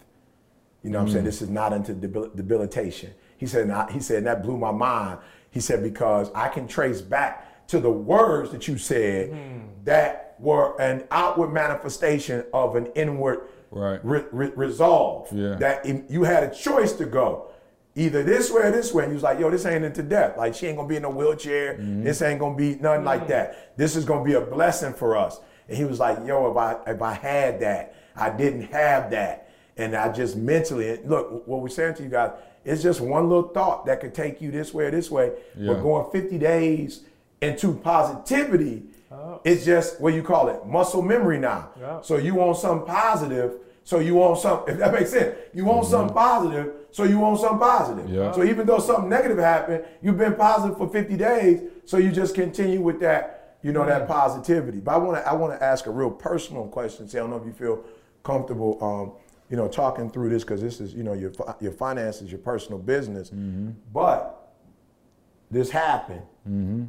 You 0.84 0.92
know 0.92 1.00
what 1.00 1.06
I'm 1.06 1.12
saying? 1.12 1.24
Mm. 1.24 1.26
This 1.26 1.42
is 1.42 1.50
not 1.50 1.74
unto 1.74 1.94
debil- 1.96 2.30
debilitation. 2.36 3.12
He 3.38 3.46
said, 3.46 3.64
and 3.64 3.72
I- 3.72 3.92
he 3.92 4.00
said, 4.00 4.18
and 4.18 4.28
that 4.28 4.44
blew 4.44 4.58
my 4.58 4.72
mind. 4.72 5.20
He 5.52 5.60
said, 5.60 5.84
because 5.84 6.32
I 6.36 6.50
can 6.50 6.68
trace 6.68 7.02
back 7.02 7.68
to 7.68 7.80
the 7.80 7.90
words 7.90 8.52
that 8.52 8.68
you 8.68 8.78
said 8.78 9.30
hmm. 9.30 9.60
that 9.86 10.36
were 10.40 10.80
an 10.80 11.04
outward 11.12 11.54
manifestation 11.54 12.44
of 12.54 12.76
an 12.76 12.88
inward 12.96 13.48
Right. 13.72 14.00
re- 14.04 14.26
re- 14.32 14.54
resolve. 14.56 15.28
Yeah. 15.34 15.56
That 15.56 15.86
you 16.10 16.24
had 16.24 16.44
a 16.44 16.54
choice 16.54 16.94
to 16.94 17.06
go 17.06 17.48
either 17.96 18.24
this 18.24 18.52
way 18.52 18.64
or 18.64 18.72
this 18.72 18.94
way. 18.94 19.04
And 19.04 19.12
he 19.12 19.16
was 19.16 19.24
like, 19.24 19.40
yo, 19.40 19.50
this 19.50 19.66
ain't 19.66 19.84
into 19.84 20.04
death. 20.04 20.38
Like 20.38 20.54
she 20.54 20.68
ain't 20.68 20.78
gonna 20.78 20.88
be 20.88 20.96
in 20.96 21.04
a 21.04 21.10
wheelchair. 21.10 21.74
Mm-hmm. 21.74 22.04
This 22.04 22.22
ain't 22.22 22.40
gonna 22.40 22.56
be 22.56 22.76
nothing 22.76 23.04
like 23.04 23.24
hmm. 23.24 23.30
that. 23.30 23.78
This 23.78 23.96
is 23.96 24.06
gonna 24.06 24.24
be 24.24 24.34
a 24.34 24.42
blessing 24.42 24.94
for 24.94 25.18
us. 25.18 25.40
And 25.68 25.78
he 25.78 25.84
was 25.84 26.00
like, 26.00 26.20
yo, 26.26 26.50
if 26.52 26.58
I 26.58 26.78
if 26.88 27.02
I 27.02 27.14
had 27.14 27.60
that, 27.62 27.96
I 28.16 28.30
didn't 28.30 28.72
have 28.72 29.12
that. 29.12 29.50
And 29.78 29.94
I 29.94 30.10
just 30.12 30.38
mentally 30.38 30.98
look, 31.04 31.46
what 31.46 31.62
we're 31.62 31.68
saying 31.68 31.96
to 31.96 32.04
you 32.04 32.10
guys, 32.10 32.32
it's 32.66 32.84
just 32.84 33.00
one 33.00 33.30
little 33.30 33.50
thought 33.50 33.86
that 33.86 34.02
could 34.02 34.14
take 34.14 34.42
you 34.42 34.52
this 34.52 34.74
way 34.74 34.86
or 34.86 34.92
this 34.92 35.10
way. 35.10 35.32
Yeah. 35.58 35.74
But 35.74 35.82
going 35.82 36.12
50 36.12 36.38
days 36.38 37.04
into 37.42 37.74
positivity, 37.76 38.84
it's 39.44 39.66
just 39.66 40.00
what 40.02 40.14
you 40.14 40.24
call 40.24 40.50
it, 40.50 40.66
muscle 40.66 41.02
memory 41.02 41.38
now. 41.40 41.70
Yeah. 41.80 42.02
So 42.02 42.18
you 42.18 42.36
want 42.36 42.58
something 42.58 42.88
positive, 42.88 43.60
so 43.84 44.00
you 44.00 44.16
want 44.16 44.40
something, 44.40 44.74
if 44.74 44.80
that 44.80 44.94
makes 44.94 45.12
sense. 45.12 45.36
You 45.54 45.66
want 45.66 45.86
something 45.86 46.14
positive, 46.14 46.74
so 46.92 47.04
you 47.04 47.20
want 47.20 47.40
something 47.40 47.60
positive. 47.60 48.10
Yeah. 48.10 48.32
So 48.32 48.44
even 48.44 48.66
though 48.66 48.80
something 48.80 49.10
negative 49.10 49.38
happened, 49.38 49.86
you've 50.02 50.18
been 50.18 50.36
positive 50.36 50.78
for 50.78 50.90
50 50.90 51.16
days, 51.16 51.62
so 51.86 51.98
you 51.98 52.12
just 52.12 52.34
continue 52.34 52.82
with 52.82 53.00
that, 53.02 53.58
you 53.62 53.72
know, 53.72 53.86
that 53.86 54.08
positivity. 54.08 54.80
But 54.80 54.96
I 54.96 54.98
want 54.98 55.18
to 55.24 55.30
I 55.30 55.34
want 55.34 55.58
to 55.58 55.64
ask 55.64 55.86
a 55.86 55.92
real 55.92 56.12
personal 56.12 56.68
question. 56.68 57.08
Say, 57.08 57.20
I 57.20 57.22
don't 57.22 57.30
know 57.30 57.38
if 57.38 57.46
you 57.46 57.54
feel 57.54 57.84
comfortable, 58.24 58.84
um, 58.84 59.14
you 59.50 59.58
know, 59.58 59.68
talking 59.68 60.10
through 60.10 60.30
this 60.30 60.44
because 60.44 60.62
this 60.62 60.80
is, 60.82 60.94
you 60.94 61.04
know, 61.04 61.14
your 61.14 61.32
your 61.60 61.72
finances, 61.72 62.32
your 62.32 62.40
personal 62.40 62.80
business. 62.80 63.30
Mm-hmm. 63.30 63.72
But 63.94 64.54
this 65.52 65.70
happened. 65.70 66.24
Mm-hmm. 66.48 66.86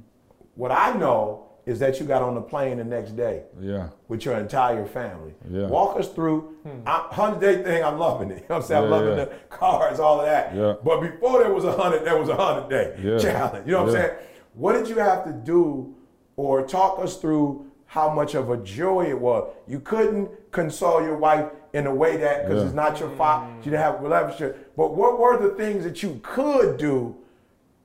What 0.55 0.71
I 0.73 0.93
know 0.95 1.43
is 1.67 1.81
that 1.81 1.99
you 1.99 2.07
got 2.07 2.23
on 2.23 2.35
the 2.37 2.41
plane 2.41 2.79
the 2.79 2.85
next 2.85 3.17
day 3.17 3.43
Yeah. 3.61 3.89
with 4.07 4.25
your 4.25 4.37
entire 4.39 4.87
family. 4.87 5.35
Yeah. 5.51 5.67
Walk 5.67 5.99
us 5.99 6.09
through. 6.09 6.55
Hmm. 6.63 6.87
I- 6.87 7.09
Hundred 7.11 7.41
day 7.41 7.63
thing, 7.65 7.85
I'm 7.85 7.99
loving 7.99 8.31
it. 8.31 8.39
You 8.43 8.49
know 8.49 8.55
what 8.55 8.57
I'm 8.57 8.63
saying? 8.69 8.85
I'm 8.85 8.91
loving 8.91 9.19
yeah. 9.19 9.25
the 9.25 9.31
cars, 9.51 9.99
all 9.99 10.21
of 10.21 10.27
that. 10.27 10.55
Yeah. 10.55 10.75
But 10.83 11.01
before 11.01 11.41
there 11.43 11.53
was 11.53 11.65
a 11.65 11.73
hundred, 11.77 12.05
there 12.05 12.17
was 12.19 12.29
a 12.29 12.37
hundred 12.37 12.71
day 12.71 12.97
Yeah. 13.03 13.19
challenge. 13.19 13.67
You 13.67 13.73
know 13.73 13.83
what 13.85 13.93
Yeah. 13.93 13.99
I'm 13.99 14.07
saying? 14.07 14.19
What 14.55 14.73
did 14.75 14.89
you 14.89 14.99
have 15.01 15.25
to 15.25 15.33
do, 15.33 15.95
or 16.37 16.63
talk 16.67 17.01
us 17.01 17.17
through 17.17 17.67
how 17.87 18.09
much 18.15 18.35
of 18.37 18.49
a 18.49 18.57
joy 18.59 19.07
it 19.07 19.21
was? 19.21 19.53
You 19.67 19.81
couldn't 19.81 20.31
console 20.53 21.03
your 21.03 21.17
wife 21.17 21.47
in 21.77 21.87
a 21.87 21.95
way 21.95 22.17
that 22.17 22.45
because 22.47 22.61
Yeah. 22.63 22.67
it's 22.67 22.75
not 22.75 22.99
your 23.01 23.11
fault. 23.11 23.45
Mm. 23.45 23.57
You 23.59 23.71
didn't 23.73 23.81
have 23.83 23.95
a 23.97 24.03
relationship. 24.03 24.73
But 24.77 24.95
what 24.95 25.19
were 25.21 25.37
the 25.37 25.51
things 25.55 25.85
that 25.85 26.03
you 26.03 26.19
could 26.23 26.77
do 26.79 27.15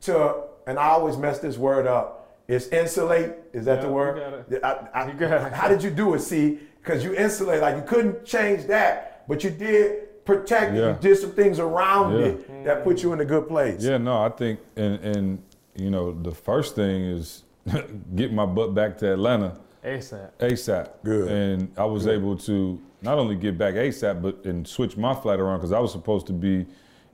to? 0.01 0.35
And 0.67 0.79
I 0.79 0.89
always 0.89 1.17
mess 1.17 1.39
this 1.39 1.57
word 1.57 1.87
up. 1.87 2.37
It's 2.47 2.67
insulate. 2.69 3.37
Is 3.53 3.65
that 3.65 3.75
Yeah, 3.77 3.81
the 3.81 3.87
you 3.87 3.93
word? 3.93 4.15
got 4.17 4.33
it. 4.55 4.63
I- 4.63 4.87
I- 5.01 5.07
You 5.07 5.13
got 5.13 5.31
it. 5.47 5.53
how 5.53 5.67
did 5.67 5.83
you 5.83 5.89
do 5.89 6.13
it? 6.13 6.19
See, 6.19 6.59
because 6.81 7.03
you 7.03 7.13
insulate, 7.13 7.61
like 7.61 7.75
you 7.75 7.83
couldn't 7.83 8.23
change 8.25 8.65
that, 8.67 9.23
but 9.27 9.43
you 9.43 9.49
did 9.49 10.23
protect. 10.25 10.73
Yeah. 10.73 10.89
You 10.89 10.97
did 11.01 11.17
some 11.17 11.31
things 11.31 11.59
around 11.59 12.13
Yeah. 12.19 12.25
it 12.27 12.65
that 12.65 12.83
put 12.83 13.03
you 13.03 13.11
in 13.13 13.19
a 13.19 13.25
good 13.25 13.47
place. 13.47 13.83
Yeah, 13.83 13.97
no, 13.97 14.21
I 14.23 14.29
think, 14.29 14.59
and 14.77 14.99
and 15.03 15.43
you 15.75 15.89
know, 15.89 16.11
the 16.11 16.31
first 16.31 16.75
thing 16.75 17.01
is 17.03 17.43
get 18.15 18.31
my 18.33 18.45
butt 18.45 18.73
back 18.73 18.97
to 18.99 19.11
Atlanta 19.13 19.53
ASAP. 19.83 20.29
ASAP. 20.39 20.87
Good. 21.03 21.27
And 21.31 21.71
I 21.77 21.85
was 21.85 22.07
able 22.07 22.37
to 22.37 22.79
not 23.01 23.17
only 23.17 23.35
get 23.35 23.57
back 23.57 23.75
ASAP, 23.75 24.21
but 24.21 24.45
and 24.45 24.67
switch 24.67 24.97
my 24.97 25.13
flight 25.13 25.39
around 25.39 25.57
because 25.57 25.71
I 25.71 25.79
was 25.79 25.91
supposed 25.91 26.27
to 26.27 26.33
be, 26.33 26.65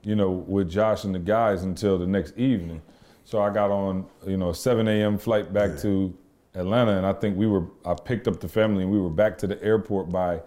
you 0.02 0.14
know, 0.14 0.30
with 0.30 0.70
Josh 0.70 1.04
and 1.04 1.14
the 1.14 1.18
guys 1.18 1.62
until 1.62 1.98
the 1.98 2.06
next 2.06 2.36
evening. 2.36 2.82
So 3.24 3.40
I 3.40 3.50
got 3.50 3.70
on, 3.70 4.06
you 4.26 4.36
know, 4.36 4.50
a 4.50 4.54
7 4.54 4.86
a.m. 4.88 5.18
flight 5.18 5.52
back 5.52 5.78
to 5.80 6.16
Atlanta, 6.54 6.96
and 6.96 7.06
I 7.06 7.12
think 7.12 7.36
we 7.36 7.46
were. 7.46 7.66
I 7.84 7.94
picked 7.94 8.28
up 8.28 8.40
the 8.40 8.48
family, 8.48 8.82
and 8.82 8.92
we 8.92 9.00
were 9.00 9.10
back 9.10 9.38
to 9.38 9.46
the 9.46 9.62
airport 9.62 10.10
by 10.10 10.40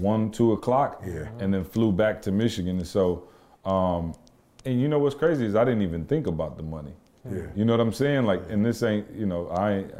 one, 0.00 0.30
two 0.30 0.52
o'clock. 0.52 1.02
Yeah. 1.06 1.28
And 1.38 1.52
then 1.52 1.64
flew 1.64 1.92
back 1.92 2.22
to 2.22 2.32
Michigan, 2.32 2.78
and 2.78 2.86
so, 2.86 3.28
um, 3.64 4.14
and 4.64 4.80
you 4.80 4.88
know 4.88 4.98
what's 4.98 5.14
crazy 5.14 5.46
is 5.46 5.54
I 5.54 5.64
didn't 5.64 5.82
even 5.82 6.04
think 6.04 6.26
about 6.26 6.56
the 6.56 6.62
money. 6.62 6.92
Yeah. 7.30 7.46
You 7.54 7.64
know 7.64 7.74
what 7.74 7.80
I'm 7.80 7.92
saying? 7.92 8.24
Like, 8.24 8.42
and 8.50 8.64
this 8.64 8.82
ain't, 8.82 9.10
you 9.12 9.26
know, 9.26 9.48
I 9.48 9.72
ain't, 9.72 9.92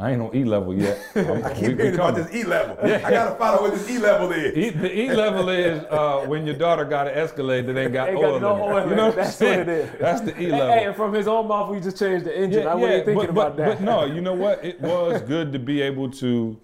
I 0.00 0.12
ain't 0.12 0.22
on 0.22 0.34
E 0.34 0.44
level 0.44 0.74
yet. 0.74 0.98
I'm- 1.14 1.42
we- 1.42 1.50
keep 1.50 1.76
we 1.76 1.82
hearing 1.82 1.94
about 1.94 2.14
this 2.14 2.34
E 2.34 2.42
level. 2.44 2.76
I 2.82 2.98
gotta 3.10 3.34
find 3.36 3.54
out 3.54 3.60
what 3.62 3.74
this 3.74 3.90
E 3.90 3.98
level 3.98 4.32
is. 4.32 4.56
E, 4.56 4.70
the 4.70 4.98
E 4.98 5.12
level 5.12 5.48
is 5.50 5.84
uh, 5.90 6.24
when 6.26 6.46
your 6.46 6.56
daughter 6.56 6.86
got 6.86 7.06
an 7.06 7.14
Escalade 7.14 7.66
that 7.66 7.76
ain't 7.76 7.92
got 7.92 8.08
Ain't 8.08 8.18
oil 8.18 8.40
got 8.40 8.42
no 8.42 8.54
in 8.56 8.60
it. 8.60 8.64
oil 8.64 8.82
in 8.84 8.88
You 8.88 8.94
know 8.96 9.04
it. 9.04 9.06
what 9.08 9.16
That's 9.16 9.40
what 9.40 9.50
it 9.58 9.68
is. 9.68 9.90
That's 10.00 10.20
the 10.22 10.40
E 10.40 10.46
level. 10.50 10.66
hey, 10.72 10.84
and 10.86 10.96
from 10.96 11.12
his 11.12 11.28
own 11.28 11.48
mouth, 11.48 11.70
we 11.70 11.80
just 11.80 11.98
changed 11.98 12.24
the 12.24 12.36
engine. 12.36 12.66
I 12.66 12.74
wasn't 12.74 13.04
thinking 13.04 13.14
but, 13.26 13.30
about 13.30 13.56
but, 13.56 13.64
that. 13.66 13.78
But 13.78 13.84
no, 13.84 14.04
you 14.06 14.22
know 14.22 14.32
what? 14.34 14.64
It 14.64 14.80
was 14.90 15.20
good 15.22 15.52
to 15.52 15.58
be 15.58 15.82
able 15.82 16.10
to, 16.12 16.58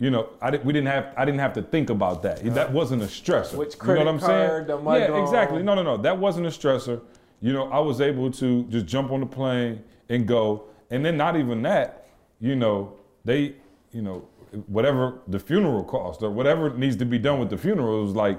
you 0.00 0.10
know, 0.10 0.30
I 0.42 0.50
didn't, 0.50 0.64
we 0.64 0.72
didn't 0.72 0.88
have, 0.88 1.12
I 1.16 1.24
didn't 1.24 1.40
have 1.40 1.52
to 1.54 1.62
think 1.62 1.90
about 1.90 2.22
that. 2.24 2.42
That 2.54 2.72
wasn't 2.72 3.02
a 3.02 3.06
stressor. 3.06 3.54
Which 3.54 3.54
you 3.54 3.54
know 3.54 3.62
what 3.62 3.78
credit 3.78 4.08
I'm 4.08 4.18
card, 4.18 4.66
the 4.66 4.72
saying? 4.74 4.84
money 4.84 5.00
Yeah, 5.02 5.06
gone. 5.08 5.22
exactly. 5.22 5.62
No, 5.62 5.74
no, 5.76 5.82
no. 5.84 5.96
That 5.96 6.18
wasn't 6.18 6.46
a 6.46 6.50
stressor. 6.50 7.00
You 7.40 7.52
know, 7.52 7.70
I 7.70 7.78
was 7.78 8.00
able 8.00 8.30
to 8.32 8.64
just 8.64 8.86
jump 8.86 9.12
on 9.12 9.20
the 9.20 9.26
plane 9.26 9.84
and 10.08 10.26
go, 10.26 10.64
and 10.90 11.04
then 11.04 11.16
not 11.16 11.36
even 11.36 11.62
that. 11.62 11.99
You 12.40 12.56
know, 12.56 12.94
they, 13.24 13.54
you 13.92 14.02
know, 14.02 14.26
whatever 14.66 15.18
the 15.28 15.38
funeral 15.38 15.84
cost 15.84 16.22
or 16.22 16.30
whatever 16.30 16.70
needs 16.70 16.96
to 16.96 17.04
be 17.04 17.18
done 17.18 17.38
with 17.38 17.50
the 17.50 17.58
funeral 17.58 18.08
is 18.08 18.14
like 18.16 18.38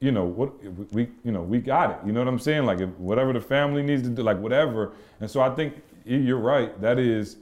you 0.00 0.10
know 0.10 0.24
what 0.24 0.50
we 0.92 1.08
you 1.24 1.30
know 1.32 1.42
we 1.42 1.58
got 1.58 1.90
it. 1.90 1.98
You 2.06 2.12
know 2.12 2.20
what 2.20 2.28
i'm 2.28 2.38
saying? 2.38 2.64
Like 2.64 2.80
if 2.80 2.88
whatever 2.98 3.32
the 3.32 3.40
family 3.40 3.82
needs 3.82 4.02
to 4.02 4.08
do 4.08 4.22
like 4.22 4.38
whatever. 4.38 4.92
And 5.20 5.30
so 5.30 5.40
i 5.40 5.50
think 5.54 5.74
you're 6.04 6.38
right. 6.38 6.80
That 6.80 6.98
is 6.98 7.36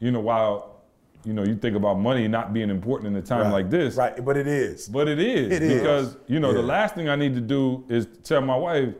you 0.00 0.10
know 0.10 0.20
while 0.20 0.82
you 1.24 1.32
know 1.32 1.44
you 1.44 1.54
think 1.54 1.76
about 1.76 2.00
money 2.00 2.26
not 2.28 2.52
being 2.52 2.68
important 2.68 3.06
in 3.14 3.16
a 3.16 3.22
time 3.24 3.42
Right, 3.44 3.52
like 3.52 3.70
this. 3.70 3.94
Right, 3.94 4.22
but 4.24 4.36
it 4.36 4.46
is. 4.48 4.88
but 4.88 5.06
it 5.08 5.20
is 5.20 5.52
It 5.52 5.62
is. 5.62 5.80
because 5.80 6.16
you 6.26 6.40
know 6.40 6.52
the 6.52 6.62
last 6.62 6.96
thing 6.96 7.08
i 7.08 7.14
need 7.16 7.34
to 7.34 7.40
do 7.40 7.84
is 7.88 8.06
tell 8.24 8.40
my 8.40 8.56
wife 8.56 8.92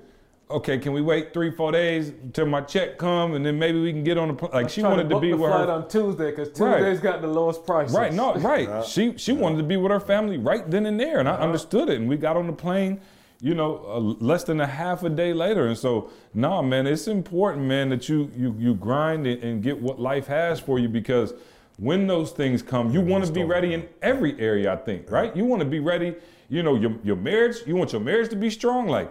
okay 0.53 0.79
can 0.79 0.93
we 0.93 1.01
wait 1.03 1.33
three 1.33 1.51
four 1.51 1.73
days 1.73 2.13
till 2.33 2.47
my 2.47 2.61
check 2.61 2.99
come 2.99 3.35
and 3.35 3.45
then 3.45 3.59
maybe 3.59 3.81
we 3.81 3.93
can 3.93 4.05
get 4.05 4.17
on 4.19 4.29
the 4.29 4.35
plane 4.35 4.53
like 4.53 4.69
she 4.71 4.83
wanted 4.83 5.05
to 5.05 5.09
book 5.11 5.23
be 5.23 5.31
the 5.31 5.37
with 5.37 5.51
flight 5.51 5.67
her 5.69 5.75
on 5.75 5.89
Tuesday 5.89 6.31
because 6.31 6.49
Right. 6.61 6.79
Tuesday's 6.79 7.01
got 7.01 7.21
the 7.23 7.29
lowest 7.29 7.65
prices. 7.67 7.97
Right, 7.97 8.13
no, 8.13 8.35
right. 8.37 8.85
She 8.85 9.17
she 9.17 9.33
wanted 9.33 9.57
to 9.59 9.63
be 9.65 9.77
with 9.77 9.91
her 9.91 10.01
family 10.01 10.39
right 10.39 10.71
then 10.71 10.87
and 10.87 10.99
there, 11.01 11.19
and 11.21 11.29
I 11.29 11.37
understood 11.37 11.89
it. 11.89 11.97
And 12.01 12.09
we 12.09 12.17
got 12.17 12.37
on 12.37 12.47
the 12.47 12.53
plane, 12.53 13.01
you 13.41 13.55
know, 13.55 13.85
uh, 13.89 13.99
less 14.25 14.45
than 14.45 14.61
a 14.61 14.67
half 14.67 15.03
a 15.03 15.09
day 15.11 15.33
later. 15.33 15.67
And 15.67 15.77
so, 15.77 16.11
nah, 16.35 16.63
man, 16.63 16.87
it's 16.87 17.09
important, 17.09 17.65
man, 17.67 17.89
that 17.91 18.09
you 18.09 18.31
you 18.37 18.55
you 18.59 18.75
grind 18.75 19.27
and, 19.27 19.43
and 19.43 19.63
get 19.63 19.81
what 19.81 19.99
life 20.01 20.27
has 20.27 20.61
for 20.61 20.79
you 20.79 20.89
because 20.89 21.35
when 21.79 22.07
those 22.07 22.31
things 22.33 22.63
come, 22.63 22.91
you 22.91 23.01
want 23.01 23.25
to 23.25 23.33
be 23.33 23.45
ready 23.45 23.75
in 23.75 23.89
every 24.03 24.39
area. 24.41 24.73
I 24.73 24.77
think, 24.77 25.11
right? 25.11 25.35
You 25.35 25.45
want 25.45 25.61
to 25.61 25.69
be 25.69 25.81
ready. 25.81 26.15
You 26.49 26.63
know, 26.63 26.75
your 26.77 26.95
your 27.03 27.17
marriage. 27.17 27.57
You 27.67 27.77
want 27.77 27.93
your 27.93 28.03
marriage 28.03 28.29
to 28.31 28.37
be 28.37 28.51
strong, 28.51 28.87
like. 28.89 29.11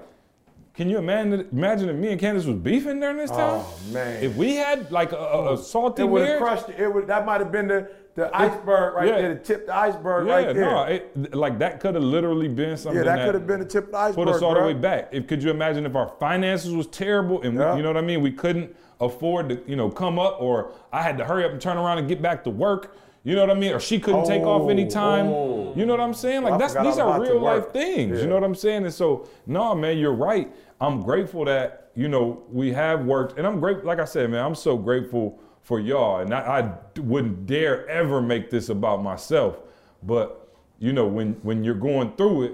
Can 0.74 0.90
you 0.90 0.98
imagine, 0.98 1.48
imagine 1.52 1.90
if 1.90 1.98
me 1.98 2.12
and 2.12 2.20
Candace 2.20 2.46
was 2.46 2.56
beefing 2.56 3.02
during 3.02 3.18
this 3.18 3.30
time? 3.30 3.62
Oh, 3.62 3.80
man. 3.92 4.24
If 4.24 4.36
we 4.36 4.56
had 4.56 4.90
like 4.90 5.12
a, 5.12 5.18
a, 5.18 5.54
a 5.54 5.58
salty 5.58 6.04
It 6.04 6.06
would 6.06 6.26
have 6.26 6.40
crushed 6.40 6.70
it. 6.70 6.80
It 6.80 6.94
would 6.94 7.08
that 7.08 7.26
might 7.26 7.42
have 7.42 7.52
been 7.52 7.68
the, 7.68 7.92
the 8.16 8.36
iceberg 8.36 8.96
right 8.96 9.08
yeah. 9.08 9.22
there, 9.22 9.34
the 9.34 9.40
tip 9.42 9.66
the 9.66 9.76
iceberg 9.76 10.28
Yeah, 10.28 10.34
right 10.34 10.56
there. 10.56 10.72
no, 10.72 10.84
it, 10.84 11.36
like 11.36 11.60
that 11.60 11.82
could 11.82 11.96
have 11.96 12.04
literally 12.04 12.48
been 12.48 12.78
something 12.78 13.04
yeah, 13.04 13.16
that 13.16 13.26
could 13.26 13.34
have 13.36 13.46
been 13.48 13.60
the 13.60 13.66
tip 13.66 13.86
of 13.86 13.92
the 13.92 13.98
iceberg. 13.98 14.26
put 14.28 14.34
us 14.34 14.42
all 14.42 14.54
the 14.54 14.62
way 14.62 14.74
back. 14.74 15.10
If 15.12 15.28
could 15.28 15.44
you 15.44 15.50
imagine 15.50 15.86
if 15.86 15.96
our 15.96 16.08
finances 16.20 16.74
was 16.74 16.88
terrible 16.88 17.42
and 17.42 17.58
we, 17.58 17.64
you 17.78 17.84
know 17.84 17.90
what 17.90 17.98
I 17.98 18.02
mean, 18.02 18.22
we 18.22 18.32
couldn't 18.32 18.74
afford 19.02 19.50
to 19.50 19.62
you 19.68 19.76
know 19.76 19.90
come 19.90 20.20
up, 20.20 20.38
or 20.40 20.72
I 20.94 21.02
had 21.02 21.18
to 21.18 21.26
hurry 21.26 21.44
up 21.44 21.52
and 21.52 21.60
turn 21.60 21.78
around 21.78 21.98
and 21.98 22.08
get 22.08 22.22
back 22.22 22.46
to 22.46 22.50
work. 22.50 22.96
You 23.24 23.36
know 23.36 23.42
what 23.42 23.56
I 23.56 23.60
mean? 23.60 23.74
Or 23.74 23.80
she 23.80 24.00
couldn't 24.00 24.26
take 24.26 24.42
off 24.44 24.70
any 24.70 24.88
time. 24.88 25.28
oh. 25.28 25.74
You 25.76 25.86
know 25.86 25.94
what 25.94 26.02
I'm 26.02 26.14
saying? 26.14 26.44
Like 26.44 26.54
I 26.54 26.58
that's 26.58 26.74
these 26.74 26.98
are 26.98 27.22
real 27.22 27.40
life 27.40 27.72
things. 27.72 28.18
Yeah. 28.18 28.24
You 28.24 28.30
know 28.30 28.36
what 28.36 28.44
I'm 28.44 28.56
saying? 28.56 28.84
And 28.84 28.94
so, 28.94 29.30
no, 29.46 29.74
man, 29.76 29.98
you're 29.98 30.14
right. 30.14 30.54
I'm 30.82 31.02
grateful 31.02 31.46
that 31.46 31.92
you 31.96 32.08
know 32.10 32.44
we 32.50 32.72
have 32.74 33.06
worked, 33.06 33.38
and 33.38 33.46
I'm 33.48 33.60
great. 33.60 33.86
Like 33.86 34.00
I 34.00 34.06
said, 34.06 34.30
man, 34.32 34.44
I'm 34.44 34.56
so 34.56 34.76
grateful 34.76 35.40
for 35.62 35.80
y'all, 35.80 36.20
and 36.22 36.34
I, 36.34 36.40
I 36.40 37.00
wouldn't 37.00 37.46
dare 37.46 37.88
ever 37.88 38.22
make 38.22 38.50
this 38.50 38.70
about 38.70 39.04
myself. 39.04 39.60
But 40.04 40.54
you 40.80 40.92
know, 40.92 41.08
when 41.08 41.34
when 41.44 41.64
you're 41.64 41.76
going 41.76 42.16
through 42.18 42.44
it, 42.44 42.54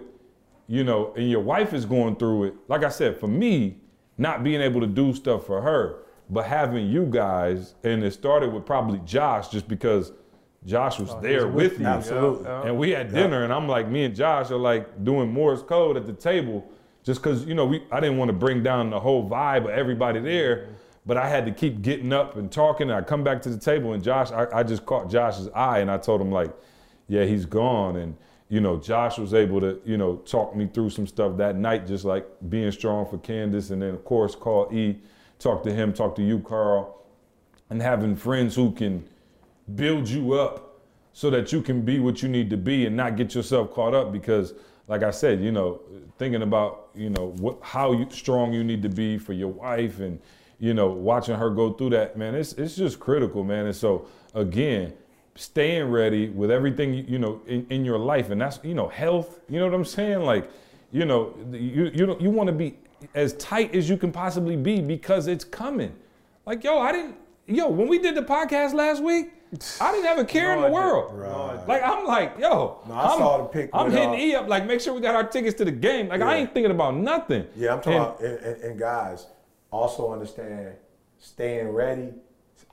you 0.67 0.83
know, 0.83 1.13
and 1.15 1.29
your 1.31 1.41
wife 1.41 1.73
is 1.73 1.85
going 1.85 2.17
through 2.17 2.43
it. 2.43 2.53
Like 2.67 2.83
I 2.83 2.89
said, 2.89 3.17
for 3.19 3.27
me, 3.27 3.77
not 4.17 4.43
being 4.43 4.61
able 4.61 4.81
to 4.81 4.87
do 4.87 5.13
stuff 5.13 5.45
for 5.45 5.61
her, 5.61 6.03
but 6.29 6.45
having 6.45 6.87
you 6.87 7.05
guys, 7.05 7.75
and 7.83 8.03
it 8.03 8.11
started 8.11 8.51
with 8.53 8.65
probably 8.65 8.99
Josh, 9.05 9.47
just 9.47 9.67
because 9.67 10.11
Josh 10.65 10.99
was 10.99 11.11
oh, 11.11 11.21
there 11.21 11.47
with, 11.47 11.71
with 11.71 11.79
you. 11.79 11.85
you. 11.85 11.91
Absolutely. 11.91 12.43
Yeah, 12.45 12.61
yeah. 12.61 12.67
And 12.69 12.77
we 12.77 12.89
had 12.91 13.13
dinner, 13.13 13.43
and 13.43 13.53
I'm 13.53 13.67
like, 13.67 13.87
me 13.87 14.03
and 14.03 14.15
Josh 14.15 14.51
are 14.51 14.57
like 14.57 15.03
doing 15.03 15.31
Morse 15.31 15.61
code 15.61 15.97
at 15.97 16.05
the 16.05 16.13
table, 16.13 16.67
just 17.03 17.21
because 17.21 17.45
you 17.45 17.53
know 17.53 17.65
we 17.65 17.83
I 17.91 17.99
didn't 17.99 18.17
want 18.17 18.29
to 18.29 18.33
bring 18.33 18.63
down 18.63 18.89
the 18.89 18.99
whole 18.99 19.29
vibe 19.29 19.65
of 19.65 19.69
everybody 19.69 20.19
there, 20.19 20.57
mm-hmm. 20.57 20.73
but 21.05 21.17
I 21.17 21.29
had 21.29 21.45
to 21.45 21.51
keep 21.51 21.81
getting 21.81 22.11
up 22.11 22.35
and 22.35 22.51
talking. 22.51 22.89
And 22.89 22.97
I 22.97 23.01
come 23.01 23.23
back 23.23 23.41
to 23.43 23.49
the 23.49 23.57
table, 23.57 23.93
and 23.93 24.03
Josh, 24.03 24.31
I, 24.31 24.47
I 24.59 24.63
just 24.63 24.85
caught 24.85 25.09
Josh's 25.09 25.49
eye, 25.55 25.79
and 25.79 25.89
I 25.89 25.97
told 25.97 26.19
him 26.19 26.31
like, 26.31 26.51
yeah, 27.07 27.23
he's 27.23 27.45
gone, 27.45 27.97
and 27.97 28.17
you 28.49 28.61
know, 28.61 28.77
Josh 28.77 29.17
was 29.17 29.33
able 29.33 29.61
to 29.61 29.79
you 29.85 29.97
know 29.97 30.17
talk 30.17 30.55
me 30.55 30.67
through 30.73 30.89
some 30.89 31.07
stuff 31.07 31.37
that 31.37 31.55
night, 31.55 31.87
just 31.87 32.03
like 32.03 32.25
being 32.49 32.71
strong 32.71 33.05
for 33.09 33.17
Candace, 33.19 33.69
and 33.69 33.81
then 33.81 33.93
of 33.93 34.03
course 34.03 34.35
call 34.35 34.69
E, 34.73 34.97
talk 35.39 35.63
to 35.63 35.73
him, 35.73 35.93
talk 35.93 36.15
to 36.15 36.23
you, 36.23 36.39
Carl, 36.39 37.05
and 37.69 37.81
having 37.81 38.15
friends 38.15 38.55
who 38.55 38.71
can 38.71 39.07
build 39.75 40.07
you 40.07 40.33
up 40.33 40.79
so 41.13 41.29
that 41.29 41.51
you 41.51 41.61
can 41.61 41.81
be 41.81 41.99
what 41.99 42.21
you 42.21 42.29
need 42.29 42.49
to 42.49 42.57
be 42.57 42.85
and 42.85 42.95
not 42.95 43.15
get 43.15 43.33
yourself 43.33 43.71
caught 43.73 43.93
up 43.93 44.11
because 44.11 44.53
like 44.87 45.03
I 45.03 45.11
said, 45.11 45.41
you 45.41 45.51
know, 45.51 45.81
thinking 46.17 46.43
about, 46.43 46.89
you 46.95 47.09
know, 47.09 47.33
what 47.37 47.57
how 47.61 47.91
you, 47.91 48.07
strong 48.09 48.53
you 48.53 48.63
need 48.63 48.81
to 48.83 48.89
be 48.89 49.17
for 49.17 49.33
your 49.33 49.49
wife 49.49 49.99
and 49.99 50.19
you 50.59 50.73
know, 50.73 50.87
watching 50.87 51.35
her 51.35 51.51
go 51.51 51.73
through 51.73 51.91
that, 51.91 52.17
man, 52.17 52.33
it's 52.33 52.53
it's 52.53 52.75
just 52.75 52.99
critical, 52.99 53.43
man. 53.43 53.65
And 53.65 53.75
so 53.75 54.07
again, 54.33 54.93
staying 55.35 55.91
ready 55.91 56.29
with 56.29 56.49
everything 56.49 56.93
you, 57.07 57.19
know 57.19 57.41
in, 57.45 57.67
in 57.69 57.85
your 57.85 57.99
life 57.99 58.31
and 58.31 58.41
that's, 58.41 58.59
you 58.63 58.73
know, 58.73 58.87
health, 58.87 59.39
you 59.49 59.59
know 59.59 59.65
what 59.65 59.75
I'm 59.75 59.85
saying? 59.85 60.21
Like, 60.21 60.49
you 60.91 61.05
know, 61.05 61.35
you 61.51 61.91
you 61.93 62.17
you 62.19 62.29
want 62.29 62.47
to 62.47 62.53
be 62.53 62.77
as 63.13 63.33
tight 63.33 63.75
as 63.75 63.89
you 63.89 63.97
can 63.97 64.11
possibly 64.11 64.55
be 64.55 64.81
because 64.81 65.27
it's 65.27 65.43
coming. 65.43 65.93
Like, 66.45 66.63
yo, 66.63 66.79
I 66.79 66.91
didn't, 66.91 67.15
yo, 67.45 67.67
when 67.67 67.87
we 67.87 67.99
did 67.99 68.15
the 68.15 68.21
podcast 68.21 68.73
last 68.73 69.03
week, 69.03 69.31
I 69.79 69.91
didn't 69.91 70.05
have 70.05 70.17
a 70.19 70.25
care 70.25 70.53
in 70.55 70.61
the 70.61 70.69
world. 70.69 71.11
didn't. 71.11 71.29
No, 71.29 71.41
I 71.43 71.51
didn't. 71.53 71.67
Like, 71.67 71.83
I'm 71.83 72.05
like, 72.05 72.33
yo, 72.39 72.79
No, 72.87 72.93
I 72.93 73.03
I'm, 73.13 73.17
saw 73.17 73.37
the 73.37 73.43
pic 73.45 73.69
I'm 73.73 73.91
hitting 73.91 74.09
uh, 74.09 74.15
E 74.15 74.35
up, 74.35 74.47
like, 74.47 74.65
make 74.65 74.81
sure 74.81 74.93
we 74.93 75.01
got 75.01 75.15
our 75.15 75.23
tickets 75.25 75.55
to 75.57 75.65
the 75.65 75.71
game. 75.71 76.09
Like, 76.09 76.21
I 76.21 76.35
ain't 76.35 76.53
thinking 76.53 76.71
about 76.71 76.95
nothing. 76.95 77.45
Yeah, 77.55 77.73
I'm 77.73 77.77
talking 77.81 77.93
And- 77.93 78.01
about, 78.05 78.21
and, 78.21 78.37
and, 78.39 78.61
and 78.63 78.79
guys 78.79 79.27
also 79.71 80.11
understand 80.11 80.73
staying 81.19 81.69
ready. 81.69 82.09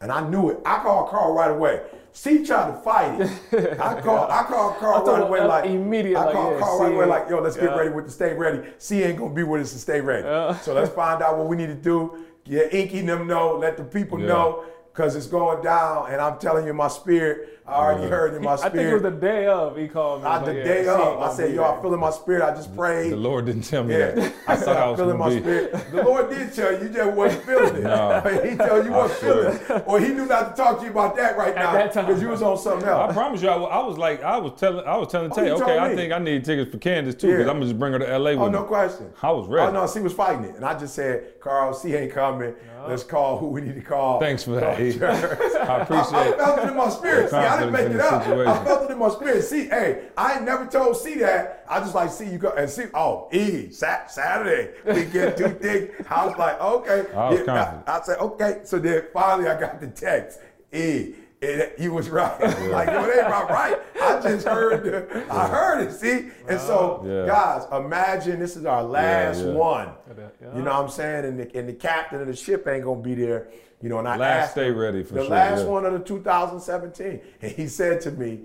And 0.01 0.11
I 0.11 0.29
knew 0.29 0.51
it. 0.51 0.59
I 0.66 0.79
called 0.81 1.09
Carl 1.11 1.33
right 1.35 1.51
away. 1.51 1.81
C 2.12 2.45
tried 2.45 2.72
to 2.72 2.77
fight 2.81 3.20
it. 3.20 3.81
I 3.81 4.01
called, 4.03 4.31
I 4.31 4.43
called 4.45 4.77
Carl 4.79 5.09
I 5.09 5.12
right 5.12 5.22
away 5.22 5.41
like 5.45 5.64
immediate, 5.66 6.18
I 6.18 6.25
like, 6.27 6.35
called 6.35 6.55
yeah, 6.55 6.61
Carl 6.61 6.79
C 6.79 6.85
right 6.85 6.95
away 6.95 7.07
like, 7.07 7.29
yo, 7.31 7.41
let's 7.41 7.57
get 7.57 7.77
ready 7.77 7.91
with 7.91 8.05
the 8.07 8.11
stay 8.11 8.35
ready. 8.35 8.68
C 8.79 9.03
ain't 9.03 9.18
gonna 9.18 9.35
be 9.35 9.43
with 9.45 9.62
us 9.62 9.72
to 9.72 9.79
stay 9.79 10.01
ready. 10.01 10.27
Yeah. 10.27 10.57
So 10.59 10.75
let's 10.75 10.91
find 10.93 11.22
out 11.22 11.39
what 11.39 11.47
we 11.49 11.57
need 11.57 11.68
to 11.68 11.75
do. 11.75 12.25
Get 12.45 12.75
Inky 12.75 13.01
them 13.01 13.27
know, 13.27 13.57
let 13.57 13.77
the 13.77 13.85
people 13.85 14.20
Yeah. 14.20 14.27
know, 14.27 14.64
cause 14.95 15.16
it's 15.16 15.26
going 15.26 15.62
down. 15.62 16.11
And 16.11 16.20
I'm 16.20 16.38
telling 16.38 16.66
you, 16.66 16.72
my 16.72 16.88
spirit, 16.88 17.53
I 17.66 17.76
already 17.76 18.08
heard 18.10 18.34
in 18.34 18.42
my 18.42 18.56
spirit. 18.56 18.72
I 18.72 18.76
think 18.76 18.88
it 18.90 18.92
was 18.92 19.02
the 19.02 19.10
day 19.10 19.46
of 19.46 19.74
he 19.78 19.88
called 19.88 20.22
me. 20.22 20.28
I- 20.28 20.44
the 20.44 20.54
yeah, 20.54 20.64
day 20.64 20.82
she 20.82 20.88
of, 20.90 21.18
I 21.22 21.32
said, 21.32 21.48
be 21.48 21.54
yo, 21.56 21.64
I 21.64 21.72
there. 21.72 21.80
feel 21.80 21.94
in 21.94 22.00
my 22.00 22.10
spirit. 22.10 22.42
I 22.42 22.54
just 22.54 22.76
prayed. 22.76 23.10
The 23.12 23.16
Lord 23.16 23.46
didn't 23.46 23.62
tell 23.62 23.84
me 23.84 23.94
Yeah, 23.94 24.10
that. 24.10 24.34
I 24.46 24.52
I 24.52 24.56
said 24.56 24.64
thought 24.66 24.76
I 24.76 24.80
I 24.84 24.90
was 24.90 25.00
feel 25.00 25.10
in 25.10 25.16
my 25.16 25.28
be. 25.30 25.38
spirit. 25.40 25.90
The 25.90 26.02
Lord 26.04 26.28
did 26.28 26.52
tell 26.52 26.72
you, 26.72 26.82
you 26.82 26.88
just 26.90 27.12
wasn't 27.16 27.44
feeling 27.44 27.76
it. 27.76 27.82
No. 27.94 28.20
he 28.50 28.56
told 28.56 28.84
you 28.84 28.92
wasn't 28.92 29.20
feeling 29.20 29.56
it, 29.56 29.84
or 29.86 29.98
he 29.98 30.08
knew 30.08 30.26
not 30.26 30.54
to 30.54 30.62
talk 30.62 30.78
to 30.80 30.84
you 30.84 30.90
about 30.90 31.16
that 31.16 31.38
right 31.38 31.54
now 31.54 31.72
that 31.72 31.94
because 31.94 32.20
you 32.20 32.28
was 32.28 32.42
on 32.42 32.58
something 32.58 32.86
else. 32.86 33.10
I 33.10 33.12
promise 33.14 33.40
you, 33.40 33.48
I, 33.48 33.56
wa- 33.56 33.68
I 33.68 33.78
was 33.86 33.96
like, 33.96 34.22
I 34.22 34.36
was 34.36 34.52
telling, 34.60 34.84
I 34.86 34.96
was 34.98 35.08
telling 35.10 35.32
Oh, 35.32 35.34
Tay, 35.34 35.46
you 35.46 35.52
okay, 35.54 35.78
I 35.78 35.88
me. 35.88 35.94
think 35.96 36.12
I 36.12 36.18
need 36.18 36.44
tickets 36.44 36.70
for 36.70 36.76
Candace 36.78 37.14
too, 37.14 37.28
because 37.28 37.44
Yeah. 37.46 37.50
I'm 37.50 37.56
gonna 37.56 37.66
just 37.66 37.78
bring 37.78 37.92
her 37.94 37.98
to 38.00 38.18
LA 38.18 38.30
oh, 38.30 38.34
with 38.36 38.38
Oh, 38.40 38.46
me. 38.46 38.52
no 38.52 38.64
question. 38.64 39.10
I 39.22 39.30
was 39.30 39.48
ready. 39.48 39.68
Oh 39.68 39.72
no, 39.72 39.86
she 39.90 40.00
was 40.00 40.12
fighting 40.12 40.44
it, 40.44 40.54
and 40.56 40.64
I 40.66 40.78
just 40.78 40.94
said, 40.94 41.40
Carl, 41.40 41.78
she 41.78 41.94
ain't 41.94 42.12
coming. 42.12 42.54
Let's 42.86 43.02
call 43.02 43.38
who 43.38 43.46
we 43.46 43.62
need 43.62 43.76
to 43.76 43.80
call. 43.80 44.20
Thanks 44.20 44.44
for 44.44 44.50
that. 44.60 44.76
Call. 44.76 44.76
Church. 44.98 45.40
I 45.56 45.78
appreciate 45.80 46.14
I, 46.14 46.28
it. 46.28 46.34
I 46.34 46.36
felt 46.36 46.58
it 46.58 46.68
in 46.68 46.76
my 46.76 46.88
spirit. 46.90 47.30
See, 47.55 47.59
I 47.59 47.61
didn't 47.61 47.72
make 47.72 47.86
it 47.86 47.92
in 47.92 48.00
up. 48.00 48.22
situation. 48.22 48.48
I 48.52 48.64
felt 48.64 48.82
it 48.90 48.92
in 48.92 48.98
my 48.98 49.09
spirit. 49.11 49.42
See, 49.44 49.66
hey, 49.66 50.05
I 50.16 50.34
ain't 50.34 50.44
never 50.44 50.66
told 50.66 50.96
C 50.96 51.14
that. 51.16 51.64
I 51.68 51.80
just 51.80 51.94
like 51.94 52.11
see 52.11 52.28
you 52.30 52.38
go 52.38 52.50
and 52.50 52.68
see. 52.68 52.84
Oh, 52.94 53.28
E 53.32 53.70
Sat- 53.70 54.11
Saturday 54.11 54.70
we 54.86 55.05
get 55.07 55.36
too 55.36 55.48
thick. 55.48 55.94
I 56.11 56.26
was 56.26 56.36
like, 56.36 56.61
okay. 56.61 57.12
I 57.14 57.30
was 57.30 57.38
Yeah, 57.40 57.44
confident. 57.46 57.88
I, 57.88 58.02
said, 58.02 58.18
okay. 58.18 58.61
So 58.64 58.78
then 58.78 59.05
finally 59.12 59.48
I 59.48 59.59
got 59.59 59.80
the 59.80 59.88
text. 59.88 60.40
E. 60.72 61.14
It, 61.40 61.74
you 61.78 61.92
was 61.92 62.09
right. 62.09 62.40
like, 62.70 62.88
yo, 62.88 63.05
it 63.05 63.18
ain't 63.18 63.26
about 63.26 63.50
right. 63.50 63.76
I 64.00 64.18
just 64.22 64.46
heard 64.46 64.82
the, 64.82 65.26
I 65.30 65.46
heard 65.46 65.80
it, 65.86 65.92
see? 65.92 66.30
And 66.48 66.59
so, 66.59 67.02
uh, 67.05 67.07
Yeah. 67.07 67.26
guys, 67.26 67.66
imagine 67.84 68.40
this 68.40 68.57
is 68.57 68.64
our 68.64 68.82
last 68.82 69.40
yeah. 69.44 69.52
one. 69.52 69.88
Yeah. 70.16 70.57
You 70.57 70.62
know 70.62 70.70
what 70.72 70.84
I'm 70.84 70.88
saying? 70.88 71.26
And 71.26 71.38
the, 71.40 71.55
and 71.59 71.68
the 71.68 71.74
captain 71.74 72.22
of 72.22 72.28
the 72.28 72.36
ship 72.36 72.66
ain't 72.66 72.84
gonna 72.84 73.02
be 73.02 73.14
there. 73.14 73.48
You 73.85 73.91
know, 73.91 73.99
and 73.99 74.09
I 74.09 74.16
Last 74.16 74.43
asked 74.45 74.53
stay 74.53 74.68
him, 74.68 74.78
ready 74.78 75.03
for 75.03 75.12
the 75.12 75.20
sure, 75.20 75.28
last 75.30 75.59
yeah. 75.61 75.66
one 75.66 75.85
of 75.85 75.93
the 75.93 75.99
2017, 75.99 77.20
and 77.43 77.53
he 77.53 77.68
said 77.68 78.01
to 78.01 78.12
me, 78.12 78.41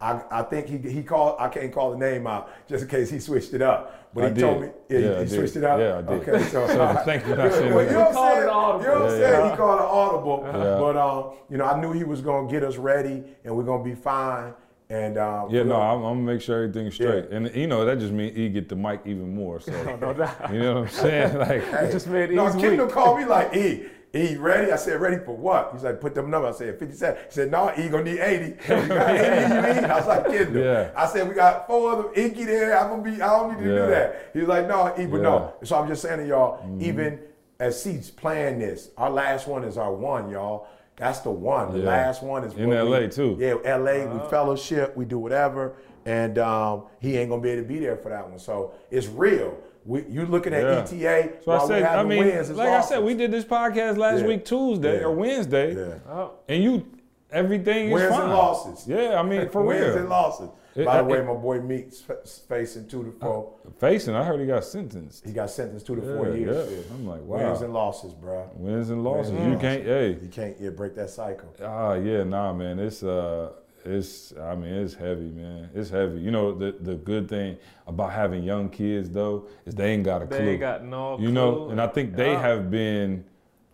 I, 0.00 0.22
I 0.30 0.42
think 0.44 0.66
he 0.66 0.78
he 0.78 1.02
called. 1.02 1.36
I 1.38 1.48
can't 1.48 1.70
call 1.70 1.90
the 1.90 1.98
name 1.98 2.26
out 2.26 2.48
just 2.66 2.84
in 2.84 2.88
case 2.88 3.10
he 3.10 3.18
switched 3.18 3.52
it 3.52 3.60
up. 3.60 4.14
But 4.14 4.24
I 4.24 4.28
he 4.28 4.34
did. 4.34 4.40
told 4.40 4.60
me, 4.62 4.68
yeah, 4.88 4.98
Yeah, 4.98 5.16
he, 5.18 5.24
he 5.24 5.28
switched 5.28 5.56
it 5.56 5.64
up. 5.64 5.78
Yeah, 5.78 5.98
I 5.98 6.02
did. 6.02 6.26
Okay, 6.28 6.42
so, 6.44 6.66
So 6.68 7.02
thank 7.04 7.26
you 7.26 7.32
for 7.34 7.36
not 7.42 7.52
saying 7.52 7.74
well, 7.74 7.82
you 7.82 7.88
that. 7.90 7.92
know 7.92 8.10
what 8.10 8.16
I'm 8.16 8.32
saying? 8.32 8.38
it. 8.38 8.40
You 8.40 8.46
know 8.46 9.04
what 9.04 9.10
I'm 9.10 9.20
Yeah, 9.20 9.30
saying? 9.30 9.50
He 9.50 9.56
called 9.58 9.80
it 9.80 9.84
audible. 9.84 10.44
Yeah. 10.46 10.78
But 10.80 10.96
um, 10.96 11.32
you 11.50 11.56
know, 11.58 11.64
I 11.66 11.78
knew 11.82 11.92
he 11.92 12.04
was 12.04 12.22
gonna 12.22 12.50
get 12.50 12.62
us 12.64 12.76
ready, 12.78 13.24
and 13.44 13.54
we're 13.54 13.64
gonna 13.64 13.84
be 13.84 13.94
fine. 13.94 14.54
And 14.88 15.18
um, 15.18 15.50
Yeah, 15.50 15.64
no, 15.64 15.76
I'm, 15.76 15.98
I'm 15.98 16.02
gonna 16.14 16.32
make 16.32 16.40
sure 16.40 16.62
everything's 16.62 16.94
straight, 16.94 17.26
and 17.30 17.54
you 17.54 17.66
know 17.66 17.84
that 17.84 17.98
just 17.98 18.12
means 18.14 18.34
he 18.34 18.48
get 18.48 18.70
the 18.70 18.76
mic 18.76 19.00
even 19.04 19.34
more. 19.34 19.60
So 19.60 19.72
No 19.84 19.96
no, 19.96 20.12
doubt. 20.14 20.50
you 20.50 20.60
know 20.60 20.74
what 20.80 20.82
I'm 20.84 20.88
saying? 20.88 21.36
Like, 21.38 21.62
Hey, 21.64 21.90
just 21.92 22.06
made 22.06 22.30
no, 22.30 22.50
Kendall 22.52 22.86
week. 22.86 22.94
called 22.94 23.18
me 23.18 23.26
like, 23.26 23.54
E, 23.54 23.84
E, 24.14 24.36
ready? 24.36 24.72
I 24.72 24.76
said, 24.76 25.00
ready 25.00 25.22
for 25.22 25.36
what? 25.36 25.70
He's 25.74 25.82
like, 25.84 26.00
put 26.00 26.14
them 26.14 26.30
numbers. 26.30 26.56
I 26.56 26.58
said, 26.58 26.78
57. 26.78 27.16
He 27.26 27.30
said, 27.30 27.50
no, 27.50 27.70
E 27.76 27.88
gonna 27.88 28.04
need 28.04 28.20
80. 28.20 28.44
You 28.68 28.88
got 28.88 29.10
80 29.10 29.54
you 29.54 29.60
need? 29.82 29.84
I 29.90 29.96
was 29.98 30.06
like, 30.06 30.24
Kendall. 30.26 30.62
Yeah. 30.64 30.90
I 30.96 31.06
said, 31.06 31.28
we 31.28 31.34
got 31.34 31.66
four 31.66 31.92
of 31.92 32.04
them, 32.04 32.12
Inky 32.16 32.44
there. 32.44 32.78
I'm 32.78 32.88
gonna 32.90 33.02
be, 33.02 33.20
I 33.20 33.26
don't 33.28 33.58
need 33.58 33.64
to 33.64 33.70
Yeah. 33.70 33.76
do 33.84 33.86
that. 33.90 34.30
He 34.32 34.38
was 34.40 34.48
like, 34.48 34.66
no, 34.66 34.94
E, 34.98 35.06
but 35.06 35.20
no. 35.20 35.32
Yeah. 35.34 35.38
Mm-hmm. 35.40 35.64
So 35.66 35.76
I'm 35.76 35.88
just 35.88 36.00
saying 36.02 36.20
to 36.20 36.26
y'all, 36.26 36.80
even 36.80 37.20
as 37.60 37.82
C's 37.82 38.10
playing 38.10 38.60
this, 38.60 38.90
our 38.96 39.10
last 39.10 39.46
one 39.46 39.64
is 39.64 39.76
our 39.76 39.92
one, 39.92 40.30
y'all. 40.30 40.68
That's 40.98 41.20
the 41.20 41.30
one. 41.30 41.72
The 41.72 41.78
Yeah. 41.80 41.88
last 41.88 42.22
one 42.22 42.44
is 42.44 42.54
In 42.54 42.68
what 42.68 42.84
we- 42.84 42.90
LA 42.90 43.06
too. 43.08 43.36
Yeah, 43.38 43.54
LA, 43.64 44.02
Uh-huh. 44.04 44.18
we 44.24 44.28
fellowship, 44.30 44.96
we 44.96 45.04
do 45.04 45.18
whatever, 45.18 45.74
and 46.04 46.38
um, 46.38 46.84
he 46.98 47.16
ain't 47.16 47.30
gonna 47.30 47.40
be 47.42 47.50
able 47.50 47.62
to 47.62 47.68
be 47.68 47.78
there 47.78 47.96
for 47.96 48.08
that 48.08 48.28
one. 48.28 48.38
So 48.38 48.72
it's 48.90 49.06
real. 49.06 49.54
We, 49.86 50.02
you 50.08 50.26
looking 50.26 50.52
at 50.52 50.64
Yeah. 50.64 50.78
ETA 50.80 51.30
so 51.44 51.52
I 51.52 51.58
said, 51.66 51.68
we 51.68 51.74
I 51.88 51.90
having 51.96 52.08
mean, 52.08 52.24
wins. 52.26 52.50
it's 52.50 52.58
like 52.58 52.68
I 52.68 52.80
said, 52.82 53.02
we 53.02 53.14
did 53.14 53.30
this 53.30 53.44
podcast 53.44 53.96
last 53.96 54.20
Yeah. 54.22 54.26
week 54.26 54.44
Tuesday 54.44 54.98
Yeah. 55.00 55.06
or 55.06 55.12
Wednesday, 55.12 55.74
Yeah. 55.74 56.12
Oh, 56.12 56.30
and 56.48 56.62
you 56.62 56.82
everything 57.30 57.90
Wins 57.90 58.10
is 58.10 58.18
and 58.18 58.30
losses. 58.32 58.88
Yeah, 58.88 59.18
I 59.18 59.22
mean 59.22 59.48
for 59.50 59.62
wins 59.70 59.84
real. 59.86 59.96
and 59.98 60.08
losses. 60.08 60.48
It- 60.76 60.84
By 60.84 60.98
the 60.98 61.04
way, 61.08 61.18
it- 61.18 61.24
my 61.26 61.34
boy 61.34 61.60
Meek's 61.60 62.00
facing 62.48 62.86
two 62.86 63.02
to 63.04 63.10
four. 63.12 63.54
Facing, 63.78 64.14
I 64.14 64.22
heard 64.24 64.38
he 64.40 64.46
got 64.46 64.64
sentenced. 64.64 65.26
He 65.26 65.32
got 65.32 65.50
sentenced 65.50 65.86
two 65.86 65.96
to 65.96 66.02
Yeah, 66.06 66.16
four 66.16 66.28
years. 66.36 66.70
yeah. 66.70 66.94
I'm 66.94 67.06
like, 67.06 67.22
wow. 67.22 67.38
Wins 67.38 67.62
and 67.62 67.72
losses, 67.72 68.12
bro. 68.14 68.48
Wins 68.54 68.90
and 68.90 69.02
losses. 69.02 69.32
Wins 69.32 69.44
and 69.44 69.52
You 69.54 69.58
can't, 69.58 69.82
hey, 69.84 70.18
You 70.22 70.28
can't 70.30 70.56
yeah, 70.60 70.70
break 70.70 70.94
that 70.96 71.10
cycle. 71.10 71.48
Ah, 71.62 71.94
yeah, 71.94 72.22
nah, 72.22 72.52
man. 72.52 72.78
It's 72.78 73.02
uh, 73.02 73.50
it's. 73.84 74.34
I 74.38 74.54
mean, 74.54 74.72
it's 74.74 74.94
heavy, 74.94 75.30
man. 75.30 75.70
It's 75.74 75.88
heavy. 75.90 76.20
You 76.20 76.30
know, 76.30 76.52
the 76.52 76.72
the 76.80 76.94
good 76.96 77.28
thing 77.28 77.56
about 77.86 78.12
having 78.12 78.42
young 78.42 78.68
kids 78.68 79.08
though 79.10 79.46
is 79.66 79.74
they 79.74 79.92
ain't 79.92 80.04
got 80.04 80.22
a 80.22 80.26
they 80.26 80.36
clue. 80.36 80.48
ain't 80.50 80.60
got 80.60 80.84
no. 80.84 81.18
you 81.18 81.30
know, 81.32 81.54
clue. 81.56 81.70
and 81.70 81.80
I 81.80 81.86
think 81.88 82.14
they 82.14 82.32
Yeah. 82.32 82.40
have 82.42 82.70
been. 82.70 83.24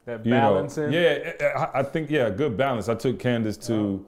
that 0.06 0.24
You 0.24 0.32
balancing. 0.32 0.90
know, 0.90 0.98
yeah, 0.98 1.32
I, 1.74 1.80
I 1.80 1.82
think 1.82 2.10
yeah, 2.10 2.28
good 2.30 2.56
balance. 2.58 2.88
I 2.90 2.94
took 2.94 3.18
Candace 3.18 3.56
to 3.68 4.04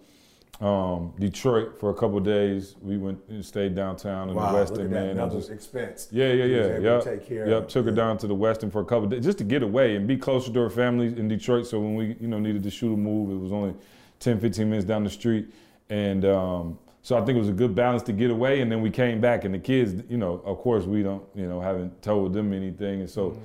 um, 0.61 1.13
Detroit 1.19 1.79
for 1.79 1.91
a 1.91 1.95
couple 1.95 2.19
days. 2.21 2.77
We 2.81 2.97
went 2.97 3.19
and 3.29 3.45
stayed 3.45 3.75
downtown 3.75 4.31
in 4.31 4.35
Wow, 4.35 4.53
the 4.53 4.59
look 4.59 4.69
Westin, 4.69 4.71
at 4.71 4.77
that. 4.77 4.91
man. 4.91 5.09
Another 5.11 5.37
just- 5.37 5.51
expense. 5.51 6.09
yeah, 6.11 6.33
yeah, 6.33 6.45
yeah. 6.45 6.79
Yep. 6.79 7.05
take 7.05 7.27
care 7.27 7.45
of 7.45 7.51
yep. 7.51 7.63
it. 7.65 7.69
Took 7.69 7.85
her 7.87 7.93
down 7.93 8.17
to 8.19 8.27
the 8.27 8.35
Westin 8.35 8.73
for 8.73 8.81
a 8.81 8.85
couple 8.85 9.07
days 9.09 9.25
just 9.25 9.39
to 9.39 9.45
get 9.45 9.63
away 9.63 9.97
and 9.97 10.07
be 10.07 10.17
closer 10.17 10.53
to 10.53 10.61
her 10.61 10.71
family 10.71 11.09
in 11.09 11.29
Detroit. 11.29 11.67
So 11.67 11.79
when 11.79 11.95
we, 11.95 12.17
you 12.21 12.29
know, 12.29 12.39
needed 12.39 12.63
to 12.63 12.71
shoot 12.71 12.93
a 12.93 12.97
move, 12.97 13.31
it 13.31 13.43
was 13.43 13.53
only 13.53 13.75
10, 14.21 14.41
15 14.41 14.71
minutes 14.71 14.87
down 14.87 15.05
the 15.05 15.11
street. 15.11 15.49
And 15.91 16.25
um, 16.25 16.79
so 17.03 17.17
I 17.17 17.25
think 17.25 17.37
it 17.37 17.41
was 17.41 17.51
a 17.51 17.53
good 17.53 17.75
balance 17.75 18.03
to 18.05 18.13
get 18.13 18.31
away. 18.31 18.63
And 18.63 18.73
then 18.73 18.81
we 18.81 18.91
came 18.91 19.21
back 19.21 19.45
and 19.45 19.55
the 19.55 19.59
kids, 19.59 20.03
you 20.09 20.17
know, 20.17 20.41
of 20.45 20.59
course 20.59 20.85
we 20.85 21.03
don't, 21.03 21.23
you 21.35 21.47
know, 21.47 21.61
haven't 21.61 22.01
told 22.03 22.33
them 22.33 22.53
anything. 22.55 23.01
And 23.01 23.11
so, 23.11 23.39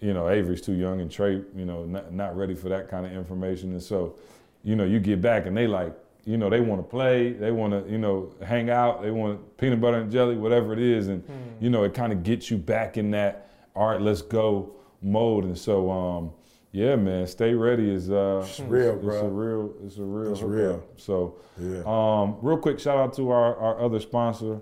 you 0.00 0.12
know, 0.12 0.28
Avery's 0.28 0.60
too 0.60 0.74
young 0.74 1.00
and 1.00 1.10
Trey, 1.10 1.42
you 1.56 1.64
know, 1.64 1.84
not, 1.86 2.12
not 2.12 2.36
ready 2.36 2.54
for 2.54 2.68
that 2.68 2.90
kind 2.90 3.06
of 3.06 3.12
information. 3.12 3.72
And 3.72 3.82
so, 3.82 4.16
you 4.64 4.76
know, 4.76 4.84
you 4.84 5.00
get 5.00 5.20
back 5.22 5.46
and 5.46 5.56
they 5.56 5.66
like, 5.66 5.94
you 6.24 6.36
know, 6.36 6.48
they 6.48 6.60
want 6.60 6.80
to 6.80 6.86
play, 6.88 7.32
they 7.32 7.50
want 7.50 7.72
to, 7.72 7.90
you 7.90 7.98
know, 7.98 8.32
hang 8.44 8.70
out, 8.70 9.02
they 9.02 9.10
want 9.10 9.56
peanut 9.58 9.80
butter 9.80 9.98
and 9.98 10.10
jelly, 10.12 10.36
whatever 10.36 10.72
it 10.72 10.78
is, 10.78 11.08
and 11.08 11.22
you 11.60 11.68
know, 11.70 11.82
it 11.84 11.94
kind 11.94 12.12
of 12.12 12.22
gets 12.22 12.50
you 12.50 12.56
back 12.58 12.96
in 12.96 13.10
that 13.12 13.48
all 13.74 13.88
right, 13.88 14.00
let's 14.00 14.20
go 14.22 14.74
mode. 15.00 15.44
And 15.44 15.56
so, 15.58 15.90
um, 15.90 16.30
yeah, 16.72 16.94
man, 16.96 17.26
stay 17.26 17.54
ready 17.54 17.90
is 17.90 18.10
uh, 18.10 18.44
it's 18.46 18.60
real, 18.60 18.94
It's 18.96 19.04
bro. 19.04 19.20
a 19.20 19.28
real, 19.28 19.74
it's 19.84 19.96
a 19.98 20.02
real, 20.02 20.30
It's 20.32 20.40
hookup. 20.40 20.54
real. 20.54 20.84
So, 20.96 21.36
Yeah. 21.58 21.82
um, 21.86 22.36
real 22.42 22.58
quick, 22.58 22.78
shout 22.78 22.98
out 22.98 23.14
to 23.14 23.30
our, 23.30 23.56
our 23.56 23.80
other 23.80 23.98
sponsor, 23.98 24.60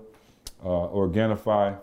uh, 0.63 0.67
Organifi. 0.67 1.77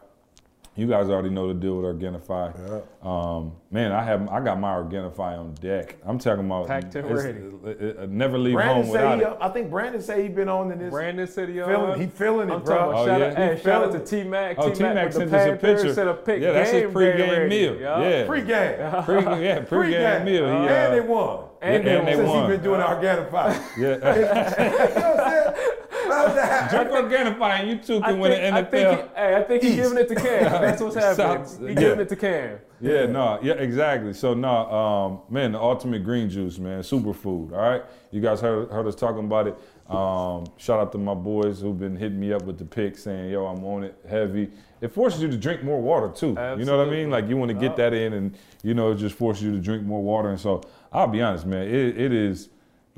You 0.78 0.86
guys 0.86 1.10
already 1.10 1.30
know 1.30 1.48
the 1.48 1.54
deal 1.54 1.78
with 1.78 1.86
Organifi. 2.00 2.54
Yeah. 2.70 2.80
Um, 3.02 3.50
man, 3.72 3.90
I 3.90 4.04
have 4.04 4.28
I 4.28 4.40
got 4.40 4.60
my 4.60 4.74
Organifi 4.76 5.18
on 5.18 5.52
deck. 5.54 5.96
I'm 6.06 6.20
talking 6.20 6.46
about 6.46 6.68
Packed 6.68 6.94
and 6.94 7.10
ready. 7.10 7.38
it- 7.64 7.82
it- 7.82 7.96
it- 7.98 8.10
never 8.10 8.38
leave 8.38 8.54
Brandon 8.54 8.76
home 8.76 8.84
say 8.86 8.92
without 8.92 9.18
he, 9.18 9.24
it. 9.24 9.36
I 9.40 9.48
think 9.48 9.70
Brandon 9.70 10.00
said 10.00 10.20
he 10.20 10.28
been 10.28 10.48
on 10.48 10.70
in 10.70 10.78
this. 10.78 10.92
Brandon 10.92 11.26
City 11.26 11.60
on. 11.60 11.68
feeling, 11.68 12.00
he 12.00 12.06
feeling 12.06 12.48
it, 12.48 12.64
bro. 12.64 12.92
Oh, 12.94 13.06
shout 13.06 13.18
yeah? 13.20 13.26
out, 13.26 13.36
hey, 13.36 13.56
He 13.56 13.62
shout 13.62 13.84
out 13.86 13.92
to 13.92 13.98
T 13.98 14.22
Mac. 14.22 14.54
Oh, 14.56 14.72
T-Mac 14.72 15.12
sent 15.12 15.34
us 15.34 15.48
a 15.48 15.56
picture. 15.56 15.92
Said 15.92 16.06
a 16.06 16.14
pick 16.14 16.40
Yeah, 16.40 16.52
that's 16.52 16.70
his 16.70 16.82
game 16.82 16.92
pregame 16.94 17.16
day 17.16 17.48
meal. 17.48 17.74
Yup. 17.80 18.00
Yeah. 18.00 18.26
Pre-game. 18.26 18.76
Pre, 19.04 19.44
yeah, 19.44 19.60
pregame 19.64 20.24
meal. 20.26 20.46
He, 20.46 20.52
uh, 20.52 20.68
and 20.68 20.94
they 20.94 21.00
won. 21.00 21.44
And 21.60 21.84
Yeah, 21.84 21.90
they 21.90 21.98
and 21.98 22.06
they 22.06 22.14
won. 22.14 22.24
Since 22.24 22.28
won. 22.28 22.50
he 22.50 22.56
been 22.56 22.62
doing 22.64 22.80
Organifi. 22.80 23.62
yeah. 23.78 23.78
you 23.78 23.90
know 23.90 23.98
what 23.98 25.18
I'm 25.18 25.54
saying? 25.54 25.74
How's 26.18 26.34
that? 26.34 26.70
Drink 26.70 26.90
Organifi 26.90 27.60
and 27.60 27.68
you 27.68 27.76
two 27.78 28.02
I 28.02 28.10
can 28.10 28.20
win 28.20 28.32
think, 28.32 28.44
an 28.44 28.54
I 28.54 28.62
NFL. 28.62 28.70
think, 28.70 28.90
he, 28.90 29.08
hey, 29.14 29.36
I 29.36 29.42
think 29.42 29.62
he's 29.62 29.76
giving 29.76 29.98
it 29.98 30.08
to 30.08 30.14
Cam. 30.14 30.42
That's 30.62 30.82
what's 30.82 30.96
happening. 30.96 31.46
South- 31.46 31.58
He's 31.60 31.68
yeah. 31.68 31.74
giving 31.74 32.00
it 32.00 32.08
to 32.08 32.16
Cam. 32.16 32.58
Yeah, 32.80 33.06
no, 33.06 33.38
yeah, 33.42 33.54
exactly. 33.54 34.12
So 34.12 34.34
no, 34.34 34.70
um, 34.70 35.20
man, 35.30 35.52
the 35.52 35.60
ultimate 35.60 36.04
green 36.04 36.30
juice, 36.30 36.58
man, 36.58 36.80
superfood. 36.82 37.52
All 37.52 37.58
right, 37.58 37.82
you 38.12 38.20
guys 38.20 38.40
heard 38.40 38.70
heard 38.70 38.86
us 38.86 38.94
talking 38.94 39.24
about 39.24 39.48
it. 39.48 39.58
Um, 39.88 40.46
shout 40.58 40.78
out 40.78 40.92
to 40.92 40.98
my 40.98 41.14
boys 41.14 41.60
who've 41.60 41.78
been 41.78 41.96
hitting 41.96 42.20
me 42.20 42.32
up 42.32 42.42
with 42.42 42.58
the 42.58 42.64
pick, 42.64 42.96
saying, 42.96 43.30
"Yo, 43.30 43.46
I'm 43.46 43.64
on 43.64 43.84
it 43.84 43.98
heavy." 44.08 44.50
It 44.80 44.92
forces 44.92 45.20
you 45.20 45.28
to 45.28 45.36
drink 45.36 45.64
more 45.64 45.80
water 45.80 46.08
too. 46.08 46.36
You 46.56 46.64
know 46.64 46.78
what 46.78 46.86
I 46.86 46.90
mean? 46.90 47.10
Like 47.10 47.28
you 47.28 47.36
want 47.36 47.48
to 47.48 47.54
get 47.54 47.74
that 47.76 47.92
in, 47.92 48.12
and 48.12 48.36
you 48.62 48.74
know, 48.74 48.92
it 48.92 48.96
just 48.96 49.16
forces 49.16 49.42
you 49.42 49.50
to 49.52 49.58
drink 49.58 49.82
more 49.82 50.02
water. 50.02 50.28
And 50.28 50.38
so 50.38 50.62
I'll 50.92 51.08
be 51.08 51.20
honest, 51.20 51.46
man, 51.46 51.66
it, 51.66 51.98
it 51.98 52.12
is 52.12 52.48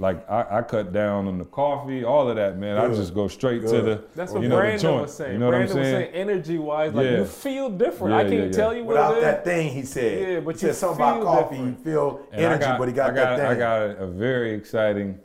like 0.01 0.29
I, 0.31 0.59
I 0.59 0.63
cut 0.63 0.95
down 0.95 1.29
on 1.29 1.37
the 1.37 1.45
coffee, 1.45 2.05
all 2.05 2.29
of 2.31 2.37
that, 2.37 2.57
man. 2.57 2.79
I 2.79 2.89
just 2.89 3.15
go 3.15 3.29
straight 3.29 3.61
to 3.63 3.83
the 3.83 4.05
That's 4.15 4.33
what 4.33 4.43
you 4.43 4.49
know, 4.49 4.57
the 4.57 4.61
Brandon 4.63 4.81
joint. 4.81 5.03
was 5.03 5.15
saying. 5.15 5.33
You 5.35 5.39
know 5.39 5.51
Brandon 5.51 5.69
what 5.77 5.77
I'm 5.79 5.85
saying? 5.85 5.95
was 5.97 6.13
saying 6.15 6.29
energy 6.31 6.59
wise, 6.59 6.95
like 6.95 7.05
Yeah. 7.05 7.19
you 7.19 7.25
feel 7.27 7.69
different. 7.69 8.15
Yeah, 8.15 8.19
I 8.19 8.23
can't 8.23 8.33
yeah, 8.35 8.45
yeah. 8.47 8.51
tell 8.53 8.75
you 8.75 8.85
what 8.85 8.95
Without 8.95 9.13
it 9.13 9.17
is. 9.19 9.23
that 9.25 9.45
thing, 9.45 9.69
he 9.73 9.83
said. 9.83 10.29
Yeah, 10.29 10.41
but 10.41 10.59
he 10.59 10.67
you 10.67 10.73
said 10.73 10.75
something 10.77 10.97
about 11.05 11.17
feel 11.19 11.25
coffee. 11.27 11.57
different. 11.57 11.79
You 11.79 11.85
feel 11.85 12.27
And 12.33 12.41
I 12.47 12.49
energy, 12.55 12.79
but 12.79 12.89
he 12.89 12.95
got, 12.95 13.11
I 13.11 13.15
got, 13.15 13.37
that 13.37 13.47
I 13.51 13.55
got 13.55 13.83
a, 13.83 13.97
a 14.05 14.07
very 14.07 14.55
exciting. 14.55 15.19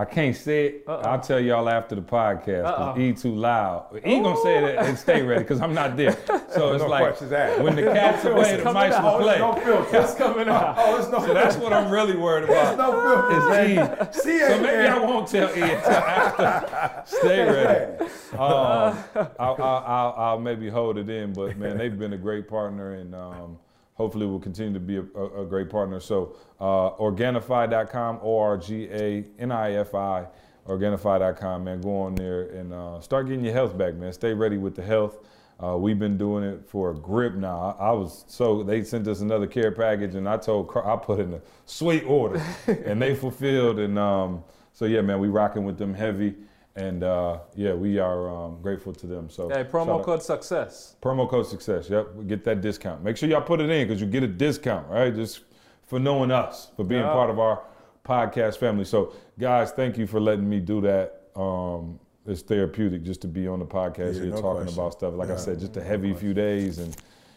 I 0.00 0.04
can't 0.06 0.34
say 0.34 0.66
it. 0.66 0.84
Uh-oh. 0.86 1.02
I'll 1.10 1.20
tell 1.20 1.38
y'all 1.38 1.68
after 1.68 1.94
the 1.94 2.00
podcast. 2.00 2.64
Uh-oh. 2.64 2.92
Cause 2.94 2.98
E 2.98 3.12
too 3.12 3.34
loud. 3.34 4.00
E 4.02 4.20
gonna 4.20 4.34
say 4.42 4.64
it 4.64 4.78
and 4.78 4.96
stay 4.98 5.20
ready 5.20 5.42
because 5.42 5.60
I'm 5.60 5.74
not 5.74 5.94
there. 5.94 6.16
So 6.54 6.72
it's 6.72 6.82
No 6.82 6.88
like 6.88 7.20
when 7.60 7.76
the 7.76 7.82
cat's 7.82 8.24
away, 8.24 8.56
the 8.56 8.72
mice 8.72 8.94
out. 8.94 9.04
will 9.04 9.10
Oh, 9.10 9.22
play. 9.22 9.38
no 9.38 9.54
filter. 9.56 9.96
It's 9.98 10.14
coming 10.14 10.48
out. 10.48 10.76
Oh, 10.78 10.96
it's 10.98 11.10
no. 11.10 11.18
So 11.20 11.34
that's 11.34 11.56
what 11.56 11.74
I'm 11.74 11.90
really 11.90 12.16
worried 12.16 12.48
There's 12.48 12.74
about. 12.74 12.92
no 12.92 13.28
filter. 13.28 13.62
Is 13.62 13.70
E. 13.70 13.74
man. 13.76 14.12
See 14.12 14.36
it, 14.38 14.48
So 14.48 14.56
maybe 14.62 14.76
man. 14.78 14.92
I 14.92 14.98
won't 15.04 15.28
tell 15.28 15.48
E 15.50 15.60
until 15.60 15.92
after. 15.92 17.02
Stay 17.18 17.42
ready. 17.44 18.04
Um, 18.32 18.38
I'll, 18.38 18.96
I'll, 19.38 19.62
I'll, 19.62 20.14
I'll 20.16 20.38
maybe 20.40 20.70
hold 20.70 20.96
it 20.96 21.10
in, 21.10 21.34
but 21.34 21.56
man, 21.58 21.76
they've 21.76 21.98
been 21.98 22.14
a 22.14 22.18
great 22.18 22.48
partner, 22.48 22.94
and 22.94 23.14
um, 23.14 23.58
hopefully 24.00 24.24
will 24.24 24.40
continue 24.40 24.72
to 24.72 24.80
be 24.80 24.96
a, 24.96 25.04
a, 25.14 25.42
a 25.42 25.46
great 25.46 25.68
partner. 25.68 26.00
So, 26.00 26.34
uh, 26.58 26.96
Organifi.com, 26.96 28.20
O 28.22 28.38
R 28.38 28.56
G 28.56 28.88
A 28.90 29.26
N 29.38 29.52
I 29.52 29.74
F 29.74 29.94
I, 29.94 30.26
Organifi.com, 30.66 31.64
man. 31.64 31.82
Go 31.82 32.00
on 32.00 32.14
there 32.14 32.44
and 32.48 32.72
uh, 32.72 32.98
start 33.02 33.26
getting 33.26 33.44
your 33.44 33.52
health 33.52 33.76
back, 33.76 33.94
man. 33.94 34.10
Stay 34.14 34.32
ready 34.32 34.56
with 34.56 34.74
the 34.74 34.82
health. 34.82 35.18
Uh, 35.62 35.76
we've 35.76 35.98
been 35.98 36.16
doing 36.16 36.42
it 36.42 36.64
for 36.66 36.92
a 36.92 36.94
grip 36.94 37.34
now. 37.34 37.76
I, 37.78 37.88
I 37.88 37.92
was 37.92 38.24
so 38.26 38.62
they 38.62 38.82
sent 38.82 39.06
us 39.06 39.20
another 39.20 39.46
care 39.46 39.70
package, 39.70 40.14
and 40.14 40.26
I 40.26 40.38
told 40.38 40.74
I 40.82 40.96
put 40.96 41.20
in 41.20 41.34
a 41.34 41.40
sweet 41.66 42.04
order, 42.04 42.42
and 42.66 43.02
they 43.02 43.14
fulfilled. 43.14 43.78
And 43.78 43.98
um, 43.98 44.42
so 44.72 44.86
yeah, 44.86 45.02
man, 45.02 45.20
we 45.20 45.28
rocking 45.28 45.64
with 45.66 45.76
them 45.76 45.92
heavy, 45.92 46.36
and 46.76 47.02
uh, 47.02 47.38
yeah, 47.56 47.74
we 47.74 47.98
are 47.98 48.28
um, 48.30 48.60
grateful 48.62 48.92
to 48.94 49.06
them. 49.06 49.28
So 49.28 49.48
Hey, 49.48 49.62
shout 49.62 49.70
promo 49.70 49.98
out- 49.98 50.04
code 50.04 50.22
success. 50.22 50.96
promo 51.02 51.28
code 51.28 51.46
success. 51.46 51.90
Yep, 51.90 52.14
we 52.14 52.24
get 52.24 52.44
that 52.44 52.60
discount. 52.60 53.02
Make 53.02 53.16
sure 53.16 53.28
y'all 53.28 53.40
put 53.42 53.60
it 53.60 53.68
in 53.70 53.86
because 53.88 54.00
you 54.00 54.06
get 54.06 54.22
a 54.22 54.28
discount, 54.28 54.88
right? 54.88 55.14
Just 55.14 55.40
for 55.86 55.98
knowing 55.98 56.30
us, 56.30 56.70
for 56.76 56.84
being 56.84 57.02
Yeah. 57.02 57.12
part 57.12 57.30
of 57.30 57.38
our 57.38 57.62
podcast 58.04 58.56
family. 58.58 58.84
So, 58.84 59.12
guys, 59.38 59.72
thank 59.72 59.98
you 59.98 60.06
for 60.06 60.20
letting 60.20 60.48
me 60.48 60.60
do 60.60 60.80
that. 60.82 61.22
Um, 61.36 61.98
it's 62.26 62.42
therapeutic 62.42 63.02
just 63.02 63.20
to 63.22 63.28
be 63.28 63.48
on 63.48 63.58
the 63.58 63.64
podcast 63.66 64.14
Yeah, 64.14 64.22
here 64.22 64.30
no 64.30 64.40
talking 64.40 64.62
question. 64.62 64.78
about 64.80 64.92
stuff. 64.92 65.14
Like 65.14 65.30
I 65.30 65.36
said, 65.36 65.58
just 65.58 65.76
a 65.76 65.82
heavy 65.82 66.10
question. 66.10 66.20
few 66.28 66.34
days, 66.34 66.78
and 66.78 66.96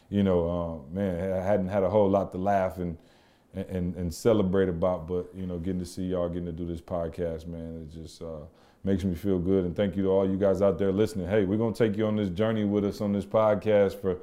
you 0.10 0.22
know, 0.24 0.84
uh, 0.92 0.94
man, 0.94 1.34
I 1.34 1.42
hadn't 1.44 1.70
had 1.70 1.84
a 1.84 1.90
whole 1.90 2.10
lot 2.10 2.32
to 2.34 2.38
laugh 2.38 2.78
and. 2.78 2.98
And, 3.56 3.96
and 3.98 4.12
celebrate 4.12 4.68
about, 4.68 5.08
but 5.08 5.30
you 5.36 5.46
know, 5.46 5.60
getting 5.60 5.78
to 5.80 5.86
see 5.86 6.06
y'all, 6.06 6.28
getting 6.28 6.48
to 6.48 6.52
do 6.52 6.66
this 6.66 6.82
podcast, 6.82 7.46
man, 7.46 7.84
it's 7.86 7.94
just 7.94 8.20
uh, 8.24 8.46
makes 8.84 9.04
me 9.04 9.16
feel 9.16 9.40
good. 9.40 9.66
And 9.66 9.76
thank 9.76 9.96
you 9.96 10.04
to 10.04 10.10
all 10.10 10.30
you 10.30 10.38
guys 10.38 10.62
out 10.62 10.78
there 10.78 10.92
listening. 10.92 11.28
Hey, 11.28 11.46
we're 11.46 11.58
gonna 11.58 11.74
take 11.76 11.98
you 11.98 12.06
on 12.06 12.16
this 12.16 12.30
journey 12.30 12.64
with 12.66 12.86
us 12.86 13.02
on 13.02 13.14
this 13.14 13.26
podcast 13.26 14.00
for 14.00 14.18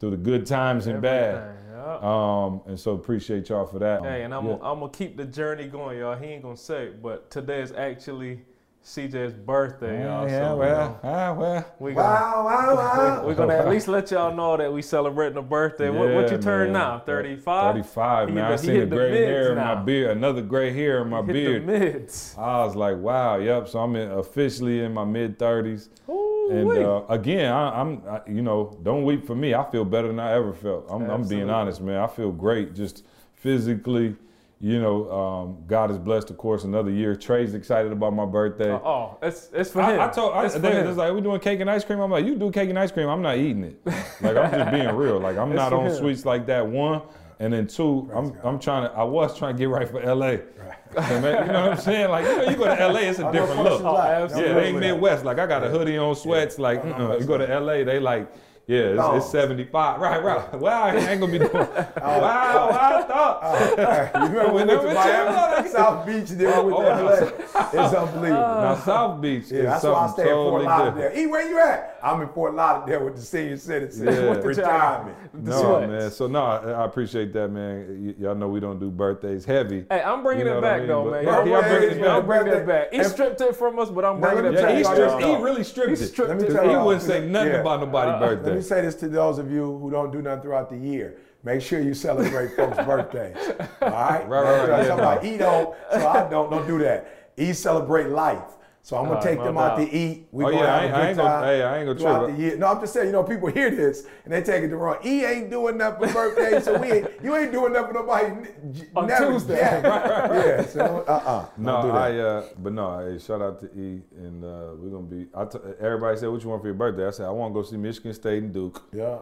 through 0.00 0.10
the 0.10 0.16
good 0.16 0.44
times 0.46 0.88
and 0.88 1.00
bad. 1.00 1.34
Everything, 1.36 1.56
yeah. 1.72 1.98
Um, 2.46 2.60
and 2.66 2.78
so 2.78 2.92
appreciate 2.92 3.48
y'all 3.48 3.66
for 3.66 3.78
that. 3.78 4.02
Hey, 4.02 4.22
and 4.24 4.34
I'm 4.34 4.44
Yeah. 4.46 4.52
gonna 4.56 4.72
I'm 4.72 4.80
gonna 4.80 4.92
keep 4.92 5.16
the 5.16 5.24
journey 5.24 5.66
going, 5.68 5.98
y'all. 5.98 6.16
He 6.16 6.26
ain't 6.26 6.42
gonna 6.42 6.56
say 6.56 6.86
it, 6.86 7.02
but 7.02 7.30
today 7.30 7.60
is 7.62 7.72
actually 7.72 8.44
CJ's 8.84 9.32
birthday, 9.34 10.02
y'all. 10.04 10.28
yeah, 10.28 10.48
so, 10.48 10.56
well, 10.56 11.00
ah, 11.04 11.32
well. 11.34 11.64
we 11.78 11.92
gonna, 11.92 12.04
Wow, 12.08 12.44
wow, 12.44 12.74
wow. 12.74 13.24
we're 13.24 13.34
gonna 13.34 13.54
at 13.54 13.68
least 13.70 13.86
let 13.86 14.10
y'all 14.10 14.34
know 14.34 14.56
that 14.56 14.72
we 14.72 14.82
celebrating 14.82 15.38
a 15.38 15.42
birthday. 15.42 15.88
what, 15.88 16.12
what 16.12 16.32
you 16.32 16.38
turn 16.38 16.72
man. 16.72 16.80
now? 16.96 16.98
35? 16.98 17.74
35, 17.76 18.28
He 18.28 18.34
man. 18.34 18.44
hit 18.44 18.52
I 18.52 18.56
the- 18.56 18.60
he 18.60 18.66
seen 18.66 18.74
the 18.74 18.80
hit 18.80 18.90
the 18.90 18.96
gray 18.96 19.10
mids 19.12 19.20
hair 19.26 19.48
in 19.50 19.54
now. 19.54 19.74
my 19.76 19.82
beard, 19.82 20.16
another 20.16 20.42
gray 20.42 20.72
hair 20.72 21.02
in 21.02 21.10
my 21.10 21.22
Hit 21.22 21.32
beard. 21.32 21.62
the 21.68 21.78
mids. 21.78 22.34
I 22.36 22.64
was 22.64 22.74
like, 22.74 22.96
wow, 22.96 23.36
yep. 23.38 23.68
So 23.68 23.78
I'm 23.78 23.94
in, 23.94 24.10
officially 24.10 24.80
in 24.80 24.92
my 24.92 25.04
mid 25.04 25.38
30s. 25.38 25.88
And 26.08 26.66
Ooh-wee. 26.66 26.82
uh, 26.82 27.02
again, 27.08 27.52
I, 27.52 27.80
I'm, 27.80 28.02
I, 28.10 28.20
you 28.28 28.42
know, 28.42 28.76
don't 28.82 29.04
weep 29.04 29.24
for 29.24 29.36
me. 29.36 29.54
I 29.54 29.62
feel 29.70 29.84
better 29.84 30.08
than 30.08 30.18
I 30.18 30.32
ever 30.32 30.52
felt. 30.52 30.86
I'm, 30.90 31.08
I'm 31.08 31.26
being 31.28 31.48
honest, 31.48 31.80
man. 31.80 31.98
I 31.98 32.08
feel 32.08 32.32
great, 32.32 32.74
just 32.74 33.04
physically. 33.36 34.16
You 34.64 34.80
know, 34.80 35.10
um, 35.10 35.64
God 35.66 35.90
has 35.90 35.98
blessed, 35.98 36.30
of 36.30 36.38
course, 36.38 36.62
another 36.62 36.92
year. 36.92 37.16
Trey's 37.16 37.52
excited 37.52 37.90
about 37.90 38.14
my 38.14 38.24
birthday. 38.24 38.70
oh, 38.70 39.18
it's 39.20 39.50
it's 39.52 39.70
for 39.72 39.82
him. 39.82 39.98
I, 39.98 40.06
I 40.06 40.08
told, 40.08 40.34
I, 40.34 40.44
it's 40.46 40.54
they 40.54 40.70
him. 40.70 40.86
was 40.86 40.96
like, 40.96 41.12
we 41.12 41.20
doing 41.20 41.40
cake 41.40 41.58
and 41.58 41.68
ice 41.68 41.82
cream. 41.84 41.98
I'm 41.98 42.12
like, 42.12 42.24
you 42.24 42.36
do 42.36 42.48
cake 42.52 42.70
and 42.70 42.78
ice 42.78 42.92
cream. 42.92 43.08
I'm 43.08 43.22
not 43.22 43.38
eating 43.38 43.64
it. 43.64 43.80
Like, 44.20 44.36
I'm 44.36 44.50
just 44.52 44.70
being 44.70 44.94
real. 44.94 45.18
Like, 45.18 45.36
I'm 45.36 45.48
It's 45.50 45.56
not 45.56 45.72
on 45.72 45.86
him. 45.86 45.96
sweets 45.96 46.24
like 46.24 46.46
that. 46.46 46.64
One, 46.64 47.02
and 47.40 47.52
then 47.52 47.66
two, 47.66 48.08
I'm, 48.14 48.32
I'm 48.44 48.60
trying 48.60 48.88
to. 48.88 48.94
I 48.96 49.02
was 49.02 49.36
trying 49.36 49.56
to 49.56 49.58
get 49.58 49.68
right 49.68 49.88
for 49.88 50.00
LA. 50.00 50.36
So, 50.94 51.20
man, 51.22 51.46
you 51.46 51.52
know 51.54 51.62
what 51.62 51.72
I'm 51.72 51.78
saying? 51.78 52.10
Like, 52.10 52.26
you 52.26 52.36
know, 52.36 52.50
you 52.50 52.56
go 52.56 52.64
to 52.76 52.88
LA, 52.88 53.00
it's 53.00 53.18
a 53.18 53.32
different 53.32 53.62
look. 53.64 53.80
Oh, 53.82 53.96
asked. 53.96 54.34
absolutely. 54.34 54.52
Yeah, 54.52 54.60
they 54.60 54.72
Midwest. 54.72 55.24
Like 55.24 55.38
I 55.38 55.46
got 55.46 55.64
a 55.64 55.70
hoodie 55.70 55.96
on, 55.96 56.14
sweats. 56.14 56.58
Like 56.58 56.84
No, 56.84 56.98
no 56.98 57.10
uh-uh. 57.12 57.16
you 57.18 57.24
go 57.24 57.38
to 57.38 57.58
LA, 57.60 57.82
they 57.82 57.98
like, 57.98 58.30
yeah, 58.66 58.78
it's, 58.78 58.96
No. 58.96 59.16
it's 59.16 59.30
75. 59.30 60.00
Right, 60.00 60.22
right. 60.22 60.54
Wow, 60.60 60.84
I 60.84 60.96
ain't 60.96 61.20
gonna 61.20 61.32
be 61.32 61.38
doing. 61.38 61.50
Oh. 61.54 61.66
wow, 61.96 62.68
I 62.70 63.02
thought. 63.02 63.40
Oh, 63.42 64.22
you 64.22 64.28
remember 64.28 64.52
when 64.52 64.68
we 64.68 64.74
went 64.76 64.88
to 64.88 64.94
Miami, 64.94 65.62
too? 65.62 65.68
South 65.72 66.06
Beach, 66.06 66.30
and 66.30 66.40
then 66.40 66.66
we 66.66 66.72
went 66.72 66.84
Oh, 66.86 66.96
to 67.08 67.32
oh, 67.54 67.70
LA. 67.74 67.84
It's 67.84 67.94
unbelievable. 67.94 68.40
Now 68.42 68.76
South 68.76 69.20
Beach 69.20 69.44
Yeah, 69.50 69.58
is 69.58 69.64
that's 69.64 69.84
why 69.84 69.90
I 69.90 70.06
something 70.06 70.24
stay 70.24 70.30
in 70.30 70.36
Fort 70.36 70.62
Lauderdale. 70.64 70.94
different. 71.02 71.16
E, 71.18 71.26
where 71.26 71.48
you 71.48 71.58
at? 71.60 71.98
I'm 72.02 72.20
in 72.22 72.28
Fort 72.28 72.54
Lauderdale 72.54 73.04
with 73.04 73.16
the 73.16 73.22
senior 73.22 73.56
citizen 73.56 74.06
Yeah. 74.06 74.12
retirement. 74.34 75.16
No, 75.32 75.60
sweats. 75.60 75.88
man. 75.90 76.10
So 76.10 76.26
no, 76.26 76.42
I 76.44 76.70
I 76.72 76.84
appreciate 76.84 77.32
that, 77.32 77.48
man. 77.48 77.86
Y- 78.06 78.14
y'all 78.24 78.34
know 78.34 78.48
we 78.48 78.60
don't 78.60 78.78
do 78.78 78.90
birthdays 78.90 79.44
heavy. 79.44 79.86
Hey, 79.90 80.02
I'm 80.02 80.22
bringing 80.22 80.46
You 80.46 80.52
know 80.52 80.58
it 80.58 80.62
what 80.62 80.64
I 80.64 80.70
back 80.70 80.78
mean? 80.80 80.88
though, 80.88 81.04
But- 81.04 81.10
man. 81.12 81.24
Yeah, 81.24 81.30
Y'all 81.36 81.46
yeah, 81.46 81.60
bring 81.60 81.72
bring 81.78 81.82
it 81.82 81.96
it 81.96 82.00
back. 82.02 82.26
Back. 82.26 82.26
bring 82.26 82.46
it 82.62 82.66
back. 82.66 82.92
He 82.92 83.04
stripped 83.04 83.40
it 83.40 83.56
from 83.56 83.78
us, 83.78 83.88
but 83.90 84.04
I'm 84.04 84.20
bringing 84.20 84.44
it 84.46 84.54
back. 84.54 84.62
Yeah, 84.70 84.76
he 84.78 84.84
stripped. 84.84 85.42
Really 85.42 85.64
stripped 85.64 85.92
it. 85.92 85.96
stripped 85.96 86.28
Let 86.30 86.40
me 86.40 86.46
it. 86.48 86.52
tell 86.52 86.64
He 86.64 86.70
y'all. 86.72 86.84
wouldn't 86.86 87.02
say 87.04 87.26
nothing 87.26 87.54
about 87.56 87.80
nobody's 87.80 88.14
uh, 88.14 88.18
birthday. 88.18 88.51
Let 88.52 88.58
me 88.58 88.62
say 88.62 88.80
this 88.82 88.94
to 88.96 89.08
those 89.08 89.38
of 89.38 89.50
you 89.50 89.78
who 89.78 89.90
don't 89.90 90.12
do 90.12 90.22
nothing 90.22 90.42
throughout 90.42 90.68
the 90.70 90.76
year. 90.76 91.16
Make 91.44 91.62
sure 91.62 91.80
you 91.80 91.94
celebrate 91.94 92.50
folks' 92.56 92.76
birthdays. 92.76 93.36
All 93.80 93.88
right? 93.90 94.28
Right, 94.28 94.42
right, 94.42 94.68
right. 94.68 94.86
Yeah, 94.86 94.94
like, 94.94 95.22
he 95.22 95.36
don't, 95.36 95.74
so 95.90 96.08
I 96.08 96.28
don't. 96.28 96.50
Don't 96.50 96.66
do 96.66 96.78
that. 96.78 97.32
He 97.36 97.52
celebrate 97.52 98.08
life. 98.08 98.42
So 98.84 98.96
I'm 98.96 99.04
gonna 99.06 99.20
Uh, 99.20 99.22
take 99.22 99.38
no 99.38 99.44
them 99.44 99.58
out 99.58 99.76
to 99.78 99.84
eat. 99.88 100.26
We 100.32 100.44
Oh, 100.44 100.50
gonna 100.50 100.60
yeah, 100.60 100.74
I 100.74 100.78
have 100.78 100.82
ain't- 100.86 100.94
I 100.96 101.08
ain't 101.10 101.16
gonna- 101.16 101.28
time 101.30 101.44
hey, 101.44 101.62
I 101.62 101.78
ain't 101.78 101.86
gonna 101.86 102.26
trip. 102.26 102.36
the 102.36 102.42
year. 102.42 102.56
No, 102.56 102.66
I'm 102.66 102.80
just 102.80 102.92
saying. 102.92 103.06
You 103.06 103.12
know, 103.12 103.22
people 103.22 103.48
hear 103.48 103.70
this 103.70 104.06
and 104.24 104.34
they 104.34 104.42
take 104.42 104.64
it 104.64 104.70
the 104.70 104.76
wrong. 104.76 104.96
He 105.02 105.24
ain't 105.24 105.50
doing 105.50 105.76
nothing 105.76 106.08
for 106.08 106.12
birthday, 106.12 106.58
so 106.60 106.78
we 106.80 106.90
ain't. 106.90 107.08
You 107.22 107.36
ain't 107.36 107.52
doing 107.52 107.72
nothing 107.72 107.88
for 107.88 108.00
nobody. 108.00 108.48
On 108.96 109.06
never, 109.06 109.26
Tuesday. 109.32 109.56
Yeah, 109.58 110.34
yeah. 110.46 110.62
So 110.66 111.04
uh 111.06 111.12
uh 111.12 111.44
No. 111.56 111.76
I. 111.92 112.18
Uh, 112.18 112.42
but 112.58 112.72
no, 112.72 112.98
hey, 113.08 113.18
shout 113.18 113.40
out 113.40 113.60
to 113.60 113.66
E, 113.66 114.02
and 114.16 114.42
uh, 114.44 114.70
we're 114.76 114.90
gonna 114.90 115.02
be. 115.04 115.28
I 115.32 115.44
t- 115.44 115.58
everybody 115.80 116.16
said, 116.16 116.28
"What 116.30 116.42
you 116.42 116.48
want 116.50 116.62
for 116.62 116.66
your 116.68 116.74
birthday?" 116.74 117.06
I 117.06 117.10
said, 117.10 117.26
"I 117.26 117.30
want 117.30 117.54
to 117.54 117.60
go 117.60 117.62
see 117.62 117.76
Michigan 117.76 118.12
State 118.14 118.42
and 118.42 118.52
Duke 118.52 118.82
yeah. 118.92 119.18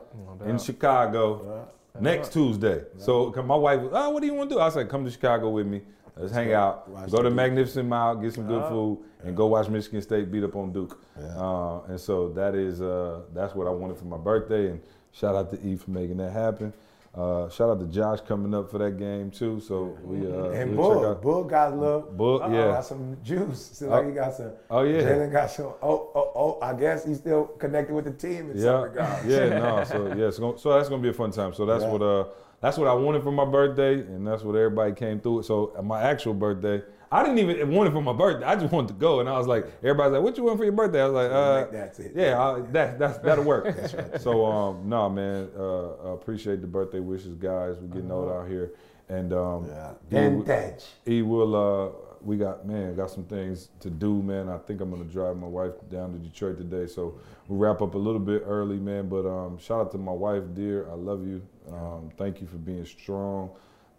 in 0.47 0.57
Chicago 0.57 1.67
next 2.01 2.33
Tuesday." 2.33 2.85
So 2.97 3.31
'cause 3.31 3.45
my 3.45 3.57
wife, 3.57 3.81
was, 3.83 3.91
"Oh, 3.93 4.09
what 4.09 4.21
do 4.23 4.27
you 4.27 4.33
want 4.35 4.49
to 4.49 4.57
do?" 4.57 4.61
I 4.63 4.71
said, 4.71 4.89
"Come 4.89 5.05
to 5.05 5.11
Chicago 5.11 5.51
with 5.51 5.67
me. 5.67 5.83
Let's 6.17 6.33
hang 6.33 6.49
go. 6.49 6.57
out. 6.59 7.11
Go 7.11 7.23
to 7.23 7.29
Magnificent 7.31 7.87
Mile, 7.89 8.17
get 8.17 8.33
some 8.35 8.47
good 8.47 8.65
food, 8.69 8.99
and 9.25 9.37
go 9.37 9.47
watch 9.47 9.69
Michigan 9.69 10.03
State 10.03 10.31
beat 10.31 10.45
up 10.45 10.57
on 10.57 10.73
Duke." 10.73 10.99
Uh, 11.37 11.81
and 11.89 12.01
so 12.01 12.29
that 12.31 12.55
is 12.55 12.81
uh, 12.83 13.21
that's 13.35 13.55
what 13.55 13.67
I 13.67 13.71
wanted 13.71 13.99
for 13.99 14.05
my 14.07 14.19
birthday. 14.19 14.69
And 14.71 14.81
shout 15.13 15.35
out 15.35 15.51
to 15.51 15.67
E 15.67 15.77
for 15.77 15.91
making 15.91 16.17
that 16.19 16.33
happen. 16.33 16.73
Uh, 17.13 17.49
shout 17.49 17.69
out 17.69 17.81
to 17.81 17.87
Josh 17.87 18.21
coming 18.21 18.55
up 18.55 18.71
for 18.71 18.79
that 18.79 18.97
game 18.97 19.33
too. 19.33 19.59
So 19.59 19.99
we 20.05 20.19
uh, 20.31 20.51
And 20.51 20.79
we'll 20.79 20.95
Bull, 20.95 21.07
out- 21.07 21.23
Bull 21.23 21.43
got 21.45 21.77
little. 21.77 22.03
Bull, 22.03 22.41
uh, 22.41 22.49
yeah. 22.49 22.67
got 22.69 22.85
some 22.85 23.17
juice. 23.25 23.71
Seems 23.73 23.91
like 23.91 24.07
he 24.07 24.13
got 24.13 24.33
some. 24.35 24.53
Oh, 24.71 24.83
yeah. 24.83 25.01
Jalen 25.03 25.33
got 25.33 25.51
some. 25.51 25.73
Oh, 25.83 26.11
oh, 26.15 26.33
oh. 26.37 26.59
I 26.63 26.73
guess 26.73 27.05
he's 27.05 27.19
still 27.19 27.47
connected 27.47 27.95
with 27.95 28.05
the 28.05 28.13
team 28.13 28.53
in 28.53 28.59
Yeah, 28.59 28.87
yeah, 29.27 29.49
no. 29.59 29.85
So 29.85 30.07
yeah, 30.15 30.31
gonna, 30.39 30.57
so 30.59 30.73
that's 30.73 30.89
gonna 30.89 31.03
be 31.03 31.09
a 31.09 31.13
fun 31.13 31.33
time. 31.33 31.53
So 31.53 31.67
that's 31.67 31.83
Yeah. 31.83 31.91
what 31.91 32.01
uh 32.03 32.25
that's 32.61 32.79
what 32.79 32.87
I 32.87 32.95
wanted 32.95 33.25
for 33.25 33.33
my 33.33 33.45
birthday, 33.47 33.95
and 33.95 34.25
that's 34.25 34.45
what 34.45 34.55
everybody 34.55 34.93
came 34.93 35.19
through. 35.19 35.43
So 35.43 35.73
at 35.77 35.85
my 35.85 36.03
actual 36.03 36.35
birthday, 36.35 36.81
I 37.13 37.23
didn't 37.25 37.39
even 37.39 37.73
want 37.75 37.89
it 37.89 37.93
for 37.93 38.01
my 38.03 38.13
birthday. 38.13 38.47
I 38.47 38.55
just 38.55 38.73
wanted 38.73 38.89
to 38.89 38.95
go, 38.95 39.19
and 39.21 39.29
I 39.29 39.37
was 39.37 39.49
like, 39.49 39.67
everybody's 39.83 40.13
like, 40.13 40.23
"What 40.23 40.37
you 40.37 40.45
want 40.45 40.59
for 40.59 40.65
your 40.65 40.73
birthday?" 40.73 41.03
I 41.03 41.07
was 41.07 41.15
like, 41.15 41.31
uh, 41.33 41.67
That's 41.73 41.99
it. 41.99 42.13
yeah, 42.15 42.41
I, 42.41 42.61
that 42.73 42.99
that's 43.01 43.19
that'll 43.19 43.45
work. 43.45 43.75
So 44.21 44.47
um, 44.47 44.89
no, 44.89 45.09
man, 45.11 45.49
uh, 45.59 46.11
I 46.11 46.15
appreciate 46.15 46.61
the 46.61 46.69
birthday 46.69 47.01
wishes, 47.01 47.35
guys. 47.35 47.77
We're 47.81 47.89
getting 47.89 48.13
old 48.13 48.31
out 48.31 48.47
here, 48.49 48.75
and 49.09 49.33
um, 49.33 49.67
Yeah. 49.69 49.91
E 50.13 50.29
will- 50.29 50.43
Vintage. 50.43 50.85
E 51.09 51.23
will. 51.23 51.57
Uh, 51.57 51.91
we 52.23 52.37
got 52.37 52.67
man, 52.67 52.95
got 52.95 53.11
some 53.11 53.25
things 53.25 53.71
to 53.81 53.89
do, 53.91 54.23
man. 54.23 54.49
I 54.51 54.59
think 54.59 54.81
I'm 54.83 54.91
gonna 54.91 55.05
drive 55.05 55.37
my 55.39 55.47
wife 55.49 55.73
down 55.91 56.13
to 56.13 56.19
Detroit 56.19 56.59
today, 56.59 56.87
so 56.87 57.19
we'll 57.49 57.59
wrap 57.59 57.81
up 57.83 57.95
a 57.95 57.99
little 57.99 58.21
bit 58.21 58.43
early, 58.47 58.77
man. 58.77 59.09
But 59.09 59.27
um, 59.27 59.59
shout 59.59 59.81
out 59.81 59.91
to 59.93 59.99
my 59.99 60.13
wife, 60.13 60.45
dear. 60.55 60.89
I 60.91 60.95
love 60.95 61.27
you. 61.27 61.41
Um, 61.73 62.11
thank 62.19 62.41
you 62.43 62.47
for 62.47 62.59
being 62.59 62.85
strong, 62.85 63.51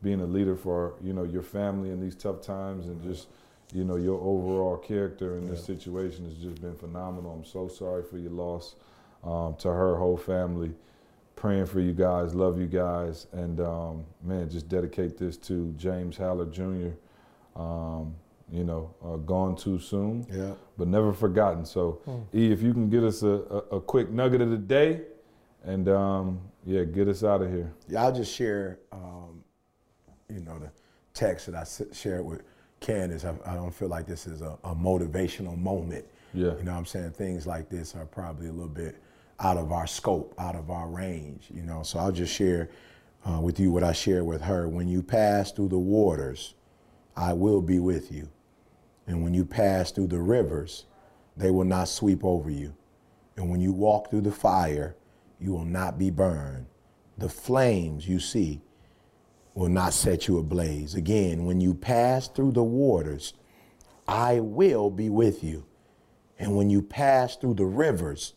being 0.02 0.22
a 0.22 0.26
leader 0.26 0.56
for 0.56 0.96
you 1.02 1.14
know 1.14 1.24
your 1.24 1.42
family 1.44 1.90
in 1.92 2.00
these 2.00 2.16
tough 2.16 2.42
times, 2.42 2.88
and 2.88 3.02
just 3.04 3.28
you 3.74 3.84
know 3.84 3.96
your 3.96 4.20
overall 4.22 4.78
character 4.78 5.38
in 5.38 5.48
this 5.50 5.64
situation 5.64 6.26
has 6.26 6.36
just 6.36 6.62
been 6.62 6.76
phenomenal. 6.76 7.32
I'm 7.32 7.46
so 7.46 7.68
sorry 7.68 8.04
for 8.04 8.18
your 8.18 8.32
loss. 8.32 8.76
Um, 9.24 9.56
to 9.60 9.68
her 9.68 9.98
whole 9.98 10.18
family, 10.18 10.72
praying 11.36 11.68
for 11.68 11.80
you 11.80 11.94
guys, 11.94 12.34
love 12.34 12.60
you 12.60 12.66
guys, 12.66 13.28
and 13.34 13.60
um, 13.60 14.04
man, 14.24 14.50
just 14.50 14.68
dedicate 14.68 15.16
this 15.16 15.38
to 15.38 15.72
James 15.78 16.18
Haller 16.18 16.48
Jr. 16.48 16.90
um, 17.56 18.16
you 18.52 18.64
know, 18.64 18.94
uh, 19.06 19.18
gone 19.18 19.56
too 19.56 19.78
soon, 19.80 20.26
Yeah. 20.30 20.54
but 20.76 20.88
never 20.88 21.14
forgotten. 21.14 21.66
So, 21.66 22.02
E, 22.34 22.52
if 22.52 22.64
you 22.64 22.74
can 22.74 22.90
get 22.90 23.04
us 23.04 23.22
a, 23.22 23.28
a, 23.72 23.78
a 23.78 23.80
quick 23.82 24.10
nugget 24.10 24.42
of 24.42 24.50
the 24.50 24.58
day, 24.58 25.02
and 25.64 25.88
um, 25.88 26.42
yeah, 26.66 26.84
get 26.84 27.08
us 27.08 27.24
out 27.24 27.44
of 27.44 27.50
here. 27.52 27.72
Yeah, 27.88 28.04
I'll 28.04 28.12
just 28.12 28.34
share, 28.34 28.80
um, 28.92 29.31
you 30.32 30.42
know, 30.42 30.60
the 30.60 30.72
text 31.14 31.48
that 31.48 31.56
I 31.56 31.94
shared 31.94 32.26
with 32.26 32.44
Candace. 32.80 33.26
I, 33.26 33.36
I 33.46 33.56
don't 33.56 33.74
feel 33.74 33.90
like 33.90 34.08
this 34.08 34.28
is 34.28 34.42
a, 34.42 34.58
a 34.64 34.76
motivational 34.76 35.58
moment. 35.58 36.06
Yeah. 36.34 36.56
You 36.58 36.64
know 36.64 36.72
what 36.72 36.80
I'm 36.80 36.86
saying? 36.86 37.12
Things 37.12 37.46
like 37.46 37.70
this 37.70 37.96
are 37.96 38.06
probably 38.06 38.48
a 38.48 38.52
little 38.52 38.68
bit 38.68 39.02
out 39.40 39.58
of 39.58 39.72
our 39.72 39.88
scope, 39.88 40.34
out 40.38 40.56
of 40.56 40.70
our 40.70 40.88
range, 40.88 41.48
you 41.54 41.64
know. 41.64 41.84
So 41.84 42.00
I'll 42.00 42.12
just 42.12 42.34
share 42.34 42.70
uh, 43.26 43.40
with 43.40 43.60
you 43.60 43.72
what 43.72 43.84
I 43.84 43.92
shared 43.92 44.26
with 44.26 44.42
her. 44.42 44.68
When 44.68 44.88
you 44.88 45.04
pass 45.04 45.52
through 45.52 45.70
the 45.70 45.80
waters, 45.80 46.56
I 47.16 47.34
will 47.34 47.62
be 47.62 47.80
with 47.80 48.12
you. 48.12 48.30
And 49.08 49.24
when 49.24 49.34
you 49.34 49.46
pass 49.46 49.92
through 49.92 50.08
the 50.08 50.20
rivers, 50.20 50.86
they 51.36 51.52
will 51.52 51.66
not 51.66 51.88
sweep 51.88 52.24
over 52.24 52.50
you. 52.50 52.74
And 53.36 53.50
when 53.50 53.62
you 53.62 53.74
walk 53.74 54.10
through 54.10 54.22
the 54.22 54.32
fire, 54.32 54.96
you 55.40 55.52
will 55.52 55.66
not 55.66 55.98
be 55.98 56.12
burned. 56.12 56.68
The 57.18 57.30
flames 57.30 58.08
you 58.08 58.20
see 58.20 58.62
will 59.54 59.70
not 59.70 59.94
set 59.94 60.28
you 60.28 60.38
ablaze. 60.38 60.96
Again, 60.96 61.46
when 61.46 61.60
you 61.60 61.74
pass 61.74 62.28
through 62.28 62.54
the 62.54 62.64
waters, 62.64 63.34
I 64.08 64.40
will 64.40 64.90
be 64.90 65.10
with 65.10 65.44
you. 65.44 65.66
And 66.40 66.56
when 66.56 66.70
you 66.70 66.82
pass 66.82 67.36
through 67.36 67.56
the 67.56 67.66
rivers, 67.66 68.34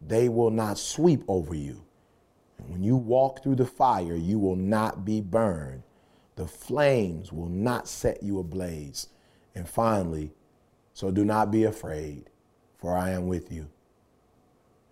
they 0.00 0.28
will 0.28 0.50
not 0.50 0.78
sweep 0.78 1.22
over 1.28 1.54
you. 1.54 1.84
And 2.58 2.70
when 2.70 2.82
you 2.82 2.96
walk 2.96 3.42
through 3.42 3.56
the 3.56 3.66
fire, 3.66 4.14
you 4.14 4.38
will 4.38 4.56
not 4.56 5.04
be 5.04 5.20
burned. 5.20 5.82
The 6.36 6.46
flames 6.46 7.32
will 7.32 7.48
not 7.48 7.88
set 7.88 8.22
you 8.22 8.38
ablaze. 8.38 9.08
And 9.54 9.68
finally, 9.68 10.32
so 10.92 11.10
do 11.10 11.24
not 11.24 11.50
be 11.50 11.64
afraid, 11.64 12.30
for 12.78 12.96
I 12.96 13.10
am 13.10 13.26
with 13.26 13.50
you. 13.50 13.68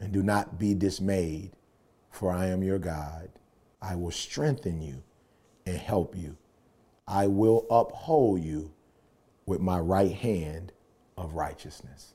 And 0.00 0.12
do 0.12 0.22
not 0.22 0.58
be 0.58 0.74
dismayed, 0.74 1.52
for 2.10 2.30
I 2.30 2.46
am 2.46 2.62
your 2.62 2.78
God. 2.78 3.30
I 3.82 3.94
will 3.94 4.10
strengthen 4.10 4.80
you 4.80 5.02
and 5.66 5.76
help 5.76 6.16
you. 6.16 6.36
I 7.06 7.26
will 7.26 7.66
uphold 7.70 8.42
you 8.42 8.72
with 9.46 9.60
my 9.60 9.78
right 9.78 10.12
hand 10.12 10.72
of 11.16 11.34
righteousness. 11.34 12.14